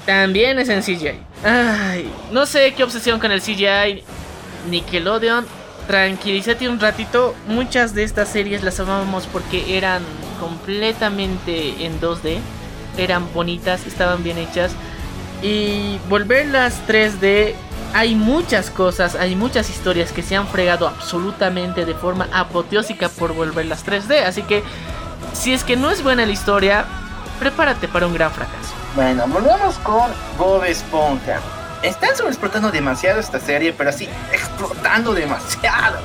también 0.06 0.60
es 0.60 0.70
en 0.70 0.82
CGI. 0.82 1.20
Ay, 1.44 2.12
no 2.32 2.46
sé 2.46 2.74
qué 2.76 2.84
obsesión 2.84 3.20
con 3.20 3.32
el 3.32 3.42
CGI. 3.42 4.04
Nickelodeon, 4.70 5.46
tranquilízate 5.92 6.70
un 6.70 6.80
ratito. 6.80 7.36
Muchas 7.48 7.94
de 7.94 8.04
estas 8.04 8.30
series 8.30 8.64
las 8.64 8.80
amábamos 8.80 9.28
porque 9.28 9.78
eran 9.78 10.02
completamente 10.40 11.86
en 11.86 12.00
2D. 12.00 12.38
Eran 12.98 13.28
bonitas, 13.34 13.86
estaban 13.86 14.24
bien 14.24 14.38
hechas. 14.38 14.72
Y 15.42 16.00
volverlas 16.08 16.80
3D, 16.88 17.56
hay 17.94 18.16
muchas 18.16 18.70
cosas, 18.70 19.16
hay 19.16 19.36
muchas 19.36 19.70
historias 19.70 20.14
que 20.14 20.22
se 20.22 20.38
han 20.38 20.48
fregado 20.48 20.88
absolutamente 20.88 21.84
de 21.84 21.94
forma 21.94 22.30
apoteósica 22.32 23.10
por 23.10 23.34
volverlas 23.34 23.86
3D. 23.86 24.24
Así 24.24 24.44
que, 24.44 24.64
si 25.34 25.52
es 25.52 25.66
que 25.66 25.76
no 25.76 25.92
es 25.92 26.02
buena 26.04 26.26
la 26.26 26.32
historia, 26.32 26.86
prepárate 27.38 27.90
para 27.90 28.08
un 28.08 28.14
gran 28.14 28.32
fracaso. 28.32 28.74
Bueno, 28.96 29.28
volvamos 29.28 29.76
con 29.80 30.10
Bob 30.38 30.64
Esponja. 30.64 31.42
Están 31.84 32.16
sobreexplotando 32.16 32.72
demasiado 32.72 33.20
esta 33.20 33.40
serie, 33.40 33.74
pero 33.74 33.90
así, 33.90 34.08
explotando 34.32 35.14
demasiado. 35.14 35.98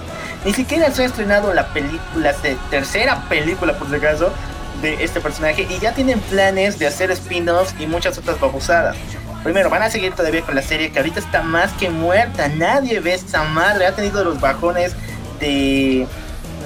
Ni 0.45 0.53
siquiera 0.55 0.91
se 0.91 1.03
ha 1.03 1.07
estrenado 1.07 1.53
la 1.53 1.69
película, 1.69 2.33
se- 2.33 2.57
tercera 2.71 3.21
película 3.29 3.75
por 3.79 3.89
si 3.91 3.97
acaso, 3.97 4.33
de 4.81 5.03
este 5.03 5.21
personaje 5.21 5.67
y 5.69 5.79
ya 5.79 5.93
tienen 5.93 6.21
planes 6.21 6.79
de 6.79 6.87
hacer 6.87 7.11
spin-offs 7.11 7.75
y 7.81 7.87
muchas 7.87 8.17
otras 8.19 8.39
babosadas. 8.39 8.97
Primero, 9.43 9.71
van 9.71 9.83
a 9.83 9.91
seguir 9.91 10.13
todavía 10.15 10.43
con 10.43 10.55
la 10.55 10.63
serie 10.63 10.91
que 10.93 10.99
ahorita 10.99 11.21
está 11.21 11.41
más 11.43 11.73
que 11.75 11.89
muerta. 11.89 12.49
Nadie 12.49 13.01
ve 13.01 13.15
esa 13.15 13.45
madre. 13.45 13.87
Ha 13.87 13.93
tenido 13.95 14.23
los 14.25 14.41
bajones 14.41 14.95
de 15.41 16.07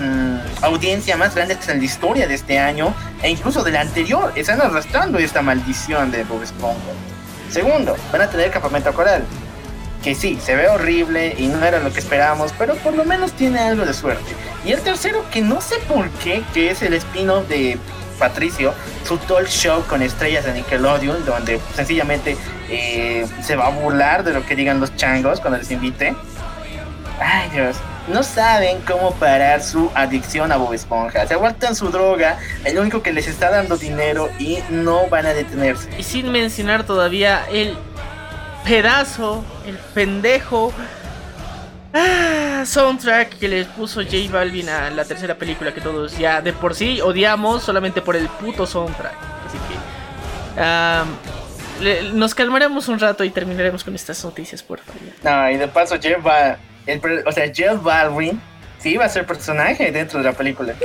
mm, 0.00 0.64
audiencia 0.64 1.16
más 1.16 1.34
grandes 1.34 1.68
en 1.68 1.78
la 1.78 1.84
historia 1.84 2.26
de 2.26 2.34
este 2.34 2.58
año 2.58 2.94
e 3.22 3.30
incluso 3.30 3.62
del 3.62 3.76
anterior. 3.76 4.32
Están 4.34 4.60
arrastrando 4.60 5.18
esta 5.18 5.42
maldición 5.42 6.10
de 6.10 6.24
Bob 6.24 6.42
Esponja. 6.42 6.78
Segundo, 7.50 7.96
van 8.12 8.22
a 8.22 8.30
tener 8.30 8.50
campamento 8.50 8.92
coral. 8.92 9.24
Que 10.02 10.14
sí, 10.14 10.38
se 10.42 10.56
ve 10.56 10.68
horrible 10.68 11.34
y 11.36 11.46
no 11.46 11.62
era 11.64 11.78
lo 11.78 11.92
que 11.92 11.98
esperábamos, 11.98 12.54
pero 12.58 12.74
por 12.76 12.94
lo 12.94 13.04
menos 13.04 13.32
tiene 13.32 13.58
algo 13.60 13.84
de 13.84 13.92
suerte. 13.92 14.32
Y 14.64 14.72
el 14.72 14.80
tercero, 14.80 15.24
que 15.30 15.42
no 15.42 15.60
sé 15.60 15.76
por 15.88 16.08
qué, 16.10 16.42
que 16.54 16.70
es 16.70 16.80
el 16.82 16.94
spin-off 16.94 17.48
de 17.48 17.78
Patricio, 18.18 18.72
su 19.04 19.18
talk 19.18 19.46
show 19.46 19.82
con 19.86 20.02
estrellas 20.02 20.44
de 20.44 20.54
Nickelodeon, 20.54 21.24
donde 21.26 21.60
sencillamente 21.74 22.36
eh, 22.68 23.26
se 23.42 23.56
va 23.56 23.66
a 23.66 23.70
burlar 23.70 24.24
de 24.24 24.32
lo 24.32 24.46
que 24.46 24.54
digan 24.54 24.80
los 24.80 24.94
changos 24.96 25.40
cuando 25.40 25.58
les 25.58 25.70
invite. 25.70 26.14
Ay 27.22 27.50
Dios, 27.50 27.76
no 28.08 28.22
saben 28.22 28.80
cómo 28.86 29.12
parar 29.14 29.62
su 29.62 29.90
adicción 29.94 30.50
a 30.52 30.56
Bob 30.56 30.72
Esponja. 30.72 31.26
Se 31.26 31.34
aguantan 31.34 31.76
su 31.76 31.90
droga, 31.90 32.38
el 32.64 32.78
único 32.78 33.02
que 33.02 33.12
les 33.12 33.26
está 33.28 33.50
dando 33.50 33.76
dinero 33.76 34.30
y 34.38 34.58
no 34.70 35.06
van 35.08 35.26
a 35.26 35.34
detenerse. 35.34 35.90
Y 35.98 36.02
sin 36.02 36.32
mencionar 36.32 36.84
todavía 36.84 37.44
el 37.52 37.76
pedazo, 38.64 39.44
el 39.66 39.76
pendejo 39.94 40.72
ah, 41.92 42.62
soundtrack 42.64 43.38
que 43.38 43.48
les 43.48 43.66
puso 43.66 44.00
J 44.02 44.16
Balvin 44.30 44.68
a 44.70 44.88
la 44.90 45.04
tercera 45.04 45.34
película 45.34 45.74
que 45.74 45.80
todos 45.82 46.16
ya 46.16 46.40
de 46.40 46.54
por 46.54 46.74
sí 46.74 47.00
odiamos 47.02 47.62
solamente 47.62 48.00
por 48.00 48.16
el 48.16 48.28
puto 48.28 48.66
soundtrack. 48.66 49.14
Así 49.46 49.58
que 49.68 49.74
le- 51.84 52.12
nos 52.12 52.34
calmaremos 52.34 52.88
un 52.88 52.98
rato 52.98 53.24
y 53.24 53.30
terminaremos 53.30 53.84
con 53.84 53.94
estas 53.94 54.22
noticias, 54.24 54.62
por 54.62 54.78
favor. 54.80 55.00
No, 55.22 55.50
y 55.50 55.56
de 55.56 55.68
paso 55.68 55.96
Jeff 56.00 56.24
va, 56.26 56.56
el, 56.86 57.00
o 57.26 57.32
sea, 57.32 57.52
Jeff 57.52 57.82
Baldwin 57.82 58.40
sí 58.78 58.96
va 58.96 59.04
a 59.06 59.08
ser 59.08 59.26
personaje 59.26 59.90
dentro 59.92 60.18
de 60.18 60.24
la 60.24 60.32
película. 60.32 60.74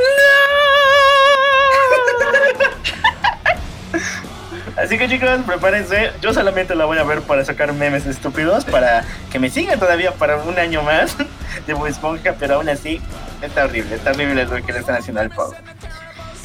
Así 4.77 4.97
que 4.97 5.07
chicos, 5.07 5.39
prepárense. 5.47 6.11
Yo 6.21 6.33
solamente 6.33 6.75
la 6.75 6.83
voy 6.85 6.97
a 6.97 7.03
ver 7.03 7.21
para 7.21 7.45
sacar 7.45 7.71
memes 7.73 8.05
estúpidos, 8.05 8.65
para 8.65 9.05
que 9.31 9.39
me 9.39 9.49
sigan 9.49 9.79
todavía 9.79 10.11
para 10.11 10.37
un 10.37 10.59
año 10.59 10.83
más 10.83 11.15
de 11.67 11.73
Bob 11.73 11.87
Esponja, 11.87 12.35
pero 12.37 12.55
aún 12.55 12.67
así 12.67 13.01
está 13.41 13.65
horrible, 13.65 13.95
está 13.95 14.11
horrible 14.11 14.45
lo 14.45 14.65
que 14.65 14.73
le 14.73 14.79
están 14.79 14.95
haciendo 14.95 15.21
al 15.21 15.29
pobre. 15.29 15.57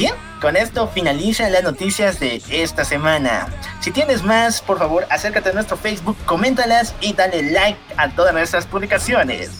Bien, 0.00 0.14
con 0.40 0.56
esto 0.56 0.88
finalizan 0.88 1.52
las 1.52 1.62
noticias 1.62 2.18
de 2.20 2.42
esta 2.48 2.86
semana. 2.86 3.48
Si 3.80 3.90
tienes 3.90 4.22
más, 4.22 4.62
por 4.62 4.78
favor, 4.78 5.06
acércate 5.10 5.50
a 5.50 5.52
nuestro 5.52 5.76
Facebook, 5.76 6.16
coméntalas 6.24 6.94
y 7.02 7.12
dale 7.12 7.42
like 7.50 7.78
a 7.98 8.08
todas 8.08 8.32
nuestras 8.32 8.64
publicaciones. 8.64 9.50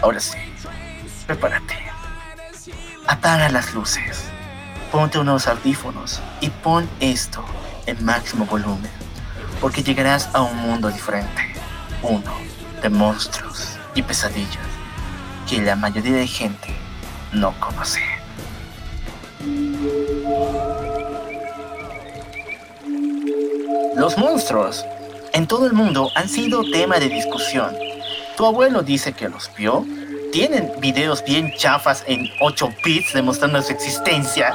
Ahora 0.00 0.20
sí, 0.20 0.38
prepárate. 1.26 1.74
Apaga 3.08 3.50
las 3.50 3.74
luces, 3.74 4.30
ponte 4.90 5.18
unos 5.18 5.46
audífonos 5.46 6.22
y 6.40 6.48
pon 6.48 6.88
esto 7.00 7.44
en 7.84 8.02
máximo 8.02 8.46
volumen, 8.46 8.90
porque 9.60 9.82
llegarás 9.82 10.30
a 10.32 10.40
un 10.40 10.56
mundo 10.56 10.88
diferente, 10.88 11.42
uno 12.00 12.32
de 12.80 12.88
monstruos 12.88 13.76
y 13.94 14.00
pesadillas 14.00 14.66
que 15.46 15.60
la 15.60 15.76
mayoría 15.76 16.16
de 16.16 16.26
gente 16.26 16.74
no 17.32 17.52
conoce. 17.60 18.17
Los 23.94 24.18
monstruos 24.18 24.84
en 25.32 25.46
todo 25.46 25.66
el 25.66 25.72
mundo 25.72 26.10
han 26.16 26.28
sido 26.28 26.68
tema 26.70 26.98
de 26.98 27.08
discusión. 27.08 27.76
Tu 28.36 28.44
abuelo 28.44 28.82
dice 28.82 29.12
que 29.12 29.28
los 29.28 29.50
vio. 29.56 29.84
Tienen 30.32 30.72
videos 30.80 31.24
bien 31.24 31.52
chafas 31.56 32.02
en 32.06 32.28
8 32.40 32.74
bits 32.84 33.14
demostrando 33.14 33.62
su 33.62 33.72
existencia 33.72 34.52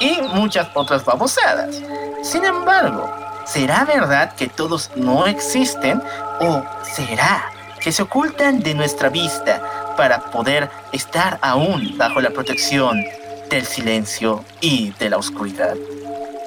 y 0.00 0.20
muchas 0.34 0.68
otras 0.74 1.04
babosadas. 1.04 1.80
Sin 2.22 2.44
embargo, 2.44 3.10
¿será 3.44 3.84
verdad 3.84 4.34
que 4.34 4.48
todos 4.48 4.90
no 4.96 5.26
existen 5.26 6.02
o 6.40 6.62
será 6.82 7.52
que 7.80 7.92
se 7.92 8.02
ocultan 8.02 8.60
de 8.60 8.74
nuestra 8.74 9.10
vista 9.10 9.94
para 9.96 10.20
poder 10.30 10.70
estar 10.92 11.38
aún 11.42 11.96
bajo 11.98 12.20
la 12.20 12.30
protección 12.30 13.04
del 13.52 13.66
silencio 13.66 14.42
y 14.62 14.92
de 14.98 15.10
la 15.10 15.18
oscuridad? 15.18 15.76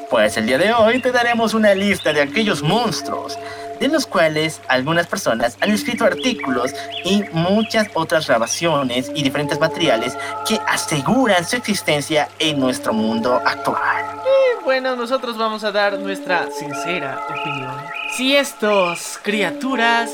Pues 0.10 0.38
el 0.38 0.48
día 0.48 0.57
de 0.57 0.73
hoy 0.73 0.99
te 0.99 1.11
daremos 1.11 1.53
una 1.53 1.76
lista 1.76 2.11
de 2.11 2.22
aquellos 2.22 2.64
monstruos, 2.64 3.38
de 3.80 3.90
los 3.90 4.07
cuales 4.07 4.60
algunas 4.68 5.06
personas 5.06 5.56
han 5.61 5.72
escrito 5.72 6.03
artículos 6.03 6.73
y 7.03 7.23
muchas 7.32 7.90
otras 7.94 8.26
grabaciones 8.26 9.11
y 9.14 9.22
diferentes 9.22 9.60
materiales 9.60 10.18
que 10.48 10.60
aseguran 10.68 11.45
su 11.45 11.57
existencia 11.57 12.27
en 12.40 12.60
nuestro 12.60 12.91
mundo 12.91 13.40
actual. 13.45 14.03
Y 14.23 14.64
bueno, 14.64 14.95
nosotros 14.95 15.38
vamos 15.38 15.64
a 15.64 15.72
dar 15.72 15.99
nuestra 15.99 16.48
sincera 16.57 17.19
opinión. 17.30 17.76
Si 18.18 18.36
estos 18.36 19.19
criaturas, 19.22 20.10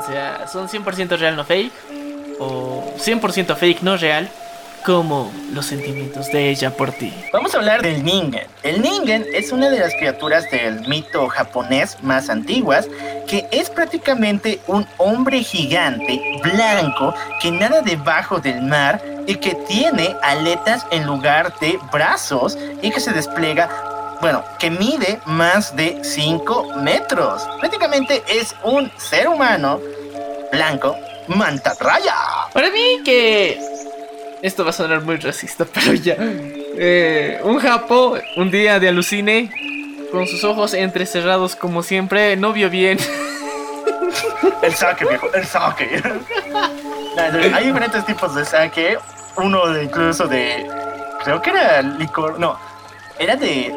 o 0.00 0.04
sea, 0.04 0.48
son 0.48 0.68
100% 0.68 1.16
real 1.16 1.36
no 1.36 1.44
fake, 1.44 1.72
o 2.40 2.92
100% 2.98 3.56
fake 3.56 3.82
no 3.82 3.96
real, 3.96 4.28
como 4.88 5.30
los 5.52 5.66
sentimientos 5.66 6.32
de 6.32 6.48
ella 6.48 6.74
por 6.74 6.92
ti. 6.92 7.12
Vamos 7.30 7.54
a 7.54 7.58
hablar 7.58 7.82
del 7.82 8.02
Ningen. 8.02 8.46
El 8.62 8.80
Ningen 8.80 9.26
es 9.34 9.52
una 9.52 9.68
de 9.68 9.80
las 9.80 9.92
criaturas 9.92 10.50
del 10.50 10.88
mito 10.88 11.28
japonés 11.28 12.02
más 12.02 12.30
antiguas, 12.30 12.88
que 13.26 13.46
es 13.52 13.68
prácticamente 13.68 14.60
un 14.66 14.86
hombre 14.96 15.42
gigante 15.42 16.18
blanco 16.42 17.12
que 17.42 17.50
nada 17.50 17.82
debajo 17.82 18.40
del 18.40 18.62
mar 18.62 19.04
y 19.26 19.34
que 19.34 19.54
tiene 19.68 20.16
aletas 20.22 20.86
en 20.90 21.04
lugar 21.04 21.52
de 21.60 21.78
brazos 21.92 22.56
y 22.80 22.90
que 22.90 23.00
se 23.00 23.12
despliega, 23.12 23.68
bueno, 24.22 24.42
que 24.58 24.70
mide 24.70 25.20
más 25.26 25.76
de 25.76 26.02
5 26.02 26.76
metros. 26.76 27.46
Prácticamente 27.60 28.22
es 28.26 28.56
un 28.64 28.90
ser 28.96 29.28
humano 29.28 29.80
blanco 30.50 30.96
mantarraya. 31.26 32.14
Para 32.54 32.70
mí 32.70 33.02
que... 33.04 33.77
Esto 34.42 34.64
va 34.64 34.70
a 34.70 34.72
sonar 34.72 35.02
muy 35.02 35.16
racista, 35.16 35.64
pero 35.72 35.94
ya. 35.94 36.16
Eh, 36.18 37.40
un 37.42 37.58
japo, 37.58 38.16
un 38.36 38.50
día 38.50 38.78
de 38.78 38.88
alucine, 38.88 39.50
con 40.12 40.26
sus 40.26 40.44
ojos 40.44 40.74
entrecerrados 40.74 41.56
como 41.56 41.82
siempre, 41.82 42.36
no 42.36 42.52
vio 42.52 42.70
bien. 42.70 42.98
El 44.62 44.74
saque, 44.74 45.04
viejo, 45.04 45.28
el 45.32 45.44
saque. 45.46 46.02
No, 47.16 47.56
Hay 47.56 47.66
diferentes 47.66 48.06
tipos 48.06 48.32
de 48.36 48.44
saque. 48.44 48.96
Uno 49.36 49.66
de 49.66 49.84
incluso 49.84 50.28
de. 50.28 50.68
Creo 51.24 51.42
que 51.42 51.50
era 51.50 51.82
licor. 51.82 52.38
No, 52.38 52.56
era 53.18 53.34
de 53.34 53.74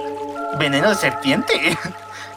veneno 0.60 0.90
de 0.90 0.96
serpiente. 0.96 1.76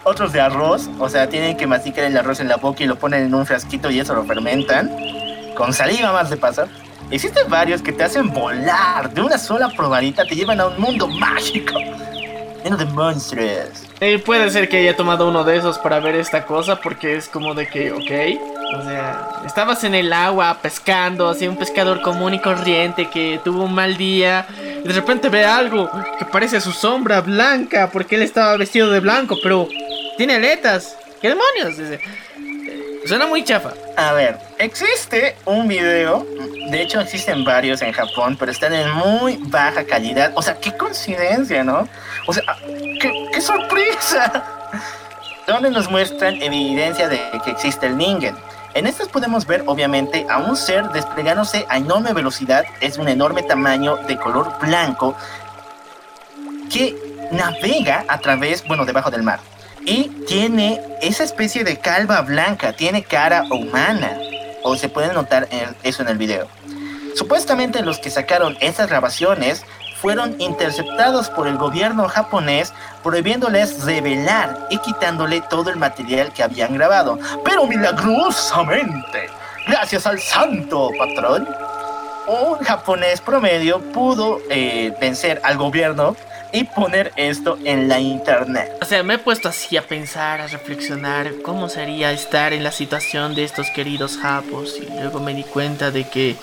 Otros 0.05 0.33
de 0.33 0.41
arroz. 0.41 0.89
O 0.99 1.11
sea, 1.11 1.29
tienen 1.29 1.59
que 1.59 1.67
masticar 1.67 2.05
el 2.05 2.17
arroz 2.17 2.41
en 2.41 2.49
la 2.49 2.57
boca 2.57 2.85
y 2.85 2.87
lo 2.87 2.97
ponen 2.97 3.25
en 3.25 3.35
un 3.35 3.45
frasquito 3.45 3.91
y 3.91 4.01
eso 4.01 4.15
lo 4.15 4.25
fermentan. 4.25 4.91
Con 5.55 5.75
saliva 5.75 6.11
más 6.11 6.31
de 6.31 6.39
paso. 6.39 6.67
Existen 7.11 7.49
varios 7.49 7.83
que 7.83 7.93
te 7.93 8.05
hacen 8.05 8.33
volar 8.33 9.13
de 9.13 9.21
una 9.21 9.39
sola 9.39 9.69
probadita, 9.69 10.25
te 10.25 10.35
llevan 10.35 10.61
a 10.61 10.67
un 10.67 10.81
mundo 10.81 11.07
mágico 11.07 11.79
lleno 12.65 12.77
de 12.79 12.87
monstruos. 12.87 13.69
Eh, 14.01 14.19
puede 14.19 14.51
ser 14.51 14.69
que 14.69 14.79
haya 14.79 14.97
tomado 14.97 15.29
uno 15.29 15.45
de 15.45 15.57
esos 15.57 15.79
para 15.79 16.01
ver 16.01 16.17
esta 16.17 16.47
cosa, 16.47 16.81
porque 16.81 17.17
es 17.17 17.29
como 17.29 17.55
de 17.55 17.69
que, 17.69 17.93
ok. 17.93 18.79
O 18.79 18.83
sea, 18.83 19.43
estabas 19.47 19.85
en 19.85 19.95
el 19.95 20.13
agua 20.13 20.59
pescando, 20.63 21.29
así 21.29 21.47
un 21.47 21.57
pescador 21.57 22.01
común 22.01 22.35
y 22.35 22.41
corriente 22.41 23.09
que 23.11 23.39
tuvo 23.45 23.65
un 23.65 23.75
mal 23.75 23.97
día. 23.97 24.47
Y 24.83 24.89
de 24.89 24.95
repente 24.95 25.29
ve 25.29 25.45
algo 25.45 25.91
que 26.19 26.25
parece 26.25 26.61
su 26.61 26.73
sombra 26.73 27.21
blanca, 27.21 27.91
porque 27.93 28.17
él 28.17 28.23
estaba 28.23 28.57
vestido 28.57 28.91
de 28.91 29.01
blanco, 29.01 29.37
pero 29.43 29.69
tiene 30.17 30.37
aletas. 30.37 30.97
¿Qué 31.21 31.29
demonios? 31.29 32.01
Suena 33.07 33.27
muy 33.27 33.45
chafa. 33.45 33.73
A 33.97 34.13
ver, 34.13 34.39
existe 34.59 35.37
un 35.45 35.69
video, 35.69 36.27
de 36.71 36.83
hecho 36.83 37.01
existen 37.01 37.45
varios 37.45 37.83
en 37.83 37.93
Japón, 37.93 38.37
pero 38.39 38.51
están 38.51 38.73
en 38.73 38.91
muy 38.93 39.37
baja 39.43 39.85
calidad. 39.85 40.33
O 40.35 40.43
sea, 40.43 40.59
qué 40.59 40.75
coincidencia, 40.75 41.63
¿no? 41.63 41.87
O 42.27 42.33
sea, 42.33 42.43
qué, 43.01 43.29
qué 43.33 43.41
sorpresa. 43.41 44.45
Donde 45.47 45.71
nos 45.71 45.91
muestran 45.91 46.41
evidencia 46.41 47.09
de 47.09 47.21
que 47.45 47.51
existe 47.51 47.87
el 47.87 47.99
Ningen. 47.99 48.35
En 48.73 48.87
estas 48.87 49.09
podemos 49.09 49.47
ver, 49.47 49.63
obviamente, 49.67 50.27
a 50.29 50.39
un 50.39 50.57
ser 50.57 50.89
desplegándose 50.89 51.67
a 51.69 51.77
enorme 51.77 52.15
velocidad, 52.15 52.65
es 52.81 52.97
un 52.97 53.09
enorme 53.09 53.43
tamaño 53.43 53.99
de 54.09 54.17
color 54.17 54.59
blanco, 54.59 55.15
que 56.73 56.97
navega 57.31 58.05
a 58.09 58.19
través, 58.19 58.67
bueno, 58.67 58.85
debajo 58.87 59.11
del 59.11 59.23
mar. 59.23 59.41
Y 59.86 60.09
tiene 60.27 60.81
esa 61.02 61.24
especie 61.24 61.65
de 61.65 61.78
calva 61.78 62.23
blanca, 62.23 62.73
tiene 62.73 63.02
cara 63.02 63.44
humana. 63.51 64.19
O 64.62 64.77
se 64.77 64.89
puede 64.89 65.12
notar 65.12 65.48
eso 65.82 66.02
en 66.02 66.09
el 66.09 66.16
video. 66.16 66.48
Supuestamente 67.15 67.82
los 67.82 67.98
que 67.98 68.11
sacaron 68.11 68.56
esas 68.61 68.89
grabaciones 68.89 69.62
fueron 70.01 70.40
interceptados 70.40 71.31
por 71.31 71.47
el 71.47 71.56
gobierno 71.56 72.09
japonés 72.09 72.73
prohibiéndoles 73.02 73.85
revelar 73.85 74.66
y 74.70 74.78
quitándole 74.78 75.40
todo 75.43 75.70
el 75.70 75.77
material 75.77 76.32
que 76.32 76.43
habían 76.43 76.74
grabado. 76.74 77.19
Pero 77.44 77.66
milagrosamente, 77.66 79.28
gracias 79.66 80.06
al 80.06 80.19
santo 80.19 80.90
patrón, 80.98 81.48
un 82.27 82.59
japonés 82.65 83.20
promedio 83.20 83.81
pudo 83.93 84.40
eh, 84.51 84.94
vencer 85.01 85.40
al 85.44 85.56
gobierno 85.56 86.16
y 86.55 86.63
poner 86.65 87.13
esto 87.17 87.59
en 87.65 87.89
la 87.89 87.99
internet. 87.99 88.73
O 88.81 88.85
sea, 88.85 89.03
me 89.03 89.15
he 89.15 89.19
puesto 89.19 89.49
así 89.49 89.77
a 89.77 89.83
pensar, 89.83 90.41
a 90.41 90.47
reflexionar 90.47 91.33
cómo 91.43 91.69
sería 91.69 92.13
estar 92.13 92.53
en 92.53 92.63
la 92.63 92.71
situación 92.71 93.35
de 93.35 93.43
estos 93.43 93.69
queridos 93.71 94.17
japos. 94.17 94.77
Y 94.81 94.89
luego 94.89 95.19
me 95.19 95.35
di 95.35 95.43
cuenta 95.43 95.91
de 95.91 96.09
que 96.09 96.37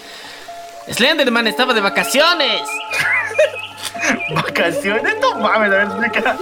Slenderman 0.92 1.48
estaba 1.48 1.74
de 1.74 1.80
vacaciones. 1.80 2.62
¿Vacaciones? 4.36 5.15
No 5.22 5.36
mames, 5.40 5.72
a 5.72 5.76
ver, 5.78 5.88
explica. 5.88 6.38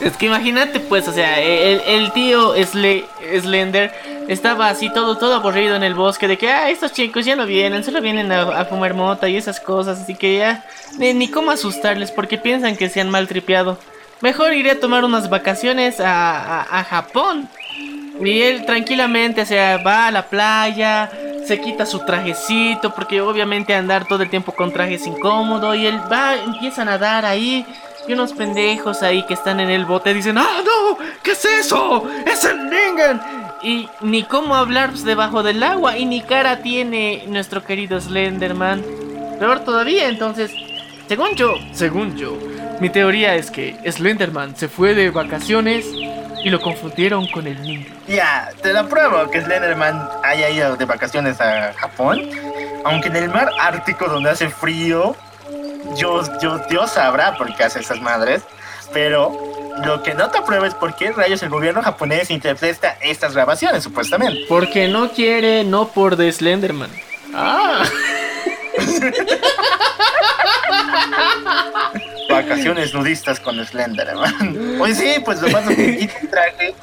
Es 0.00 0.16
que 0.16 0.26
imagínate, 0.26 0.80
pues, 0.80 1.08
o 1.08 1.12
sea, 1.12 1.40
el, 1.40 2.12
tío 2.12 2.54
Sle- 2.56 3.04
Slender 3.40 3.92
estaba 4.28 4.68
así 4.68 4.90
todo, 4.92 5.16
todo 5.16 5.34
aburrido 5.34 5.74
en 5.76 5.82
el 5.82 5.94
bosque 5.94 6.28
de 6.28 6.38
que, 6.38 6.48
ah, 6.48 6.70
estos 6.70 6.92
chicos 6.92 7.24
ya 7.24 7.34
no 7.36 7.46
vienen, 7.46 7.82
solo 7.82 8.00
vienen 8.00 8.30
a, 8.30 8.42
a 8.42 8.64
fumar 8.66 8.94
mota 8.94 9.28
y 9.28 9.36
esas 9.36 9.58
cosas, 9.58 10.00
así 10.00 10.14
que 10.14 10.38
ya, 10.38 10.64
ni, 10.98 11.28
cómo 11.28 11.50
asustarles 11.50 12.10
porque 12.12 12.38
piensan 12.38 12.76
que 12.76 12.88
se 12.88 13.00
han 13.00 13.10
maltripeado. 13.10 13.78
Mejor 14.20 14.52
iré 14.52 14.72
a 14.72 14.80
tomar 14.80 15.04
unas 15.04 15.30
vacaciones 15.30 15.98
a- 16.00 16.62
a 16.78 16.84
Japón. 16.84 17.48
Y 18.24 18.42
él 18.42 18.66
tranquilamente, 18.66 19.42
o 19.42 19.46
sea, 19.46 19.78
va 19.78 20.08
a 20.08 20.10
la 20.10 20.26
playa, 20.26 21.10
se 21.46 21.60
quita 21.60 21.86
su 21.86 22.00
trajecito, 22.00 22.94
porque 22.94 23.20
obviamente 23.20 23.74
andar 23.74 24.06
todo 24.06 24.22
el 24.22 24.30
tiempo 24.30 24.52
con 24.52 24.72
traje 24.72 24.94
es 24.94 25.06
incómodo, 25.06 25.74
y 25.74 25.86
él 25.86 25.98
va, 26.10 26.36
empieza 26.36 26.82
a 26.82 26.84
nadar 26.84 27.24
ahí, 27.24 27.64
y 28.06 28.12
unos 28.12 28.32
pendejos 28.32 29.02
ahí 29.02 29.24
que 29.24 29.34
están 29.34 29.60
en 29.60 29.70
el 29.70 29.84
bote 29.84 30.12
dicen, 30.12 30.38
¡Ah, 30.38 30.62
no! 30.64 30.98
¿Qué 31.22 31.32
es 31.32 31.44
eso? 31.44 32.08
¡Es 32.26 32.44
el 32.44 32.64
Ningen! 32.64 33.20
Y 33.62 33.88
ni 34.00 34.22
cómo 34.22 34.54
hablar 34.54 34.92
debajo 34.92 35.42
del 35.42 35.62
agua, 35.62 35.96
y 35.96 36.04
ni 36.04 36.20
cara 36.20 36.62
tiene 36.62 37.24
nuestro 37.26 37.64
querido 37.64 38.00
Slenderman. 38.00 38.82
Peor 39.38 39.60
todavía, 39.60 40.08
entonces, 40.08 40.52
según 41.08 41.34
yo, 41.34 41.54
según 41.72 42.16
yo, 42.16 42.36
mi 42.80 42.90
teoría 42.90 43.34
es 43.34 43.50
que 43.50 43.76
Slenderman 43.90 44.56
se 44.56 44.68
fue 44.68 44.94
de 44.94 45.10
vacaciones 45.10 45.86
y 46.44 46.50
lo 46.50 46.60
confundieron 46.60 47.26
con 47.28 47.46
el 47.46 47.60
Ningen. 47.62 47.86
Ya, 48.08 48.50
te 48.62 48.72
lo 48.72 48.88
pruebo 48.88 49.30
que 49.30 49.42
Slenderman 49.42 50.08
haya 50.22 50.50
ido 50.50 50.76
de 50.76 50.84
vacaciones 50.84 51.40
a 51.40 51.72
Japón. 51.74 52.28
Aunque 52.84 53.08
en 53.08 53.16
el 53.16 53.28
mar 53.28 53.50
ártico 53.60 54.06
donde 54.06 54.30
hace 54.30 54.48
frío, 54.48 55.14
yo, 55.96 56.22
yo, 56.40 56.58
Dios 56.70 56.92
sabrá 56.92 57.36
por 57.36 57.54
qué 57.54 57.64
hace 57.64 57.80
esas 57.80 58.00
madres. 58.00 58.42
Pero 58.92 59.38
lo 59.84 60.02
que 60.02 60.14
no 60.14 60.30
te 60.30 60.38
apruebo 60.38 60.64
es 60.64 60.74
por 60.74 60.96
qué 60.96 61.12
rayos 61.12 61.42
el 61.42 61.48
gobierno 61.48 61.82
japonés 61.82 62.30
interpreta 62.30 62.96
estas 63.00 63.34
grabaciones, 63.34 63.84
supuestamente. 63.84 64.40
Porque 64.48 64.88
no 64.88 65.10
quiere, 65.10 65.64
no 65.64 65.88
por 65.88 66.16
The 66.16 66.32
Slenderman. 66.32 66.90
Ah, 67.34 67.84
Vacaciones 72.42 72.94
nudistas 72.94 73.40
con 73.40 73.64
Slenderman. 73.64 74.78
Oye, 74.80 74.94
sí, 74.94 75.14
pues 75.24 75.40
lo 75.40 75.48
más 75.50 75.68
que 75.68 76.10
traje. 76.30 76.74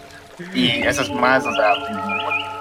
Y 0.53 0.83
eso 0.83 1.01
es 1.01 1.09
más, 1.09 1.43
o 1.45 1.53
sea, 1.53 1.73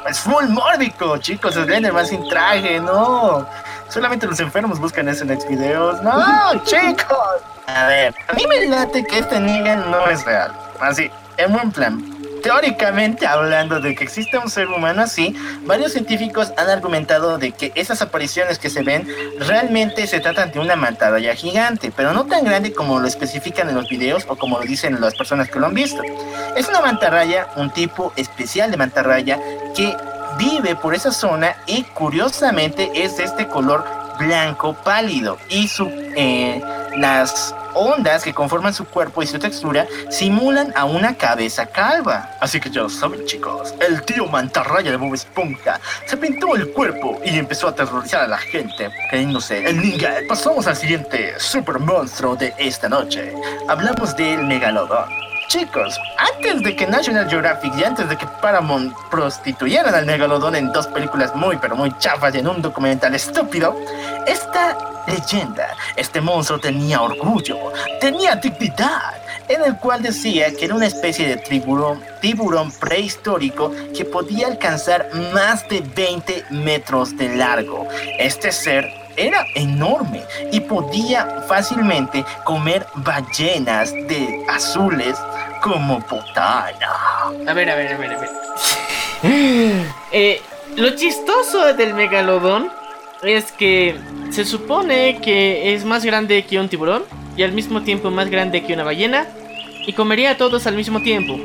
es 0.08 0.18
full 0.18 0.46
mórbico, 0.48 1.18
chicos. 1.18 1.54
Slenderman 1.54 2.06
sin 2.06 2.26
traje, 2.28 2.80
no. 2.80 3.46
Solamente 3.88 4.26
los 4.26 4.40
enfermos 4.40 4.78
buscan 4.78 5.08
eso 5.08 5.24
en 5.24 5.32
ex 5.32 5.48
videos. 5.48 6.02
No, 6.02 6.64
chicos. 6.64 7.42
A 7.66 7.86
ver, 7.86 8.14
a 8.28 8.32
mí 8.32 8.46
me 8.46 8.66
late 8.66 9.04
que 9.04 9.18
este 9.18 9.40
Negan 9.40 9.90
no 9.90 10.08
es 10.08 10.24
real. 10.24 10.52
Así, 10.80 11.10
en 11.36 11.52
buen 11.52 11.70
plan. 11.72 12.15
Teóricamente 12.42 13.26
hablando 13.26 13.80
de 13.80 13.94
que 13.94 14.04
existe 14.04 14.38
un 14.38 14.50
ser 14.50 14.68
humano 14.68 15.02
así, 15.02 15.34
varios 15.62 15.92
científicos 15.92 16.52
han 16.56 16.68
argumentado 16.68 17.38
de 17.38 17.52
que 17.52 17.72
esas 17.74 18.02
apariciones 18.02 18.58
que 18.58 18.70
se 18.70 18.82
ven 18.82 19.08
realmente 19.38 20.06
se 20.06 20.20
tratan 20.20 20.52
de 20.52 20.58
una 20.58 20.76
mantarraya 20.76 21.34
gigante, 21.34 21.92
pero 21.94 22.12
no 22.12 22.26
tan 22.26 22.44
grande 22.44 22.72
como 22.72 23.00
lo 23.00 23.06
especifican 23.06 23.68
en 23.68 23.74
los 23.74 23.88
videos 23.88 24.24
o 24.28 24.36
como 24.36 24.58
lo 24.58 24.64
dicen 24.64 25.00
las 25.00 25.14
personas 25.14 25.48
que 25.48 25.58
lo 25.58 25.66
han 25.66 25.74
visto. 25.74 26.02
Es 26.56 26.68
una 26.68 26.80
mantarraya, 26.80 27.48
un 27.56 27.70
tipo 27.70 28.12
especial 28.16 28.70
de 28.70 28.76
mantarraya 28.76 29.38
que 29.74 29.96
vive 30.38 30.76
por 30.76 30.94
esa 30.94 31.12
zona 31.12 31.56
y 31.66 31.82
curiosamente 31.84 32.90
es 32.94 33.16
de 33.16 33.24
este 33.24 33.48
color 33.48 33.84
blanco 34.18 34.74
pálido 34.84 35.38
y 35.48 35.68
su, 35.68 35.88
eh, 36.16 36.60
las 36.96 37.54
ondas 37.74 38.24
que 38.24 38.32
conforman 38.32 38.72
su 38.72 38.86
cuerpo 38.86 39.22
y 39.22 39.26
su 39.26 39.38
textura 39.38 39.86
simulan 40.10 40.72
a 40.74 40.84
una 40.84 41.14
cabeza 41.14 41.66
calva. 41.66 42.30
Así 42.40 42.58
que 42.58 42.70
ya 42.70 42.88
saben 42.88 43.24
chicos, 43.26 43.74
el 43.86 44.02
tío 44.02 44.26
mantarraya 44.26 44.90
de 44.90 44.96
Bob 44.96 45.14
Esponja 45.14 45.78
se 46.06 46.16
pintó 46.16 46.56
el 46.56 46.72
cuerpo 46.72 47.20
y 47.24 47.38
empezó 47.38 47.68
a 47.68 47.70
aterrorizar 47.70 48.22
a 48.22 48.28
la 48.28 48.38
gente 48.38 48.90
creyéndose 49.10 49.64
el 49.64 49.80
ninja. 49.80 50.14
Pasamos 50.28 50.66
al 50.66 50.76
siguiente 50.76 51.34
super 51.38 51.78
monstruo 51.78 52.34
de 52.36 52.54
esta 52.58 52.88
noche. 52.88 53.32
Hablamos 53.68 54.16
del 54.16 54.44
megalodón. 54.44 55.26
Chicos, 55.48 56.00
antes 56.18 56.60
de 56.62 56.74
que 56.74 56.86
National 56.88 57.30
Geographic 57.30 57.72
y 57.76 57.84
antes 57.84 58.08
de 58.08 58.16
que 58.16 58.26
Paramount 58.42 58.92
prostituyeran 59.10 59.94
al 59.94 60.04
megalodón 60.04 60.56
en 60.56 60.72
dos 60.72 60.88
películas 60.88 61.34
muy 61.36 61.56
pero 61.58 61.76
muy 61.76 61.96
chafas 61.98 62.34
y 62.34 62.38
en 62.38 62.48
un 62.48 62.60
documental 62.60 63.14
estúpido, 63.14 63.78
esta 64.26 64.76
leyenda, 65.06 65.68
este 65.94 66.20
monstruo 66.20 66.58
tenía 66.58 67.00
orgullo, 67.00 67.58
tenía 68.00 68.34
dignidad, 68.34 69.14
en 69.48 69.62
el 69.62 69.76
cual 69.76 70.02
decía 70.02 70.50
que 70.52 70.64
era 70.64 70.74
una 70.74 70.86
especie 70.86 71.28
de 71.28 71.36
tiburón, 71.36 72.02
tiburón 72.20 72.72
prehistórico 72.72 73.70
que 73.96 74.04
podía 74.04 74.48
alcanzar 74.48 75.08
más 75.32 75.68
de 75.68 75.80
20 75.80 76.46
metros 76.50 77.16
de 77.16 77.36
largo. 77.36 77.86
Este 78.18 78.50
ser 78.50 79.05
era 79.16 79.46
enorme 79.54 80.22
y 80.52 80.60
podía 80.60 81.42
fácilmente 81.48 82.24
comer 82.44 82.86
ballenas 82.96 83.92
de 83.92 84.44
azules 84.48 85.16
como 85.62 86.00
botana. 86.00 86.72
a 87.46 87.52
ver, 87.52 87.70
a 87.70 87.74
ver, 87.74 87.94
a 87.94 87.96
ver, 87.96 88.12
a 88.12 88.20
ver. 88.20 88.30
Eh, 90.12 90.40
lo 90.76 90.90
chistoso 90.90 91.74
del 91.74 91.92
megalodón 91.94 92.70
es 93.22 93.50
que 93.52 93.96
se 94.30 94.44
supone 94.44 95.20
que 95.20 95.74
es 95.74 95.84
más 95.84 96.04
grande 96.04 96.44
que 96.44 96.60
un 96.60 96.68
tiburón 96.68 97.04
y 97.36 97.42
al 97.42 97.52
mismo 97.52 97.82
tiempo 97.82 98.10
más 98.10 98.30
grande 98.30 98.64
que 98.64 98.72
una 98.72 98.84
ballena 98.84 99.26
y 99.86 99.92
comería 99.92 100.32
a 100.32 100.36
todos 100.36 100.66
al 100.66 100.76
mismo 100.76 101.02
tiempo. 101.02 101.38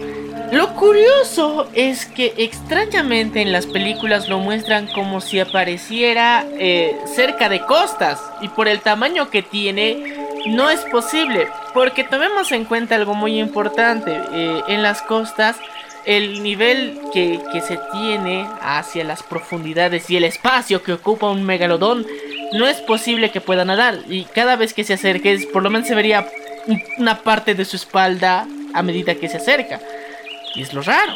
Lo 0.52 0.74
curioso 0.76 1.70
es 1.74 2.06
que 2.06 2.34
extrañamente 2.38 3.42
en 3.42 3.54
las 3.54 3.66
películas 3.66 4.28
lo 4.28 4.40
muestran 4.40 4.88
como 4.88 5.22
si 5.22 5.40
apareciera 5.40 6.46
eh, 6.60 6.98
cerca 7.06 7.48
de 7.48 7.62
costas 7.62 8.22
y 8.42 8.50
por 8.50 8.68
el 8.68 8.82
tamaño 8.82 9.30
que 9.30 9.44
tiene 9.44 10.28
no 10.48 10.70
es 10.70 10.82
posible 10.82 11.48
porque 11.74 12.04
tomemos 12.04 12.52
en 12.52 12.66
cuenta 12.66 12.96
algo 12.96 13.14
muy 13.14 13.40
importante 13.40 14.20
eh, 14.34 14.62
en 14.68 14.84
las 14.84 15.02
costas 15.02 15.56
el 16.06 16.44
nivel 16.44 17.00
que, 17.14 17.40
que 17.54 17.62
se 17.62 17.80
tiene 17.94 18.46
hacia 18.62 19.06
las 19.06 19.24
profundidades 19.24 20.10
y 20.10 20.18
el 20.18 20.26
espacio 20.26 20.84
que 20.84 20.94
ocupa 20.94 21.30
un 21.30 21.44
megalodón 21.44 22.06
no 22.52 22.68
es 22.68 22.82
posible 22.82 23.32
que 23.32 23.40
pueda 23.42 23.66
nadar. 23.66 24.00
Y 24.10 24.26
cada 24.26 24.56
vez 24.56 24.74
que 24.74 24.84
se 24.84 24.94
acerque, 24.94 25.48
por 25.54 25.64
lo 25.64 25.70
menos 25.70 25.88
se 25.88 25.96
vería 25.96 26.28
una 26.98 27.20
parte 27.20 27.56
de 27.56 27.66
su 27.66 27.76
espalda 27.76 28.48
a 28.74 28.84
medida 28.84 29.16
que 29.16 29.30
se 29.30 29.38
acerca. 29.38 29.80
Y 30.56 30.62
es 30.62 30.74
lo 30.74 30.82
raro. 30.82 31.14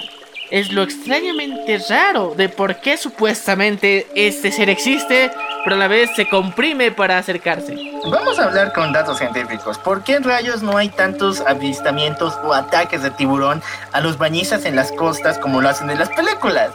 Es 0.51 0.71
lo 0.71 0.83
extrañamente 0.83 1.79
raro 1.89 2.35
de 2.37 2.49
por 2.49 2.79
qué 2.79 2.97
supuestamente 2.97 4.07
este 4.15 4.51
ser 4.51 4.69
existe, 4.69 5.31
pero 5.63 5.75
a 5.75 5.79
la 5.79 5.87
vez 5.87 6.11
se 6.15 6.29
comprime 6.29 6.91
para 6.91 7.17
acercarse. 7.17 7.75
Vamos 8.11 8.37
a 8.37 8.43
hablar 8.43 8.71
con 8.71 8.93
datos 8.93 9.17
científicos. 9.17 9.79
¿Por 9.79 10.03
qué 10.03 10.13
en 10.13 10.23
rayos 10.23 10.61
no 10.61 10.77
hay 10.77 10.89
tantos 10.89 11.41
avistamientos 11.41 12.37
o 12.43 12.53
ataques 12.53 13.01
de 13.01 13.09
tiburón 13.09 13.63
a 13.91 14.01
los 14.01 14.19
bañistas 14.19 14.65
en 14.65 14.75
las 14.75 14.91
costas 14.91 15.39
como 15.39 15.61
lo 15.61 15.69
hacen 15.69 15.89
en 15.89 15.97
las 15.97 16.09
películas? 16.09 16.69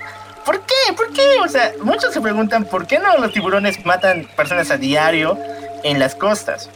¿Por 0.45 0.61
qué? 0.63 0.93
¿Por 0.97 1.13
qué? 1.13 1.23
O 1.45 1.49
sea, 1.49 1.71
muchos 1.83 2.13
se 2.13 2.21
preguntan 2.21 2.65
por 2.65 2.89
qué 2.89 2.99
no 2.99 3.17
los 3.19 3.33
tiburones 3.33 3.85
matan 3.87 4.29
personas 4.35 4.73
a 4.73 4.77
diario 4.77 5.39
en 5.85 6.01
las 6.01 6.17
costas. 6.17 6.69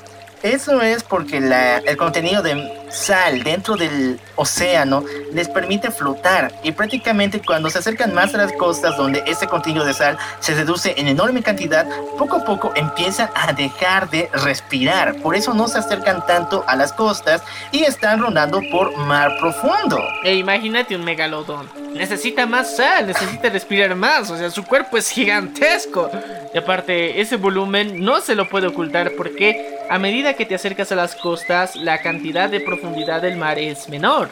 Eso 0.45 0.83
es 0.83 1.03
porque 1.03 1.39
el 1.39 1.97
contenido 1.97 2.43
de 2.43 2.85
sal 2.91 3.43
dentro 3.43 3.77
del 3.77 4.21
océano 4.37 5.03
les 5.33 5.49
permite 5.49 5.91
flotar 5.91 6.53
y 6.63 6.71
prácticamente 6.73 7.41
cuando 7.41 7.71
se 7.71 7.79
acercan 7.79 8.13
más 8.13 8.35
a 8.35 8.37
las 8.37 8.53
costas 8.53 8.95
donde 8.99 9.25
ese 9.27 9.47
contenido 9.47 9.87
de 9.87 9.95
sal 9.95 10.19
se 10.41 10.55
reduce 10.55 10.93
en 10.99 11.09
enorme 11.09 11.43
cantidad, 11.43 11.87
poco 12.19 12.37
a 12.37 12.45
poco 12.45 12.73
empiezan 12.77 13.31
a 13.35 13.55
dejar 13.55 14.11
de 14.11 14.29
respirar. 14.35 15.17
Por 15.23 15.35
eso 15.35 15.55
no 15.55 15.67
se 15.67 15.79
acercan 15.79 16.27
tanto 16.27 16.63
a 16.69 16.77
las 16.77 16.93
costas 16.93 17.43
y 17.73 17.85
están 17.85 18.21
rondando 18.21 18.61
por 18.71 18.95
mar 18.99 19.33
profundo. 19.41 19.99
E 20.25 20.35
imagínate 20.35 20.95
un 20.95 21.05
megalodón. 21.05 21.71
Necesita 21.95 22.45
más 22.45 22.77
sal, 22.77 23.07
necesita 23.07 23.49
respirar 23.49 23.95
más, 23.95 24.29
o 24.29 24.37
sea, 24.37 24.51
su 24.51 24.63
cuerpo 24.63 24.99
es 24.99 25.09
gigantesco. 25.09 26.11
Y 26.53 26.59
aparte, 26.59 27.21
ese 27.21 27.37
volumen 27.37 28.05
no 28.05 28.21
se 28.21 28.35
lo 28.35 28.47
puede 28.49 28.67
ocultar 28.67 29.13
porque 29.17 29.74
a 29.89 29.99
medida 29.99 30.35
que 30.35 30.47
te 30.47 30.55
acercas 30.55 30.91
a 30.93 30.97
las 30.97 31.15
costas, 31.15 31.77
la 31.77 31.99
cantidad 31.99 32.49
de 32.49 32.61
profundidad 32.61 33.23
del 33.23 33.37
mar 33.37 33.59
es 33.59 33.89
menor. 33.89 34.29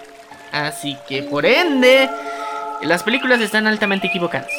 Así 0.53 0.97
que 1.09 1.23
por 1.23 1.47
ende, 1.47 2.09
las 2.83 3.03
películas 3.03 3.41
están 3.41 3.67
altamente 3.67 4.07
equivocadas. 4.09 4.51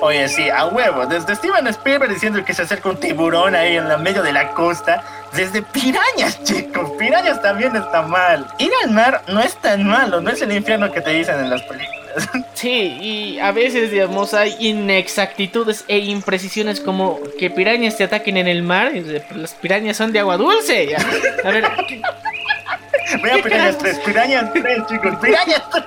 Oye, 0.00 0.28
sí, 0.28 0.48
a 0.48 0.66
huevo. 0.66 1.06
Desde 1.06 1.34
Steven 1.34 1.66
Spielberg 1.68 2.12
diciendo 2.12 2.44
que 2.44 2.54
se 2.54 2.62
acerca 2.62 2.88
un 2.88 2.98
tiburón 2.98 3.56
ahí 3.56 3.76
en 3.76 3.88
la 3.88 3.96
medio 3.96 4.22
de 4.22 4.32
la 4.32 4.52
costa. 4.52 5.02
Desde 5.32 5.62
pirañas, 5.62 6.42
chicos. 6.44 6.90
Pirañas 6.98 7.42
también 7.42 7.74
está 7.74 8.02
mal. 8.02 8.46
Ir 8.58 8.70
al 8.84 8.90
mar 8.92 9.22
no 9.26 9.40
es 9.40 9.56
tan 9.56 9.84
malo. 9.84 10.20
No 10.20 10.30
es 10.30 10.40
el 10.40 10.52
infierno 10.52 10.92
que 10.92 11.00
te 11.00 11.10
dicen 11.10 11.40
en 11.40 11.50
las 11.50 11.62
películas. 11.62 11.97
Sí, 12.54 12.98
y 13.00 13.38
a 13.38 13.52
veces, 13.52 13.92
digamos, 13.92 14.34
hay 14.34 14.56
inexactitudes 14.58 15.84
e 15.86 15.98
imprecisiones 15.98 16.80
como 16.80 17.20
que 17.38 17.50
pirañas 17.50 17.96
te 17.96 18.04
ataquen 18.04 18.36
en 18.36 18.48
el 18.48 18.62
mar. 18.62 18.92
Las 19.34 19.54
pirañas 19.54 19.96
son 19.96 20.12
de 20.12 20.18
agua 20.18 20.36
dulce. 20.36 20.96
A 21.44 21.50
ver. 21.50 21.64
Vea 23.22 23.42
pirañas 23.42 23.78
3, 23.78 23.98
pirañas 24.00 24.52
3, 24.52 24.78
chicos, 24.88 25.16
pirañas 25.22 25.62
3. 25.70 25.84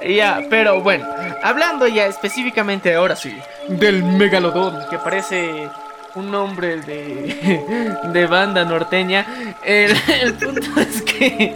Ya, 0.08 0.40
pero 0.48 0.80
bueno, 0.80 1.06
hablando 1.42 1.86
ya 1.86 2.06
específicamente 2.06 2.94
ahora 2.94 3.14
sí 3.14 3.36
del 3.68 4.02
megalodón, 4.02 4.88
que 4.88 4.98
parece 4.98 5.68
un 6.14 6.30
nombre 6.30 6.76
de, 6.82 7.96
de 8.12 8.26
banda 8.26 8.64
norteña. 8.64 9.26
El, 9.64 9.94
punto 10.34 10.80
es 10.80 11.02
que 11.02 11.52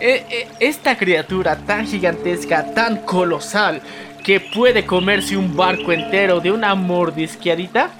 eh, 0.00 0.26
eh, 0.30 0.48
esta 0.60 0.96
criatura 0.96 1.56
tan 1.56 1.86
gigantesca, 1.86 2.72
tan 2.74 2.98
colosal, 2.98 3.80
que 4.22 4.40
puede 4.40 4.84
comerse 4.84 5.36
un 5.36 5.56
barco 5.56 5.92
entero 5.92 6.40
de 6.40 6.52
una 6.52 6.74
mordisqueadita, 6.74 7.90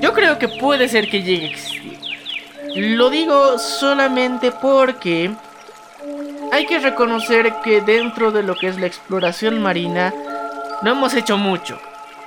yo 0.00 0.12
creo 0.12 0.38
que 0.38 0.48
puede 0.48 0.88
ser 0.88 1.08
que 1.08 1.22
llegue 1.22 1.46
a 1.46 1.50
existir. 1.50 1.98
Lo 2.74 3.10
digo 3.10 3.58
solamente 3.58 4.50
porque 4.50 5.30
hay 6.50 6.66
que 6.66 6.80
reconocer 6.80 7.54
que 7.62 7.80
dentro 7.80 8.32
de 8.32 8.42
lo 8.42 8.56
que 8.56 8.68
es 8.68 8.78
la 8.78 8.86
exploración 8.86 9.62
marina 9.62 10.12
no 10.82 10.90
hemos 10.90 11.14
hecho 11.14 11.36
mucho 11.36 11.78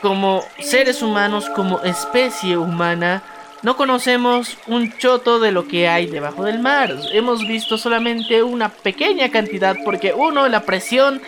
como 0.06 0.44
seres 0.60 1.02
humanos, 1.02 1.50
como 1.56 1.80
especie 1.82 2.58
humana, 2.58 3.24
no 3.64 3.76
conocemos 3.76 4.56
un 4.68 4.96
choto 5.00 5.40
de 5.40 5.52
lo 5.52 5.68
que 5.68 5.88
hay 5.88 6.06
debajo 6.06 6.44
del 6.44 6.60
mar. 6.60 6.96
Hemos 7.12 7.40
visto 7.48 7.80
solamente 7.80 8.44
una 8.44 8.70
pequeña 8.70 9.32
cantidad 9.32 9.76
porque 9.84 10.14
uno, 10.14 10.48
la 10.48 10.60
presión 10.60 11.24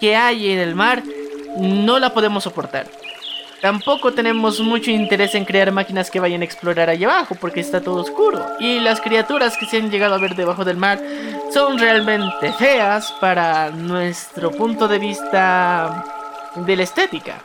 que 0.00 0.16
hay 0.16 0.50
en 0.50 0.60
el 0.60 0.74
mar 0.74 1.02
no 1.58 1.98
la 1.98 2.14
podemos 2.14 2.44
soportar. 2.44 2.86
Tampoco 3.60 4.14
tenemos 4.14 4.60
mucho 4.60 4.90
interés 4.90 5.34
en 5.34 5.44
crear 5.44 5.70
máquinas 5.70 6.10
que 6.10 6.18
vayan 6.18 6.40
a 6.40 6.46
explorar 6.46 6.88
allá 6.88 7.08
abajo 7.08 7.36
porque 7.38 7.60
está 7.60 7.82
todo 7.82 8.00
oscuro. 8.00 8.42
Y 8.60 8.80
las 8.80 9.02
criaturas 9.02 9.58
que 9.58 9.66
se 9.66 9.76
han 9.76 9.90
llegado 9.90 10.14
a 10.14 10.18
ver 10.18 10.36
debajo 10.36 10.64
del 10.64 10.78
mar 10.78 10.98
son 11.52 11.78
realmente 11.78 12.50
feas 12.54 13.12
para 13.20 13.68
nuestro 13.68 14.50
punto 14.52 14.88
de 14.88 14.98
vista 14.98 16.02
de 16.56 16.76
la 16.76 16.82
estética. 16.82 17.42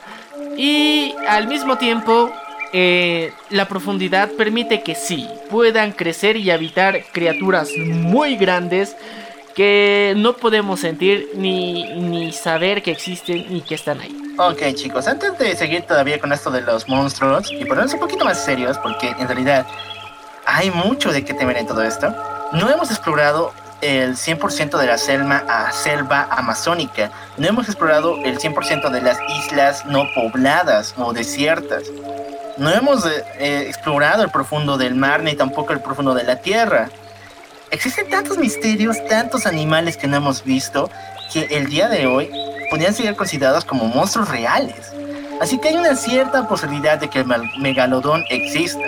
Y 0.58 1.16
al 1.28 1.48
mismo 1.48 1.78
tiempo, 1.78 2.32
eh, 2.74 3.32
la 3.50 3.68
profundidad 3.68 4.32
permite 4.32 4.82
que 4.82 4.96
sí, 4.96 5.28
puedan 5.50 5.92
crecer 5.92 6.36
y 6.36 6.52
habitar 6.52 7.04
criaturas 7.14 7.70
muy 7.78 8.36
grandes 8.36 8.96
que 9.56 10.14
no 10.18 10.34
podemos 10.34 10.80
sentir 10.80 11.30
ni, 11.36 11.94
ni 11.96 12.32
saber 12.32 12.84
que 12.84 12.92
existen 12.92 13.46
ni 13.50 13.62
que 13.62 13.76
están 13.76 14.00
ahí. 14.02 14.16
Ok 14.38 14.62
chicos, 14.76 15.08
antes 15.08 15.36
de 15.40 15.56
seguir 15.56 15.82
todavía 15.82 16.20
con 16.20 16.32
esto 16.32 16.52
de 16.52 16.62
los 16.62 16.88
monstruos 16.88 17.52
y 17.52 17.66
ponernos 17.66 17.94
un 17.94 18.00
poquito 18.00 18.24
más 18.24 18.44
serios, 18.44 18.78
porque 18.78 19.10
en 19.10 19.28
realidad 19.28 19.66
hay 20.46 20.70
mucho 20.70 21.12
de 21.12 21.26
qué 21.26 21.34
temer 21.34 21.58
en 21.58 21.66
todo 21.66 21.82
esto, 21.82 22.14
no 22.54 22.70
hemos 22.70 22.92
explorado 22.92 23.52
el 23.82 24.16
100% 24.16 24.78
de 24.78 24.88
la 24.88 24.98
selva, 24.98 25.44
a 25.48 25.72
selva 25.72 26.28
amazónica. 26.32 27.12
No 27.38 27.48
hemos 27.48 27.68
explorado 27.68 28.16
el 28.24 28.40
100% 28.40 28.90
de 28.90 29.02
las 29.02 29.18
islas 29.40 29.86
no 29.86 30.06
pobladas 30.16 30.94
o 30.98 31.14
desiertas. 31.14 31.84
No 32.58 32.72
hemos 32.72 33.06
eh, 33.06 33.24
eh, 33.38 33.66
explorado 33.68 34.24
el 34.24 34.30
profundo 34.30 34.78
del 34.78 34.96
mar 34.96 35.22
ni 35.22 35.36
tampoco 35.36 35.74
el 35.74 35.80
profundo 35.80 36.14
de 36.16 36.24
la 36.24 36.38
tierra. 36.38 36.90
Existen 37.70 38.10
tantos 38.10 38.38
misterios, 38.38 38.98
tantos 39.10 39.46
animales 39.46 39.98
que 39.98 40.08
no 40.08 40.18
hemos 40.18 40.44
visto, 40.44 40.90
que 41.32 41.48
el 41.52 41.68
día 41.68 41.90
de 41.90 42.08
hoy 42.08 42.32
podrían 42.70 42.94
ser 42.94 43.16
considerados 43.16 43.66
como 43.66 43.86
monstruos 43.86 44.30
reales. 44.30 44.94
Así 45.42 45.60
que 45.60 45.70
hay 45.70 45.76
una 45.76 45.96
cierta 45.96 46.48
posibilidad 46.48 46.98
de 46.98 47.10
que 47.10 47.20
el 47.20 47.28
megalodón 47.60 48.26
exista 48.30 48.82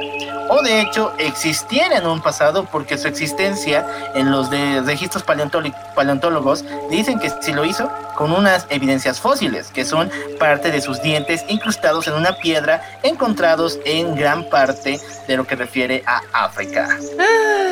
o 0.50 0.62
de 0.64 0.82
hecho 0.82 1.14
existiera 1.20 1.98
en 1.98 2.08
un 2.08 2.22
pasado 2.22 2.66
porque 2.66 2.98
su 2.98 3.08
existencia 3.08 3.86
en 4.16 4.32
los 4.32 4.50
registros 4.50 5.24
paleontólogos 5.24 6.66
dicen 6.90 7.20
que 7.20 7.32
sí 7.42 7.54
lo 7.54 7.64
hizo 7.66 7.90
con 8.16 8.32
unas 8.32 8.66
evidencias 8.70 9.20
fósiles 9.20 9.68
que 9.68 9.86
son 9.86 10.12
parte 10.40 10.72
de 10.72 10.82
sus 10.82 11.02
dientes 11.02 11.46
incrustados 11.48 12.08
en 12.08 12.16
una 12.16 12.34
piedra 12.34 12.82
encontrados 13.04 13.80
en 13.86 14.16
gran 14.16 14.50
parte 14.50 15.00
de 15.28 15.38
lo 15.38 15.46
que 15.46 15.56
refiere 15.56 16.04
a 16.08 16.22
África. 16.34 16.90
Ay, 17.20 17.69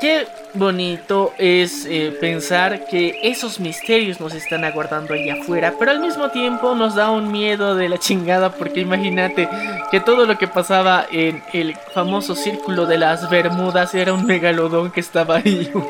qué 0.00 0.26
bonito 0.54 1.32
es 1.38 1.86
eh, 1.86 2.16
pensar 2.20 2.86
que 2.86 3.18
esos 3.22 3.60
misterios 3.60 4.20
nos 4.20 4.34
están 4.34 4.64
aguardando 4.64 5.14
allá 5.14 5.34
afuera, 5.34 5.74
pero 5.78 5.90
al 5.90 6.00
mismo 6.00 6.30
tiempo 6.30 6.74
nos 6.74 6.94
da 6.94 7.10
un 7.10 7.32
miedo 7.32 7.74
de 7.74 7.88
la 7.88 7.98
chingada 7.98 8.50
porque 8.50 8.80
imagínate 8.80 9.48
que 9.90 10.00
todo 10.00 10.26
lo 10.26 10.38
que 10.38 10.48
pasaba 10.48 11.06
en 11.10 11.42
el 11.52 11.76
famoso 11.92 12.34
círculo 12.34 12.86
de 12.86 12.98
las 12.98 13.28
Bermudas 13.30 13.94
era 13.94 14.12
un 14.12 14.26
megalodón 14.26 14.90
que 14.90 15.00
estaba 15.00 15.36
ahí. 15.36 15.70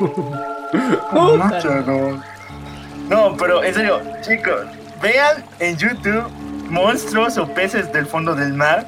no, 3.09 3.35
pero 3.37 3.63
en 3.63 3.73
serio, 3.73 4.01
chicos, 4.21 4.61
vean 5.01 5.43
en 5.59 5.77
YouTube 5.77 6.29
monstruos 6.69 7.37
o 7.37 7.47
peces 7.47 7.91
del 7.93 8.05
fondo 8.05 8.35
del 8.35 8.53
mar. 8.53 8.85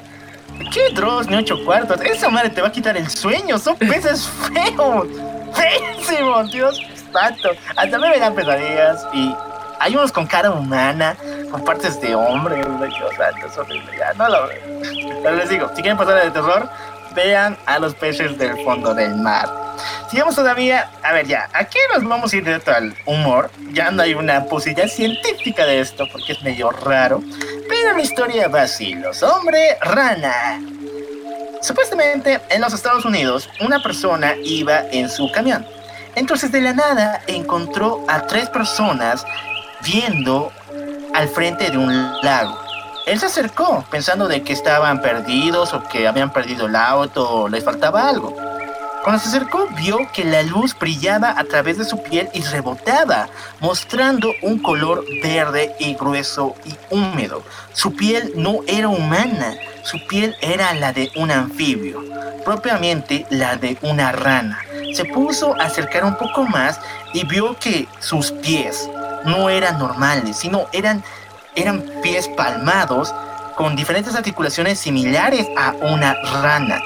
¿Qué 0.72 0.90
Dross 0.92 1.26
ni 1.28 1.36
ocho 1.36 1.64
cuartos? 1.64 2.00
Esa 2.02 2.28
madre 2.28 2.50
te 2.50 2.60
va 2.60 2.68
a 2.68 2.72
quitar 2.72 2.96
el 2.96 3.08
sueño. 3.08 3.58
Son 3.58 3.76
peces 3.78 4.28
feos 4.52 5.06
feísimo, 5.54 6.44
Dios 6.44 6.80
santo. 7.12 7.50
Hasta 7.76 7.98
me 7.98 8.18
dan 8.18 8.34
pesadillas 8.34 9.06
y 9.12 9.34
hay 9.80 9.94
unos 9.94 10.12
con 10.12 10.26
cara 10.26 10.50
humana, 10.50 11.16
con 11.50 11.64
partes 11.64 12.00
de 12.00 12.14
hombre. 12.14 12.56
Dios 12.56 13.14
santo, 13.16 13.46
es 13.46 13.58
horrible. 13.58 13.90
Ya, 13.98 14.12
no 14.14 14.28
lo 14.28 14.48
Pero 15.22 15.36
les 15.36 15.48
digo, 15.48 15.68
si 15.74 15.82
quieren 15.82 15.96
pasar 15.96 16.22
de 16.22 16.30
terror, 16.30 16.68
vean 17.14 17.56
a 17.66 17.78
los 17.78 17.94
peces 17.94 18.36
del 18.38 18.62
fondo 18.64 18.94
del 18.94 19.16
mar. 19.16 19.48
Sigamos 20.10 20.34
todavía, 20.34 20.90
a 21.02 21.12
ver 21.12 21.26
ya, 21.26 21.48
aquí 21.52 21.78
nos 21.92 22.04
vamos 22.04 22.32
a 22.32 22.36
ir 22.36 22.44
directo 22.44 22.72
al 22.72 22.94
humor. 23.06 23.50
Ya 23.72 23.90
no 23.90 24.02
hay 24.02 24.14
una 24.14 24.44
posibilidad 24.44 24.88
científica 24.88 25.66
de 25.66 25.80
esto 25.80 26.06
porque 26.10 26.32
es 26.32 26.42
medio 26.42 26.70
raro. 26.70 27.22
Pero 27.68 27.96
la 27.96 28.02
historia 28.02 28.48
va 28.48 28.62
así, 28.62 28.94
los 28.94 29.22
hombres 29.22 29.76
rana. 29.80 30.60
Supuestamente 31.60 32.40
en 32.50 32.60
los 32.60 32.72
Estados 32.72 33.04
Unidos 33.04 33.50
una 33.60 33.82
persona 33.82 34.34
iba 34.44 34.80
en 34.90 35.10
su 35.10 35.30
camión. 35.32 35.66
Entonces 36.14 36.50
de 36.50 36.60
la 36.60 36.72
nada 36.72 37.20
encontró 37.26 38.04
a 38.08 38.26
tres 38.26 38.48
personas 38.48 39.24
viendo 39.84 40.52
al 41.14 41.28
frente 41.28 41.70
de 41.70 41.78
un 41.78 41.92
lago. 42.22 42.58
él 43.06 43.18
se 43.18 43.26
acercó 43.26 43.84
pensando 43.90 44.28
de 44.28 44.42
que 44.42 44.52
estaban 44.52 45.00
perdidos 45.00 45.72
o 45.72 45.82
que 45.84 46.06
habían 46.06 46.32
perdido 46.32 46.66
el 46.66 46.76
auto 46.76 47.28
o 47.28 47.48
les 47.48 47.64
faltaba 47.64 48.08
algo. 48.08 48.47
Cuando 49.08 49.22
se 49.24 49.30
acercó 49.30 49.66
vio 49.68 50.00
que 50.12 50.22
la 50.22 50.42
luz 50.42 50.78
brillaba 50.78 51.30
a 51.30 51.44
través 51.44 51.78
de 51.78 51.86
su 51.86 52.02
piel 52.02 52.28
y 52.34 52.42
rebotaba, 52.42 53.30
mostrando 53.58 54.30
un 54.42 54.58
color 54.58 55.02
verde 55.22 55.74
y 55.78 55.94
grueso 55.94 56.54
y 56.66 56.74
húmedo. 56.90 57.42
Su 57.72 57.96
piel 57.96 58.34
no 58.36 58.58
era 58.66 58.90
humana, 58.90 59.54
su 59.82 59.96
piel 60.08 60.36
era 60.42 60.74
la 60.74 60.92
de 60.92 61.10
un 61.16 61.30
anfibio, 61.30 62.04
propiamente 62.44 63.24
la 63.30 63.56
de 63.56 63.78
una 63.80 64.12
rana. 64.12 64.58
Se 64.92 65.06
puso 65.06 65.58
a 65.58 65.64
acercar 65.64 66.04
un 66.04 66.18
poco 66.18 66.42
más 66.42 66.78
y 67.14 67.24
vio 67.24 67.58
que 67.58 67.88
sus 68.00 68.30
pies 68.30 68.90
no 69.24 69.48
eran 69.48 69.78
normales, 69.78 70.36
sino 70.36 70.66
eran, 70.70 71.02
eran 71.56 71.82
pies 72.02 72.28
palmados 72.36 73.14
con 73.56 73.74
diferentes 73.74 74.14
articulaciones 74.14 74.78
similares 74.78 75.46
a 75.56 75.72
una 75.80 76.12
rana. 76.42 76.78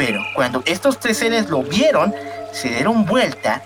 Pero 0.00 0.24
cuando 0.34 0.62
estos 0.64 0.98
tres 0.98 1.18
seres 1.18 1.50
lo 1.50 1.62
vieron, 1.62 2.14
se 2.52 2.70
dieron 2.70 3.04
vuelta 3.04 3.60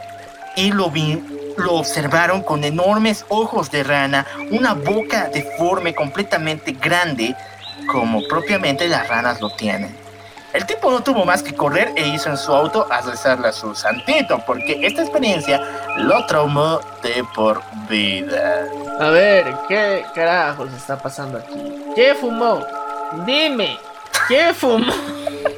y 0.57 0.73
lo, 0.73 0.91
vi, 0.91 1.23
lo 1.57 1.75
observaron 1.75 2.43
con 2.43 2.65
enormes 2.65 3.25
ojos 3.29 3.71
de 3.71 3.85
rana, 3.85 4.27
una 4.51 4.75
boca 4.75 5.31
deforme 5.33 5.95
completamente 5.95 6.73
grande, 6.73 7.37
como 7.87 8.27
propiamente 8.27 8.89
las 8.89 9.07
ranas 9.07 9.41
lo 9.41 9.51
tienen. 9.51 9.97
El 10.53 10.67
tipo 10.67 10.91
no 10.91 11.05
tuvo 11.05 11.25
más 11.25 11.41
que 11.41 11.55
correr 11.55 11.93
e 11.95 12.09
hizo 12.09 12.31
en 12.31 12.37
su 12.37 12.53
auto 12.53 12.89
a 12.91 13.01
rezarle 13.03 13.47
a 13.47 13.53
su 13.53 13.73
santito, 13.77 14.43
porque 14.45 14.85
esta 14.85 15.03
experiencia 15.03 15.63
lo 15.99 16.27
traumó 16.27 16.81
de 17.05 17.25
por 17.33 17.63
vida. 17.89 18.65
A 18.99 19.11
ver, 19.11 19.55
¿qué 19.69 20.05
carajos 20.13 20.73
está 20.73 20.99
pasando 20.99 21.39
aquí? 21.39 21.95
¿Qué 21.95 22.13
fumó? 22.17 22.67
Dime, 23.25 23.79
¿qué 24.27 24.53
fumó? 24.53 24.93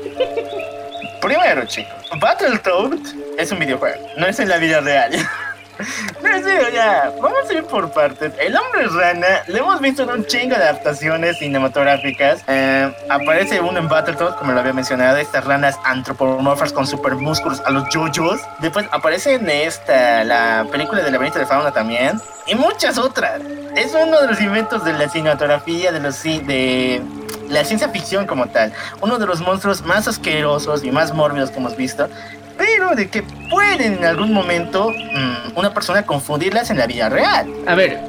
Primero, 1.26 1.66
chicos, 1.66 2.08
Battletoads 2.20 3.16
es 3.36 3.50
un 3.50 3.58
videojuego, 3.58 4.00
no 4.16 4.28
es 4.28 4.38
en 4.38 4.48
la 4.48 4.58
vida 4.58 4.80
real. 4.80 5.10
En 5.78 6.44
serio, 6.44 6.68
ya, 6.72 7.12
vamos 7.20 7.48
a 7.48 7.52
ir 7.52 7.64
por 7.64 7.90
partes. 7.92 8.32
El 8.38 8.56
hombre 8.56 8.86
rana 8.88 9.42
lo 9.46 9.58
hemos 9.58 9.80
visto 9.80 10.02
en 10.02 10.10
un 10.10 10.26
chingo 10.26 10.56
de 10.56 10.62
adaptaciones 10.62 11.38
cinematográficas. 11.38 12.42
Eh, 12.46 12.92
aparece 13.08 13.60
uno 13.60 13.78
en 13.78 13.88
Battletoads, 13.88 14.36
como 14.36 14.52
lo 14.52 14.60
había 14.60 14.72
mencionado, 14.72 15.16
estas 15.16 15.44
ranas 15.44 15.78
antropomorfas 15.84 16.72
con 16.72 16.86
super 16.86 17.14
músculos 17.14 17.60
a 17.64 17.70
los 17.70 17.88
yoyos. 17.90 18.40
Después 18.60 18.86
aparece 18.92 19.34
en 19.34 19.48
esta, 19.48 20.24
la 20.24 20.66
película 20.70 21.02
de 21.02 21.10
laberinto 21.10 21.38
de 21.38 21.46
fauna 21.46 21.72
también. 21.72 22.20
Y 22.46 22.54
muchas 22.54 22.96
otras. 22.96 23.40
Es 23.74 23.92
uno 23.94 24.20
de 24.20 24.28
los 24.28 24.40
inventos 24.40 24.84
de 24.84 24.92
la 24.92 25.08
cinematografía, 25.08 25.92
de 25.92 26.00
los 26.00 26.22
de 26.22 27.02
la 27.48 27.64
ciencia 27.64 27.88
ficción 27.88 28.26
como 28.26 28.46
tal. 28.46 28.72
Uno 29.00 29.18
de 29.18 29.26
los 29.26 29.40
monstruos 29.40 29.82
más 29.82 30.08
asquerosos 30.08 30.84
y 30.84 30.90
más 30.90 31.12
mórbidos 31.12 31.50
que 31.50 31.58
hemos 31.58 31.76
visto. 31.76 32.08
Pero 32.56 32.94
de 32.94 33.08
que 33.08 33.22
pueden 33.50 33.94
en 33.94 34.04
algún 34.04 34.32
momento 34.32 34.90
mm, 34.90 35.56
una 35.58 35.72
persona 35.72 36.04
confundirlas 36.04 36.70
en 36.70 36.78
la 36.78 36.86
vida 36.86 37.08
real. 37.08 37.52
A 37.66 37.74
ver, 37.74 38.00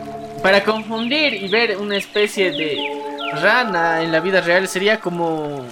para 0.42 0.64
confundir 0.64 1.34
y 1.34 1.48
ver 1.48 1.78
una 1.78 1.98
especie 1.98 2.52
de 2.52 2.78
rana 3.42 4.02
en 4.02 4.12
la 4.12 4.20
vida 4.20 4.42
real 4.42 4.68
sería 4.68 5.00
como 5.00 5.66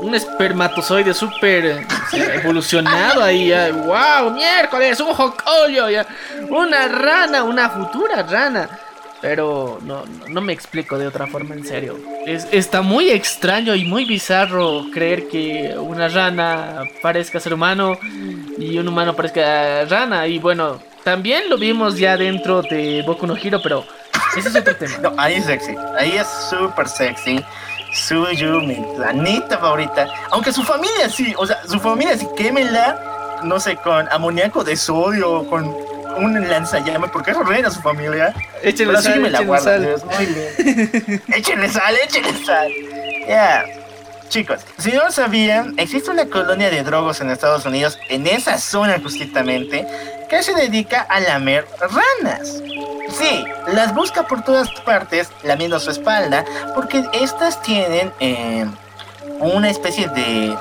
un 0.00 0.14
espermatozoide 0.14 1.14
súper 1.14 1.86
sea, 2.10 2.34
evolucionado 2.42 3.22
ahí. 3.22 3.48
ya. 3.48 3.70
¡Wow! 3.70 4.32
¡Miércoles! 4.32 5.00
¡Un 5.00 5.14
jocolio! 5.14 5.88
ya. 5.88 6.06
Una 6.50 6.88
rana, 6.88 7.44
una 7.44 7.70
futura 7.70 8.22
rana. 8.22 8.68
Pero 9.22 9.78
no, 9.82 10.04
no, 10.28 10.40
me 10.40 10.52
explico 10.52 10.98
de 10.98 11.06
otra 11.06 11.28
forma, 11.28 11.54
en 11.54 11.64
serio. 11.64 11.96
Es, 12.26 12.48
está 12.50 12.82
muy 12.82 13.08
extraño 13.10 13.76
y 13.76 13.84
muy 13.84 14.04
bizarro 14.04 14.86
creer 14.92 15.28
que 15.28 15.76
una 15.78 16.08
rana 16.08 16.82
parezca 17.00 17.38
ser 17.38 17.54
humano 17.54 17.96
y 18.58 18.76
un 18.78 18.88
humano 18.88 19.14
parezca 19.14 19.84
rana. 19.84 20.26
Y 20.26 20.40
bueno, 20.40 20.82
también 21.04 21.48
lo 21.48 21.56
vimos 21.56 21.96
ya 21.96 22.16
dentro 22.16 22.62
de 22.62 23.04
Boku 23.06 23.28
no 23.28 23.36
Hero, 23.36 23.60
pero 23.62 23.84
ese 24.36 24.48
es 24.48 24.56
otro 24.56 24.74
tema. 24.74 24.98
No, 25.02 25.14
ahí 25.16 25.34
es 25.34 25.44
sexy. 25.44 25.76
Ahí 25.96 26.16
es 26.16 26.26
súper 26.50 26.88
sexy. 26.88 27.44
Suyu, 27.94 28.60
mi 28.60 28.84
planeta 28.96 29.56
favorita. 29.56 30.08
Aunque 30.32 30.52
su 30.52 30.64
familia 30.64 31.08
sí, 31.08 31.32
o 31.36 31.46
sea, 31.46 31.62
su 31.68 31.78
familia 31.78 32.16
sí, 32.16 32.26
quémela, 32.36 33.40
no 33.44 33.60
sé, 33.60 33.76
con 33.76 34.08
amoníaco 34.10 34.64
de 34.64 34.76
sodio, 34.76 35.46
con 35.46 35.72
un 36.16 36.48
lanzallamas, 36.48 37.10
porque 37.10 37.32
es 37.32 37.36
horrenda 37.36 37.70
su 37.70 37.80
familia. 37.80 38.34
Échenle 38.62 38.94
Pero 38.94 39.02
sí 39.02 39.08
sal, 39.08 39.14
que 39.14 39.20
me 39.20 39.30
la 39.30 39.40
guardo, 39.42 39.64
sal. 39.64 39.82
Dios, 39.82 40.04
muy 40.04 40.26
bien. 40.26 41.22
échenle 41.34 41.68
sal, 41.68 41.96
échenle 42.04 42.44
sal. 42.44 42.68
Ya. 43.26 43.64
Chicos, 44.28 44.60
si 44.78 44.92
no 44.92 45.04
lo 45.04 45.12
sabían, 45.12 45.74
existe 45.76 46.10
una 46.10 46.24
colonia 46.24 46.70
de 46.70 46.82
drogos 46.82 47.20
en 47.20 47.30
Estados 47.30 47.66
Unidos, 47.66 47.98
en 48.08 48.26
esa 48.26 48.56
zona 48.56 48.98
justamente, 48.98 49.86
que 50.30 50.42
se 50.42 50.54
dedica 50.54 51.02
a 51.02 51.20
lamer 51.20 51.66
ranas. 51.78 52.62
Sí, 53.10 53.44
las 53.74 53.94
busca 53.94 54.26
por 54.26 54.42
todas 54.42 54.70
partes, 54.86 55.28
lamiendo 55.42 55.78
su 55.78 55.90
espalda, 55.90 56.46
porque 56.74 57.04
estas 57.12 57.60
tienen 57.60 58.10
eh, 58.20 58.64
una 59.38 59.68
especie 59.68 60.08
de 60.08 60.56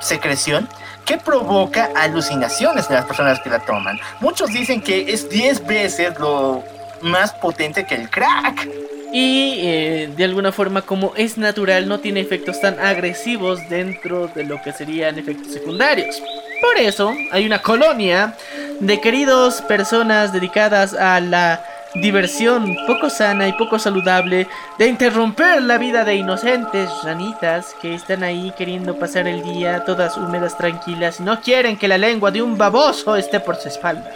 secreción 0.00 0.66
que 1.04 1.18
provoca 1.18 1.90
alucinaciones 1.94 2.88
de 2.88 2.94
las 2.94 3.04
personas 3.04 3.40
que 3.40 3.50
la 3.50 3.60
toman. 3.60 3.98
Muchos 4.20 4.50
dicen 4.52 4.80
que 4.80 5.12
es 5.12 5.28
10 5.28 5.66
veces 5.66 6.18
lo 6.18 6.64
más 7.02 7.32
potente 7.32 7.86
que 7.86 7.94
el 7.94 8.10
crack. 8.10 8.68
Y 9.12 9.60
eh, 9.62 10.10
de 10.16 10.24
alguna 10.24 10.50
forma, 10.50 10.82
como 10.82 11.12
es 11.16 11.38
natural, 11.38 11.86
no 11.86 12.00
tiene 12.00 12.20
efectos 12.20 12.60
tan 12.60 12.80
agresivos 12.80 13.60
dentro 13.68 14.26
de 14.28 14.42
lo 14.42 14.60
que 14.60 14.72
serían 14.72 15.18
efectos 15.18 15.52
secundarios. 15.52 16.20
Por 16.60 16.78
eso, 16.78 17.14
hay 17.30 17.46
una 17.46 17.62
colonia 17.62 18.34
de 18.80 19.00
queridos 19.00 19.62
personas 19.62 20.32
dedicadas 20.32 20.94
a 20.94 21.20
la 21.20 21.64
diversión 21.94 22.76
poco 22.86 23.08
sana 23.08 23.46
y 23.46 23.52
poco 23.52 23.78
saludable 23.78 24.48
de 24.78 24.86
interromper 24.86 25.62
la 25.62 25.78
vida 25.78 26.04
de 26.04 26.16
inocentes 26.16 26.90
ranitas 27.04 27.74
que 27.80 27.94
están 27.94 28.24
ahí 28.24 28.52
queriendo 28.58 28.98
pasar 28.98 29.28
el 29.28 29.42
día 29.42 29.84
todas 29.84 30.16
húmedas 30.16 30.58
tranquilas 30.58 31.20
y 31.20 31.22
no 31.22 31.40
quieren 31.40 31.76
que 31.76 31.88
la 31.88 31.98
lengua 31.98 32.30
de 32.30 32.42
un 32.42 32.58
baboso 32.58 33.16
esté 33.16 33.38
por 33.40 33.56
su 33.56 33.68
espalda. 33.68 34.10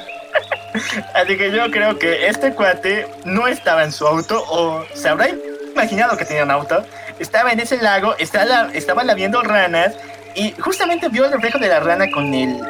Así 1.15 1.37
que 1.37 1.51
yo 1.51 1.71
creo 1.71 1.99
que 1.99 2.27
este 2.27 2.53
cuate 2.53 3.07
no 3.25 3.47
estaba 3.47 3.85
en 3.85 3.93
su 3.93 4.07
auto 4.07 4.45
o 4.49 4.85
se 4.95 5.09
habrá 5.09 5.29
imaginado 5.73 6.17
que 6.17 6.25
tenía 6.25 6.45
un 6.45 6.51
auto. 6.51 6.85
Estaba 7.19 7.53
en 7.53 7.61
ese 7.61 7.79
lago, 7.79 8.15
estaba, 8.19 8.71
estaba 8.75 9.05
laviendo 9.05 9.43
ranas 9.43 9.95
y 10.35 10.53
justamente 10.61 11.09
vio 11.09 11.25
el 11.25 11.33
reflejo 11.33 11.59
de 11.59 11.69
la 11.69 11.81
rana 11.81 12.11
con 12.11 12.33
el, 12.35 12.61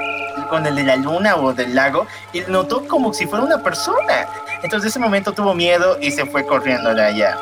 con 0.49 0.67
el 0.67 0.75
de 0.75 0.85
la 0.85 0.97
luna 0.97 1.37
o 1.37 1.53
del 1.53 1.75
lago 1.75 2.07
y 2.33 2.41
notó 2.49 2.87
como 2.87 3.13
si 3.13 3.27
fuera 3.27 3.45
una 3.45 3.63
persona. 3.63 4.27
Entonces 4.63 4.85
en 4.85 4.89
ese 4.89 4.99
momento 4.99 5.33
tuvo 5.33 5.55
miedo 5.55 5.99
y 6.01 6.11
se 6.11 6.27
fue 6.27 6.45
corriendo 6.45 6.95
de 6.95 7.05
allá. 7.05 7.39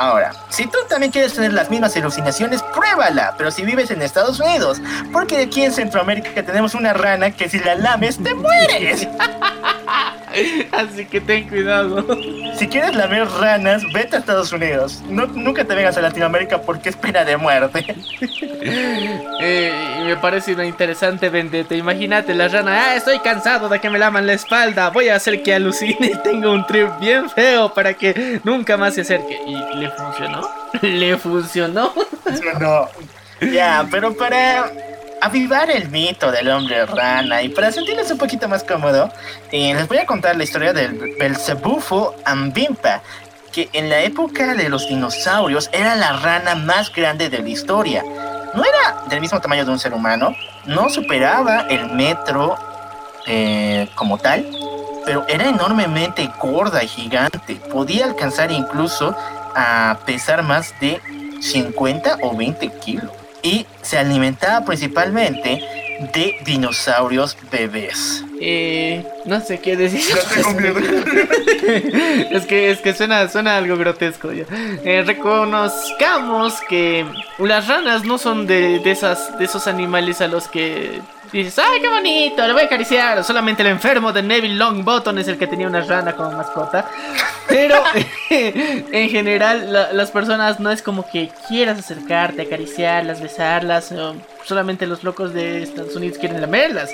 Ahora, 0.00 0.32
si 0.48 0.66
tú 0.66 0.78
también 0.88 1.12
quieres 1.12 1.34
tener 1.34 1.52
las 1.52 1.68
mismas 1.68 1.94
alucinaciones, 1.94 2.62
pruébala, 2.74 3.34
pero 3.36 3.50
si 3.50 3.66
vives 3.66 3.90
en 3.90 4.00
Estados 4.00 4.40
Unidos, 4.40 4.80
porque 5.12 5.42
aquí 5.42 5.62
en 5.62 5.72
Centroamérica 5.72 6.42
tenemos 6.42 6.74
una 6.74 6.94
rana 6.94 7.32
que 7.32 7.50
si 7.50 7.58
la 7.58 7.74
lames 7.74 8.16
te 8.16 8.32
mueres. 8.32 9.06
Así 10.72 11.04
que 11.06 11.20
ten 11.20 11.48
cuidado. 11.48 12.06
Si 12.56 12.68
quieres 12.68 12.94
lamer 12.94 13.28
ranas, 13.28 13.82
vete 13.92 14.16
a 14.16 14.18
Estados 14.20 14.52
Unidos. 14.52 15.02
No, 15.08 15.26
nunca 15.26 15.64
te 15.64 15.74
vengas 15.74 15.96
a 15.96 16.00
Latinoamérica 16.00 16.62
porque 16.62 16.88
es 16.88 16.96
pena 16.96 17.24
de 17.24 17.36
muerte. 17.36 17.94
Eh, 19.42 19.72
me 20.04 20.16
parece 20.18 20.52
una 20.52 20.66
interesante 20.66 21.30
vendetta. 21.30 21.74
Imagínate 21.74 22.34
la 22.34 22.46
rana, 22.48 22.90
ah, 22.90 22.94
estoy 22.94 23.18
cansado 23.20 23.70
de 23.70 23.80
que 23.80 23.88
me 23.88 23.98
laman 23.98 24.26
la 24.26 24.34
espalda. 24.34 24.90
Voy 24.90 25.08
a 25.08 25.16
hacer 25.16 25.42
que 25.42 25.54
alucine 25.54 26.12
y 26.12 26.16
tenga 26.22 26.50
un 26.50 26.66
trip 26.66 26.90
bien 27.00 27.30
feo 27.30 27.72
para 27.72 27.94
que 27.94 28.38
nunca 28.44 28.76
más 28.76 28.94
se 28.94 29.00
acerque. 29.00 29.40
¿Y 29.46 29.76
le 29.78 29.89
funcionó? 29.90 30.48
¿Le 30.82 31.16
funcionó? 31.16 31.92
No. 32.60 32.88
Ya, 33.40 33.86
pero 33.90 34.14
para 34.14 34.70
avivar 35.20 35.70
el 35.70 35.88
mito 35.88 36.30
del 36.30 36.48
hombre 36.48 36.86
rana 36.86 37.42
y 37.42 37.48
para 37.48 37.72
sentirles 37.72 38.10
un 38.10 38.18
poquito 38.18 38.48
más 38.48 38.64
cómodo, 38.64 39.10
eh, 39.50 39.74
les 39.74 39.88
voy 39.88 39.98
a 39.98 40.06
contar 40.06 40.36
la 40.36 40.44
historia 40.44 40.72
del 40.72 41.16
Belzebufo 41.18 42.14
Ambimpa, 42.24 43.02
que 43.52 43.68
en 43.72 43.88
la 43.88 44.00
época 44.00 44.54
de 44.54 44.68
los 44.68 44.88
dinosaurios 44.88 45.70
era 45.72 45.96
la 45.96 46.12
rana 46.18 46.54
más 46.54 46.92
grande 46.92 47.28
de 47.28 47.38
la 47.38 47.48
historia. 47.48 48.04
No 48.54 48.64
era 48.64 49.02
del 49.08 49.20
mismo 49.20 49.40
tamaño 49.40 49.64
de 49.64 49.70
un 49.72 49.78
ser 49.78 49.92
humano, 49.92 50.34
no 50.66 50.88
superaba 50.88 51.62
el 51.68 51.90
metro 51.90 52.56
eh, 53.26 53.88
como 53.94 54.18
tal, 54.18 54.46
pero 55.04 55.24
era 55.28 55.48
enormemente 55.48 56.30
gorda 56.38 56.82
y 56.82 56.88
gigante. 56.88 57.56
Podía 57.72 58.04
alcanzar 58.04 58.50
incluso 58.52 59.16
a 59.54 60.00
pesar 60.06 60.42
más 60.42 60.74
de 60.80 61.00
50 61.40 62.18
o 62.22 62.36
20 62.36 62.70
kilos. 62.84 63.10
Y 63.42 63.66
se 63.82 63.98
alimentaba 63.98 64.64
principalmente 64.64 65.62
de 66.14 66.36
dinosaurios 66.44 67.36
bebés. 67.50 68.24
Eh, 68.40 69.04
no 69.26 69.40
sé 69.40 69.60
qué 69.60 69.76
decir. 69.76 70.02
Es 72.30 72.46
que 72.46 72.70
es 72.70 72.78
que 72.80 72.94
suena 72.94 73.28
suena 73.28 73.56
algo 73.56 73.76
grotesco 73.76 74.32
ya. 74.32 74.44
Eh, 74.84 75.02
reconozcamos 75.06 76.60
que 76.68 77.04
las 77.38 77.68
ranas 77.68 78.04
no 78.04 78.18
son 78.18 78.46
de, 78.46 78.80
de 78.80 78.90
esas 78.90 79.38
de 79.38 79.44
esos 79.44 79.66
animales 79.66 80.20
a 80.20 80.26
los 80.26 80.48
que 80.48 81.00
dices, 81.38 81.58
"Ay, 81.58 81.80
qué 81.80 81.88
bonito, 81.88 82.46
le 82.46 82.52
voy 82.52 82.62
a 82.62 82.64
acariciar." 82.66 83.22
Solamente 83.24 83.62
el 83.62 83.68
enfermo 83.68 84.12
de 84.12 84.22
Neville 84.22 84.54
Longbottom 84.56 85.18
es 85.18 85.28
el 85.28 85.38
que 85.38 85.46
tenía 85.46 85.66
una 85.66 85.80
rana 85.80 86.12
como 86.12 86.30
mascota. 86.32 86.86
Pero 87.48 87.82
en 88.30 89.08
general 89.10 89.72
la- 89.72 89.92
las 89.92 90.10
personas 90.10 90.60
no 90.60 90.70
es 90.70 90.82
como 90.82 91.08
que 91.10 91.30
quieras 91.48 91.78
acercarte, 91.78 92.42
acariciarlas, 92.42 93.20
besarlas, 93.20 93.90
o 93.92 94.14
solamente 94.44 94.86
los 94.86 95.04
locos 95.04 95.32
de 95.34 95.62
Estados 95.62 95.96
Unidos 95.96 96.18
quieren 96.18 96.40
lamerlas. 96.40 96.90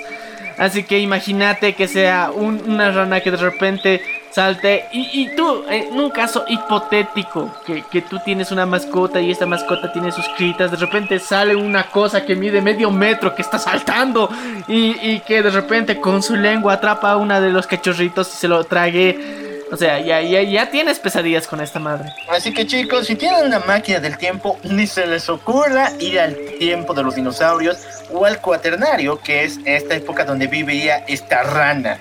Así 0.57 0.83
que 0.83 0.99
imagínate 0.99 1.73
que 1.73 1.87
sea 1.87 2.31
un- 2.33 2.61
una 2.67 2.91
rana 2.91 3.19
que 3.21 3.29
de 3.31 3.37
repente 3.37 4.01
salte. 4.31 4.85
Y, 4.91 5.21
y 5.21 5.35
tú, 5.35 5.63
en 5.69 5.99
un 5.99 6.09
caso 6.09 6.45
hipotético, 6.47 7.51
que, 7.65 7.83
que 7.91 8.01
tú 8.01 8.19
tienes 8.25 8.51
una 8.51 8.65
mascota 8.65 9.19
y 9.21 9.31
esta 9.31 9.45
mascota 9.45 9.91
tiene 9.91 10.11
sus 10.11 10.27
critas, 10.37 10.71
de 10.71 10.77
repente 10.77 11.19
sale 11.19 11.55
una 11.55 11.83
cosa 11.87 12.25
que 12.25 12.35
mide 12.35 12.61
medio 12.61 12.89
metro 12.91 13.33
que 13.35 13.41
está 13.41 13.59
saltando 13.59 14.29
y, 14.67 14.95
y 15.01 15.19
que 15.21 15.41
de 15.43 15.49
repente 15.49 15.99
con 15.99 16.21
su 16.23 16.35
lengua 16.35 16.73
atrapa 16.73 17.11
a 17.11 17.17
una 17.17 17.39
de 17.39 17.49
los 17.51 17.67
cachorritos 17.67 18.33
y 18.33 18.37
se 18.37 18.47
lo 18.47 18.63
trague. 18.63 19.46
O 19.71 19.75
sea, 19.75 19.99
ya, 19.99 20.21
ya, 20.21 20.41
ya 20.41 20.69
tienes 20.69 20.99
pesadillas 20.99 21.47
con 21.47 21.59
esta 21.59 21.79
madre. 21.79 22.13
Así 22.29 22.53
que 22.53 22.65
chicos, 22.65 23.07
si 23.07 23.15
tienen 23.15 23.45
una 23.45 23.59
máquina 23.59 23.99
del 23.99 24.17
tiempo, 24.17 24.57
ni 24.63 24.87
se 24.87 25.05
les 25.05 25.27
ocurra 25.29 25.91
ir 25.99 26.19
al 26.19 26.35
tiempo 26.57 26.93
de 26.93 27.03
los 27.03 27.15
dinosaurios 27.15 27.77
o 28.11 28.25
al 28.25 28.39
cuaternario, 28.39 29.19
que 29.19 29.43
es 29.43 29.59
esta 29.65 29.95
época 29.95 30.23
donde 30.23 30.47
vivía 30.47 31.03
esta 31.07 31.43
rana. 31.43 31.97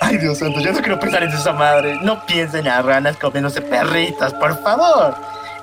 Ay, 0.00 0.18
Dios 0.18 0.38
santo, 0.38 0.60
yo 0.60 0.72
no 0.72 0.80
quiero 0.80 0.98
pensar 0.98 1.22
en 1.22 1.30
esa 1.30 1.52
madre. 1.52 1.98
No 2.02 2.24
piensen 2.26 2.68
a 2.68 2.82
ranas 2.82 3.16
comiéndose 3.16 3.60
perritas, 3.60 4.32
por 4.34 4.62
favor. 4.62 5.14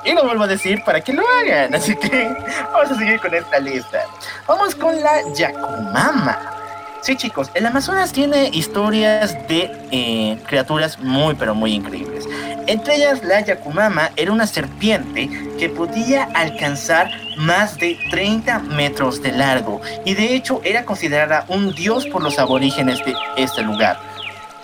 Y 0.04 0.14
lo 0.14 0.24
vuelvo 0.24 0.44
a 0.44 0.48
decir 0.48 0.84
para 0.84 1.02
que 1.02 1.14
lo 1.14 1.24
hagan. 1.40 1.74
Así 1.76 1.96
que 1.96 2.34
vamos 2.74 2.92
a 2.92 2.96
seguir 2.96 3.20
con 3.20 3.34
esta 3.34 3.60
lista. 3.60 4.04
Vamos 4.48 4.76
con 4.76 5.00
la 5.02 5.22
Yakumama. 5.34 6.61
Sí, 7.02 7.16
chicos, 7.16 7.50
el 7.56 7.66
Amazonas 7.66 8.14
tiene 8.14 8.50
historias 8.54 9.34
de 9.48 9.72
eh, 9.90 10.38
criaturas 10.46 11.00
muy, 11.00 11.34
pero 11.34 11.56
muy 11.56 11.74
increíbles. 11.74 12.28
Entre 12.68 12.98
ellas, 12.98 13.24
la 13.24 13.42
Yakumama 13.42 14.12
era 14.16 14.32
una 14.32 14.46
serpiente 14.46 15.28
que 15.58 15.68
podía 15.68 16.30
alcanzar 16.36 17.10
más 17.38 17.76
de 17.80 17.98
30 18.12 18.60
metros 18.60 19.20
de 19.24 19.32
largo 19.32 19.82
y 20.06 20.14
de 20.14 20.36
hecho 20.36 20.62
era 20.64 20.86
considerada 20.86 21.44
un 21.48 21.74
dios 21.74 22.06
por 22.06 22.22
los 22.22 22.38
aborígenes 22.38 23.04
de 23.04 23.16
este 23.36 23.64
lugar. 23.64 24.00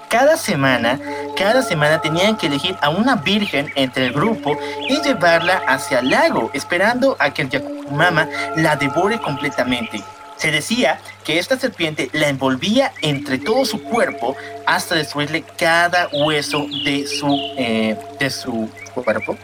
Cada 0.08 0.38
semana, 0.38 1.00
cada 1.36 1.64
semana 1.64 2.02
tenían 2.02 2.38
que 2.38 2.48
elegir 2.48 2.76
a 2.82 2.90
una 2.90 3.16
virgen 3.16 3.72
entre 3.74 4.06
el 4.06 4.14
grupo 4.14 4.56
y 4.88 5.02
llevarla 5.02 5.64
hacia 5.68 6.00
el 6.00 6.12
lago, 6.12 6.52
esperando 6.54 7.18
a 7.20 7.32
que 7.34 7.42
el 7.42 7.50
Yakumama 7.50 8.30
la 8.56 8.76
devore 8.76 9.20
completamente. 9.20 10.04
Se 10.38 10.52
decía 10.52 11.00
que 11.24 11.40
esta 11.40 11.60
serpiente 11.60 12.10
la 12.14 12.30
envolvía 12.30 12.94
entre 13.02 13.38
todo 13.38 13.66
su 13.66 13.82
cuerpo 13.84 14.36
hasta 14.66 14.96
destruirle 14.96 15.44
cada 15.58 16.10
hueso 16.14 16.66
de 16.86 17.08
su, 17.08 17.54
eh, 17.58 17.98
de 18.20 18.30
su 18.30 18.70
cuerpo 18.94 19.38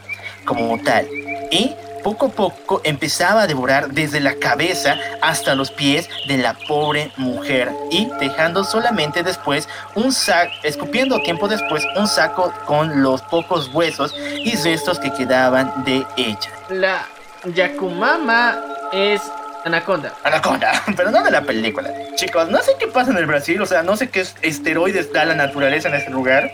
como 0.46 0.80
tal. 0.82 1.08
Y 1.52 1.76
poco 2.04 2.28
a 2.28 2.30
poco 2.30 2.82
empezaba 2.84 3.44
a 3.44 3.48
devorar 3.48 3.90
desde 3.90 4.20
la 4.20 4.36
cabeza 4.36 4.98
hasta 5.22 5.56
los 5.56 5.72
pies 5.72 6.10
de 6.28 6.38
la 6.38 6.54
pobre 6.68 7.12
mujer 7.18 7.72
y 7.90 8.10
dejando 8.20 8.64
solamente 8.64 9.24
después 9.24 9.70
un 9.96 10.12
saco, 10.12 10.52
escupiendo 10.64 11.22
tiempo 11.22 11.48
después 11.48 11.84
un 11.96 12.08
saco 12.08 12.54
con 12.66 13.02
los 13.02 13.22
pocos 13.24 13.74
huesos 13.74 14.14
y 14.18 14.56
restos 14.58 15.00
que 15.00 15.12
quedaban 15.14 15.84
de 15.86 16.06
ella. 16.18 16.52
La 16.70 17.06
Yakumama 17.46 18.62
es 18.92 19.22
anaconda. 19.66 20.14
Anaconda, 20.24 20.84
pero 20.98 21.12
no 21.12 21.24
de 21.24 21.32
la 21.32 21.42
película. 21.42 21.90
Chicos, 22.16 22.50
no 22.50 22.62
sé 22.62 22.72
qué 22.80 22.88
pasa 22.88 23.12
en 23.12 23.18
el 23.18 23.26
Brasil, 23.26 23.62
o 23.62 23.66
sea, 23.66 23.84
no 23.84 23.96
sé 23.98 24.10
qué 24.10 24.26
esteroides 24.42 25.12
da 25.14 25.26
la 25.26 25.36
naturaleza 25.36 25.88
en 25.90 25.96
este 25.96 26.12
lugar, 26.12 26.52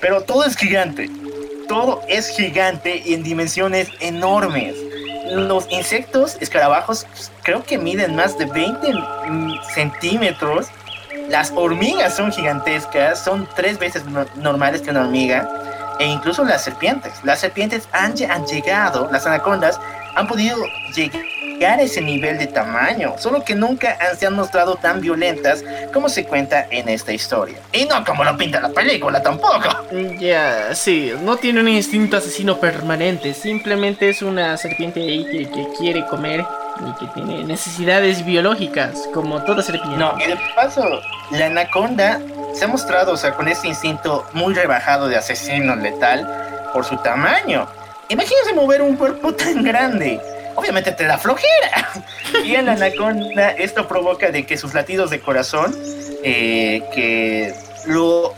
pero 0.00 0.22
todo 0.22 0.44
es 0.44 0.56
gigante. 0.56 1.10
Todo 1.68 2.02
es 2.08 2.28
gigante 2.28 3.00
y 3.04 3.14
en 3.14 3.22
dimensiones 3.22 3.88
enormes. 4.00 4.74
Los 5.30 5.70
insectos, 5.70 6.36
escarabajos, 6.40 7.06
pues, 7.12 7.30
creo 7.44 7.62
que 7.62 7.78
miden 7.78 8.16
más 8.16 8.36
de 8.36 8.46
20 8.46 8.92
mm, 8.92 9.52
centímetros. 9.74 10.66
Las 11.28 11.52
hormigas 11.54 12.16
son 12.16 12.32
gigantescas, 12.32 13.22
son 13.22 13.48
tres 13.54 13.78
veces 13.78 14.04
no- 14.06 14.26
normales 14.36 14.82
que 14.82 14.90
una 14.90 15.02
hormiga. 15.02 15.48
E 16.00 16.06
incluso 16.06 16.42
las 16.44 16.64
serpientes. 16.64 17.12
Las 17.22 17.38
serpientes 17.40 17.88
han, 17.92 18.14
han 18.28 18.46
llegado, 18.46 19.08
las 19.12 19.26
anacondas 19.26 19.78
han 20.16 20.26
podido 20.26 20.56
llegar 20.96 21.22
a 21.64 21.76
ese 21.80 22.00
nivel 22.00 22.38
de 22.38 22.46
tamaño, 22.46 23.14
solo 23.18 23.44
que 23.44 23.54
nunca 23.54 23.96
se 24.16 24.26
han 24.26 24.34
mostrado 24.34 24.76
tan 24.76 25.00
violentas 25.00 25.62
como 25.92 26.08
se 26.08 26.24
cuenta 26.24 26.66
en 26.70 26.88
esta 26.88 27.12
historia. 27.12 27.58
Y 27.72 27.84
no 27.84 28.04
como 28.04 28.24
lo 28.24 28.36
pinta 28.36 28.60
la 28.60 28.70
película 28.70 29.22
tampoco. 29.22 29.68
Ya, 30.18 30.74
sí, 30.74 31.12
no 31.22 31.36
tiene 31.36 31.60
un 31.60 31.68
instinto 31.68 32.16
asesino 32.16 32.58
permanente, 32.58 33.34
simplemente 33.34 34.08
es 34.08 34.22
una 34.22 34.56
serpiente 34.56 35.00
ahí 35.00 35.24
que, 35.24 35.50
que 35.50 35.68
quiere 35.78 36.06
comer 36.06 36.44
y 36.80 36.98
que 36.98 37.06
tiene 37.12 37.44
necesidades 37.44 38.24
biológicas, 38.24 39.08
como 39.12 39.42
toda 39.44 39.62
serpiente. 39.62 39.98
No, 39.98 40.14
y 40.18 40.28
de 40.28 40.38
paso, 40.54 40.82
la 41.30 41.46
anaconda 41.46 42.20
se 42.54 42.64
ha 42.64 42.68
mostrado, 42.68 43.12
o 43.12 43.16
sea, 43.16 43.32
con 43.32 43.48
ese 43.48 43.68
instinto 43.68 44.26
muy 44.32 44.54
rebajado 44.54 45.08
de 45.08 45.16
asesino 45.16 45.76
letal 45.76 46.70
por 46.72 46.84
su 46.84 46.96
tamaño. 46.98 47.66
Imagínense 48.08 48.52
mover 48.54 48.82
un 48.82 48.96
cuerpo 48.96 49.34
tan 49.34 49.62
grande. 49.62 50.20
Obviamente 50.54 50.92
te 50.92 51.04
da 51.04 51.18
flojera. 51.18 51.88
Y 52.44 52.54
en 52.54 52.66
la 52.66 52.72
anaconda 52.72 53.50
esto 53.50 53.88
provoca 53.88 54.30
de 54.30 54.46
que 54.46 54.56
sus 54.56 54.72
latidos 54.72 55.10
de 55.10 55.20
corazón, 55.20 55.76
eh, 56.22 56.82
que 56.94 57.52
lo, 57.86 58.34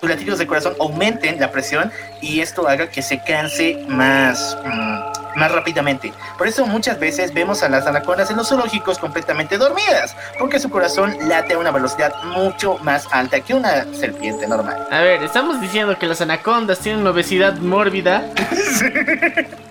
sus 0.00 0.08
latidos 0.08 0.38
de 0.38 0.46
corazón 0.46 0.74
aumenten 0.80 1.38
la 1.38 1.50
presión 1.50 1.92
y 2.20 2.40
esto 2.40 2.66
haga 2.68 2.88
que 2.88 3.02
se 3.02 3.22
canse 3.22 3.84
más, 3.88 4.56
mm, 4.64 5.38
más 5.38 5.52
rápidamente. 5.52 6.12
Por 6.36 6.48
eso 6.48 6.66
muchas 6.66 6.98
veces 6.98 7.32
vemos 7.34 7.62
a 7.62 7.68
las 7.68 7.86
anacondas 7.86 8.30
en 8.30 8.36
los 8.36 8.48
zoológicos 8.48 8.98
completamente 8.98 9.58
dormidas, 9.58 10.16
porque 10.38 10.58
su 10.58 10.70
corazón 10.70 11.16
late 11.28 11.54
a 11.54 11.58
una 11.58 11.70
velocidad 11.70 12.12
mucho 12.24 12.78
más 12.78 13.06
alta 13.10 13.40
que 13.40 13.54
una 13.54 13.84
serpiente 13.94 14.46
normal. 14.46 14.86
A 14.90 15.00
ver, 15.00 15.22
estamos 15.22 15.60
diciendo 15.60 15.98
que 15.98 16.06
las 16.06 16.20
anacondas 16.20 16.78
tienen 16.80 17.06
obesidad 17.06 17.54
mórbida. 17.58 18.24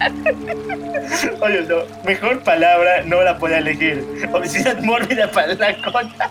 Oye, 1.40 1.62
no, 1.62 1.76
mejor 2.04 2.42
palabra 2.42 3.02
no 3.04 3.22
la 3.22 3.36
puedo 3.38 3.54
elegir. 3.54 4.04
Obesidad 4.32 4.78
mórbida 4.80 5.30
para 5.30 5.54
la 5.54 5.68
anaconda. 5.68 6.30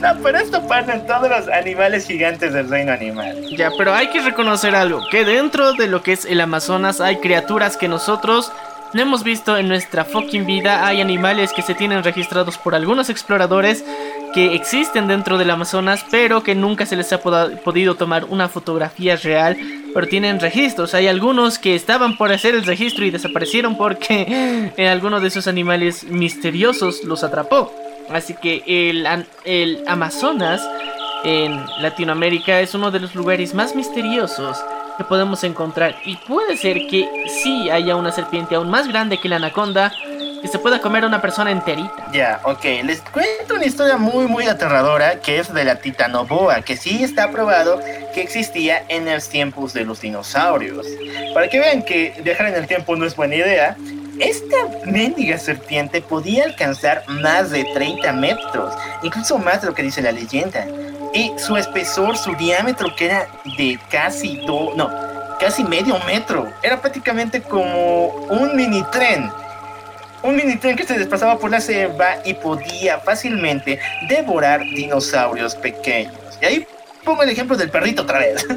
No, 0.00 0.22
pero 0.22 0.38
esto 0.38 0.66
pasa 0.66 0.94
en 0.94 1.06
todos 1.06 1.28
los 1.28 1.48
animales 1.48 2.06
gigantes 2.06 2.52
del 2.52 2.68
reino 2.68 2.92
animal. 2.92 3.46
Ya, 3.56 3.70
pero 3.78 3.94
hay 3.94 4.08
que 4.08 4.20
reconocer 4.20 4.74
algo, 4.74 5.02
que 5.10 5.24
dentro 5.24 5.72
de 5.74 5.86
lo 5.86 6.02
que 6.02 6.12
es 6.12 6.24
el 6.24 6.40
Amazonas 6.40 7.00
hay 7.00 7.16
criaturas 7.16 7.76
que 7.76 7.88
nosotros 7.88 8.52
no 8.92 9.00
hemos 9.00 9.24
visto 9.24 9.56
en 9.56 9.68
nuestra 9.68 10.04
fucking 10.04 10.44
vida. 10.44 10.86
Hay 10.86 11.00
animales 11.00 11.52
que 11.52 11.62
se 11.62 11.74
tienen 11.74 12.04
registrados 12.04 12.58
por 12.58 12.74
algunos 12.74 13.08
exploradores 13.08 13.84
que 14.32 14.54
existen 14.54 15.06
dentro 15.06 15.38
del 15.38 15.50
Amazonas, 15.50 16.04
pero 16.10 16.42
que 16.42 16.54
nunca 16.54 16.86
se 16.86 16.96
les 16.96 17.12
ha 17.12 17.20
podido 17.20 17.94
tomar 17.94 18.24
una 18.24 18.48
fotografía 18.48 19.16
real, 19.16 19.56
pero 19.94 20.06
tienen 20.06 20.40
registros. 20.40 20.94
Hay 20.94 21.06
algunos 21.06 21.58
que 21.58 21.74
estaban 21.74 22.16
por 22.16 22.32
hacer 22.32 22.54
el 22.54 22.64
registro 22.64 23.04
y 23.04 23.10
desaparecieron 23.10 23.76
porque 23.76 24.72
eh, 24.76 24.88
alguno 24.88 25.20
de 25.20 25.28
esos 25.28 25.46
animales 25.46 26.04
misteriosos 26.04 27.04
los 27.04 27.24
atrapó. 27.24 27.72
Así 28.10 28.34
que 28.34 28.62
el, 28.66 29.06
el 29.44 29.84
Amazonas 29.86 30.60
en 31.24 31.64
Latinoamérica 31.80 32.60
es 32.60 32.74
uno 32.74 32.90
de 32.90 33.00
los 33.00 33.14
lugares 33.14 33.54
más 33.54 33.74
misteriosos 33.74 34.58
que 34.98 35.04
podemos 35.04 35.44
encontrar 35.44 35.96
y 36.04 36.16
puede 36.16 36.56
ser 36.56 36.86
que 36.88 37.08
sí 37.42 37.70
haya 37.70 37.96
una 37.96 38.12
serpiente 38.12 38.56
aún 38.56 38.68
más 38.68 38.88
grande 38.88 39.18
que 39.18 39.28
la 39.28 39.36
anaconda 39.36 39.92
que 40.42 40.48
se 40.48 40.58
pueda 40.58 40.80
comer 40.80 41.04
a 41.04 41.06
una 41.06 41.22
persona 41.22 41.52
enterita. 41.52 42.10
Ya, 42.12 42.40
ok. 42.42 42.64
Les 42.84 43.00
cuento 43.00 43.54
una 43.54 43.64
historia 43.64 43.96
muy, 43.96 44.26
muy 44.26 44.48
aterradora 44.48 45.20
que 45.20 45.38
es 45.38 45.54
de 45.54 45.64
la 45.64 45.76
titanoboa, 45.76 46.62
que 46.62 46.76
sí 46.76 47.02
está 47.04 47.30
probado 47.30 47.80
que 48.12 48.20
existía 48.22 48.84
en 48.88 49.06
los 49.06 49.28
tiempos 49.28 49.72
de 49.72 49.84
los 49.84 50.00
dinosaurios. 50.00 50.86
Para 51.32 51.48
que 51.48 51.60
vean 51.60 51.82
que 51.82 52.20
viajar 52.22 52.48
en 52.48 52.54
el 52.56 52.66
tiempo 52.66 52.96
no 52.96 53.06
es 53.06 53.14
buena 53.14 53.36
idea, 53.36 53.76
esta 54.18 54.56
mendiga 54.84 55.38
serpiente 55.38 56.02
podía 56.02 56.44
alcanzar 56.44 57.04
más 57.08 57.50
de 57.50 57.64
30 57.72 58.12
metros, 58.12 58.74
incluso 59.02 59.38
más 59.38 59.62
de 59.62 59.68
lo 59.68 59.74
que 59.74 59.82
dice 59.82 60.02
la 60.02 60.12
leyenda. 60.12 60.66
Y 61.14 61.32
su 61.38 61.56
espesor, 61.56 62.16
su 62.16 62.34
diámetro, 62.36 62.94
que 62.96 63.06
era 63.06 63.28
de 63.56 63.78
casi 63.90 64.36
do, 64.46 64.72
no, 64.76 64.90
casi 65.38 65.64
medio 65.64 65.98
metro, 66.06 66.52
era 66.62 66.80
prácticamente 66.80 67.42
como 67.42 68.06
un 68.06 68.54
mini 68.56 68.82
tren. 68.92 69.30
Un 70.22 70.36
mini 70.36 70.56
tren 70.56 70.76
que 70.76 70.84
se 70.84 70.98
desplazaba 70.98 71.38
por 71.38 71.50
la 71.50 71.60
selva 71.60 72.16
y 72.24 72.34
podía 72.34 72.98
fácilmente 72.98 73.78
devorar 74.08 74.60
dinosaurios 74.60 75.54
pequeños. 75.56 76.14
Y 76.40 76.44
ahí 76.44 76.66
pongo 77.04 77.22
el 77.22 77.30
ejemplo 77.30 77.56
del 77.56 77.70
perrito 77.70 78.02
otra 78.02 78.18
vez. 78.18 78.46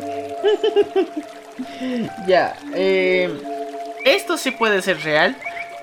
Ya, 2.28 2.56
eh, 2.74 3.30
esto 4.04 4.38
sí 4.38 4.52
puede 4.52 4.82
ser 4.82 5.00
real. 5.02 5.36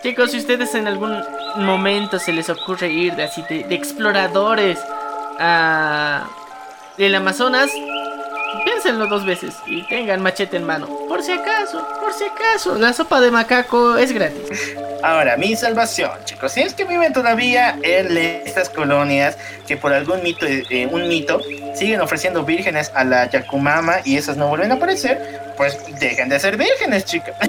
Chicos, 0.02 0.32
si 0.32 0.38
ustedes 0.38 0.74
en 0.74 0.86
algún 0.86 1.16
momento 1.56 2.18
se 2.18 2.32
les 2.32 2.50
ocurre 2.50 2.90
ir 2.90 3.14
de 3.14 3.24
así 3.24 3.42
de, 3.48 3.64
de 3.64 3.74
exploradores 3.74 4.78
a 5.38 6.28
el 6.98 7.14
Amazonas, 7.14 7.70
piénsenlo 8.64 9.06
dos 9.06 9.24
veces 9.24 9.54
y 9.66 9.82
tengan 9.88 10.22
machete 10.22 10.56
en 10.56 10.64
mano. 10.64 10.86
Por 11.08 11.22
si 11.22 11.32
acaso, 11.32 11.86
por 12.00 12.12
si 12.12 12.24
acaso, 12.24 12.76
la 12.76 12.92
sopa 12.92 13.20
de 13.20 13.30
macaco 13.30 13.96
es 13.96 14.12
gratis. 14.12 14.74
Ahora, 15.02 15.36
mi 15.36 15.56
salvación, 15.56 16.10
chicos. 16.24 16.52
Si 16.52 16.62
es 16.62 16.74
que 16.74 16.84
viven 16.84 17.12
todavía 17.12 17.76
en 17.82 18.16
estas 18.16 18.68
colonias 18.68 19.36
que 19.66 19.76
por 19.76 19.92
algún 19.92 20.22
mito, 20.22 20.46
eh, 20.46 20.88
un 20.90 21.08
mito, 21.08 21.40
siguen 21.74 22.00
ofreciendo 22.00 22.44
vírgenes 22.44 22.92
a 22.94 23.02
la 23.02 23.28
Yakumama 23.28 23.96
y 24.04 24.16
esas 24.16 24.36
no 24.36 24.46
vuelven 24.48 24.70
a 24.70 24.74
aparecer, 24.74 25.52
pues 25.56 25.76
dejen 25.98 26.28
de 26.28 26.38
ser 26.38 26.56
vírgenes, 26.56 27.04
chicos. 27.04 27.34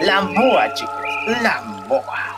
La 0.00 0.22
moa, 0.22 0.72
chicos. 0.72 0.94
La 1.42 1.60
moa. 1.88 2.36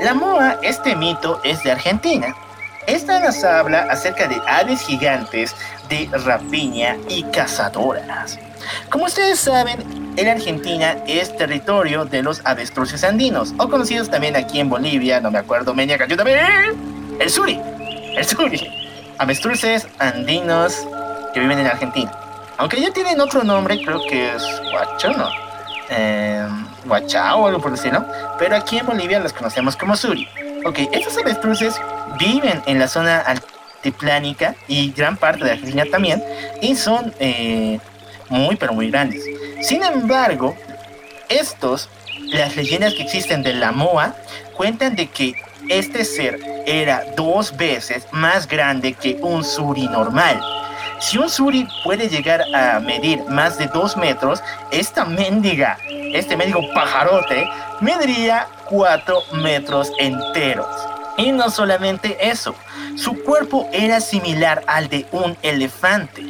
La 0.00 0.14
moa, 0.14 0.58
este 0.62 0.94
mito 0.94 1.40
es 1.44 1.62
de 1.64 1.72
Argentina. 1.72 2.34
Esta 2.86 3.18
nos 3.18 3.42
habla 3.42 3.88
acerca 3.90 4.28
de 4.28 4.40
aves 4.46 4.80
gigantes 4.80 5.56
de 5.88 6.08
rapiña 6.24 6.96
y 7.08 7.24
cazadoras. 7.24 8.38
Como 8.90 9.06
ustedes 9.06 9.40
saben, 9.40 10.14
en 10.16 10.28
Argentina 10.28 10.96
es 11.06 11.36
territorio 11.36 12.04
de 12.04 12.22
los 12.22 12.40
avestruces 12.44 13.02
andinos, 13.02 13.54
o 13.58 13.68
conocidos 13.68 14.08
también 14.08 14.36
aquí 14.36 14.60
en 14.60 14.68
Bolivia, 14.68 15.20
no 15.20 15.32
me 15.32 15.38
acuerdo, 15.38 15.74
media 15.74 15.98
ayúdame, 16.00 16.36
el 17.18 17.28
suri, 17.28 17.60
el 18.16 18.24
suri. 18.24 18.68
Avestruces 19.18 19.88
andinos 19.98 20.86
que 21.34 21.40
viven 21.40 21.58
en 21.58 21.66
Argentina. 21.66 22.12
Aunque 22.56 22.80
ya 22.80 22.92
tienen 22.92 23.20
otro 23.20 23.42
nombre, 23.42 23.82
creo 23.84 24.00
que 24.08 24.34
es 24.34 24.42
guacho, 24.70 25.12
¿no? 25.12 25.28
Eh, 25.90 26.46
guachao 26.84 27.40
o 27.40 27.46
algo 27.48 27.60
por 27.60 27.72
decirlo. 27.72 28.04
Pero 28.38 28.56
aquí 28.56 28.78
en 28.78 28.86
Bolivia 28.86 29.20
los 29.20 29.32
conocemos 29.32 29.76
como 29.76 29.96
suri. 29.96 30.28
Ok, 30.64 30.78
estos 30.92 31.16
avestruces 31.18 31.80
viven 32.18 32.62
en 32.66 32.78
la 32.78 32.88
zona 32.88 33.20
altiplánica 33.20 34.54
y 34.68 34.90
gran 34.92 35.16
parte 35.16 35.44
de 35.44 35.52
Argentina 35.52 35.84
también, 35.90 36.22
y 36.60 36.74
son 36.74 37.14
eh, 37.20 37.78
muy 38.28 38.56
pero 38.56 38.72
muy 38.72 38.90
grandes. 38.90 39.24
Sin 39.60 39.82
embargo, 39.82 40.56
estos, 41.28 41.88
las 42.32 42.56
leyendas 42.56 42.94
que 42.94 43.02
existen 43.02 43.42
de 43.42 43.54
la 43.54 43.72
Moa, 43.72 44.14
cuentan 44.56 44.96
de 44.96 45.08
que 45.08 45.34
este 45.68 46.04
ser 46.04 46.40
era 46.66 47.04
dos 47.16 47.56
veces 47.56 48.06
más 48.12 48.46
grande 48.46 48.92
que 48.92 49.18
un 49.20 49.44
suri 49.44 49.86
normal. 49.88 50.40
Si 50.98 51.18
un 51.18 51.28
suri 51.28 51.68
puede 51.84 52.08
llegar 52.08 52.42
a 52.54 52.80
medir 52.80 53.22
más 53.28 53.58
de 53.58 53.66
dos 53.66 53.96
metros, 53.96 54.42
esta 54.70 55.04
mendiga, 55.04 55.78
este 56.14 56.36
mendigo 56.36 56.60
pajarote, 56.72 57.48
mediría 57.80 58.48
cuatro 58.68 59.20
metros 59.32 59.92
enteros. 59.98 60.66
Y 61.18 61.32
no 61.32 61.50
solamente 61.50 62.16
eso, 62.20 62.54
su 62.96 63.22
cuerpo 63.24 63.68
era 63.72 64.00
similar 64.00 64.62
al 64.66 64.88
de 64.88 65.06
un 65.12 65.36
elefante. 65.42 66.22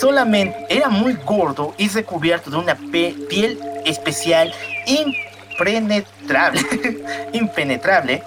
Solamente 0.00 0.66
era 0.68 0.88
muy 0.88 1.14
gordo 1.14 1.74
y 1.76 1.88
recubierto 1.88 2.50
de 2.50 2.56
una 2.56 2.76
piel 2.76 3.58
especial 3.84 4.52
impenetrable, 4.86 6.60
impenetrable, 7.32 8.22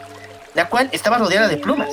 la 0.53 0.67
cual 0.67 0.89
estaba 0.91 1.17
rodeada 1.17 1.47
de 1.47 1.57
plumas. 1.57 1.89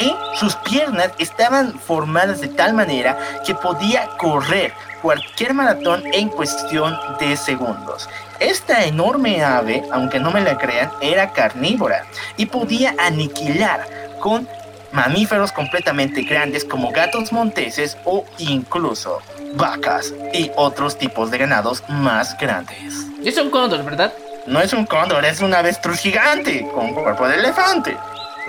Y 0.00 0.14
sus 0.34 0.56
piernas 0.56 1.10
estaban 1.18 1.78
formadas 1.78 2.40
de 2.40 2.48
tal 2.48 2.72
manera 2.74 3.16
que 3.46 3.54
podía 3.54 4.08
correr 4.16 4.72
cualquier 5.02 5.54
maratón 5.54 6.02
en 6.12 6.28
cuestión 6.28 6.98
de 7.18 7.36
segundos. 7.36 8.08
Esta 8.38 8.84
enorme 8.84 9.44
ave, 9.44 9.82
aunque 9.92 10.18
no 10.18 10.30
me 10.30 10.40
la 10.40 10.56
crean, 10.56 10.90
era 11.00 11.32
carnívora 11.32 12.06
y 12.36 12.46
podía 12.46 12.94
aniquilar 12.98 13.86
con 14.20 14.48
mamíferos 14.92 15.52
completamente 15.52 16.22
grandes 16.22 16.64
como 16.64 16.90
gatos 16.90 17.32
monteses 17.32 17.96
o 18.04 18.24
incluso 18.38 19.20
vacas 19.54 20.12
y 20.32 20.50
otros 20.56 20.98
tipos 20.98 21.30
de 21.30 21.38
ganados 21.38 21.82
más 21.88 22.36
grandes. 22.38 22.94
Es 23.24 23.36
un 23.36 23.50
cóndor, 23.50 23.84
¿verdad? 23.84 24.12
No 24.46 24.60
es 24.60 24.72
un 24.72 24.86
cóndor, 24.86 25.24
es 25.24 25.40
un 25.40 25.54
avestruz 25.54 25.98
gigante 25.98 26.66
con 26.74 26.94
cuerpo 26.94 27.28
de 27.28 27.36
elefante. 27.36 27.96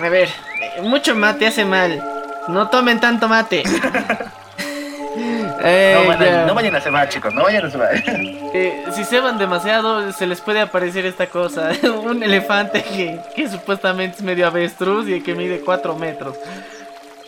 A 0.00 0.08
ver, 0.08 0.30
mucho 0.82 1.14
mate 1.14 1.46
hace 1.46 1.64
mal. 1.64 2.02
No 2.48 2.68
tomen 2.68 3.00
tanto 3.00 3.28
mate. 3.28 3.62
Eh, 5.64 5.94
No, 5.94 6.08
vayan- 6.08 6.24
ya. 6.24 6.46
no 6.46 6.54
vayan 6.54 6.74
a 6.74 6.80
cebar, 6.80 7.08
chicos, 7.08 7.32
no 7.34 7.44
vayan 7.44 7.66
a 7.66 7.70
cebar. 7.70 7.90
Eh, 8.54 8.84
si 8.94 9.04
se 9.04 9.20
van 9.20 9.38
demasiado, 9.38 10.12
se 10.12 10.26
les 10.26 10.40
puede 10.40 10.60
aparecer 10.60 11.06
esta 11.06 11.26
cosa. 11.26 11.70
Un 12.04 12.22
elefante 12.22 12.82
que, 12.82 13.18
que 13.34 13.48
supuestamente 13.48 14.16
es 14.18 14.22
medio 14.22 14.46
avestruz 14.46 15.08
y 15.08 15.20
que 15.22 15.34
mide 15.34 15.60
4 15.60 15.96
metros. 15.96 16.36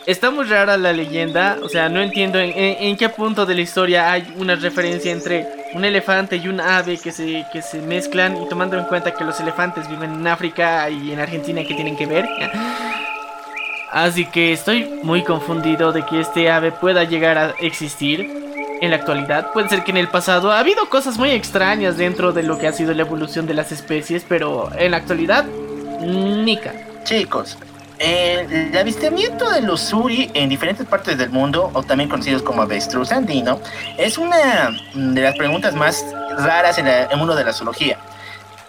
Está 0.07 0.31
muy 0.31 0.45
rara 0.45 0.77
la 0.77 0.93
leyenda, 0.93 1.57
o 1.63 1.69
sea, 1.71 1.89
no 1.89 2.03
entiendo 2.03 2.39
en, 2.39 2.51
en- 2.51 2.77
en 2.89 2.97
qué 2.99 3.09
punto 3.09 3.47
de 3.47 3.55
la 3.55 3.61
historia 3.63 4.13
hay 4.13 4.35
una 4.37 4.55
referencia 4.55 5.11
entre 5.13 5.47
un 5.73 5.83
elefante 5.85 6.37
y 6.37 6.47
un 6.49 6.61
ave 6.61 6.99
que 6.99 7.11
se, 7.11 7.47
que 7.53 7.63
se 7.63 7.79
mezclan 7.79 8.37
y 8.43 8.47
tomando 8.49 8.77
en 8.79 8.85
cuenta 8.85 9.13
que 9.15 9.25
los 9.25 9.41
elefantes 9.41 9.89
viven 9.89 10.13
en 10.13 10.27
África 10.27 10.91
y 10.91 11.11
en 11.13 11.21
Argentina, 11.21 11.63
¿qué 11.67 11.73
tienen 11.75 11.97
que 11.97 12.05
ver? 12.07 12.27
Así 13.95 14.27
que 14.27 14.53
estoy 14.53 14.91
muy 15.05 15.23
confundido 15.23 15.93
de 15.93 16.05
que 16.05 16.21
este 16.21 16.51
ave 16.51 16.73
pueda 16.73 17.05
llegar 17.05 17.39
a 17.39 17.55
existir 17.61 18.29
en 18.81 18.91
la 18.91 18.97
actualidad. 18.97 19.53
Puede 19.53 19.69
ser 19.69 19.85
que 19.85 19.93
en 19.93 19.99
el 19.99 20.09
pasado 20.09 20.51
ha 20.51 20.59
habido 20.59 20.89
cosas 20.89 21.17
muy 21.17 21.31
extrañas 21.31 21.97
dentro 21.97 22.33
de 22.33 22.43
lo 22.43 22.59
que 22.59 22.67
ha 22.67 22.73
sido 22.73 22.93
la 22.93 23.03
evolución 23.03 23.47
de 23.47 23.55
las 23.55 23.71
especies, 23.71 24.25
pero 24.29 24.69
en 24.77 24.91
la 24.91 24.97
actualidad, 24.97 25.45
nica. 26.01 26.73
Chicos, 27.05 27.57
el 28.01 28.77
avistamiento 28.77 29.49
de 29.49 29.61
los 29.61 29.81
suri 29.81 30.29
en 30.35 30.49
diferentes 30.49 30.85
partes 30.89 31.17
del 31.17 31.31
mundo, 31.31 31.71
o 31.73 31.85
también 31.85 32.11
conocidos 32.11 32.43
como 32.43 32.63
avestruz 32.63 33.13
andino, 33.13 33.61
es 33.97 34.19
una 34.19 34.71
de 34.93 35.21
las 35.21 35.37
preguntas 35.37 35.73
más 35.77 36.05
raras 36.39 36.79
en 36.79 36.87
la- 36.87 37.05
en 37.05 37.17
mundo 37.17 37.37
de 37.37 37.45
la 37.45 37.53
zoología. 37.53 37.97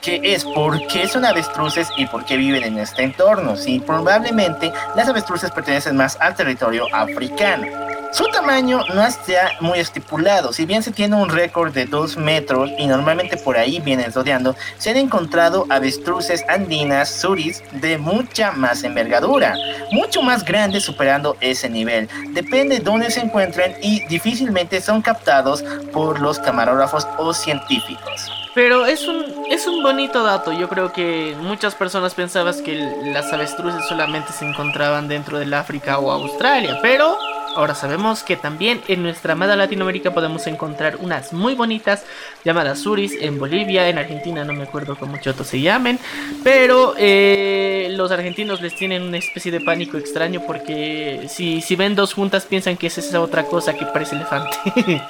Que 0.05 0.21
es 0.23 0.45
por 0.45 0.85
qué 0.85 1.07
son 1.07 1.25
avestruces 1.25 1.89
y 1.97 2.05
por 2.05 2.25
qué 2.25 2.37
viven 2.37 2.63
en 2.63 2.77
este 2.77 3.01
entorno. 3.01 3.55
Si 3.55 3.79
probablemente 3.79 4.71
las 4.95 5.09
avestruces 5.09 5.49
pertenecen 5.49 5.97
más 5.97 6.15
al 6.21 6.35
territorio 6.35 6.85
africano. 6.93 7.65
Su 8.11 8.25
tamaño 8.27 8.81
no 8.93 9.03
está 9.03 9.53
muy 9.61 9.79
estipulado, 9.79 10.53
si 10.53 10.65
bien 10.65 10.83
se 10.83 10.91
tiene 10.91 11.15
un 11.15 11.27
récord 11.27 11.73
de 11.73 11.85
2 11.85 12.17
metros 12.17 12.69
y 12.77 12.85
normalmente 12.85 13.35
por 13.35 13.57
ahí 13.57 13.79
vienen 13.79 14.13
rodeando, 14.13 14.55
se 14.77 14.91
han 14.91 14.97
encontrado 14.97 15.65
avestruces 15.69 16.45
andinas 16.47 17.09
suris 17.09 17.63
de 17.71 17.97
mucha 17.97 18.51
más 18.51 18.83
envergadura, 18.83 19.55
mucho 19.91 20.21
más 20.21 20.45
grandes 20.45 20.83
superando 20.83 21.35
ese 21.41 21.67
nivel. 21.67 22.07
Depende 22.29 22.77
de 22.77 22.85
dónde 22.85 23.09
se 23.09 23.21
encuentren 23.21 23.75
y 23.81 24.05
difícilmente 24.05 24.81
son 24.81 25.01
captados 25.01 25.63
por 25.91 26.21
los 26.21 26.37
camarógrafos 26.37 27.07
o 27.17 27.33
científicos. 27.33 28.44
Pero 28.55 28.85
es 28.85 29.05
un, 29.05 29.45
es 29.51 29.67
un 29.67 29.83
bonito 29.83 30.23
dato. 30.23 30.53
Yo 30.53 30.69
creo 30.69 30.93
que 30.93 31.35
muchas 31.41 31.75
personas 31.75 32.13
pensaban 32.13 32.55
que 32.63 32.73
las 33.03 33.31
avestruces 33.33 33.85
solamente 33.85 34.31
se 34.31 34.45
encontraban 34.45 35.09
dentro 35.09 35.37
del 35.37 35.53
África 35.53 35.99
o 35.99 36.09
Australia. 36.09 36.79
Pero 36.81 37.17
ahora 37.55 37.75
sabemos 37.75 38.23
que 38.23 38.35
también 38.35 38.81
en 38.87 39.03
nuestra 39.03 39.33
amada 39.33 39.55
Latinoamérica 39.55 40.13
podemos 40.13 40.45
encontrar 40.47 40.97
unas 40.97 41.33
muy 41.33 41.55
bonitas 41.55 42.03
llamadas 42.43 42.79
suris 42.79 43.13
en 43.19 43.39
Bolivia, 43.39 43.89
en 43.89 43.97
Argentina, 43.97 44.43
no 44.43 44.53
me 44.53 44.63
acuerdo 44.63 44.97
cómo 44.97 45.17
chotos 45.17 45.47
se 45.47 45.61
llamen. 45.61 45.99
Pero 46.43 46.93
eh, 46.97 47.87
los 47.91 48.11
argentinos 48.11 48.61
les 48.61 48.75
tienen 48.75 49.03
una 49.03 49.17
especie 49.17 49.51
de 49.51 49.61
pánico 49.61 49.97
extraño 49.97 50.41
porque 50.45 51.27
si, 51.29 51.61
si 51.61 51.75
ven 51.75 51.95
dos 51.95 52.13
juntas 52.13 52.45
piensan 52.45 52.77
que 52.77 52.87
es 52.87 52.97
esa 52.97 53.21
otra 53.21 53.43
cosa 53.43 53.73
que 53.73 53.85
parece 53.85 54.15
elefante. 54.15 54.57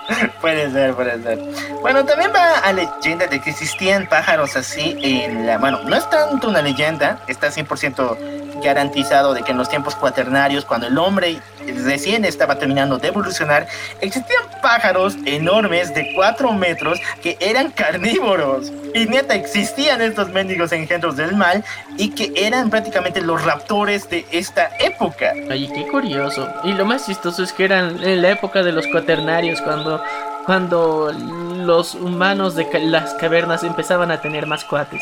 Puede 0.42 0.72
ser, 0.72 0.94
puede 0.94 1.22
ser. 1.24 1.40
Bueno, 1.82 2.06
también 2.06 2.32
va 2.34 2.60
a 2.60 2.72
leyenda 2.72 3.28
de 3.28 3.42
que 3.42 3.50
existían 3.50 4.08
pájaros 4.08 4.56
así 4.56 4.96
en 5.02 5.46
la... 5.46 5.58
Bueno, 5.58 5.82
no 5.84 5.96
es 5.96 6.08
tanto 6.10 6.50
una 6.50 6.62
leyenda, 6.62 7.24
está 7.28 7.50
100% 7.50 8.62
garantizado 8.64 9.34
de 9.34 9.44
que 9.44 9.52
en 9.52 9.58
los 9.58 9.70
tiempos 9.70 9.96
cuaternarios, 9.96 10.66
cuando 10.66 10.88
el 10.88 10.98
hombre 10.98 11.40
recién 11.84 12.26
estaba 12.36 12.60
terminando 12.60 12.98
de 12.98 13.08
evolucionar, 13.08 13.68
existían 14.02 14.44
pájaros 14.62 15.16
enormes 15.26 15.94
de 15.94 16.14
4 16.16 16.52
metros 16.54 17.00
que 17.24 17.38
eran 17.40 17.72
carnívoros. 17.72 18.72
Y 18.94 19.06
neta, 19.08 19.36
existían 19.36 20.02
estos 20.02 20.30
mendigos 20.30 20.72
engendros 20.72 21.16
del 21.18 21.36
mal 21.36 21.64
y 21.98 22.12
que 22.12 22.32
eran 22.36 22.70
prácticamente 22.70 23.22
los 23.22 23.44
raptores 23.44 24.10
de 24.10 24.26
esta 24.32 24.70
época. 24.80 25.34
Oye, 25.50 25.70
qué 25.74 25.88
curioso. 25.88 26.48
Y 26.64 26.74
lo 26.74 26.86
más 26.86 27.06
chistoso 27.06 27.44
es 27.44 27.52
que 27.52 27.66
eran 27.66 28.02
en 28.04 28.22
la 28.22 28.30
época 28.32 28.64
de 28.64 28.72
los 28.72 28.86
cuaternarios, 28.88 29.62
cuando 29.62 30.02
cuando 30.46 31.12
los 31.12 31.96
humanos 31.96 32.54
de 32.56 32.70
ca- 32.70 32.78
las 32.78 33.16
cavernas 33.16 33.64
empezaban 33.64 34.12
a 34.12 34.22
tener 34.22 34.46
más 34.46 34.64
cuates. 34.64 35.02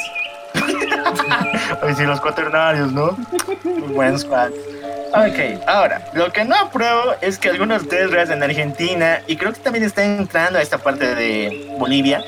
Ay, 1.81 1.93
sí, 1.95 2.03
los 2.05 2.21
cuaternarios, 2.21 2.91
¿no? 2.93 3.17
Buen 3.93 4.17
squad. 4.17 4.51
Ok, 5.15 5.61
ahora, 5.67 6.01
lo 6.13 6.31
que 6.31 6.43
no 6.43 6.55
apruebo 6.55 7.13
es 7.21 7.37
que 7.37 7.49
algunos 7.49 7.87
Teslas 7.87 8.31
en 8.31 8.41
Argentina, 8.41 9.21
y 9.27 9.35
creo 9.35 9.53
que 9.53 9.59
también 9.59 9.85
están 9.85 10.17
entrando 10.17 10.57
a 10.57 10.61
esta 10.63 10.79
parte 10.79 11.13
de 11.13 11.75
Bolivia, 11.77 12.19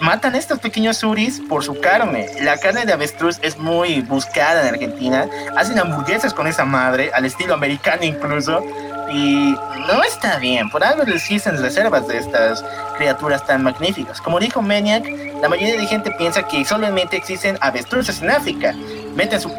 matan 0.00 0.34
a 0.34 0.38
estos 0.38 0.58
pequeños 0.58 0.96
suris 0.96 1.38
por 1.50 1.62
su 1.62 1.78
carne. 1.80 2.26
La 2.40 2.56
carne 2.56 2.86
de 2.86 2.94
avestruz 2.94 3.38
es 3.42 3.58
muy 3.58 4.00
buscada 4.00 4.62
en 4.62 4.74
Argentina. 4.74 5.26
Hacen 5.54 5.78
hamburguesas 5.78 6.32
con 6.32 6.46
esa 6.46 6.64
madre, 6.64 7.10
al 7.12 7.26
estilo 7.26 7.52
americano 7.52 8.02
incluso. 8.04 8.64
Y 9.12 9.54
no 9.86 10.02
está 10.02 10.38
bien, 10.38 10.70
por 10.70 10.84
algo 10.84 11.02
existen 11.02 11.60
reservas 11.60 12.08
de 12.08 12.18
estas 12.18 12.64
criaturas 12.96 13.44
tan 13.46 13.62
magníficas. 13.62 14.18
Como 14.20 14.40
dijo 14.40 14.62
Maniac, 14.62 15.04
la 15.42 15.48
mayoría 15.48 15.78
de 15.78 15.86
gente 15.86 16.10
piensa 16.12 16.42
que 16.42 16.64
solamente 16.64 17.16
existen 17.16 17.58
avestruces 17.60 18.22
en 18.22 18.30
África. 18.30 18.74
Meten 19.14 19.40
su, 19.40 19.50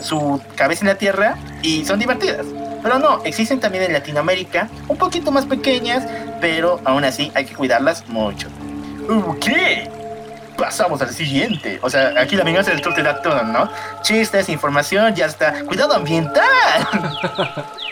su 0.00 0.40
cabeza 0.54 0.82
en 0.82 0.88
la 0.88 0.94
tierra 0.96 1.36
y 1.62 1.84
son 1.84 1.98
divertidas. 1.98 2.46
Pero 2.82 2.98
no, 2.98 3.22
existen 3.24 3.60
también 3.60 3.84
en 3.84 3.92
Latinoamérica, 3.92 4.68
un 4.88 4.96
poquito 4.96 5.30
más 5.30 5.44
pequeñas, 5.44 6.04
pero 6.40 6.80
aún 6.84 7.04
así 7.04 7.30
hay 7.34 7.44
que 7.44 7.54
cuidarlas 7.54 8.08
mucho. 8.08 8.48
Ok, 9.08 9.46
pasamos 10.56 11.02
al 11.02 11.10
siguiente. 11.10 11.78
O 11.82 11.90
sea, 11.90 12.14
aquí 12.18 12.36
la 12.36 12.44
venganza 12.44 12.70
del 12.70 12.80
troll 12.80 12.94
te 12.94 13.02
da 13.02 13.20
todo, 13.20 13.42
¿no? 13.42 13.68
Chistes, 14.02 14.48
información, 14.48 15.14
ya 15.14 15.26
está. 15.26 15.64
Cuidado 15.64 15.94
ambiental. 15.94 16.88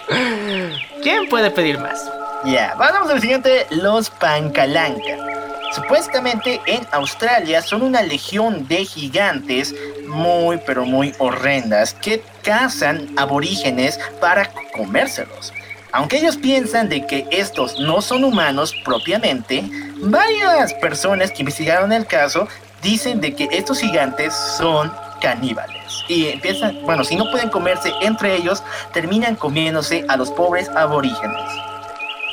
¿Quién 1.03 1.29
puede 1.29 1.51
pedir 1.51 1.79
más? 1.79 2.11
Ya, 2.45 2.75
pasamos 2.79 3.11
al 3.11 3.21
siguiente, 3.21 3.67
los 3.71 4.11
Pancalanca. 4.11 5.38
Supuestamente 5.73 6.61
en 6.67 6.87
Australia 6.93 7.61
son 7.63 7.83
una 7.83 8.03
legión 8.03 8.67
de 8.69 8.85
gigantes 8.85 9.75
muy 10.07 10.59
pero 10.67 10.85
muy 10.85 11.15
horrendas 11.19 11.95
que 11.95 12.23
cazan 12.43 13.09
aborígenes 13.17 13.99
para 14.21 14.51
comérselos. 14.75 15.53
Aunque 15.93 16.19
ellos 16.19 16.37
piensan 16.37 16.89
de 16.89 17.07
que 17.07 17.27
estos 17.31 17.79
no 17.81 18.01
son 18.03 18.25
humanos 18.25 18.75
propiamente, 18.85 19.65
varias 19.97 20.75
personas 20.75 21.31
que 21.31 21.43
investigaron 21.43 21.93
el 21.93 22.07
caso 22.07 22.47
dicen 22.83 23.21
de 23.21 23.35
que 23.35 23.49
estos 23.51 23.81
gigantes 23.81 24.35
son 24.35 24.93
caníbales. 25.21 26.05
Y 26.09 26.29
empiezan, 26.29 26.81
bueno, 26.83 27.05
si 27.05 27.17
no 27.17 27.31
pueden 27.31 27.51
comerse 27.51 27.93
entre 28.01 28.37
ellos, 28.37 28.63
terminan 28.93 29.35
comiéndose 29.35 30.05
a 30.09 30.17
los 30.17 30.31
pobres 30.31 30.69
aborígenes. 30.71 31.43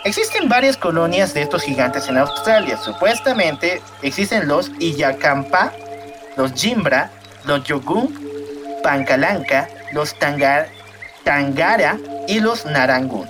Existen 0.06 0.48
varias 0.48 0.78
colonias 0.78 1.34
de 1.34 1.42
estos 1.42 1.64
gigantes 1.64 2.08
en 2.08 2.20
Australia. 2.20 2.78
Supuestamente 2.78 3.82
existen 4.04 4.48
los 4.48 4.72
Iyacampa, 4.80 5.74
los 6.38 6.54
Jimbra, 6.54 7.10
los 7.44 7.64
Yogum, 7.64 8.14
Pancalanca, 8.84 9.68
los 9.94 10.14
Tangar, 10.20 10.70
Tangara 11.24 11.98
y 12.28 12.40
los 12.40 12.68
Narangún. 12.68 13.28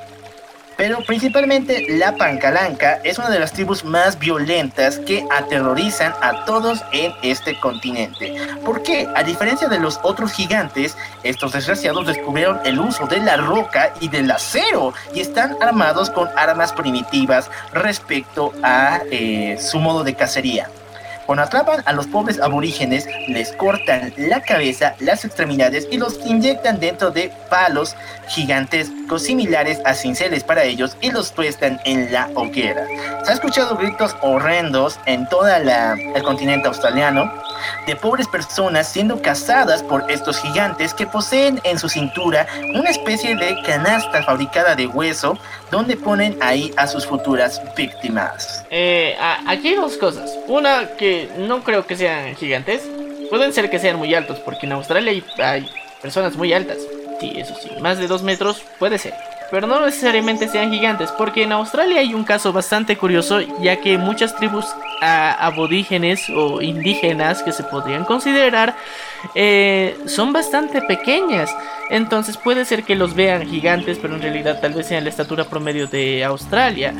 Pero 0.78 1.00
principalmente 1.06 1.86
la 1.98 2.16
Pancalanca 2.18 3.00
es 3.04 3.18
una 3.18 3.30
de 3.30 3.40
las 3.40 3.54
tribus 3.54 3.84
más 3.86 4.20
violentas 4.20 5.00
que 5.00 5.26
aterrorizan 5.32 6.14
a 6.22 6.46
todos 6.46 6.84
en 6.92 7.14
este 7.24 7.58
continente. 7.60 8.36
Porque, 8.66 9.08
a 9.16 9.24
diferencia 9.24 9.68
de 9.68 9.80
los 9.80 10.00
otros 10.04 10.34
gigantes, 10.34 10.98
estos 11.24 11.54
desgraciados 11.54 12.08
descubrieron 12.08 12.60
el 12.66 12.80
uso 12.80 13.08
de 13.08 13.20
la 13.20 13.38
roca 13.38 13.94
y 14.02 14.10
del 14.10 14.30
acero 14.30 14.94
y 15.14 15.22
están 15.22 15.58
armados 15.62 16.10
con 16.10 16.28
armas 16.36 16.74
primitivas 16.74 17.50
respecto 17.74 18.54
a 18.64 19.00
eh, 19.12 19.58
su 19.60 19.80
modo 19.80 20.04
de 20.04 20.16
cacería. 20.16 20.70
Cuando 21.26 21.44
atrapan 21.44 21.82
a 21.86 21.94
los 21.94 22.06
pobres 22.08 22.40
aborígenes, 22.40 23.08
les 23.28 23.52
cortan 23.54 24.14
la 24.18 24.42
cabeza, 24.42 24.96
las 25.00 25.26
extremidades 25.26 25.88
y 25.92 25.98
los 25.98 26.20
inyectan 26.26 26.80
dentro 26.80 27.10
de 27.10 27.32
palos 27.50 27.96
gigantescos 28.28 29.24
similares 29.24 29.80
a 29.86 29.96
cinceles 29.96 30.44
para 30.44 30.64
ellos 30.64 30.96
y 31.02 31.12
los 31.12 31.32
tuestan 31.32 31.80
en 31.86 32.12
la 32.12 32.30
hoguera. 32.36 32.86
Se 33.24 33.32
ha 33.32 33.34
escuchado 33.34 33.76
gritos 33.76 34.16
horrendos 34.22 35.00
en 35.08 35.28
todo 35.30 35.48
el 35.48 36.24
continente 36.24 36.68
australiano 36.68 37.32
de 37.88 37.96
pobres 37.96 38.28
personas 38.28 38.92
siendo 38.92 39.22
cazadas 39.22 39.84
por 39.84 40.10
estos 40.10 40.40
gigantes 40.40 40.94
que 40.94 41.06
poseen 41.06 41.60
en 41.64 41.80
su 41.80 41.90
cintura 41.90 42.48
una 42.74 42.90
especie 42.90 43.36
de 43.36 43.62
canasta 43.64 44.24
fabricada 44.24 44.76
de 44.76 44.88
hueso 44.88 45.38
donde 45.72 45.98
ponen 45.98 46.38
ahí 46.42 46.74
a 46.78 46.88
sus 46.88 47.06
futuras 47.06 47.62
víctimas. 47.76 48.66
Eh, 48.70 49.16
aquí 49.48 49.70
hay 49.70 49.76
dos 49.76 49.98
cosas. 49.98 50.32
Una 50.48 50.90
que 50.98 51.30
no 51.38 51.64
creo 51.64 51.86
que 51.86 51.96
sean 51.96 52.36
gigantes. 52.36 52.84
Pueden 53.30 53.54
ser 53.54 53.70
que 53.70 53.80
sean 53.80 53.98
muy 53.98 54.14
altos, 54.14 54.40
porque 54.40 54.66
en 54.66 54.74
Australia 54.74 55.12
hay, 55.12 55.24
hay 55.40 55.70
personas 56.02 56.36
muy 56.36 56.54
altas. 56.54 56.78
Sí, 57.20 57.34
eso 57.36 57.56
sí. 57.62 57.70
Más 57.82 57.98
de 57.98 58.08
dos 58.08 58.24
metros 58.24 58.62
puede 58.78 58.98
ser. 58.98 59.14
Pero 59.52 59.68
no 59.68 59.80
necesariamente 59.86 60.48
sean 60.48 60.72
gigantes, 60.72 61.12
porque 61.12 61.44
en 61.44 61.52
Australia 61.52 62.00
hay 62.00 62.14
un 62.14 62.24
caso 62.24 62.52
bastante 62.52 62.98
curioso, 62.98 63.40
ya 63.62 63.80
que 63.80 63.98
muchas 63.98 64.36
tribus 64.36 64.66
ah, 65.02 65.36
aborígenes 65.40 66.30
o 66.30 66.62
indígenas 66.62 67.44
que 67.44 67.52
se 67.52 67.64
podrían 67.64 68.06
considerar 68.06 68.76
eh, 69.36 69.98
son 70.08 70.34
bastante 70.34 70.82
pequeñas. 70.82 71.50
Entonces 71.90 72.38
puede 72.38 72.66
ser 72.66 72.84
que 72.84 72.96
los 72.96 73.14
vean 73.14 73.48
gigantes, 73.48 74.00
pero 74.02 74.16
en 74.16 74.22
realidad 74.22 74.60
tal 74.60 74.74
vez 74.74 74.88
sean 74.88 75.04
la 75.04 75.10
estatura 75.10 75.44
promedio 75.44 75.88
de 75.88 76.24
Australia. 76.24 76.94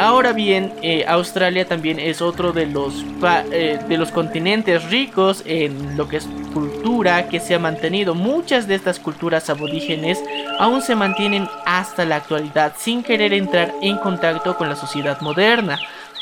Ahora 0.00 0.32
bien, 0.32 0.72
eh, 0.80 1.04
Australia 1.06 1.68
también 1.68 2.00
es 2.00 2.22
otro 2.22 2.52
de 2.52 2.64
los, 2.64 3.04
eh, 3.52 3.78
de 3.86 3.98
los 3.98 4.10
continentes 4.10 4.88
ricos 4.88 5.42
en 5.44 5.98
lo 5.98 6.08
que 6.08 6.16
es 6.16 6.26
cultura 6.54 7.28
que 7.28 7.38
se 7.38 7.54
ha 7.54 7.58
mantenido. 7.58 8.14
Muchas 8.14 8.66
de 8.66 8.76
estas 8.76 8.98
culturas 8.98 9.50
aborígenes 9.50 10.18
aún 10.58 10.80
se 10.80 10.96
mantienen 10.96 11.46
hasta 11.66 12.06
la 12.06 12.16
actualidad 12.16 12.72
sin 12.78 13.02
querer 13.02 13.34
entrar 13.34 13.74
en 13.82 13.98
contacto 13.98 14.56
con 14.56 14.70
la 14.70 14.76
sociedad 14.76 15.20
moderna. 15.20 15.78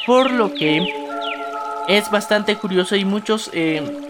Por 0.07 0.33
lo 0.33 0.53
que 0.53 0.85
es 1.87 2.11
bastante 2.11 2.57
curioso 2.57 2.97
y 2.97 3.05
muchos 3.05 3.49
eh, 3.53 4.08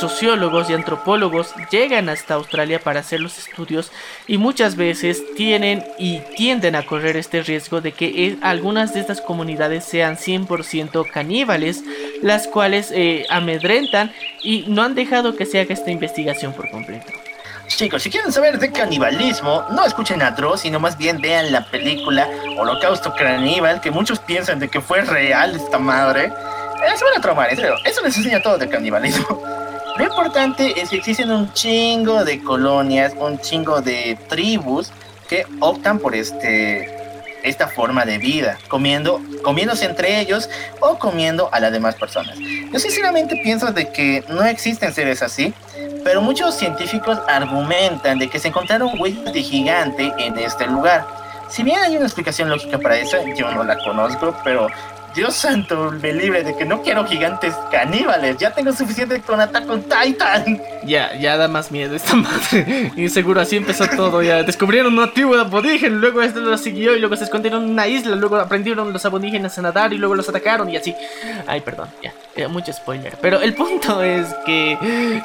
sociólogos 0.00 0.70
y 0.70 0.72
antropólogos 0.72 1.54
llegan 1.70 2.08
hasta 2.08 2.34
Australia 2.34 2.80
para 2.80 3.00
hacer 3.00 3.20
los 3.20 3.38
estudios 3.38 3.92
y 4.26 4.38
muchas 4.38 4.76
veces 4.76 5.22
tienen 5.36 5.84
y 5.98 6.20
tienden 6.36 6.74
a 6.74 6.84
correr 6.84 7.16
este 7.16 7.42
riesgo 7.42 7.80
de 7.80 7.92
que 7.92 8.26
eh, 8.26 8.38
algunas 8.42 8.94
de 8.94 9.00
estas 9.00 9.20
comunidades 9.20 9.84
sean 9.84 10.16
100% 10.16 11.10
caníbales, 11.10 11.84
las 12.22 12.48
cuales 12.48 12.90
eh, 12.92 13.26
amedrentan 13.30 14.12
y 14.42 14.64
no 14.68 14.82
han 14.82 14.94
dejado 14.94 15.36
que 15.36 15.46
se 15.46 15.60
haga 15.60 15.74
esta 15.74 15.90
investigación 15.90 16.52
por 16.52 16.70
completo. 16.70 17.12
Chicos, 17.68 18.02
si 18.02 18.10
quieren 18.10 18.32
saber 18.32 18.58
de 18.58 18.72
canibalismo, 18.72 19.64
no 19.70 19.86
escuchen 19.86 20.20
a 20.22 20.32
Dross, 20.32 20.62
sino 20.62 20.80
más 20.80 20.98
bien 20.98 21.20
vean 21.20 21.50
la 21.50 21.64
película 21.64 22.28
Holocausto 22.58 23.14
Caníbal, 23.14 23.80
que 23.80 23.90
muchos 23.90 24.18
piensan 24.18 24.58
de 24.58 24.68
que 24.68 24.80
fue 24.80 25.00
real 25.02 25.54
esta 25.54 25.78
madre. 25.78 26.24
Eh, 26.26 26.96
se 26.96 27.04
van 27.04 27.16
a 27.16 27.20
traumar, 27.20 27.48
en 27.50 27.56
serio. 27.56 27.74
Eso 27.84 28.02
les 28.02 28.16
enseña 28.16 28.42
todo 28.42 28.58
de 28.58 28.68
canibalismo. 28.68 29.42
Lo 29.96 30.04
importante 30.04 30.80
es 30.80 30.90
que 30.90 30.96
existen 30.96 31.30
un 31.30 31.52
chingo 31.52 32.24
de 32.24 32.42
colonias, 32.42 33.12
un 33.18 33.38
chingo 33.38 33.80
de 33.80 34.18
tribus 34.28 34.92
que 35.28 35.46
optan 35.60 35.98
por 35.98 36.14
este 36.14 37.00
esta 37.42 37.68
forma 37.68 38.04
de 38.04 38.18
vida, 38.18 38.58
comiendo, 38.68 39.20
comiéndose 39.42 39.86
entre 39.86 40.20
ellos 40.20 40.50
o 40.80 40.98
comiendo 40.98 41.48
a 41.52 41.60
las 41.60 41.72
demás 41.72 41.94
personas. 41.94 42.38
Yo 42.38 42.78
sinceramente 42.78 43.40
pienso 43.42 43.72
de 43.72 43.90
que 43.90 44.22
no 44.28 44.44
existen 44.44 44.92
seres 44.92 45.22
así, 45.22 45.54
pero 46.04 46.20
muchos 46.20 46.54
científicos 46.54 47.18
argumentan 47.28 48.18
de 48.18 48.28
que 48.28 48.38
se 48.38 48.48
encontraron 48.48 49.00
huellas 49.00 49.32
de 49.32 49.42
gigante 49.42 50.12
en 50.18 50.38
este 50.38 50.66
lugar. 50.66 51.06
Si 51.48 51.62
bien 51.62 51.80
hay 51.80 51.96
una 51.96 52.06
explicación 52.06 52.48
lógica 52.48 52.78
para 52.78 52.96
eso, 52.96 53.16
yo 53.36 53.50
no 53.50 53.64
la 53.64 53.76
conozco, 53.78 54.36
pero 54.44 54.68
Dios 55.14 55.34
santo 55.34 55.90
me 56.00 56.12
libre 56.12 56.44
de 56.44 56.56
que 56.56 56.64
no 56.64 56.82
quiero 56.82 57.04
gigantes 57.06 57.54
caníbales. 57.70 58.36
Ya 58.38 58.52
tengo 58.52 58.72
suficiente 58.72 59.20
con 59.20 59.40
Attack 59.40 59.68
on 59.68 59.82
Titan. 59.82 60.60
Ya, 60.84 61.14
ya 61.18 61.36
da 61.36 61.48
más 61.48 61.70
miedo 61.70 61.96
esta 61.96 62.14
madre. 62.16 62.92
Y 62.96 63.08
seguro 63.08 63.40
así 63.40 63.56
empezó 63.56 63.86
todo. 63.88 64.22
Ya 64.22 64.42
descubrieron 64.42 64.92
una 64.92 65.12
tribu 65.12 65.34
de 65.34 65.40
aborígenes, 65.40 65.98
luego 65.98 66.22
esto 66.22 66.40
lo 66.40 66.56
siguió 66.56 66.96
y 66.96 67.00
luego 67.00 67.16
se 67.16 67.24
escondieron 67.24 67.64
en 67.64 67.70
una 67.70 67.88
isla, 67.88 68.14
luego 68.16 68.36
aprendieron 68.36 68.92
los 68.92 69.04
aborígenes 69.04 69.58
a 69.58 69.62
nadar 69.62 69.92
y 69.92 69.98
luego 69.98 70.14
los 70.14 70.28
atacaron 70.28 70.70
y 70.70 70.76
así. 70.76 70.94
Ay, 71.46 71.60
perdón, 71.60 71.88
ya, 72.02 72.12
eh, 72.36 72.46
mucho 72.46 72.72
spoiler. 72.72 73.16
Pero 73.20 73.40
el 73.40 73.54
punto 73.54 74.02
es 74.02 74.28
que 74.46 74.78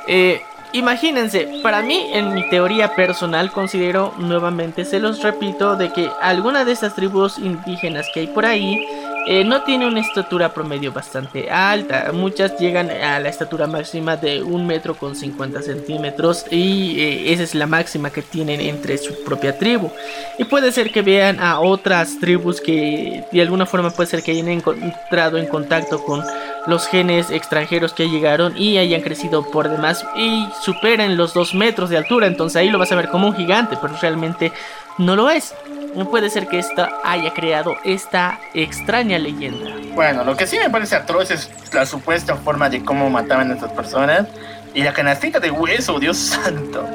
eh, 0.07 0.41
Imagínense, 0.75 1.61
para 1.63 1.81
mí, 1.81 2.09
en 2.11 2.33
mi 2.33 2.49
teoría 2.49 2.95
personal, 2.95 3.49
considero 3.49 4.13
nuevamente, 4.17 4.83
se 4.83 4.99
los 4.99 5.23
repito, 5.23 5.77
de 5.77 5.93
que 5.93 6.09
alguna 6.21 6.65
de 6.65 6.73
estas 6.73 6.95
tribus 6.95 7.37
indígenas 7.37 8.05
que 8.13 8.19
hay 8.19 8.27
por 8.27 8.45
ahí 8.45 8.85
eh, 9.27 9.43
no 9.43 9.63
tiene 9.63 9.87
una 9.87 10.01
estatura 10.01 10.53
promedio 10.53 10.91
bastante 10.91 11.49
alta. 11.49 12.11
Muchas 12.13 12.59
llegan 12.59 12.91
a 12.91 13.19
la 13.19 13.29
estatura 13.29 13.65
máxima 13.65 14.17
de 14.17 14.43
un 14.43 14.67
metro 14.67 14.95
con 14.95 15.15
50 15.15 15.63
centímetros 15.63 16.45
y 16.51 16.99
eh, 16.99 17.33
esa 17.33 17.43
es 17.43 17.55
la 17.55 17.65
máxima 17.65 18.11
que 18.11 18.21
tienen 18.21 18.61
entre 18.61 18.97
su 18.99 19.23
propia 19.23 19.57
tribu. 19.57 19.89
Y 20.37 20.43
puede 20.43 20.71
ser 20.71 20.91
que 20.91 21.01
vean 21.01 21.39
a 21.39 21.59
otras 21.59 22.19
tribus 22.19 22.61
que 22.61 23.23
de 23.31 23.41
alguna 23.41 23.65
forma 23.65 23.89
puede 23.89 24.09
ser 24.09 24.21
que 24.21 24.31
hayan 24.31 24.49
encontrado 24.49 25.37
en 25.37 25.47
contacto 25.47 26.03
con 26.03 26.23
los 26.67 26.87
genes 26.87 27.31
extranjeros 27.31 27.93
que 27.93 28.09
llegaron 28.09 28.55
y 28.55 28.77
hayan 28.77 29.01
crecido 29.01 29.49
por 29.49 29.69
demás 29.69 30.05
y 30.15 30.47
superen 30.61 31.17
los 31.17 31.33
2 31.33 31.55
metros 31.55 31.89
de 31.89 31.97
altura. 31.97 32.27
Entonces 32.27 32.57
ahí 32.57 32.69
lo 32.69 32.77
vas 32.77 32.91
a 32.91 32.95
ver 32.95 33.09
como 33.09 33.27
un 33.27 33.35
gigante, 33.35 33.75
pero 33.81 33.95
realmente 33.99 34.51
no 34.97 35.15
lo 35.15 35.29
es. 35.29 35.55
No 35.95 36.09
puede 36.09 36.29
ser 36.29 36.47
que 36.47 36.59
esta 36.59 36.91
haya 37.05 37.33
creado 37.33 37.77
esta 37.85 38.39
extraña 38.53 39.17
leyenda. 39.17 39.71
Bueno, 39.93 40.25
lo 40.25 40.35
que 40.35 40.45
sí 40.45 40.57
me 40.57 40.69
parece 40.69 40.95
atroz 40.97 41.31
es 41.31 41.49
la 41.71 41.85
supuesta 41.85 42.35
forma 42.35 42.69
de 42.69 42.83
cómo 42.83 43.09
mataban 43.09 43.49
a 43.49 43.53
estas 43.53 43.71
personas 43.71 44.27
y 44.73 44.83
la 44.83 44.93
canastita 44.93 45.39
de 45.39 45.51
hueso, 45.51 45.97
Dios 45.99 46.17
santo. 46.43 46.85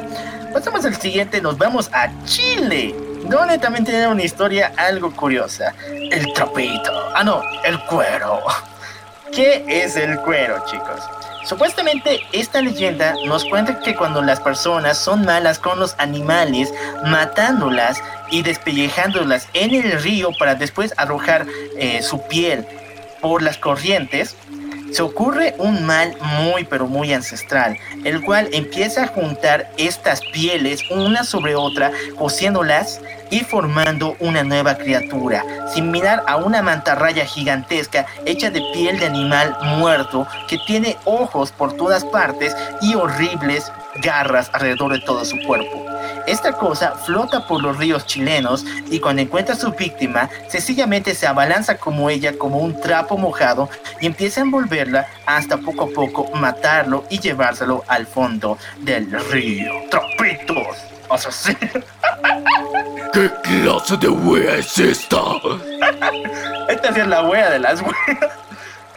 Pasamos 0.53 0.85
al 0.85 0.97
siguiente, 0.97 1.41
nos 1.41 1.57
vamos 1.57 1.89
a 1.93 2.11
Chile, 2.25 2.95
donde 3.25 3.57
también 3.59 3.85
tiene 3.85 4.07
una 4.07 4.23
historia 4.23 4.73
algo 4.77 5.11
curiosa. 5.17 5.73
El 5.89 6.31
trapito. 6.35 6.93
Ah, 7.15 7.25
no, 7.25 7.43
el 7.65 7.79
cuero. 7.87 8.41
¿Qué 9.33 9.65
es 9.67 9.97
el 9.97 10.19
cuero, 10.21 10.63
chicos? 10.67 11.01
Supuestamente 11.51 12.21
esta 12.31 12.63
leyenda 12.63 13.17
nos 13.27 13.45
cuenta 13.45 13.81
que 13.81 13.97
cuando 13.97 14.23
las 14.23 14.39
personas 14.39 14.97
son 14.97 15.25
malas 15.25 15.59
con 15.59 15.81
los 15.81 15.97
animales, 15.99 16.73
matándolas 17.07 18.01
y 18.31 18.43
despellejándolas 18.43 19.49
en 19.53 19.75
el 19.75 20.01
río 20.01 20.31
para 20.39 20.55
después 20.55 20.95
arrojar 20.97 21.49
eh, 21.77 22.03
su 22.03 22.23
piel 22.29 22.65
por 23.21 23.43
las 23.43 23.59
corrientes, 23.59 24.37
se 24.93 25.03
ocurre 25.03 25.55
un 25.59 25.85
mal 25.85 26.17
muy 26.39 26.65
pero 26.65 26.87
muy 26.87 27.13
ancestral, 27.13 27.77
el 28.05 28.23
cual 28.23 28.49
empieza 28.53 29.05
a 29.05 29.09
juntar 29.09 29.71
estas 29.77 30.21
pieles 30.33 30.83
una 30.91 31.25
sobre 31.25 31.55
otra, 31.55 31.93
cosiéndolas 32.17 33.01
y 33.31 33.41
formando 33.41 34.17
una 34.19 34.43
nueva 34.43 34.77
criatura, 34.77 35.45
similar 35.73 36.23
a 36.27 36.37
una 36.37 36.63
mantarraya 36.63 37.25
gigantesca 37.25 38.07
hecha 38.27 38.51
de 38.51 38.61
piel 38.73 38.99
de 38.99 39.07
animal 39.07 39.57
muerto 39.79 40.27
que 40.49 40.59
tiene 40.67 40.97
ojos 41.05 41.53
por 41.53 41.75
todas 41.75 42.05
partes 42.05 42.57
y 42.83 42.95
horribles 42.95 43.71
garras 44.03 44.51
alrededor 44.53 44.93
de 44.93 45.01
todo 45.01 45.25
su 45.25 45.39
cuerpo. 45.47 46.00
Esta 46.27 46.53
cosa 46.53 46.93
flota 46.93 47.47
por 47.47 47.63
los 47.63 47.79
ríos 47.79 48.07
chilenos 48.07 48.65
y 48.91 49.01
cuando 49.01 49.23
encuentra 49.23 49.55
a 49.55 49.59
su 49.59 49.73
víctima, 49.73 50.29
sencillamente 50.49 51.15
se 51.15 51.27
abalanza 51.27 51.77
como 51.79 52.11
ella, 52.11 52.37
como 52.37 52.59
un 52.59 52.81
trapo 52.81 53.17
mojado, 53.17 53.69
y 54.01 54.07
empieza 54.07 54.41
a 54.41 54.45
envolverla 54.45 55.07
hasta 55.27 55.57
poco 55.59 55.85
a 55.85 55.89
poco 55.89 56.31
matarlo 56.37 57.05
y 57.11 57.19
llevárselo 57.19 57.85
al 57.89 58.07
fondo 58.07 58.59
del 58.79 59.11
río. 59.31 59.73
¡Trapitos! 59.91 60.77
¡Asesino! 61.09 61.59
¿Qué 63.13 63.29
clase 63.43 63.97
de 63.97 64.09
wea 64.09 64.57
es 64.57 64.79
esta? 64.79 65.21
Esta 66.69 66.89
es 66.91 67.07
la 67.07 67.23
wea 67.23 67.51
de 67.51 67.59
las 67.59 67.83
weas. 67.83 68.50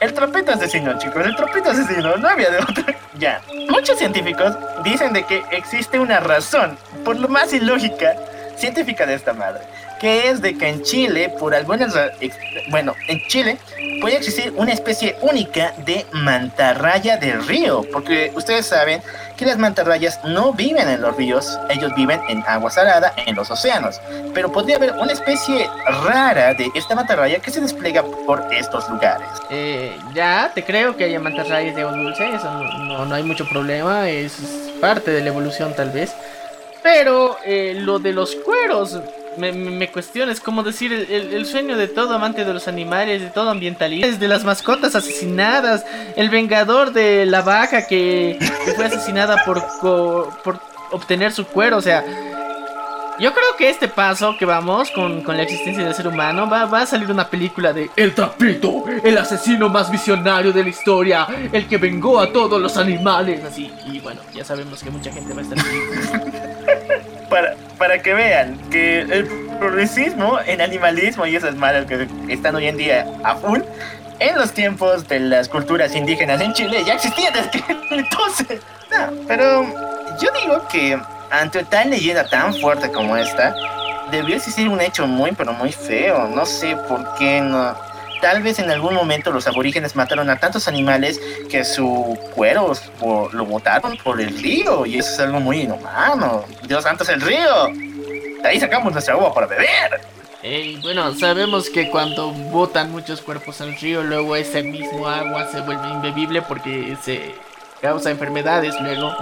El 0.04 0.14
trapito 0.14 0.52
asesino, 0.52 0.98
chicos, 0.98 1.26
el 1.26 1.34
trapito 1.34 1.70
asesino, 1.70 2.18
no 2.18 2.28
había 2.28 2.50
de 2.50 2.58
otro. 2.58 2.84
Ya, 3.20 3.42
muchos 3.70 3.98
científicos 4.00 4.54
dicen 4.84 5.14
de 5.14 5.24
que 5.24 5.44
existe 5.52 5.98
una 5.98 6.20
razón, 6.20 6.78
por 7.06 7.16
lo 7.18 7.30
más 7.30 7.54
ilógica, 7.54 8.16
científica 8.58 9.06
de 9.06 9.14
esta 9.14 9.34
madre, 9.34 9.62
que 10.04 10.28
es 10.28 10.42
de 10.42 10.58
que 10.58 10.68
en 10.68 10.84
Chile, 10.84 11.34
por 11.40 11.56
algunas, 11.56 11.96
bueno, 12.70 12.94
en 13.08 13.26
Chile 13.30 13.58
puede 14.02 14.18
existir 14.18 14.52
una 14.58 14.74
especie 14.74 15.16
única 15.22 15.74
de 15.86 16.06
mantarraya 16.12 17.16
del 17.16 17.48
río, 17.48 17.86
porque 17.90 18.30
ustedes 18.36 18.66
saben 18.66 19.02
que 19.38 19.46
las 19.46 19.58
mantarrayas 19.58 20.20
no 20.26 20.52
viven 20.52 20.90
en 20.90 21.02
los 21.02 21.16
ríos, 21.16 21.58
ellos 21.70 21.94
viven 21.96 22.20
en 22.28 22.44
agua 22.46 22.70
salada, 22.70 23.14
en 23.16 23.34
los 23.34 23.50
océanos. 23.50 24.02
Pero 24.34 24.52
podría 24.52 24.76
haber 24.76 24.92
una 24.92 25.14
especie 25.14 25.70
rara 26.04 26.54
de 26.54 26.70
esta 26.76 26.96
mantarraya 26.96 27.40
que 27.40 27.50
se 27.50 27.62
despliega 27.62 28.04
por 28.26 28.44
estos 28.52 28.90
lugares. 28.90 29.30
Eh, 29.52 29.98
ya, 30.14 30.52
te 30.54 30.66
creo 30.66 30.98
que 30.98 31.06
haya 31.06 31.22
mantarrayas 31.22 31.78
de 31.78 31.82
agua 31.82 31.96
dulce, 31.96 32.28
eso 32.28 32.52
no, 32.52 33.06
no, 33.06 33.16
hay 33.16 33.24
mucho 33.24 33.48
problema, 33.48 34.10
es 34.10 34.34
parte 34.82 35.12
de 35.12 35.22
la 35.22 35.30
evolución 35.30 35.74
tal 35.74 35.92
vez. 35.92 36.14
Pero 36.84 37.38
eh, 37.46 37.74
lo 37.78 38.00
de 38.00 38.12
los 38.12 38.36
cueros, 38.36 39.00
me, 39.38 39.52
me 39.52 39.92
cuestiones 39.92 40.40
como 40.40 40.64
decir 40.64 40.92
el, 40.94 41.46
sueño 41.46 41.78
de 41.78 41.88
todo 41.88 42.16
amante 42.16 42.46
de 42.46 42.54
los 42.54 42.68
animales, 42.68 43.22
de 43.22 43.30
todo 43.30 43.50
ambientalista, 43.50 44.12
de 44.12 44.28
las 44.28 44.44
mascotas 44.44 44.96
asesinadas, 44.96 45.86
el 46.16 46.30
vengador 46.30 46.94
de 46.94 47.26
la 47.26 47.42
vaca 47.42 47.88
que, 47.88 48.38
fue 48.76 48.86
asesinada 48.86 49.44
por, 49.46 49.62
por 50.44 50.60
obtener 50.92 51.32
su 51.32 51.46
cuero, 51.46 51.78
o 51.78 51.82
sea, 51.82 52.04
yo 53.20 53.32
creo 53.32 53.56
que 53.58 53.70
este 53.70 53.88
paso 53.88 54.36
que 54.38 54.46
vamos 54.46 54.90
con, 54.92 55.24
la 55.26 55.44
existencia 55.44 55.84
del 55.84 55.94
ser 55.94 56.08
humano 56.08 56.50
va, 56.50 56.66
va, 56.66 56.82
a 56.82 56.86
salir 56.86 57.12
una 57.12 57.30
película 57.30 57.72
de 57.72 57.90
El 57.96 58.16
Trapito, 58.16 58.86
el 59.04 59.18
asesino 59.18 59.70
más 59.70 59.92
visionario 59.92 60.52
de 60.52 60.64
la 60.64 60.70
historia, 60.70 61.28
el 61.52 61.68
que 61.68 61.78
vengó 61.78 62.20
a 62.20 62.32
todos 62.32 62.60
los 62.60 62.76
animales, 62.76 63.44
así. 63.44 63.72
Y 63.86 64.00
bueno, 64.00 64.22
ya 64.34 64.44
sabemos 64.44 64.84
que 64.84 64.90
mucha 64.90 65.12
gente 65.12 65.34
va 65.34 65.42
a 65.42 65.44
estar 65.44 65.58
para, 67.34 67.56
para 67.80 68.00
que 68.00 68.14
vean 68.14 68.60
que 68.70 69.00
el 69.00 69.26
progresismo 69.58 70.40
en 70.46 70.62
animalismo 70.62 71.26
y 71.26 71.36
esas 71.36 71.56
malas 71.56 71.86
que 71.86 72.08
están 72.30 72.54
hoy 72.54 72.68
en 72.68 72.78
día 72.78 73.08
a 73.24 73.36
full, 73.36 73.62
en 74.20 74.38
los 74.38 74.52
tiempos 74.52 75.08
de 75.08 75.20
las 75.20 75.50
culturas 75.50 75.96
indígenas 75.96 76.40
en 76.42 76.54
Chile 76.54 76.84
ya 76.86 76.94
existían 76.94 77.34
entonces. 77.90 78.62
No, 78.92 79.26
pero 79.28 79.64
yo 80.22 80.30
digo 80.44 80.68
que 80.68 81.00
ante 81.32 81.64
tal 81.64 81.90
leyenda 81.90 82.24
tan 82.30 82.54
fuerte 82.54 82.92
como 82.92 83.18
esta, 83.18 83.56
debió 84.12 84.36
existir 84.36 84.70
un 84.70 84.80
hecho 84.80 85.08
muy 85.08 85.32
pero 85.32 85.54
muy 85.54 85.72
feo. 85.72 86.28
No 86.28 86.46
sé 86.46 86.78
por 86.88 87.16
qué 87.16 87.42
no. 87.42 87.76
Tal 88.24 88.42
vez 88.42 88.58
en 88.58 88.72
algún 88.72 88.96
momento 88.96 89.32
los 89.32 89.48
aborígenes 89.48 89.98
mataron 89.98 90.30
a 90.30 90.40
tantos 90.40 90.70
animales 90.70 91.20
que 91.50 91.66
su 91.66 92.18
cuero 92.34 92.72
lo 93.34 93.46
botaron 93.46 93.98
por 93.98 94.22
el 94.22 94.40
río 94.40 94.86
y 94.86 94.98
eso 95.00 95.12
es 95.12 95.20
algo 95.20 95.42
muy 95.42 95.60
inhumano. 95.64 96.46
Dios 96.66 96.84
santo 96.84 97.04
es 97.04 97.10
el 97.10 97.20
río. 97.20 97.68
De 98.42 98.48
ahí 98.48 98.62
sacamos 98.62 98.94
nuestra 98.94 99.16
agua 99.16 99.34
para 99.34 99.48
beber. 99.48 100.00
Bueno, 100.82 101.14
sabemos 101.16 101.70
que 101.70 101.90
cuando 101.90 102.32
botan 102.32 102.94
muchos 102.94 103.22
cuerpos 103.22 103.60
al 103.60 103.76
río, 103.78 104.04
luego 104.04 104.38
ese 104.38 104.64
mismo 104.64 105.06
agua 105.06 105.50
se 105.52 105.60
vuelve 105.60 105.90
imbebible 105.90 106.42
porque 106.44 106.96
se 107.04 107.36
causa 107.84 108.10
enfermedades 108.10 108.74
luego 108.80 109.14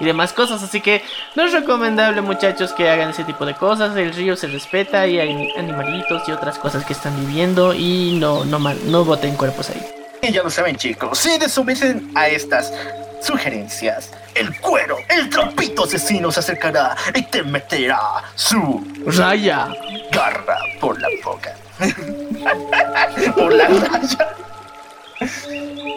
y 0.00 0.06
demás 0.06 0.32
cosas. 0.32 0.62
Así 0.62 0.80
que 0.80 1.04
no 1.36 1.44
es 1.44 1.52
recomendable, 1.52 2.22
muchachos, 2.22 2.72
que 2.72 2.88
hagan 2.88 3.10
ese 3.10 3.24
tipo 3.24 3.44
de 3.44 3.54
cosas. 3.54 3.94
El 3.94 4.14
río 4.14 4.36
se 4.36 4.46
respeta 4.46 5.06
y 5.06 5.20
hay 5.20 5.52
animalitos 5.58 6.26
y 6.26 6.32
otras 6.32 6.58
cosas 6.58 6.84
que 6.86 6.94
están 6.94 7.14
viviendo 7.20 7.74
y 7.74 8.18
no, 8.18 8.46
no, 8.46 8.58
no 8.58 9.04
boten 9.04 9.36
cuerpos 9.36 9.68
ahí. 9.70 9.86
Y 10.22 10.32
ya 10.32 10.42
lo 10.42 10.50
saben, 10.50 10.76
chicos, 10.76 11.18
si 11.18 11.38
desobedecen 11.38 12.10
a 12.14 12.28
estas 12.28 12.72
sugerencias, 13.20 14.10
el 14.34 14.58
cuero, 14.60 14.96
el 15.08 15.28
trapito 15.28 15.84
asesino 15.84 16.32
se 16.32 16.40
acercará 16.40 16.96
y 17.14 17.22
te 17.22 17.42
meterá 17.42 18.00
su 18.34 18.82
raya 19.04 19.68
garra 20.10 20.58
por 20.80 20.98
la 20.98 21.08
boca. 21.22 21.54
por 23.36 23.52
la 23.52 23.68
raya. 23.68 24.36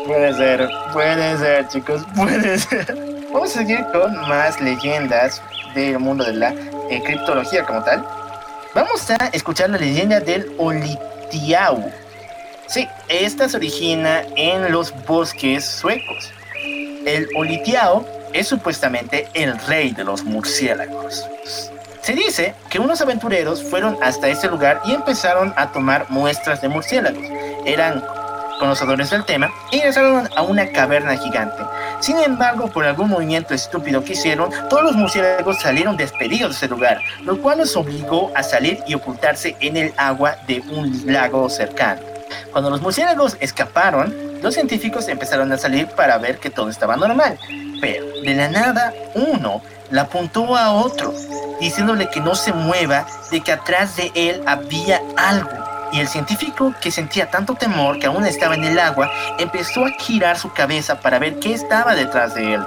Puede 0.05 0.33
ser, 0.33 0.69
puede 0.91 1.37
ser, 1.37 1.67
chicos, 1.69 2.03
puede 2.15 2.57
ser. 2.57 2.95
Vamos 3.31 3.55
a 3.55 3.59
seguir 3.59 3.85
con 3.91 4.15
más 4.27 4.59
leyendas 4.59 5.41
del 5.73 5.97
mundo 5.99 6.25
de 6.25 6.33
la 6.33 6.49
eh, 6.89 7.01
criptología 7.05 7.65
como 7.65 7.83
tal. 7.83 8.05
Vamos 8.75 9.09
a 9.09 9.27
escuchar 9.27 9.69
la 9.69 9.77
leyenda 9.77 10.19
del 10.19 10.51
Olitiau. 10.57 11.91
Sí, 12.67 12.87
esta 13.07 13.47
se 13.47 13.57
origina 13.57 14.23
en 14.35 14.71
los 14.71 14.93
bosques 15.05 15.65
suecos. 15.65 16.31
El 17.05 17.27
Olitiao 17.35 18.05
es 18.33 18.47
supuestamente 18.47 19.27
el 19.33 19.57
rey 19.67 19.91
de 19.91 20.03
los 20.03 20.23
murciélagos. 20.23 21.25
Se 22.01 22.13
dice 22.13 22.53
que 22.69 22.79
unos 22.79 22.99
aventureros 22.99 23.63
fueron 23.63 23.97
hasta 24.01 24.27
ese 24.27 24.49
lugar 24.49 24.81
y 24.85 24.91
empezaron 24.91 25.53
a 25.55 25.71
tomar 25.71 26.07
muestras 26.09 26.61
de 26.61 26.67
murciélagos. 26.67 27.23
Eran 27.65 28.03
conocedores 28.59 29.09
del 29.09 29.25
tema, 29.25 29.51
ingresaron 29.71 30.29
a 30.35 30.41
una 30.41 30.67
caverna 30.71 31.17
gigante. 31.17 31.63
Sin 31.99 32.17
embargo, 32.19 32.67
por 32.67 32.85
algún 32.85 33.09
movimiento 33.09 33.53
estúpido 33.53 34.03
que 34.03 34.13
hicieron, 34.13 34.49
todos 34.69 34.83
los 34.83 34.95
murciélagos 34.95 35.59
salieron 35.59 35.97
despedidos 35.97 36.51
de 36.51 36.57
ese 36.57 36.67
lugar, 36.67 36.99
lo 37.23 37.39
cual 37.41 37.59
los 37.59 37.75
obligó 37.75 38.31
a 38.35 38.43
salir 38.43 38.79
y 38.87 38.93
ocultarse 38.93 39.55
en 39.59 39.77
el 39.77 39.93
agua 39.97 40.35
de 40.47 40.61
un 40.61 41.03
lago 41.05 41.49
cercano. 41.49 42.01
Cuando 42.51 42.69
los 42.69 42.81
murciélagos 42.81 43.37
escaparon, 43.39 44.13
los 44.41 44.53
científicos 44.53 45.07
empezaron 45.07 45.51
a 45.51 45.57
salir 45.57 45.87
para 45.87 46.17
ver 46.17 46.37
que 46.39 46.49
todo 46.49 46.69
estaba 46.69 46.97
normal, 46.97 47.39
pero 47.79 48.05
de 48.21 48.35
la 48.35 48.49
nada 48.49 48.93
uno 49.15 49.61
le 49.89 49.99
apuntó 49.99 50.55
a 50.55 50.73
otro, 50.73 51.13
diciéndole 51.59 52.09
que 52.09 52.19
no 52.19 52.35
se 52.35 52.51
mueva, 52.51 53.05
de 53.31 53.41
que 53.41 53.51
atrás 53.51 53.95
de 53.95 54.11
él 54.15 54.41
había 54.45 55.01
algo 55.15 55.62
y 55.93 55.99
el 55.99 56.07
científico, 56.07 56.73
que 56.81 56.89
sentía 56.89 57.29
tanto 57.29 57.53
temor 57.53 57.99
que 57.99 58.07
aún 58.07 58.25
estaba 58.25 58.55
en 58.55 58.63
el 58.63 58.79
agua, 58.79 59.11
empezó 59.37 59.85
a 59.85 59.91
girar 59.91 60.37
su 60.39 60.51
cabeza 60.51 60.99
para 60.99 61.19
ver 61.19 61.39
qué 61.39 61.53
estaba 61.53 61.93
detrás 61.93 62.33
de 62.33 62.55
él. 62.55 62.61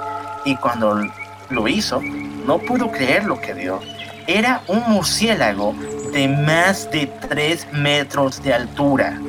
Y 0.45 0.55
cuando 0.55 1.01
lo 1.49 1.67
hizo, 1.67 2.01
no 2.01 2.57
pudo 2.59 2.89
creer 2.89 3.25
lo 3.25 3.39
que 3.41 3.53
vio. 3.53 3.81
Era 4.27 4.61
un 4.67 4.81
murciélago 4.87 5.75
de 6.13 6.29
más 6.29 6.89
de 6.89 7.07
3 7.07 7.73
metros 7.73 8.41
de 8.41 8.53
altura. 8.53 9.19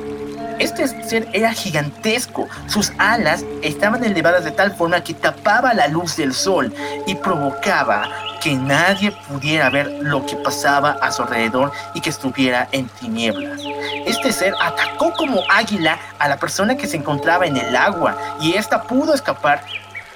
Este 0.59 0.87
ser 0.87 1.27
era 1.31 1.53
gigantesco. 1.53 2.47
Sus 2.67 2.91
alas 2.97 3.45
estaban 3.61 4.03
elevadas 4.03 4.43
de 4.43 4.51
tal 4.51 4.75
forma 4.75 5.03
que 5.03 5.13
tapaba 5.13 5.73
la 5.73 5.87
luz 5.87 6.17
del 6.17 6.33
sol 6.33 6.73
y 7.07 7.15
provocaba 7.15 8.09
que 8.41 8.55
nadie 8.55 9.11
pudiera 9.29 9.69
ver 9.69 9.87
lo 10.01 10.25
que 10.25 10.35
pasaba 10.35 10.91
a 11.01 11.11
su 11.11 11.23
alrededor 11.23 11.71
y 11.93 12.01
que 12.01 12.09
estuviera 12.09 12.67
en 12.71 12.87
tinieblas. 12.87 13.61
Este 14.05 14.31
ser 14.31 14.53
atacó 14.61 15.13
como 15.13 15.41
águila 15.49 15.97
a 16.19 16.27
la 16.27 16.37
persona 16.37 16.75
que 16.75 16.87
se 16.87 16.97
encontraba 16.97 17.45
en 17.45 17.57
el 17.57 17.75
agua 17.75 18.17
y 18.41 18.53
ésta 18.53 18.83
pudo 18.83 19.13
escapar 19.13 19.63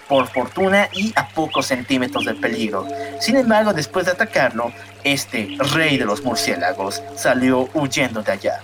por 0.08 0.28
fortuna 0.28 0.90
y 0.92 1.14
a 1.16 1.28
pocos 1.30 1.68
centímetros 1.68 2.26
de 2.26 2.34
peligro. 2.34 2.86
Sin 3.20 3.38
embargo, 3.38 3.74
después 3.74 4.06
de 4.06 4.12
atacarlo, 4.12 4.72
este 5.04 5.56
rey 5.74 5.98
de 5.98 6.06
los 6.06 6.24
murciélagos 6.24 7.02
salió 7.16 7.70
huyendo 7.74 8.22
de 8.22 8.32
allá. 8.34 8.60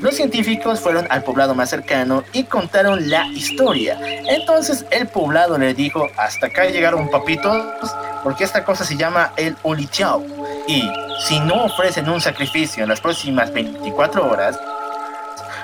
Los 0.00 0.16
científicos 0.16 0.80
fueron 0.80 1.06
al 1.10 1.22
poblado 1.22 1.54
más 1.54 1.70
cercano 1.70 2.22
y 2.32 2.44
contaron 2.44 3.08
la 3.08 3.26
historia. 3.28 3.98
Entonces 4.28 4.84
el 4.90 5.08
poblado 5.08 5.56
le 5.58 5.74
dijo, 5.74 6.08
hasta 6.16 6.46
acá 6.46 6.66
llegaron 6.66 7.10
papitos, 7.10 7.64
porque 8.22 8.44
esta 8.44 8.64
cosa 8.64 8.84
se 8.84 8.96
llama 8.96 9.32
el 9.36 9.56
Olitiao. 9.62 10.24
Y 10.68 10.88
si 11.26 11.40
no 11.40 11.64
ofrecen 11.64 12.08
un 12.08 12.20
sacrificio 12.20 12.82
en 12.82 12.88
las 12.88 13.00
próximas 13.00 13.52
24 13.52 14.30
horas, 14.30 14.58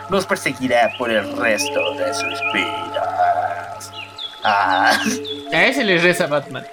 los 0.08 0.26
perseguirá 0.26 0.92
por 0.98 1.10
el 1.10 1.36
resto 1.36 1.94
de 1.94 2.14
sus 2.14 2.40
vidas. 2.52 3.90
Ah. 4.44 4.98
A 5.52 5.64
ese 5.66 5.84
le 5.84 5.98
reza 5.98 6.26
Batman. 6.26 6.64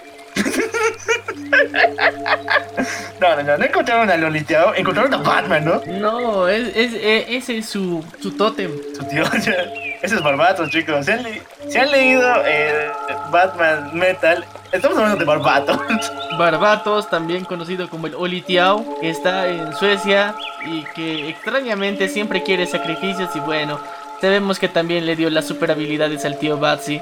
No, 3.20 3.36
no, 3.36 3.44
no, 3.44 3.58
no 3.58 3.66
encontraron 3.66 4.10
a 4.10 4.16
Loliteao, 4.18 4.74
encontraron 4.76 5.14
a 5.14 5.18
Batman, 5.18 5.66
¿no? 5.66 5.82
No, 5.88 6.48
es, 6.48 6.70
es, 6.76 6.94
es- 6.94 7.26
ese 7.30 7.58
es 7.58 7.66
su, 7.68 8.04
su 8.22 8.32
tótem. 8.32 8.72
Su 8.96 9.04
tío, 9.06 9.24
ese 9.34 10.16
es 10.16 10.24
Barbato, 10.24 10.68
chicos. 10.70 11.06
Si 11.06 11.12
han, 11.12 11.24
le- 11.24 11.42
si 11.68 11.78
han 11.78 11.92
leído 11.92 12.32
eh, 12.46 12.90
Batman 13.32 13.92
Metal, 13.94 14.46
estamos 14.72 14.98
hablando 14.98 15.18
de 15.20 15.26
Barbato. 15.26 15.82
Barbatos, 16.40 17.10
también 17.10 17.44
conocido 17.44 17.90
como 17.90 18.08
el 18.08 18.16
Olitiao, 18.16 19.00
que 19.02 19.10
está 19.10 19.48
en 19.50 19.74
Suecia 19.76 20.34
y 20.66 20.84
que 20.96 21.30
extrañamente 21.30 22.08
siempre 22.08 22.44
quiere 22.44 22.66
sacrificios 22.66 23.30
y 23.36 23.40
bueno, 23.42 23.80
sabemos 24.22 24.58
que 24.60 24.70
también 24.70 25.06
le 25.06 25.18
dio 25.18 25.30
las 25.30 25.46
super 25.46 25.72
habilidades 25.72 26.24
al 26.24 26.38
tío 26.40 26.58
Batsy. 26.58 27.02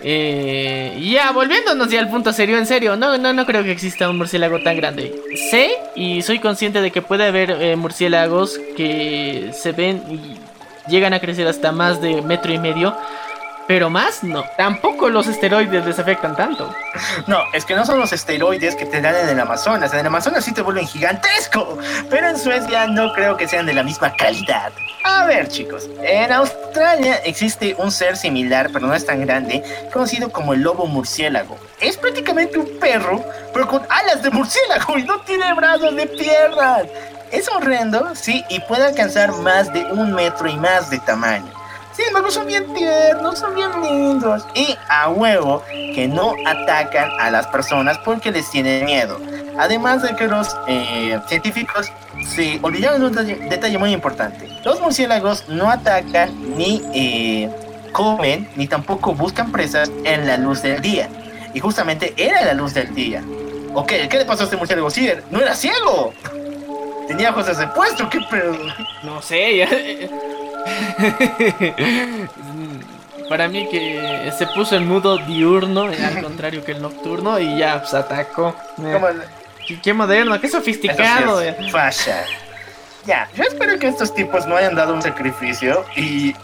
Eh, 0.00 0.98
ya, 1.12 1.32
volviéndonos 1.32 1.90
ya 1.90 2.00
al 2.00 2.08
punto 2.08 2.32
serio, 2.32 2.56
en 2.56 2.66
serio, 2.66 2.96
no, 2.96 3.18
no, 3.18 3.32
no 3.32 3.46
creo 3.46 3.64
que 3.64 3.72
exista 3.72 4.08
un 4.08 4.18
murciélago 4.18 4.62
tan 4.62 4.76
grande. 4.76 5.14
Sé 5.50 5.72
y 5.94 6.22
soy 6.22 6.38
consciente 6.38 6.80
de 6.80 6.90
que 6.90 7.02
puede 7.02 7.26
haber 7.26 7.50
eh, 7.50 7.76
murciélagos 7.76 8.58
que 8.76 9.50
se 9.52 9.72
ven 9.72 10.02
y 10.10 10.38
llegan 10.90 11.12
a 11.14 11.20
crecer 11.20 11.46
hasta 11.48 11.72
más 11.72 12.00
de 12.00 12.22
metro 12.22 12.52
y 12.52 12.58
medio, 12.58 12.96
pero 13.68 13.90
más 13.90 14.24
no. 14.24 14.44
Tampoco 14.56 15.10
los 15.10 15.28
esteroides 15.28 15.84
les 15.84 15.98
afectan 15.98 16.34
tanto. 16.34 16.74
No, 17.26 17.42
es 17.52 17.66
que 17.66 17.76
no 17.76 17.84
son 17.84 18.00
los 18.00 18.12
esteroides 18.12 18.74
que 18.74 18.86
te 18.86 19.02
dan 19.02 19.14
en 19.14 19.28
el 19.28 19.38
Amazonas. 19.38 19.92
En 19.92 20.00
el 20.00 20.06
Amazonas 20.06 20.44
sí 20.44 20.52
te 20.52 20.62
vuelven 20.62 20.86
gigantesco, 20.86 21.78
pero 22.08 22.28
en 22.28 22.38
Suecia 22.38 22.86
no 22.86 23.12
creo 23.12 23.36
que 23.36 23.46
sean 23.46 23.66
de 23.66 23.74
la 23.74 23.82
misma 23.82 24.14
calidad. 24.16 24.72
A 25.04 25.26
ver, 25.26 25.48
chicos, 25.48 25.88
en 26.02 26.32
Australia 26.32 27.16
existe 27.24 27.76
un 27.78 27.92
ser 27.92 28.16
similar, 28.16 28.70
pero 28.72 28.86
no 28.86 28.94
es 28.94 29.04
tan 29.04 29.20
grande, 29.20 29.62
conocido 29.92 30.30
como 30.30 30.54
el 30.54 30.62
lobo 30.62 30.86
murciélago. 30.86 31.58
Es 31.80 31.98
prácticamente 31.98 32.58
un 32.58 32.78
perro, 32.80 33.22
pero 33.52 33.68
con 33.68 33.82
alas 33.90 34.22
de 34.22 34.30
murciélago 34.30 34.96
y 34.96 35.04
no 35.04 35.20
tiene 35.20 35.52
brazos 35.52 35.94
de 35.94 36.06
piernas. 36.06 36.86
Es 37.30 37.46
horrendo, 37.50 38.14
sí, 38.14 38.42
y 38.48 38.60
puede 38.60 38.86
alcanzar 38.86 39.30
más 39.32 39.70
de 39.74 39.84
un 39.92 40.14
metro 40.14 40.48
y 40.48 40.56
más 40.56 40.88
de 40.88 40.98
tamaño. 41.00 41.57
Sin 41.98 42.06
embargo, 42.06 42.30
son 42.30 42.46
bien 42.46 42.72
tiernos, 42.74 43.40
son 43.40 43.56
bien 43.56 43.70
lindos. 43.82 44.46
Y 44.54 44.76
a 44.88 45.08
huevo 45.08 45.64
que 45.96 46.06
no 46.06 46.32
atacan 46.46 47.10
a 47.18 47.28
las 47.28 47.48
personas 47.48 47.98
porque 48.04 48.30
les 48.30 48.48
tienen 48.52 48.84
miedo. 48.84 49.18
Además 49.58 50.02
de 50.02 50.14
que 50.14 50.28
los 50.28 50.46
eh, 50.68 51.18
científicos 51.26 51.90
se 52.24 52.60
olvidaron 52.62 53.00
de 53.00 53.34
un 53.34 53.48
detalle, 53.48 53.78
muy 53.78 53.90
importante. 53.92 54.48
Los 54.64 54.80
murciélagos 54.80 55.48
no 55.48 55.68
atacan 55.68 56.30
ni 56.56 56.80
eh, 56.94 57.50
comen 57.90 58.48
ni 58.54 58.68
tampoco 58.68 59.12
buscan 59.12 59.50
presas 59.50 59.90
en 60.04 60.24
la 60.24 60.36
luz 60.36 60.62
del 60.62 60.80
día. 60.80 61.08
Y 61.52 61.58
justamente 61.58 62.14
era 62.16 62.44
la 62.44 62.54
luz 62.54 62.74
del 62.74 62.94
día. 62.94 63.24
Ok, 63.74 63.88
¿qué 64.08 64.18
le 64.18 64.24
pasó 64.24 64.42
a 64.42 64.44
este 64.44 64.56
murciélago? 64.56 64.88
Sí, 64.88 65.10
no 65.32 65.40
era 65.40 65.52
ciego. 65.56 66.12
Tenía 67.08 67.30
ojos 67.30 67.58
de 67.58 67.66
puesto, 67.66 68.08
qué 68.08 68.20
pedo. 68.30 68.56
No 69.02 69.20
sé, 69.20 69.56
ya- 69.56 69.68
Para 73.28 73.48
mí 73.48 73.68
que 73.68 74.32
se 74.36 74.46
puso 74.46 74.76
en 74.76 74.88
modo 74.88 75.18
diurno, 75.18 75.82
al 75.82 76.22
contrario 76.22 76.64
que 76.64 76.72
el 76.72 76.80
nocturno, 76.80 77.38
y 77.38 77.58
ya 77.58 77.80
pues 77.80 77.92
atacó. 77.92 78.56
Eh, 78.82 78.98
qué, 79.66 79.78
qué 79.80 79.92
moderno, 79.92 80.40
qué 80.40 80.48
sofisticado. 80.48 81.40
Sí 81.40 81.48
eh. 81.48 81.56
es 81.58 81.70
fasha. 81.70 82.24
Ya, 83.04 83.28
yo 83.34 83.44
espero 83.44 83.78
que 83.78 83.88
estos 83.88 84.14
tipos 84.14 84.46
no 84.46 84.56
hayan 84.56 84.74
dado 84.74 84.94
un 84.94 85.02
sacrificio 85.02 85.84
y... 85.96 86.34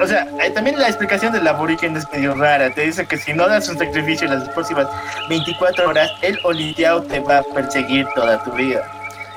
O 0.00 0.06
sea, 0.06 0.26
eh, 0.42 0.50
también 0.50 0.78
la 0.78 0.88
explicación 0.88 1.32
del 1.32 1.46
aborigen 1.46 1.96
es 1.96 2.04
medio 2.12 2.34
rara. 2.34 2.72
Te 2.74 2.82
dice 2.82 3.06
que 3.06 3.16
si 3.16 3.32
no 3.32 3.48
das 3.48 3.68
un 3.68 3.78
sacrificio 3.78 4.26
en 4.26 4.38
las 4.38 4.48
próximas 4.50 4.86
24 5.28 5.88
horas, 5.88 6.10
el 6.22 6.38
oliteao 6.44 7.02
te 7.02 7.20
va 7.20 7.38
a 7.38 7.42
perseguir 7.42 8.06
toda 8.14 8.42
tu 8.44 8.52
vida. 8.52 8.82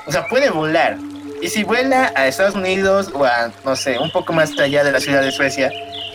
O 0.06 0.12
sea, 0.12 0.26
puede 0.26 0.50
volar. 0.50 0.96
Y 1.44 1.50
si 1.50 1.62
vuela 1.62 2.10
a 2.16 2.26
Estados 2.26 2.54
Unidos 2.54 3.10
o 3.12 3.22
a, 3.22 3.52
no 3.66 3.76
sé, 3.76 3.98
un 3.98 4.10
poco 4.10 4.32
más 4.32 4.58
allá 4.58 4.82
de 4.82 4.90
la 4.90 4.98
ciudad 4.98 5.20
de 5.20 5.30
Suecia, 5.30 5.70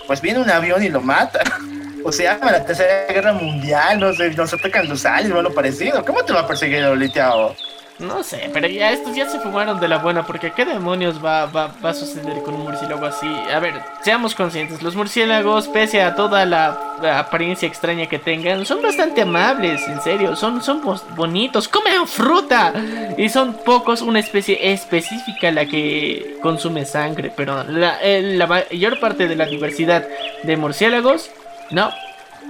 pues 0.08 0.22
viene 0.22 0.40
un 0.40 0.50
avión 0.50 0.82
y 0.82 0.90
lo 0.90 1.02
mata. 1.02 1.42
O 2.02 2.14
sea, 2.14 2.40
la 2.42 2.64
tercera 2.64 3.08
guerra 3.14 3.34
mundial, 3.34 4.00
no 4.00 4.14
sé, 4.14 4.32
nos 4.32 4.54
atacan 4.54 4.88
los 4.88 5.06
aliens 5.06 5.36
o 5.36 5.40
algo 5.40 5.54
parecido. 5.54 6.04
¿Cómo 6.06 6.24
te 6.24 6.32
va 6.32 6.40
a 6.40 6.48
perseguir 6.48 6.78
el 6.78 6.86
oliteao? 6.86 7.54
No 8.00 8.24
sé, 8.24 8.50
pero 8.54 8.66
ya 8.68 8.92
estos 8.94 9.14
ya 9.14 9.30
se 9.30 9.42
fumaron 9.42 9.78
de 9.82 9.90
la 9.90 9.98
buena, 9.98 10.26
porque 10.26 10.54
¿qué 10.54 10.64
demonios 10.64 11.24
va, 11.24 11.48
va, 11.48 11.70
va 11.84 11.90
a 11.90 11.94
suceder 11.94 12.42
con 12.44 12.54
un 12.54 12.62
murciélago 12.62 13.06
así? 13.06 13.28
A 13.54 13.60
ver, 13.60 13.74
seamos 14.02 14.36
conscientes, 14.36 14.82
los 14.82 14.96
murciélagos, 14.96 15.68
pese 15.68 16.02
a 16.02 16.16
toda 16.16 16.46
la, 16.46 16.80
apariencia 17.20 17.68
extraña 17.68 18.08
que 18.08 18.18
tengan, 18.18 18.66
son 18.66 18.82
bastante 18.82 19.24
amables, 19.24 19.86
en 19.90 20.02
serio, 20.02 20.38
son, 20.38 20.62
son 20.62 20.82
bonitos, 21.16 21.68
comen 21.68 22.08
fruta, 22.08 22.74
y 23.18 23.28
son 23.28 23.54
pocos 23.66 24.02
una 24.02 24.20
especie 24.20 24.72
específica 24.72 25.52
la 25.52 25.66
que 25.66 26.38
consume 26.42 26.86
sangre, 26.86 27.34
pero 27.36 27.64
la, 27.66 28.02
eh, 28.02 28.22
la 28.22 28.48
mayor 28.48 29.00
parte 29.02 29.28
de 29.28 29.36
la 29.36 29.46
diversidad 29.46 30.08
de 30.44 30.56
murciélagos, 30.56 31.32
no, 31.72 31.92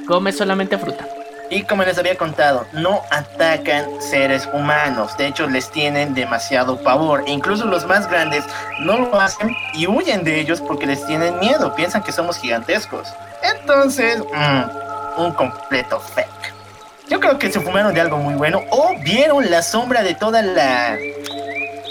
come 0.05 0.31
solamente 0.31 0.77
fruta. 0.77 1.07
Y 1.49 1.63
como 1.63 1.83
les 1.83 1.97
había 1.97 2.15
contado, 2.15 2.67
no 2.73 3.01
atacan 3.09 3.85
seres 3.99 4.47
humanos. 4.53 5.17
De 5.17 5.27
hecho, 5.27 5.47
les 5.47 5.71
tienen 5.71 6.13
demasiado 6.13 6.77
pavor. 6.83 7.23
E 7.25 7.31
incluso 7.31 7.65
los 7.65 7.87
más 7.87 8.07
grandes 8.09 8.45
no 8.81 8.99
lo 8.99 9.19
hacen 9.19 9.55
y 9.73 9.87
huyen 9.87 10.23
de 10.23 10.39
ellos 10.39 10.61
porque 10.61 10.85
les 10.85 11.05
tienen 11.07 11.39
miedo. 11.39 11.73
Piensan 11.75 12.03
que 12.03 12.11
somos 12.11 12.37
gigantescos. 12.37 13.07
Entonces, 13.41 14.19
mm, 14.19 15.21
un 15.21 15.31
completo 15.33 15.99
fake. 15.99 16.53
Yo 17.09 17.19
creo 17.19 17.39
que 17.39 17.51
se 17.51 17.59
fumaron 17.59 17.93
de 17.95 18.01
algo 18.01 18.17
muy 18.17 18.35
bueno 18.35 18.61
o 18.69 18.93
vieron 19.03 19.49
la 19.49 19.63
sombra 19.63 20.03
de 20.03 20.13
toda 20.13 20.43
la 20.43 20.95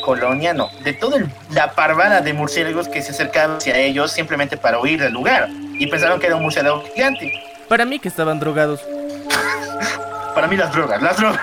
colonia, 0.04 0.54
no, 0.54 0.70
de 0.84 0.92
toda 0.92 1.18
la 1.50 1.72
parvada 1.72 2.20
de 2.20 2.32
murciélagos 2.32 2.88
que 2.88 3.02
se 3.02 3.10
acercaban 3.10 3.56
hacia 3.56 3.76
ellos 3.76 4.12
simplemente 4.12 4.56
para 4.56 4.78
huir 4.78 5.00
del 5.00 5.12
lugar. 5.12 5.48
Y 5.50 5.88
pensaron 5.88 6.20
que 6.20 6.26
era 6.26 6.36
un 6.36 6.42
murciélago 6.42 6.84
gigante. 6.94 7.32
Para 7.68 7.84
mí 7.84 7.98
que 7.98 8.08
estaban 8.08 8.38
drogados. 8.38 8.80
Para 10.34 10.46
mí 10.46 10.56
las 10.56 10.72
drogas, 10.72 11.02
las 11.02 11.16
drogas. 11.16 11.40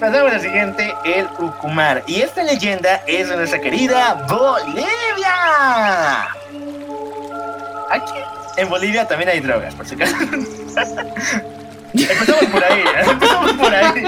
Pasamos 0.00 0.32
a 0.32 0.34
la 0.34 0.40
siguiente, 0.40 0.94
el 1.04 1.26
Ucumar. 1.38 2.02
Y 2.06 2.22
esta 2.22 2.42
leyenda 2.42 3.02
es 3.06 3.28
de 3.28 3.36
nuestra 3.36 3.60
querida 3.60 4.24
Bolivia. 4.28 6.22
Aquí 7.90 8.12
en 8.56 8.68
Bolivia 8.68 9.06
también 9.06 9.30
hay 9.30 9.40
drogas, 9.40 9.74
por 9.74 9.86
si 9.86 9.94
acaso. 9.94 10.16
empezamos 11.92 12.44
por 12.46 12.64
ahí, 12.64 12.80
¿eh? 12.80 13.10
empezamos 13.10 13.52
por 13.52 13.74
ahí. 13.74 14.04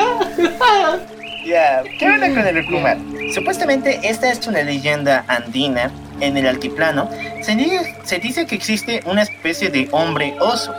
Ya, 1.46 1.82
¿qué 1.98 2.06
onda 2.06 2.28
con 2.28 2.46
el 2.46 2.64
Ucumar? 2.64 2.96
Supuestamente 3.34 4.00
esta 4.02 4.30
es 4.30 4.46
una 4.46 4.62
leyenda 4.62 5.24
andina 5.28 5.90
en 6.20 6.38
el 6.38 6.46
altiplano. 6.46 7.10
Se 7.42 7.54
dice, 7.54 7.94
se 8.04 8.18
dice 8.18 8.46
que 8.46 8.54
existe 8.54 9.02
una 9.04 9.22
especie 9.22 9.68
de 9.68 9.88
hombre 9.92 10.34
oso 10.40 10.74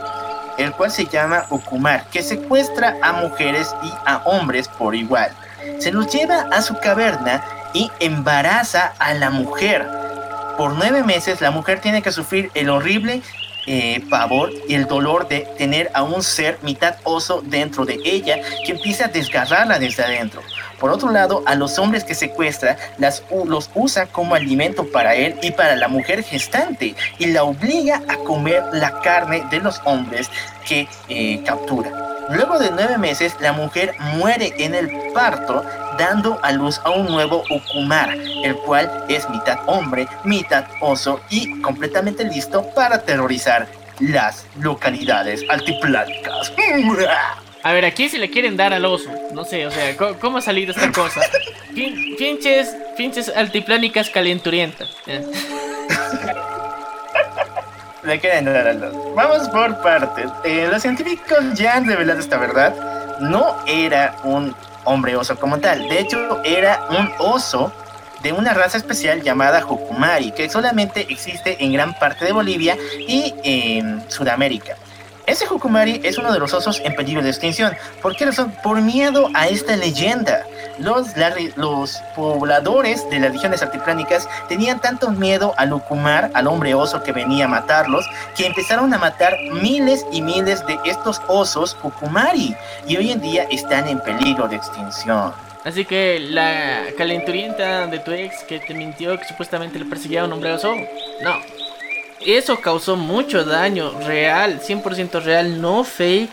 el 0.57 0.71
cual 0.73 0.91
se 0.91 1.05
llama 1.05 1.45
Ukumar, 1.49 2.05
que 2.09 2.23
secuestra 2.23 2.97
a 3.01 3.13
mujeres 3.13 3.73
y 3.83 3.91
a 4.05 4.21
hombres 4.25 4.67
por 4.67 4.95
igual. 4.95 5.31
Se 5.79 5.91
los 5.91 6.11
lleva 6.11 6.47
a 6.51 6.61
su 6.61 6.77
caverna 6.79 7.43
y 7.73 7.91
embaraza 7.99 8.93
a 8.99 9.13
la 9.13 9.29
mujer, 9.29 9.85
por 10.57 10.73
nueve 10.73 11.03
meses 11.03 11.41
la 11.41 11.51
mujer 11.51 11.81
tiene 11.81 12.01
que 12.01 12.11
sufrir 12.11 12.49
el 12.53 12.69
horrible 12.69 13.21
eh, 13.67 14.01
pavor 14.09 14.51
y 14.69 14.75
el 14.75 14.85
dolor 14.85 15.27
de 15.27 15.41
tener 15.57 15.91
a 15.93 16.03
un 16.03 16.23
ser 16.23 16.59
mitad 16.61 16.95
oso 17.03 17.41
dentro 17.43 17.83
de 17.83 17.99
ella 18.05 18.39
que 18.65 18.71
empieza 18.73 19.05
a 19.05 19.07
desgarrarla 19.09 19.79
desde 19.79 20.03
adentro. 20.03 20.41
Por 20.79 20.91
otro 20.91 21.11
lado, 21.11 21.43
a 21.45 21.55
los 21.55 21.79
hombres 21.79 22.03
que 22.03 22.15
secuestra 22.15 22.77
las, 22.97 23.23
los 23.45 23.69
usa 23.75 24.07
como 24.07 24.35
alimento 24.35 24.85
para 24.91 25.15
él 25.15 25.35
y 25.41 25.51
para 25.51 25.75
la 25.75 25.87
mujer 25.87 26.23
gestante 26.23 26.95
y 27.17 27.27
la 27.27 27.43
obliga 27.43 28.01
a 28.07 28.17
comer 28.17 28.63
la 28.73 28.99
carne 29.01 29.45
de 29.49 29.59
los 29.59 29.81
hombres 29.85 30.29
que 30.67 30.87
eh, 31.09 31.41
captura. 31.45 32.05
Luego 32.29 32.57
de 32.57 32.71
nueve 32.71 32.97
meses, 32.97 33.35
la 33.39 33.53
mujer 33.53 33.95
muere 34.15 34.53
en 34.57 34.73
el 34.73 34.89
parto, 35.13 35.63
dando 35.97 36.39
a 36.41 36.51
luz 36.51 36.81
a 36.83 36.89
un 36.89 37.05
nuevo 37.05 37.43
Ukumar, 37.49 38.11
el 38.43 38.55
cual 38.57 39.05
es 39.07 39.29
mitad 39.29 39.59
hombre, 39.67 40.07
mitad 40.23 40.65
oso 40.81 41.21
y 41.29 41.61
completamente 41.61 42.23
listo 42.23 42.65
para 42.73 42.95
aterrorizar 42.95 43.67
las 43.99 44.45
localidades 44.59 45.43
altiplánicas. 45.49 46.51
A 47.65 47.73
ver, 47.73 47.83
aquí 47.83 48.07
si 48.09 48.19
le 48.19 48.29
quieren 48.29 48.55
dar 48.57 48.73
al 48.73 48.85
oso. 48.85 49.09
No 49.33 49.43
sé, 49.43 49.65
o 49.65 49.71
sea, 49.71 49.97
¿cómo, 49.97 50.37
ha 50.37 50.41
salido 50.41 50.71
esta 50.71 50.91
cosa? 50.91 51.19
Pinches 51.73 53.31
altiplánicas 53.35 54.11
calenturientas. 54.11 54.87
le 58.03 58.19
quieren 58.19 58.45
dar 58.45 58.67
al 58.67 58.83
oso. 58.83 59.13
Vamos 59.15 59.49
por 59.49 59.81
partes. 59.81 60.29
Eh, 60.43 60.67
los 60.71 60.83
científicos 60.83 61.39
ya 61.55 61.77
han 61.77 61.87
revelado 61.87 62.19
esta 62.19 62.37
verdad. 62.37 63.17
No 63.19 63.57
era 63.65 64.15
un 64.23 64.55
hombre 64.83 65.15
oso 65.15 65.35
como 65.35 65.57
tal. 65.57 65.89
De 65.89 66.01
hecho, 66.01 66.43
era 66.43 66.87
un 66.91 67.11
oso 67.17 67.73
de 68.21 68.31
una 68.31 68.53
raza 68.53 68.77
especial 68.77 69.23
llamada 69.23 69.63
Jucumari, 69.63 70.31
que 70.33 70.49
solamente 70.49 71.07
existe 71.09 71.63
en 71.63 71.73
gran 71.73 71.97
parte 71.97 72.25
de 72.25 72.31
Bolivia 72.31 72.77
y 73.07 73.33
en 73.43 74.07
Sudamérica. 74.07 74.77
Ese 75.27 75.47
Jukumari 75.47 76.01
es 76.03 76.19
uno 76.19 76.31
de 76.31 76.39
los 76.39 76.53
osos 76.53 76.81
en 76.83 76.95
peligro 76.95 77.23
de 77.23 77.29
extinción. 77.29 77.73
¿Por 78.01 78.15
qué 78.15 78.25
razón? 78.25 78.53
Por 78.63 78.79
miedo 78.81 79.29
a 79.33 79.47
esta 79.47 79.75
leyenda. 79.75 80.45
Los, 80.77 81.07
los 81.55 82.01
pobladores 82.15 83.09
de 83.09 83.19
las 83.19 83.31
regiones 83.31 83.63
altiplánicas 83.63 84.27
tenían 84.49 84.79
tanto 84.81 85.09
miedo 85.09 85.53
al 85.57 85.73
Ukumar, 85.73 86.29
al 86.33 86.47
hombre 86.47 86.75
oso 86.75 87.01
que 87.01 87.11
venía 87.11 87.45
a 87.45 87.47
matarlos, 87.47 88.05
que 88.35 88.45
empezaron 88.45 88.93
a 88.93 88.97
matar 88.97 89.33
miles 89.61 90.05
y 90.11 90.21
miles 90.21 90.65
de 90.67 90.77
estos 90.85 91.21
osos 91.27 91.75
Jukumari. 91.81 92.55
Y 92.87 92.97
hoy 92.97 93.11
en 93.11 93.21
día 93.21 93.47
están 93.49 93.87
en 93.87 93.99
peligro 93.99 94.47
de 94.47 94.57
extinción. 94.57 95.33
Así 95.63 95.83
que 95.85 96.19
la 96.19 96.83
calenturienta 96.95 97.87
de 97.87 97.97
tu 97.97 98.11
ex 98.11 98.43
que 98.43 98.59
te 98.59 98.75
mintió 98.75 99.17
que 99.17 99.25
supuestamente 99.25 99.79
le 99.79 99.85
perseguía 99.85 100.21
a 100.21 100.25
un 100.25 100.33
hombre 100.33 100.53
oso, 100.53 100.75
no, 101.23 101.33
eso 102.21 102.59
causó 102.61 102.95
mucho 102.95 103.43
daño 103.43 103.91
real, 104.01 104.61
100% 104.61 105.21
real, 105.23 105.61
no 105.61 105.83
fake 105.83 106.31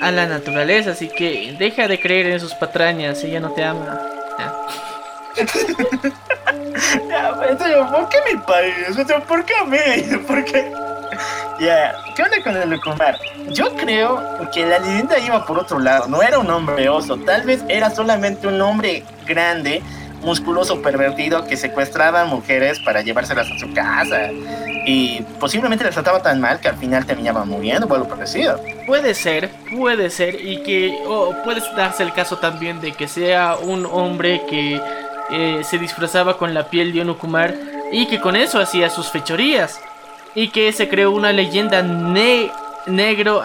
a 0.00 0.10
la 0.10 0.26
naturaleza. 0.26 0.90
Así 0.90 1.08
que 1.08 1.56
deja 1.58 1.88
de 1.88 1.98
creer 2.00 2.26
en 2.26 2.40
sus 2.40 2.54
patrañas, 2.54 3.22
ella 3.24 3.40
no 3.40 3.50
te 3.52 3.64
ama. 3.64 4.00
¿por 7.90 8.08
qué 8.08 8.18
mi 8.32 8.40
país? 8.40 8.74
¿Por 9.26 9.44
qué 9.44 9.54
a 9.54 9.64
mí? 9.64 9.78
¿Por 10.26 10.44
qué? 10.44 10.72
Ya, 11.60 11.94
¿qué 12.16 12.22
onda 12.22 12.42
con 12.42 12.56
el 12.56 12.70
Lucumar? 12.70 13.16
Yo 13.50 13.74
creo 13.76 14.20
que 14.52 14.66
la 14.66 14.80
leyenda 14.80 15.18
iba 15.18 15.46
por 15.46 15.58
otro 15.58 15.78
lado. 15.78 16.08
No 16.08 16.22
era 16.22 16.38
un 16.38 16.50
hombre 16.50 16.88
oso, 16.88 17.16
tal 17.18 17.42
vez 17.42 17.62
era 17.68 17.90
solamente 17.90 18.48
un 18.48 18.60
hombre 18.60 19.04
grande 19.26 19.82
musculoso 20.24 20.82
pervertido 20.82 21.44
que 21.44 21.56
secuestraba 21.56 22.24
mujeres 22.24 22.80
para 22.80 23.02
llevárselas 23.02 23.50
a 23.50 23.58
su 23.58 23.72
casa. 23.72 24.30
Y 24.86 25.22
posiblemente 25.40 25.84
las 25.84 25.94
trataba 25.94 26.22
tan 26.22 26.40
mal 26.40 26.60
que 26.60 26.68
al 26.68 26.76
final 26.76 27.06
terminaba 27.06 27.44
muriendo 27.44 27.86
o 27.86 27.94
algo 27.94 28.08
parecido. 28.08 28.60
Puede 28.86 29.14
ser, 29.14 29.50
puede 29.74 30.10
ser. 30.10 30.34
Y 30.40 30.62
que 30.62 30.98
o 31.06 31.34
puede 31.44 31.62
darse 31.76 32.02
el 32.02 32.12
caso 32.12 32.38
también 32.38 32.80
de 32.80 32.92
que 32.92 33.08
sea 33.08 33.56
un 33.56 33.86
hombre 33.86 34.42
que 34.48 34.80
eh, 35.30 35.62
se 35.64 35.78
disfrazaba 35.78 36.36
con 36.36 36.52
la 36.52 36.68
piel 36.68 36.92
de 36.92 37.00
un 37.00 37.10
Ukumar 37.10 37.54
y 37.92 38.06
que 38.06 38.20
con 38.20 38.36
eso 38.36 38.58
hacía 38.60 38.90
sus 38.90 39.08
fechorías. 39.10 39.80
Y 40.34 40.48
que 40.48 40.72
se 40.72 40.88
creó 40.88 41.12
una 41.12 41.32
leyenda 41.32 41.82
negro. 41.82 43.42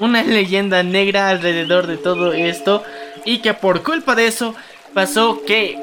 Una 0.00 0.22
leyenda 0.22 0.82
negra 0.82 1.28
alrededor 1.28 1.86
de 1.86 1.96
todo 1.96 2.32
esto. 2.32 2.82
Y 3.24 3.38
que 3.38 3.52
por 3.52 3.82
culpa 3.82 4.14
de 4.14 4.28
eso 4.28 4.54
pasó 4.94 5.42
que 5.46 5.78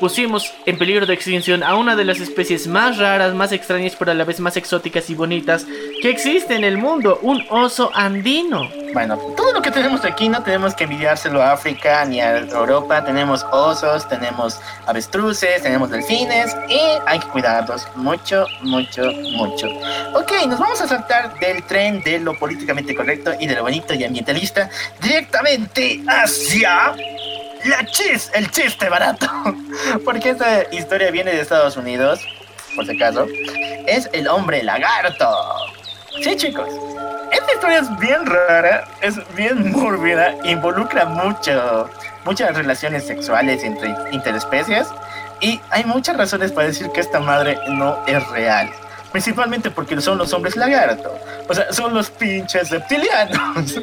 pusimos 0.00 0.52
en 0.66 0.78
peligro 0.78 1.06
de 1.06 1.14
extinción 1.14 1.62
a 1.62 1.74
una 1.76 1.96
de 1.96 2.04
las 2.04 2.20
especies 2.20 2.66
más 2.66 2.98
raras, 2.98 3.34
más 3.34 3.52
extrañas, 3.52 3.94
pero 3.98 4.10
a 4.10 4.14
la 4.14 4.24
vez 4.24 4.40
más 4.40 4.56
exóticas 4.56 5.10
y 5.10 5.14
bonitas 5.14 5.66
que 6.02 6.10
existe 6.10 6.54
en 6.54 6.64
el 6.64 6.78
mundo, 6.78 7.18
un 7.22 7.44
oso 7.50 7.90
andino. 7.94 8.68
Bueno, 8.92 9.18
todo 9.36 9.52
lo 9.52 9.60
que 9.60 9.70
tenemos 9.70 10.04
aquí 10.04 10.28
no 10.28 10.42
tenemos 10.42 10.74
que 10.74 10.84
envidiárselo 10.84 11.42
a 11.42 11.52
África 11.52 12.04
ni 12.06 12.20
a 12.20 12.38
Europa. 12.38 13.04
Tenemos 13.04 13.44
osos, 13.52 14.08
tenemos 14.08 14.58
avestruces, 14.86 15.62
tenemos 15.62 15.90
delfines 15.90 16.56
y 16.68 16.80
hay 17.06 17.18
que 17.18 17.26
cuidarlos 17.28 17.86
mucho, 17.94 18.46
mucho, 18.62 19.02
mucho. 19.36 19.66
Ok, 20.14 20.32
nos 20.48 20.58
vamos 20.58 20.80
a 20.80 20.88
saltar 20.88 21.38
del 21.40 21.62
tren 21.64 22.02
de 22.04 22.20
lo 22.20 22.38
políticamente 22.38 22.94
correcto 22.94 23.32
y 23.38 23.46
de 23.46 23.54
lo 23.54 23.62
bonito 23.62 23.92
y 23.92 24.04
ambientalista 24.04 24.70
directamente 25.02 26.02
hacia 26.06 26.94
la 27.64 27.84
chis, 27.86 28.30
el 28.34 28.50
chiste 28.50 28.88
barato. 28.88 29.26
Porque 30.04 30.30
esta 30.30 30.62
historia 30.72 31.10
viene 31.10 31.32
de 31.32 31.40
Estados 31.40 31.76
Unidos, 31.76 32.20
por 32.74 32.86
si 32.86 32.96
acaso. 32.96 33.26
Es 33.86 34.08
el 34.12 34.28
hombre 34.28 34.62
lagarto. 34.62 35.28
Sí, 36.22 36.36
chicos. 36.36 36.68
Esta 37.32 37.52
historia 37.52 37.78
es 37.78 37.98
bien 37.98 38.24
rara, 38.24 38.88
es 39.00 39.16
bien 39.34 39.72
mórbida, 39.72 40.34
involucra 40.44 41.04
mucho, 41.04 41.90
muchas 42.24 42.56
relaciones 42.56 43.06
sexuales 43.06 43.64
entre 43.64 43.94
interespecies 44.12 44.88
y 45.40 45.60
hay 45.70 45.84
muchas 45.84 46.16
razones 46.16 46.52
para 46.52 46.68
decir 46.68 46.90
que 46.90 47.00
esta 47.00 47.20
madre 47.20 47.58
no 47.68 47.98
es 48.06 48.26
real. 48.28 48.70
Principalmente 49.12 49.70
porque 49.70 50.00
son 50.00 50.18
los 50.18 50.32
hombres 50.32 50.56
lagarto. 50.56 51.18
O 51.48 51.54
sea, 51.54 51.72
son 51.72 51.94
los 51.94 52.10
pinches 52.10 52.70
reptilianos. 52.70 53.76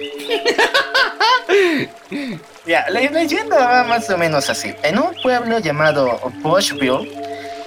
Ya, 2.66 2.86
la 2.90 3.02
leyenda 3.02 3.58
va 3.58 3.84
más 3.84 4.10
o 4.10 4.18
menos 4.18 4.50
así. 4.50 4.74
En 4.84 4.98
un 4.98 5.14
pueblo 5.22 5.60
llamado 5.60 6.18
Bushville, 6.42 7.12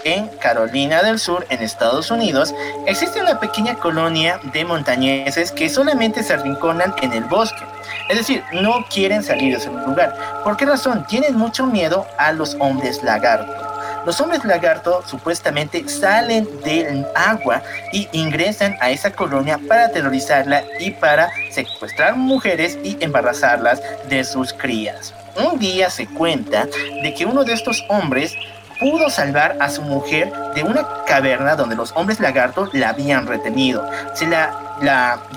en 0.04 0.28
Carolina 0.38 1.02
del 1.02 1.18
Sur, 1.18 1.44
en 1.50 1.60
Estados 1.62 2.10
Unidos, 2.10 2.54
existe 2.86 3.20
una 3.20 3.38
pequeña 3.38 3.74
colonia 3.74 4.40
de 4.54 4.64
montañeses 4.64 5.52
que 5.52 5.68
solamente 5.68 6.22
se 6.22 6.32
arrinconan 6.32 6.94
en 7.02 7.12
el 7.12 7.24
bosque. 7.24 7.62
Es 8.08 8.16
decir, 8.16 8.42
no 8.52 8.86
quieren 8.88 9.22
salir 9.22 9.52
de 9.52 9.58
ese 9.58 9.70
lugar. 9.70 10.16
¿Por 10.42 10.56
qué 10.56 10.64
razón? 10.64 11.04
Tienen 11.06 11.36
mucho 11.36 11.66
miedo 11.66 12.06
a 12.16 12.32
los 12.32 12.56
hombres 12.58 13.02
lagarto. 13.02 13.65
Los 14.06 14.20
hombres 14.20 14.44
lagarto 14.44 15.02
supuestamente 15.04 15.88
salen 15.88 16.46
del 16.62 17.04
agua 17.16 17.60
y 17.92 18.08
ingresan 18.12 18.76
a 18.80 18.90
esa 18.90 19.10
colonia 19.10 19.58
para 19.66 19.86
aterrorizarla 19.86 20.62
y 20.78 20.92
para 20.92 21.28
secuestrar 21.50 22.14
mujeres 22.14 22.78
y 22.84 22.96
embarazarlas 23.00 23.82
de 24.08 24.22
sus 24.22 24.52
crías. 24.52 25.12
Un 25.34 25.58
día 25.58 25.90
se 25.90 26.06
cuenta 26.06 26.68
de 27.02 27.14
que 27.18 27.26
uno 27.26 27.42
de 27.42 27.54
estos 27.54 27.84
hombres 27.88 28.32
pudo 28.78 29.10
salvar 29.10 29.56
a 29.60 29.70
su 29.70 29.82
mujer 29.82 30.32
de 30.54 30.62
una 30.62 30.86
caverna 31.06 31.56
donde 31.56 31.76
los 31.76 31.92
hombres 31.94 32.20
lagartos 32.20 32.72
la 32.72 32.90
habían 32.90 33.26
retenido. 33.26 33.86
Se 34.14 34.26
la, 34.26 34.62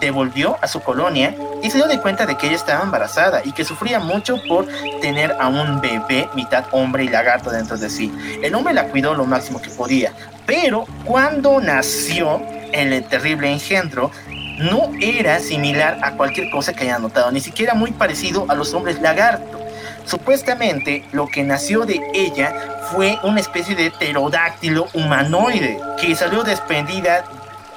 devolvió 0.01 0.57
a 0.61 0.67
su 0.67 0.81
colonia 0.81 1.33
y 1.63 1.71
se 1.71 1.77
dio 1.77 1.87
de 1.87 2.01
cuenta 2.01 2.25
de 2.25 2.35
que 2.35 2.47
ella 2.47 2.57
estaba 2.57 2.83
embarazada 2.83 3.41
y 3.45 3.53
que 3.53 3.63
sufría 3.63 3.99
mucho 3.99 4.35
por 4.49 4.67
tener 5.01 5.33
a 5.39 5.47
un 5.47 5.79
bebé 5.79 6.29
mitad 6.35 6.65
hombre 6.71 7.05
y 7.05 7.07
lagarto 7.07 7.49
dentro 7.49 7.77
de 7.77 7.89
sí. 7.89 8.11
El 8.43 8.53
hombre 8.55 8.73
la 8.73 8.87
cuidó 8.87 9.13
lo 9.13 9.25
máximo 9.25 9.61
que 9.61 9.69
podía, 9.69 10.11
pero 10.45 10.85
cuando 11.05 11.61
nació 11.61 12.41
el 12.73 13.01
terrible 13.05 13.49
engendro, 13.49 14.11
no 14.59 14.91
era 14.99 15.39
similar 15.39 15.99
a 16.03 16.11
cualquier 16.11 16.49
cosa 16.49 16.73
que 16.73 16.83
haya 16.83 16.99
notado, 16.99 17.31
ni 17.31 17.39
siquiera 17.39 17.73
muy 17.73 17.91
parecido 17.91 18.45
a 18.49 18.55
los 18.55 18.73
hombres 18.73 18.99
lagarto. 19.01 19.58
Supuestamente 20.09 21.05
lo 21.11 21.27
que 21.27 21.43
nació 21.43 21.85
de 21.85 22.01
ella 22.15 22.51
fue 22.91 23.19
una 23.21 23.39
especie 23.39 23.75
de 23.75 23.91
pterodáctilo 23.91 24.87
humanoide 24.95 25.79
que 26.01 26.15
salió 26.15 26.41
desprendida 26.41 27.25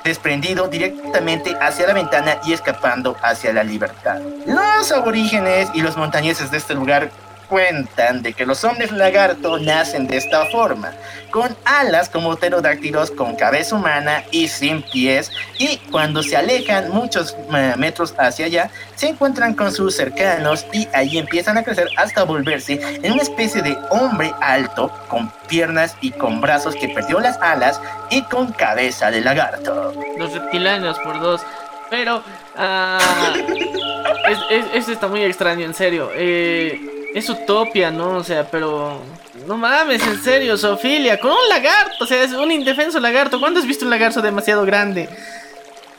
desprendido 0.03 0.67
directamente 0.67 1.55
hacia 1.61 1.87
la 1.87 1.93
ventana 1.93 2.39
y 2.47 2.55
escapando 2.55 3.17
hacia 3.23 3.53
la 3.53 3.63
libertad. 3.63 4.19
Los 4.47 4.91
aborígenes 4.91 5.69
y 5.75 5.83
los 5.83 5.99
montañeses 5.99 6.51
de 6.51 6.57
este 6.57 6.75
lugar 6.75 7.11
cuentan 7.53 8.23
de 8.23 8.33
que 8.33 8.47
los 8.47 8.65
hombres 8.65 8.91
lagarto 8.93 9.59
nacen 9.59 10.07
de 10.07 10.17
esta 10.17 10.47
forma, 10.47 10.91
con 11.31 11.55
alas 11.67 12.09
como 12.09 12.35
pterodáctilos, 12.35 13.11
con 13.11 13.37
cabeza 13.37 13.77
humana 13.77 14.25
y 14.31 14.49
sin 14.49 14.81
pies, 14.81 15.31
y 15.59 15.77
cuando 15.91 16.23
se 16.23 16.35
alejan 16.35 16.91
muchos 16.91 17.37
metros 17.77 18.15
hacia 18.17 18.47
allá, 18.47 18.71
se 18.95 19.09
encuentran 19.09 19.53
con 19.53 19.71
sus 19.71 19.95
cercanos 19.95 20.65
y 20.73 20.89
ahí 20.95 21.19
empiezan 21.19 21.59
a 21.59 21.63
crecer 21.63 21.89
hasta 21.99 22.25
volverse 22.25 22.81
en 23.03 23.13
una 23.13 23.21
especie 23.21 23.61
de 23.61 23.77
hombre 23.91 24.33
alto, 24.41 24.91
con 25.09 25.31
piernas 25.47 25.95
y 26.01 26.11
con 26.11 26.41
brazos 26.41 26.75
que 26.75 26.89
perdió 26.89 27.21
las 27.21 27.37
alas 27.43 27.83
y 28.09 28.23
con 28.23 28.53
cabeza 28.53 29.11
de 29.11 29.21
lagarto. 29.21 29.93
Los 30.17 30.33
reptilianos 30.33 30.99
por 31.01 31.21
dos. 31.21 31.43
Pero, 31.91 32.23
ah, 32.57 33.35
es, 34.75 34.89
está 34.89 35.09
muy 35.09 35.23
extraño, 35.23 35.67
en 35.67 35.75
serio. 35.75 36.09
Eh, 36.15 36.92
es 37.15 37.29
utopia, 37.29 37.91
¿no? 37.91 38.17
O 38.17 38.25
sea, 38.25 38.45
pero. 38.51 39.01
No 39.47 39.57
mames, 39.57 40.07
en 40.07 40.23
serio, 40.23 40.57
Sofilia, 40.57 41.19
con 41.19 41.31
un 41.33 41.49
lagarto, 41.49 42.05
o 42.05 42.07
sea, 42.07 42.23
es 42.23 42.33
un 42.33 42.53
indefenso 42.53 43.01
lagarto. 43.01 43.41
¿Cuándo 43.41 43.59
has 43.61 43.67
visto 43.67 43.85
un 43.85 43.91
lagarto 43.91 44.21
demasiado 44.23 44.65
grande? 44.65 45.09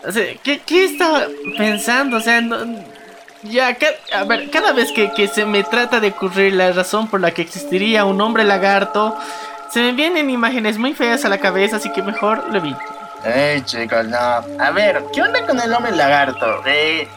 O 0.07 0.11
sea, 0.11 0.23
¿qué, 0.43 0.59
qué 0.65 0.85
estaba 0.85 1.25
pensando? 1.57 2.17
O 2.17 2.21
sea, 2.21 2.39
no- 2.41 2.83
ya, 3.43 3.75
a 4.13 4.23
ver, 4.23 4.49
cada 4.49 4.71
vez 4.71 4.91
que, 4.93 5.27
se 5.27 5.45
me 5.45 5.63
trata 5.63 5.99
de 5.99 6.09
ocurrir 6.09 6.53
la 6.53 6.71
razón 6.71 7.07
por 7.09 7.19
la 7.19 7.31
que 7.31 7.41
existiría 7.41 8.05
un 8.05 8.21
hombre 8.21 8.45
lagarto, 8.45 9.17
se 9.69 9.81
me 9.81 9.91
vienen 9.91 10.29
imágenes 10.29 10.77
muy 10.77 10.93
feas 10.93 11.25
a 11.25 11.29
la 11.29 11.39
cabeza, 11.39 11.75
así 11.77 11.91
que 11.91 12.01
mejor 12.01 12.45
lo 12.49 12.57
evito. 12.57 12.79
Ey, 13.25 13.61
chicos, 13.63 14.05
no. 14.05 14.17
A 14.17 14.71
ver, 14.73 15.03
¿qué 15.13 15.21
onda 15.21 15.45
con 15.45 15.59
el 15.59 15.73
hombre 15.73 15.91
lagarto? 15.91 16.61
Eh, 16.65 17.07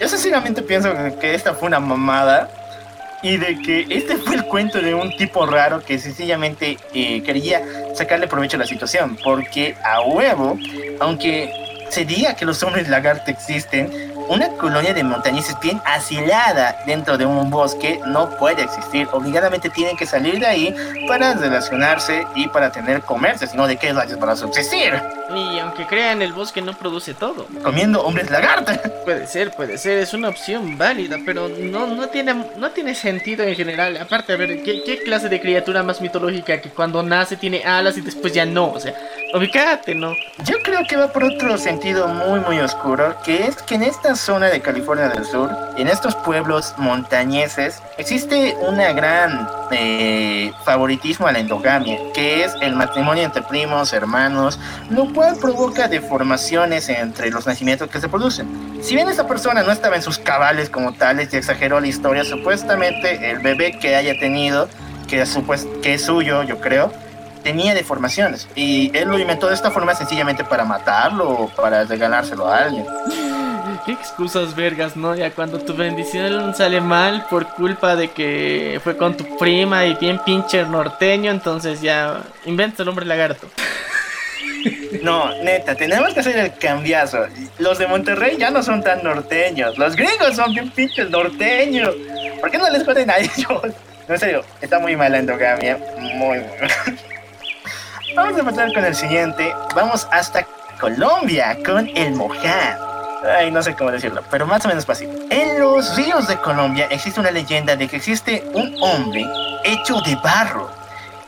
yo 0.00 0.08
sinceramente 0.08 0.62
pienso 0.62 0.92
que 1.20 1.34
esta 1.34 1.54
fue 1.54 1.68
una 1.68 1.78
mamada 1.80 2.48
y 3.22 3.36
de 3.36 3.60
que 3.62 3.86
este 3.88 4.16
fue 4.16 4.36
el 4.36 4.44
cuento 4.44 4.80
de 4.80 4.94
un 4.94 5.16
tipo 5.16 5.46
raro 5.46 5.80
que 5.80 5.98
sencillamente 5.98 6.76
eh, 6.92 7.22
quería 7.22 7.62
sacarle 7.94 8.26
provecho 8.26 8.56
a 8.56 8.60
la 8.60 8.66
situación. 8.66 9.16
Porque 9.22 9.76
a 9.84 10.00
huevo, 10.02 10.58
aunque 11.00 11.52
se 11.88 12.04
diga 12.04 12.34
que 12.34 12.44
los 12.44 12.62
hombres 12.62 12.88
lagarto 12.88 13.30
existen, 13.30 14.11
una 14.32 14.48
colonia 14.56 14.94
de 14.94 15.04
montañeses 15.04 15.54
bien 15.60 15.80
asilada 15.84 16.76
dentro 16.86 17.18
de 17.18 17.26
un 17.26 17.50
bosque 17.50 18.00
no 18.06 18.30
puede 18.30 18.62
existir. 18.62 19.06
Obligadamente 19.12 19.68
tienen 19.68 19.94
que 19.96 20.06
salir 20.06 20.40
de 20.40 20.46
ahí 20.46 20.74
para 21.06 21.34
relacionarse 21.34 22.26
y 22.34 22.48
para 22.48 22.72
tener 22.72 23.02
comercio, 23.02 23.46
sino 23.46 23.66
de 23.66 23.76
qué 23.76 23.92
rayos 23.92 24.18
para 24.18 24.34
subsistir. 24.34 24.94
Y 25.34 25.58
aunque 25.58 25.86
crean, 25.86 26.22
el 26.22 26.32
bosque 26.32 26.62
no 26.62 26.72
produce 26.72 27.12
todo. 27.14 27.46
comiendo 27.62 28.02
hombres 28.02 28.30
lagartos. 28.30 28.78
Puede 29.04 29.26
ser, 29.26 29.50
puede 29.50 29.78
ser, 29.78 29.98
es 29.98 30.14
una 30.14 30.28
opción 30.28 30.78
válida, 30.78 31.16
pero 31.26 31.48
no, 31.48 31.88
no, 31.88 32.08
tiene, 32.08 32.34
no 32.56 32.70
tiene 32.70 32.94
sentido 32.94 33.42
en 33.42 33.56
general. 33.56 33.96
Aparte, 33.96 34.32
a 34.32 34.36
ver, 34.36 34.62
¿qué, 34.62 34.84
qué 34.84 35.02
clase 35.02 35.28
de 35.28 35.40
criatura 35.40 35.82
más 35.82 36.00
mitológica 36.00 36.60
que 36.60 36.68
cuando 36.68 37.02
nace 37.02 37.36
tiene 37.36 37.64
alas 37.64 37.98
y 37.98 38.00
después 38.00 38.32
ya 38.32 38.46
no? 38.46 38.70
O 38.70 38.78
sea, 38.78 38.94
ubicate, 39.34 39.94
¿no? 39.96 40.14
Yo 40.44 40.56
creo 40.62 40.80
que 40.88 40.96
va 40.96 41.08
por 41.08 41.24
otro 41.24 41.58
sentido 41.58 42.06
muy 42.06 42.40
muy 42.40 42.58
oscuro, 42.60 43.16
que 43.24 43.46
es 43.46 43.56
que 43.62 43.74
en 43.74 43.82
esta 43.82 44.14
zona 44.22 44.46
de 44.46 44.60
California 44.60 45.08
del 45.08 45.24
Sur, 45.24 45.50
en 45.76 45.88
estos 45.88 46.14
pueblos 46.14 46.74
montañeses, 46.78 47.82
existe 47.98 48.56
una 48.60 48.92
gran 48.92 49.48
eh, 49.72 50.52
favoritismo 50.64 51.26
a 51.26 51.32
la 51.32 51.40
endogamia, 51.40 51.98
que 52.14 52.44
es 52.44 52.54
el 52.60 52.76
matrimonio 52.76 53.24
entre 53.24 53.42
primos, 53.42 53.92
hermanos, 53.92 54.60
lo 54.90 55.12
cual 55.12 55.36
provoca 55.40 55.88
deformaciones 55.88 56.88
entre 56.88 57.30
los 57.30 57.46
nacimientos 57.46 57.90
que 57.90 58.00
se 58.00 58.08
producen. 58.08 58.78
Si 58.80 58.94
bien 58.94 59.08
esta 59.08 59.26
persona 59.26 59.62
no 59.62 59.72
estaba 59.72 59.96
en 59.96 60.02
sus 60.02 60.18
cabales 60.18 60.70
como 60.70 60.92
tales 60.92 61.32
y 61.34 61.36
exageró 61.36 61.80
la 61.80 61.88
historia, 61.88 62.24
supuestamente 62.24 63.30
el 63.30 63.40
bebé 63.40 63.78
que 63.78 63.96
haya 63.96 64.16
tenido, 64.18 64.68
que 65.08 65.24
que 65.82 65.94
es 65.94 66.04
suyo, 66.04 66.44
yo 66.44 66.60
creo, 66.60 66.92
tenía 67.42 67.74
deformaciones 67.74 68.48
y 68.54 68.90
él 68.96 69.08
lo 69.08 69.18
inventó 69.18 69.48
de 69.48 69.54
esta 69.54 69.70
forma 69.70 69.94
sencillamente 69.94 70.44
para 70.44 70.64
matarlo 70.64 71.28
o 71.28 71.48
para 71.48 71.84
regalárselo 71.84 72.48
a 72.48 72.58
alguien. 72.58 72.86
Qué 73.84 73.92
excusas 73.92 74.54
vergas, 74.54 74.96
¿no? 74.96 75.16
Ya 75.16 75.32
cuando 75.32 75.58
tu 75.58 75.74
bendición 75.74 76.54
sale 76.54 76.80
mal 76.80 77.26
por 77.28 77.48
culpa 77.48 77.96
de 77.96 78.10
que 78.10 78.80
fue 78.84 78.96
con 78.96 79.16
tu 79.16 79.36
prima 79.38 79.84
y 79.86 79.94
bien 79.94 80.20
pinche 80.20 80.62
norteño, 80.64 81.32
entonces 81.32 81.80
ya 81.80 82.22
inventa 82.44 82.82
el 82.82 82.88
hombre 82.88 83.06
lagarto. 83.06 83.48
No, 85.02 85.34
neta, 85.42 85.74
tenemos 85.74 86.14
que 86.14 86.20
hacer 86.20 86.36
el 86.36 86.54
cambiazo. 86.54 87.26
Los 87.58 87.78
de 87.78 87.88
Monterrey 87.88 88.36
ya 88.38 88.50
no 88.50 88.62
son 88.62 88.82
tan 88.82 89.02
norteños. 89.02 89.76
Los 89.76 89.96
gringos 89.96 90.36
son 90.36 90.52
bien 90.52 90.70
pinches 90.70 91.10
norteños. 91.10 91.96
¿Por 92.40 92.50
qué 92.50 92.58
no 92.58 92.70
les 92.70 92.84
joden 92.84 93.10
a 93.10 93.16
ellos? 93.16 93.34
No, 94.08 94.14
en 94.14 94.20
serio, 94.20 94.44
está 94.60 94.80
muy 94.80 94.96
mal 94.96 95.12
la 95.12 95.18
endogamia. 95.18 95.78
Muy, 95.96 96.12
muy 96.14 96.38
mal. 96.38 96.98
Vamos 98.16 98.40
a 98.40 98.44
pasar 98.44 98.72
con 98.74 98.84
el 98.84 98.94
siguiente. 98.96 99.54
Vamos 99.76 100.08
hasta 100.10 100.44
Colombia 100.80 101.56
con 101.64 101.88
el 101.96 102.12
Moján. 102.12 102.91
Ay, 103.24 103.50
no 103.50 103.62
sé 103.62 103.74
cómo 103.76 103.90
decirlo, 103.90 104.22
pero 104.30 104.46
más 104.46 104.64
o 104.64 104.68
menos 104.68 104.84
fácil. 104.84 105.08
En 105.30 105.60
los 105.60 105.96
ríos 105.96 106.26
de 106.26 106.36
Colombia 106.38 106.86
existe 106.90 107.20
una 107.20 107.30
leyenda 107.30 107.76
de 107.76 107.86
que 107.86 107.96
existe 107.96 108.44
un 108.52 108.76
hombre 108.80 109.24
hecho 109.64 110.00
de 110.00 110.16
barro, 110.16 110.70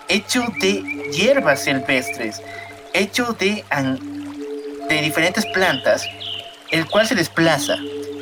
hecho 0.09 0.45
de 0.61 0.83
hierbas 1.13 1.61
silvestres, 1.61 2.43
hecho 2.93 3.33
de, 3.35 3.65
de 4.89 5.03
diferentes 5.03 5.47
plantas, 5.47 6.05
el 6.71 6.87
cual 6.89 7.07
se 7.07 7.15
desplaza 7.15 7.77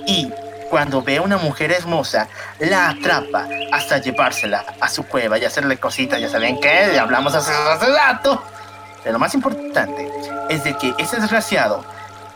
y 0.06 0.30
cuando 0.68 1.02
ve 1.02 1.18
a 1.18 1.22
una 1.22 1.36
mujer 1.36 1.70
hermosa, 1.72 2.28
la 2.58 2.90
atrapa 2.90 3.46
hasta 3.72 3.98
llevársela 3.98 4.64
a 4.80 4.88
su 4.88 5.04
cueva 5.04 5.38
y 5.38 5.44
hacerle 5.44 5.76
cositas, 5.76 6.20
ya 6.20 6.30
saben 6.30 6.58
ya 6.62 7.02
hablamos 7.02 7.34
hace, 7.34 7.52
hace 7.52 7.86
rato. 7.92 8.42
Pero 9.02 9.14
lo 9.14 9.18
más 9.18 9.34
importante 9.34 10.10
es 10.48 10.64
de 10.64 10.76
que 10.78 10.94
ese 10.98 11.20
desgraciado 11.20 11.84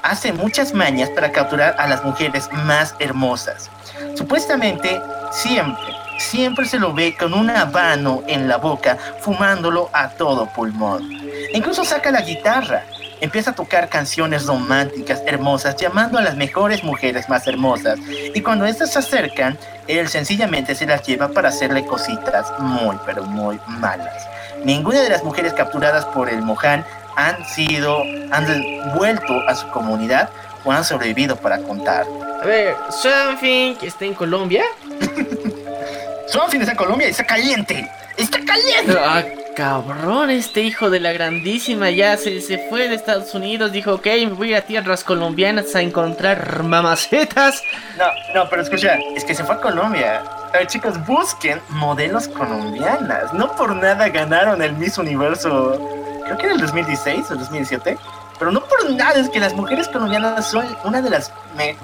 hace 0.06 0.32
muchas 0.32 0.72
mañas 0.72 1.10
para 1.10 1.32
capturar 1.32 1.74
a 1.78 1.86
las 1.86 2.04
mujeres 2.04 2.48
más 2.52 2.94
hermosas. 2.98 3.70
Supuestamente, 4.14 5.00
siempre, 5.32 5.94
siempre 6.18 6.66
se 6.66 6.78
lo 6.78 6.92
ve 6.92 7.16
con 7.16 7.34
un 7.34 7.50
habano 7.50 8.22
en 8.26 8.48
la 8.48 8.56
boca, 8.56 8.96
fumándolo 9.20 9.90
a 9.92 10.10
todo 10.10 10.46
pulmón. 10.46 11.02
Incluso 11.52 11.84
saca 11.84 12.10
la 12.10 12.22
guitarra, 12.22 12.84
empieza 13.20 13.50
a 13.50 13.54
tocar 13.54 13.88
canciones 13.88 14.46
románticas, 14.46 15.22
hermosas, 15.26 15.76
llamando 15.76 16.18
a 16.18 16.22
las 16.22 16.36
mejores 16.36 16.84
mujeres 16.84 17.28
más 17.28 17.46
hermosas. 17.46 17.98
Y 18.34 18.40
cuando 18.40 18.66
estas 18.66 18.92
se 18.92 18.98
acercan, 18.98 19.58
él 19.88 20.08
sencillamente 20.08 20.74
se 20.74 20.86
las 20.86 21.02
lleva 21.06 21.28
para 21.28 21.48
hacerle 21.48 21.84
cositas 21.86 22.52
muy, 22.58 22.96
pero 23.04 23.24
muy 23.24 23.58
malas. 23.66 24.26
Ninguna 24.64 25.00
de 25.02 25.10
las 25.10 25.22
mujeres 25.22 25.52
capturadas 25.52 26.04
por 26.06 26.28
el 26.28 26.42
Mohan 26.42 26.84
han 27.16 27.44
sido, 27.46 28.02
han 28.30 28.46
vuelto 28.94 29.40
a 29.48 29.54
su 29.54 29.68
comunidad 29.70 30.28
o 30.64 30.72
han 30.72 30.84
sobrevivido 30.84 31.36
para 31.36 31.58
contar. 31.58 32.06
A 32.42 32.46
ver, 32.46 32.76
que 33.02 33.86
está 33.86 34.04
en 34.04 34.14
Colombia. 34.14 34.64
Son 36.28 36.50
fines 36.50 36.68
en 36.68 36.76
Colombia 36.76 37.08
y 37.08 37.10
está 37.10 37.24
caliente. 37.24 37.90
Está 38.16 38.38
caliente. 38.44 38.96
Ah, 38.98 39.22
cabrón, 39.54 40.30
este 40.30 40.60
hijo 40.62 40.90
de 40.90 41.00
la 41.00 41.12
grandísima 41.12 41.90
ya 41.90 42.16
se, 42.16 42.40
se 42.40 42.58
fue 42.68 42.88
de 42.88 42.94
Estados 42.94 43.32
Unidos. 43.34 43.72
Dijo, 43.72 43.94
ok, 43.94 44.06
me 44.06 44.26
voy 44.26 44.54
a 44.54 44.66
tierras 44.66 45.04
colombianas 45.04 45.74
a 45.74 45.82
encontrar 45.82 46.62
mamacetas. 46.62 47.62
No, 47.96 48.06
no, 48.34 48.50
pero 48.50 48.62
escucha, 48.62 48.98
es 49.14 49.24
que 49.24 49.34
se 49.34 49.44
fue 49.44 49.54
a 49.54 49.60
Colombia. 49.60 50.22
A 50.52 50.58
ver, 50.58 50.66
chicos, 50.66 50.94
busquen 51.06 51.60
modelos 51.68 52.28
colombianas. 52.28 53.32
No 53.32 53.54
por 53.54 53.74
nada 53.76 54.08
ganaron 54.08 54.62
el 54.62 54.72
Miss 54.74 54.98
Universo, 54.98 55.78
creo 56.26 56.36
que 56.38 56.44
era 56.46 56.54
el 56.54 56.60
2016 56.60 57.30
o 57.30 57.32
el 57.32 57.38
2017. 57.40 57.96
Pero 58.38 58.52
no 58.52 58.60
por 58.62 58.90
nada, 58.90 59.18
es 59.18 59.30
que 59.30 59.40
las 59.40 59.54
mujeres 59.54 59.88
colombianas 59.88 60.50
son 60.50 60.66
una 60.84 61.00
de 61.00 61.08
las 61.08 61.32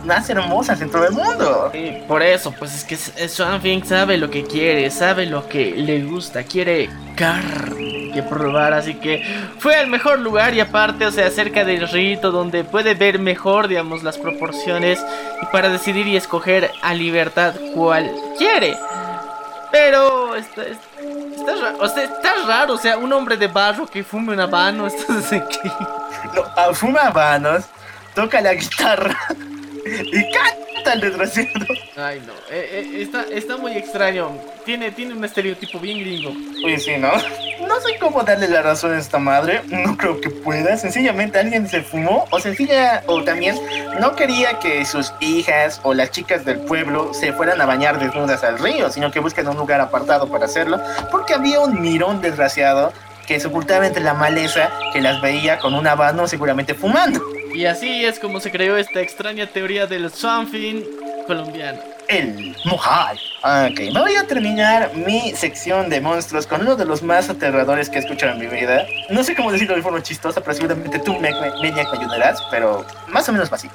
más 0.05 0.29
hermosas 0.29 0.83
en 0.83 0.91
todo 0.91 1.07
el 1.07 1.13
mundo. 1.15 1.71
Y 1.73 1.93
por 2.07 2.23
eso, 2.23 2.53
pues 2.53 2.75
es 2.75 2.85
que 2.85 2.95
S- 2.95 3.29
Something 3.31 3.83
sabe 3.85 4.19
lo 4.19 4.29
que 4.29 4.45
quiere, 4.45 4.91
sabe 4.91 5.25
lo 5.25 5.49
que 5.49 5.71
le 5.71 6.03
gusta, 6.05 6.43
quiere 6.43 6.91
carne 7.17 8.11
que 8.13 8.23
probar, 8.23 8.75
así 8.75 8.97
que 8.97 9.25
fue 9.59 9.77
al 9.77 9.87
mejor 9.87 10.19
lugar 10.19 10.53
y 10.53 10.61
aparte, 10.61 11.07
o 11.07 11.11
sea, 11.11 11.31
cerca 11.31 11.65
del 11.65 11.89
rito 11.89 12.31
donde 12.31 12.65
puede 12.65 12.93
ver 12.95 13.19
mejor, 13.19 13.69
digamos, 13.69 14.03
las 14.03 14.19
proporciones 14.19 15.03
y 15.41 15.47
para 15.47 15.71
decidir 15.71 16.07
y 16.07 16.17
escoger 16.17 16.71
a 16.83 16.93
libertad 16.93 17.55
cuál 17.75 18.13
quiere. 18.37 18.77
Pero 19.71 20.35
está, 20.37 20.63
está, 21.43 21.63
raro, 21.63 21.79
o 21.81 21.89
sea, 21.89 22.05
está 22.05 22.35
raro, 22.47 22.75
o 22.75 22.79
sea, 22.79 22.99
un 22.99 23.13
hombre 23.13 23.37
de 23.37 23.49
barro 23.49 23.87
que 23.87 24.03
fume 24.03 24.33
un 24.33 24.41
habano, 24.41 24.87
esto 24.89 25.19
es 25.19 25.33
aquí. 25.33 25.71
No, 26.35 26.45
ah, 26.57 26.71
fuma 26.73 27.01
habanos, 27.01 27.65
toca 28.15 28.41
la 28.41 28.55
guitarra 28.55 29.17
y 29.85 30.23
canta 30.31 30.93
al 30.93 31.01
desgraciado. 31.01 31.49
Ay, 31.97 32.23
no. 32.27 32.33
eh, 32.51 32.69
eh, 32.73 33.03
está, 33.03 33.25
está 33.31 33.57
muy 33.57 33.73
extraño. 33.77 34.31
Tiene, 34.65 34.91
tiene 34.93 35.15
un 35.15 35.25
estereotipo 35.25 35.79
bien 35.79 36.01
gringo. 36.01 36.31
Oye, 36.65 36.79
sí, 36.79 36.97
¿no? 36.99 37.13
No 37.67 37.81
sé 37.81 37.97
cómo 37.99 38.23
darle 38.23 38.49
la 38.49 38.63
razón 38.63 38.93
a 38.93 38.99
esta 38.99 39.19
madre. 39.19 39.63
No 39.69 39.97
creo 39.97 40.21
que 40.21 40.31
pueda. 40.31 40.77
Sencillamente 40.77 41.39
alguien 41.39 41.69
se 41.69 41.83
fumó 41.83 42.27
o 42.31 42.41
sencilla 42.41 43.03
o 43.07 43.23
también 43.25 43.57
no 44.01 44.15
quería 44.15 44.59
que 44.59 44.85
sus 44.85 45.13
hijas 45.21 45.81
o 45.83 45.95
las 45.95 46.11
chicas 46.11 46.45
del 46.45 46.59
pueblo 46.61 47.13
se 47.15 47.33
fueran 47.33 47.61
a 47.61 47.67
bañar 47.67 47.99
desnudas 47.99 48.45
al 48.45 48.59
río, 48.59 48.91
sino 48.91 49.11
que 49.11 49.21
buscan 49.21 49.49
un 49.49 49.57
lugar 49.57 49.81
apartado 49.81 50.29
para 50.29 50.47
hacerlo, 50.47 50.81
porque 51.11 51.35
había 51.35 51.61
un 51.61 51.81
mirón 51.81 52.21
desgraciado 52.21 52.93
que 53.27 53.39
se 53.39 53.47
ocultaba 53.47 53.87
entre 53.87 54.03
la 54.03 54.15
maleza 54.15 54.71
que 54.93 55.01
las 55.01 55.21
veía 55.23 55.59
con 55.59 55.75
un 55.75 55.87
habano 55.87 56.27
seguramente 56.27 56.75
fumando. 56.75 57.21
Y 57.55 57.67
así 57.67 58.05
es 58.05 58.19
como 58.19 58.41
se 58.41 58.51
creó 58.51 58.77
esta 58.77 59.01
extraña 59.01 59.47
teoría 59.47 59.87
del 59.87 60.11
something 60.11 60.83
colombiano. 61.27 61.81
El 62.13 62.55
Mojai. 62.67 63.17
Ok, 63.43 63.81
voy 63.95 64.17
a 64.17 64.27
terminar 64.27 64.95
mi 64.95 65.33
sección 65.35 65.89
de 65.89 65.99
monstruos 66.03 66.47
con 66.47 66.61
uno 66.61 66.77
de 66.77 66.85
los 66.85 67.03
más 67.03 67.31
aterradores 67.31 67.89
que 67.89 67.97
he 67.97 68.01
escuchado 68.01 68.33
en 68.33 68.39
mi 68.39 68.47
vida. 68.49 68.85
No 69.09 69.25
sé 69.25 69.35
cómo 69.35 69.51
decirlo 69.51 69.75
de 69.75 69.83
forma 69.83 70.03
chistosa, 70.03 70.43
pero 70.43 70.55
seguramente 70.55 70.99
tú, 70.99 71.15
me, 71.15 71.31
me, 71.31 71.51
Maniac, 71.51 71.91
me 71.91 71.99
ayudarás, 72.01 72.39
pero 72.51 72.85
más 73.09 73.27
o 73.31 73.33
menos 73.33 73.51
así. 73.51 73.71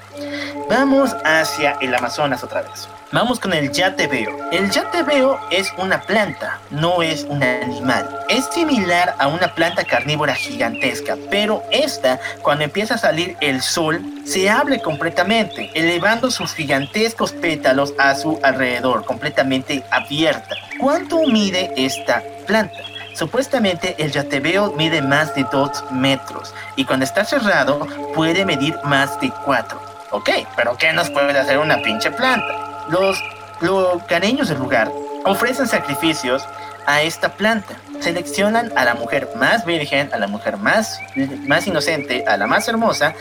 Vamos 0.69 1.15
hacia 1.25 1.77
el 1.81 1.95
Amazonas 1.95 2.43
otra 2.43 2.61
vez. 2.61 2.87
Vamos 3.13 3.39
con 3.39 3.53
el 3.53 3.71
yatebeo. 3.71 4.49
El 4.51 4.69
yatebeo 4.69 5.39
es 5.49 5.71
una 5.77 6.01
planta, 6.01 6.59
no 6.71 7.01
es 7.01 7.23
un 7.23 7.41
animal. 7.41 8.25
Es 8.27 8.45
similar 8.53 9.15
a 9.17 9.27
una 9.27 9.55
planta 9.55 9.85
carnívora 9.85 10.35
gigantesca, 10.35 11.15
pero 11.31 11.63
esta, 11.71 12.19
cuando 12.41 12.65
empieza 12.65 12.95
a 12.95 12.97
salir 12.97 13.37
el 13.39 13.61
sol, 13.61 14.01
se 14.25 14.49
abre 14.49 14.81
completamente, 14.81 15.71
elevando 15.73 16.29
sus 16.29 16.53
gigantescos 16.53 17.31
pétalos 17.31 17.93
a 17.97 18.13
su 18.13 18.26
alrededor, 18.43 19.05
completamente 19.05 19.83
abierta. 19.91 20.55
¿Cuánto 20.79 21.21
mide 21.27 21.71
esta 21.75 22.21
planta? 22.45 22.77
Supuestamente 23.13 23.95
el 23.97 24.11
yatebeo 24.11 24.73
mide 24.73 25.01
más 25.01 25.33
de 25.33 25.43
2 25.51 25.91
metros 25.91 26.53
y 26.75 26.85
cuando 26.85 27.03
está 27.03 27.25
cerrado 27.25 27.87
puede 28.13 28.45
medir 28.45 28.75
más 28.83 29.19
de 29.19 29.31
4. 29.43 29.81
Ok, 30.11 30.29
pero 30.55 30.77
¿qué 30.77 30.93
nos 30.93 31.09
puede 31.09 31.37
hacer 31.37 31.57
una 31.57 31.81
pinche 31.81 32.11
planta? 32.11 32.85
Los 32.89 33.21
lugareños 33.61 34.49
del 34.49 34.59
lugar 34.59 34.91
ofrecen 35.25 35.67
sacrificios 35.67 36.47
a 36.85 37.01
esta 37.01 37.29
planta. 37.29 37.75
Seleccionan 37.99 38.71
a 38.75 38.85
la 38.85 38.93
mujer 38.93 39.27
más 39.35 39.65
virgen, 39.65 40.09
a 40.13 40.17
la 40.17 40.27
mujer 40.27 40.57
más, 40.57 40.99
más 41.47 41.65
inocente, 41.67 42.23
a 42.27 42.37
la 42.37 42.47
más 42.47 42.67
hermosa 42.67 43.13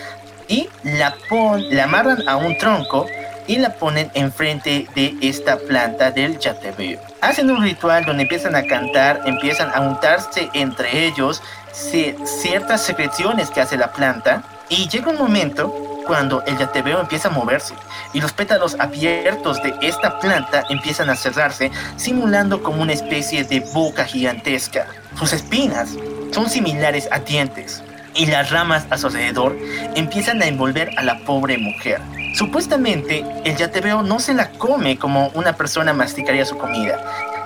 y 0.49 0.69
la, 0.83 1.15
pon, 1.29 1.65
la 1.71 1.85
amarran 1.85 2.29
a 2.29 2.37
un 2.37 2.57
tronco 2.59 3.07
y 3.47 3.57
la 3.57 3.75
ponen 3.75 4.11
enfrente 4.15 4.87
de 4.95 5.17
esta 5.21 5.57
planta 5.59 6.11
del 6.11 6.39
Yatebeo. 6.39 7.01
Hacen 7.21 7.51
un 7.51 7.63
ritual 7.63 8.05
donde 8.05 8.23
empiezan 8.23 8.55
a 8.55 8.65
cantar, 8.65 9.23
empiezan 9.27 9.71
a 9.75 9.81
untarse 9.81 10.49
entre 10.55 11.07
ellos 11.07 11.43
ciertas 11.73 12.83
secreciones 12.83 13.51
que 13.51 13.61
hace 13.61 13.77
la 13.77 13.93
planta 13.93 14.43
y 14.69 14.89
llega 14.89 15.11
un 15.11 15.19
momento 15.19 15.75
cuando 16.07 16.43
el 16.47 16.57
yatebeo 16.57 17.01
empieza 17.01 17.29
a 17.29 17.33
moverse 17.33 17.75
y 18.13 18.21
los 18.21 18.33
pétalos 18.33 18.77
abiertos 18.79 19.61
de 19.63 19.75
esta 19.83 20.19
planta 20.21 20.65
empiezan 20.71 21.11
a 21.11 21.17
cerrarse, 21.17 21.71
simulando 21.97 22.63
como 22.63 22.83
una 22.83 22.93
especie 22.93 23.45
de 23.45 23.61
boca 23.61 24.05
gigantesca. 24.05 24.87
Sus 25.19 25.33
espinas 25.33 25.91
son 26.31 26.49
similares 26.49 27.09
a 27.11 27.19
dientes 27.19 27.83
y 28.17 28.27
las 28.27 28.51
ramas 28.51 28.87
a 28.91 28.99
su 28.99 29.07
alrededor 29.09 29.57
empiezan 29.95 30.43
a 30.43 30.47
envolver 30.47 30.91
a 30.97 31.03
la 31.03 31.19
pobre 31.21 31.59
mujer. 31.59 32.01
Supuestamente, 32.35 33.25
el 33.45 33.57
yatebeo 33.57 34.03
no 34.03 34.19
se 34.19 34.35
la 34.35 34.51
come 34.51 34.99
como 34.99 35.29
una 35.29 35.55
persona 35.55 35.93
masticaría 35.93 36.45
su 36.45 36.57
comida, 36.59 36.99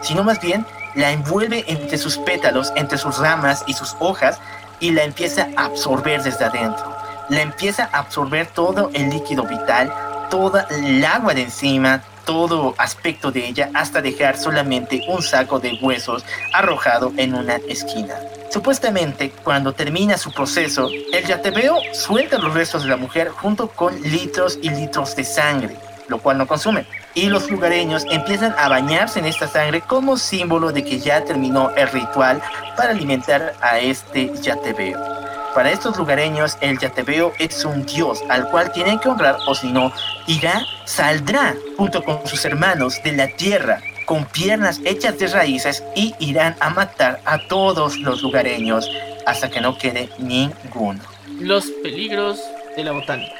sino 0.02 0.24
más 0.24 0.40
bien 0.40 0.64
la 0.94 1.12
envuelve 1.12 1.64
entre 1.68 1.98
sus 1.98 2.18
pétalos, 2.18 2.72
entre 2.76 2.98
sus 2.98 3.18
ramas 3.18 3.64
y 3.66 3.74
sus 3.74 3.96
hojas 4.00 4.40
y 4.80 4.90
la 4.92 5.04
empieza 5.04 5.48
a 5.56 5.66
absorber 5.66 6.22
desde 6.22 6.44
adentro 6.44 7.00
la 7.30 7.42
empieza 7.42 7.88
a 7.92 8.00
absorber 8.00 8.48
todo 8.48 8.90
el 8.92 9.08
líquido 9.08 9.44
vital, 9.44 9.92
toda 10.30 10.66
el 10.70 11.04
agua 11.04 11.32
de 11.32 11.42
encima, 11.42 12.02
todo 12.30 12.76
aspecto 12.78 13.32
de 13.32 13.44
ella, 13.44 13.70
hasta 13.74 14.00
dejar 14.00 14.38
solamente 14.38 15.02
un 15.08 15.20
saco 15.20 15.58
de 15.58 15.76
huesos 15.82 16.24
arrojado 16.52 17.12
en 17.16 17.34
una 17.34 17.56
esquina. 17.68 18.14
Supuestamente, 18.52 19.32
cuando 19.42 19.72
termina 19.72 20.16
su 20.16 20.30
proceso, 20.30 20.88
el 21.12 21.24
yatebeo 21.26 21.78
suelta 21.92 22.38
los 22.38 22.54
restos 22.54 22.84
de 22.84 22.90
la 22.90 22.96
mujer 22.96 23.30
junto 23.30 23.66
con 23.66 24.00
litros 24.00 24.60
y 24.62 24.70
litros 24.70 25.16
de 25.16 25.24
sangre, 25.24 25.76
lo 26.06 26.18
cual 26.18 26.38
no 26.38 26.46
consume. 26.46 26.86
Y 27.14 27.26
los 27.26 27.50
lugareños 27.50 28.04
empiezan 28.08 28.54
a 28.56 28.68
bañarse 28.68 29.18
en 29.18 29.26
esta 29.26 29.48
sangre 29.48 29.80
como 29.80 30.16
símbolo 30.16 30.70
de 30.70 30.84
que 30.84 31.00
ya 31.00 31.24
terminó 31.24 31.70
el 31.70 31.88
ritual 31.88 32.40
para 32.76 32.90
alimentar 32.90 33.54
a 33.60 33.80
este 33.80 34.32
yatebeo. 34.40 35.29
Para 35.54 35.72
estos 35.72 35.98
lugareños, 35.98 36.56
el 36.60 36.78
Yatebeo 36.78 37.32
es 37.38 37.64
un 37.64 37.84
dios 37.84 38.22
al 38.28 38.48
cual 38.50 38.72
tienen 38.72 38.98
que 39.00 39.08
honrar, 39.08 39.36
o 39.46 39.54
si 39.54 39.72
no, 39.72 39.92
irá, 40.26 40.62
saldrá 40.84 41.54
junto 41.76 42.04
con 42.04 42.24
sus 42.26 42.44
hermanos 42.44 43.00
de 43.02 43.12
la 43.12 43.28
tierra 43.28 43.80
con 44.10 44.24
piernas 44.24 44.80
hechas 44.84 45.18
de 45.20 45.28
raíces 45.28 45.84
y 45.94 46.14
irán 46.18 46.56
a 46.58 46.70
matar 46.70 47.20
a 47.24 47.38
todos 47.46 47.96
los 47.98 48.22
lugareños 48.22 48.90
hasta 49.24 49.48
que 49.48 49.60
no 49.60 49.78
quede 49.78 50.08
ninguno. 50.18 51.00
Los 51.38 51.66
peligros 51.82 52.40
de 52.76 52.82
la 52.82 52.90
botánica. 52.90 53.36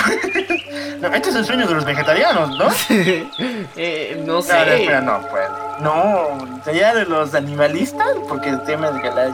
no, 1.00 1.14
este 1.14 1.30
es 1.30 1.36
el 1.36 1.44
sueño 1.44 1.66
de 1.68 1.74
los 1.74 1.84
vegetarianos, 1.84 2.58
¿no? 2.58 2.68
eh, 3.76 4.20
no 4.26 4.42
sé. 4.42 4.52
No, 4.52 4.72
espera, 4.72 5.00
no, 5.00 5.20
pues. 5.30 5.48
No, 5.80 6.62
sería 6.64 6.92
de 6.92 7.04
los 7.04 7.32
animalistas, 7.34 8.08
porque 8.28 8.48
el 8.48 8.62
tema 8.64 8.90
de 8.90 9.02
que 9.02 9.10
la 9.10 9.26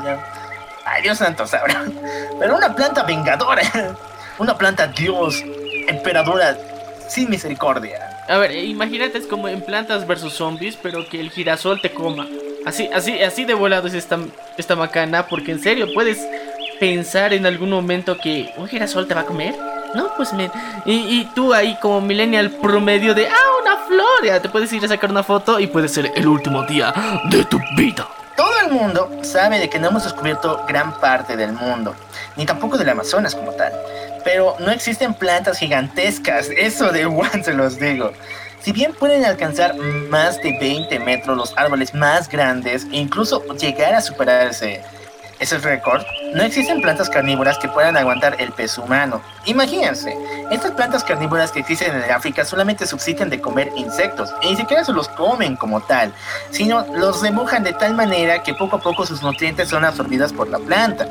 Ay, 0.86 1.02
Dios 1.02 1.18
santo 1.18 1.46
sabrá. 1.46 1.84
Pero 2.38 2.56
una 2.56 2.74
planta 2.74 3.02
vengadora. 3.02 3.62
Una 4.38 4.56
planta 4.56 4.86
dios, 4.86 5.42
emperadora, 5.88 6.56
sin 7.08 7.30
misericordia. 7.30 8.24
A 8.28 8.36
ver, 8.36 8.52
imagínate, 8.52 9.16
es 9.16 9.26
como 9.26 9.48
en 9.48 9.62
plantas 9.62 10.06
versus 10.06 10.34
zombies, 10.34 10.76
pero 10.76 11.08
que 11.08 11.20
el 11.20 11.30
girasol 11.30 11.80
te 11.80 11.90
coma. 11.90 12.26
Así, 12.66 12.90
así, 12.92 13.22
así 13.22 13.44
de 13.44 13.54
volado 13.54 13.86
es 13.88 13.94
esta, 13.94 14.18
esta 14.58 14.76
macana, 14.76 15.26
porque 15.26 15.52
en 15.52 15.62
serio, 15.62 15.86
puedes 15.94 16.18
pensar 16.78 17.32
en 17.32 17.46
algún 17.46 17.70
momento 17.70 18.18
que 18.18 18.52
un 18.56 18.68
girasol 18.68 19.06
te 19.06 19.14
va 19.14 19.22
a 19.22 19.26
comer. 19.26 19.54
No, 19.94 20.10
pues 20.16 20.34
me. 20.34 20.50
Y, 20.84 21.20
y 21.20 21.30
tú 21.34 21.54
ahí 21.54 21.78
como 21.80 22.00
millennial 22.02 22.50
promedio 22.50 23.14
de. 23.14 23.28
¡Ah, 23.28 23.60
una 23.62 23.76
flor! 23.86 24.24
Ya 24.24 24.42
te 24.42 24.48
puedes 24.48 24.70
ir 24.72 24.84
a 24.84 24.88
sacar 24.88 25.10
una 25.10 25.22
foto 25.22 25.58
y 25.58 25.66
puede 25.66 25.88
ser 25.88 26.12
el 26.14 26.26
último 26.26 26.64
día 26.64 26.92
de 27.30 27.44
tu 27.44 27.58
vida. 27.76 28.06
Todo 28.36 28.60
el 28.60 28.70
mundo 28.70 29.10
sabe 29.22 29.58
de 29.58 29.70
que 29.70 29.78
no 29.78 29.88
hemos 29.88 30.04
descubierto 30.04 30.64
gran 30.68 31.00
parte 31.00 31.36
del 31.36 31.52
mundo, 31.52 31.94
ni 32.36 32.44
tampoco 32.44 32.76
del 32.76 32.90
Amazonas 32.90 33.34
como 33.34 33.52
tal. 33.52 33.72
Pero 34.24 34.56
no 34.58 34.70
existen 34.70 35.14
plantas 35.14 35.58
gigantescas, 35.58 36.48
eso 36.56 36.92
de 36.92 37.02
igual 37.02 37.42
se 37.42 37.54
los 37.54 37.78
digo. 37.78 38.12
Si 38.60 38.72
bien 38.72 38.92
pueden 38.92 39.24
alcanzar 39.24 39.74
más 39.76 40.42
de 40.42 40.58
20 40.58 40.98
metros 40.98 41.36
los 41.36 41.56
árboles 41.56 41.94
más 41.94 42.28
grandes 42.28 42.84
e 42.92 42.96
incluso 42.96 43.42
llegar 43.54 43.94
a 43.94 44.00
superarse 44.00 44.82
ese 45.38 45.58
récord, 45.58 46.02
no 46.34 46.42
existen 46.42 46.80
plantas 46.80 47.08
carnívoras 47.10 47.58
que 47.58 47.68
puedan 47.68 47.96
aguantar 47.96 48.36
el 48.38 48.52
peso 48.52 48.82
humano. 48.82 49.20
Imagínense, 49.44 50.16
estas 50.50 50.72
plantas 50.72 51.04
carnívoras 51.04 51.52
que 51.52 51.60
existen 51.60 51.94
en 51.94 52.10
África 52.10 52.44
solamente 52.44 52.86
subsisten 52.86 53.30
de 53.30 53.40
comer 53.40 53.70
insectos, 53.76 54.32
y 54.42 54.50
ni 54.50 54.56
siquiera 54.56 54.84
se 54.84 54.92
los 54.92 55.08
comen 55.08 55.56
como 55.56 55.80
tal, 55.80 56.12
sino 56.50 56.86
los 56.94 57.22
remojan 57.22 57.62
de 57.62 57.72
tal 57.72 57.94
manera 57.94 58.42
que 58.42 58.54
poco 58.54 58.76
a 58.76 58.80
poco 58.80 59.06
sus 59.06 59.22
nutrientes 59.22 59.68
son 59.68 59.84
absorbidos 59.84 60.32
por 60.32 60.48
la 60.48 60.58
planta. 60.58 61.08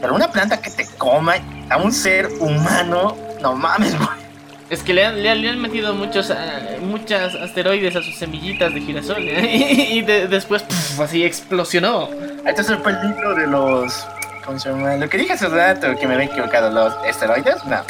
Pero 0.00 0.14
una 0.14 0.30
planta 0.30 0.60
que 0.60 0.70
te 0.70 0.86
coma 0.96 1.34
a 1.70 1.76
un 1.76 1.92
ser 1.92 2.28
humano, 2.40 3.16
no 3.40 3.54
mames, 3.54 3.96
güey. 3.98 4.27
Es 4.70 4.82
que 4.82 4.92
le 4.92 5.04
han, 5.04 5.22
le 5.22 5.30
han, 5.30 5.40
le 5.40 5.48
han 5.48 5.60
metido 5.60 5.94
muchos, 5.94 6.28
uh, 6.28 6.84
muchas 6.84 7.34
asteroides 7.34 7.96
a 7.96 8.02
sus 8.02 8.14
semillitas 8.16 8.74
de 8.74 8.80
girasol 8.80 9.26
¿eh? 9.26 9.48
y, 9.56 9.98
y 9.98 10.02
de, 10.02 10.28
después 10.28 10.62
puf, 10.62 11.00
así 11.00 11.24
explosionó. 11.24 12.10
Este 12.46 12.60
es 12.60 12.70
el 12.70 12.78
peligro 12.78 13.34
de 13.34 13.46
los. 13.46 14.06
¿Cómo 14.44 14.58
se 14.58 14.70
llama? 14.70 14.96
Lo 14.96 15.08
que 15.08 15.18
dije 15.18 15.32
hace 15.32 15.48
rato, 15.48 15.94
que 15.98 16.06
me 16.06 16.14
había 16.14 16.26
equivocado. 16.26 16.70
¿Los 16.70 16.94
esteroides? 17.06 17.64
No. 17.64 17.82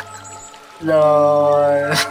Los. 0.81 2.09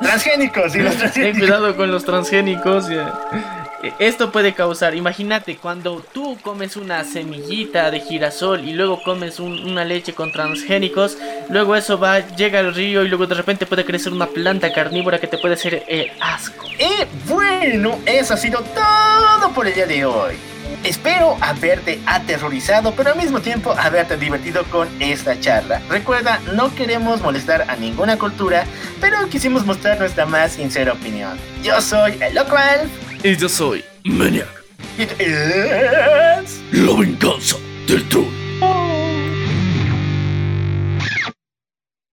transgénicos, 0.00 0.72
sí, 0.72 0.78
los 0.80 0.96
transgénicos. 0.96 1.32
Ten 1.38 1.38
cuidado 1.40 1.76
con 1.76 1.90
los 1.90 2.04
transgénicos. 2.04 2.88
Yeah. 2.88 3.65
Eh, 3.86 3.92
esto 3.98 4.32
puede 4.32 4.52
causar, 4.52 4.94
imagínate, 4.94 5.56
cuando 5.56 6.04
tú 6.12 6.36
comes 6.42 6.76
una 6.76 7.04
semillita 7.04 7.90
de 7.90 8.00
girasol 8.00 8.64
y 8.64 8.72
luego 8.72 9.00
comes 9.02 9.38
un, 9.38 9.64
una 9.64 9.84
leche 9.84 10.12
con 10.12 10.32
transgénicos, 10.32 11.16
luego 11.48 11.76
eso 11.76 11.98
va, 11.98 12.20
llega 12.36 12.58
al 12.58 12.74
río 12.74 13.04
y 13.04 13.08
luego 13.08 13.26
de 13.26 13.36
repente 13.36 13.66
puede 13.66 13.84
crecer 13.84 14.12
una 14.12 14.26
planta 14.26 14.72
carnívora 14.72 15.20
que 15.20 15.28
te 15.28 15.38
puede 15.38 15.54
hacer 15.54 15.84
eh, 15.86 16.10
asco. 16.20 16.66
Eh, 16.78 17.06
bueno, 17.26 17.98
eso 18.06 18.34
ha 18.34 18.36
sido 18.36 18.60
todo 18.60 19.52
por 19.52 19.66
el 19.66 19.74
día 19.74 19.86
de 19.86 20.04
hoy. 20.04 20.34
Espero 20.82 21.36
haberte 21.40 22.00
aterrorizado, 22.06 22.92
pero 22.94 23.10
al 23.10 23.16
mismo 23.16 23.40
tiempo 23.40 23.72
haberte 23.78 24.16
divertido 24.16 24.64
con 24.64 24.88
esta 25.00 25.38
charla. 25.38 25.80
Recuerda, 25.88 26.40
no 26.54 26.74
queremos 26.74 27.20
molestar 27.22 27.70
a 27.70 27.76
ninguna 27.76 28.18
cultura, 28.18 28.64
pero 29.00 29.28
quisimos 29.28 29.64
mostrar 29.64 29.98
nuestra 29.98 30.26
más 30.26 30.52
sincera 30.52 30.92
opinión. 30.92 31.38
Yo 31.62 31.80
soy 31.80 32.18
el 32.20 32.34
Loco 32.34 32.56
Alf. 32.56 32.90
Y 33.26 33.34
yo 33.34 33.48
soy 33.48 33.84
Maniac. 34.04 34.46
It 34.96 35.10
is... 35.20 36.62
Loving 36.70 37.16
Cancer 37.16 37.58
del 37.88 38.08
Tour. 38.08 38.24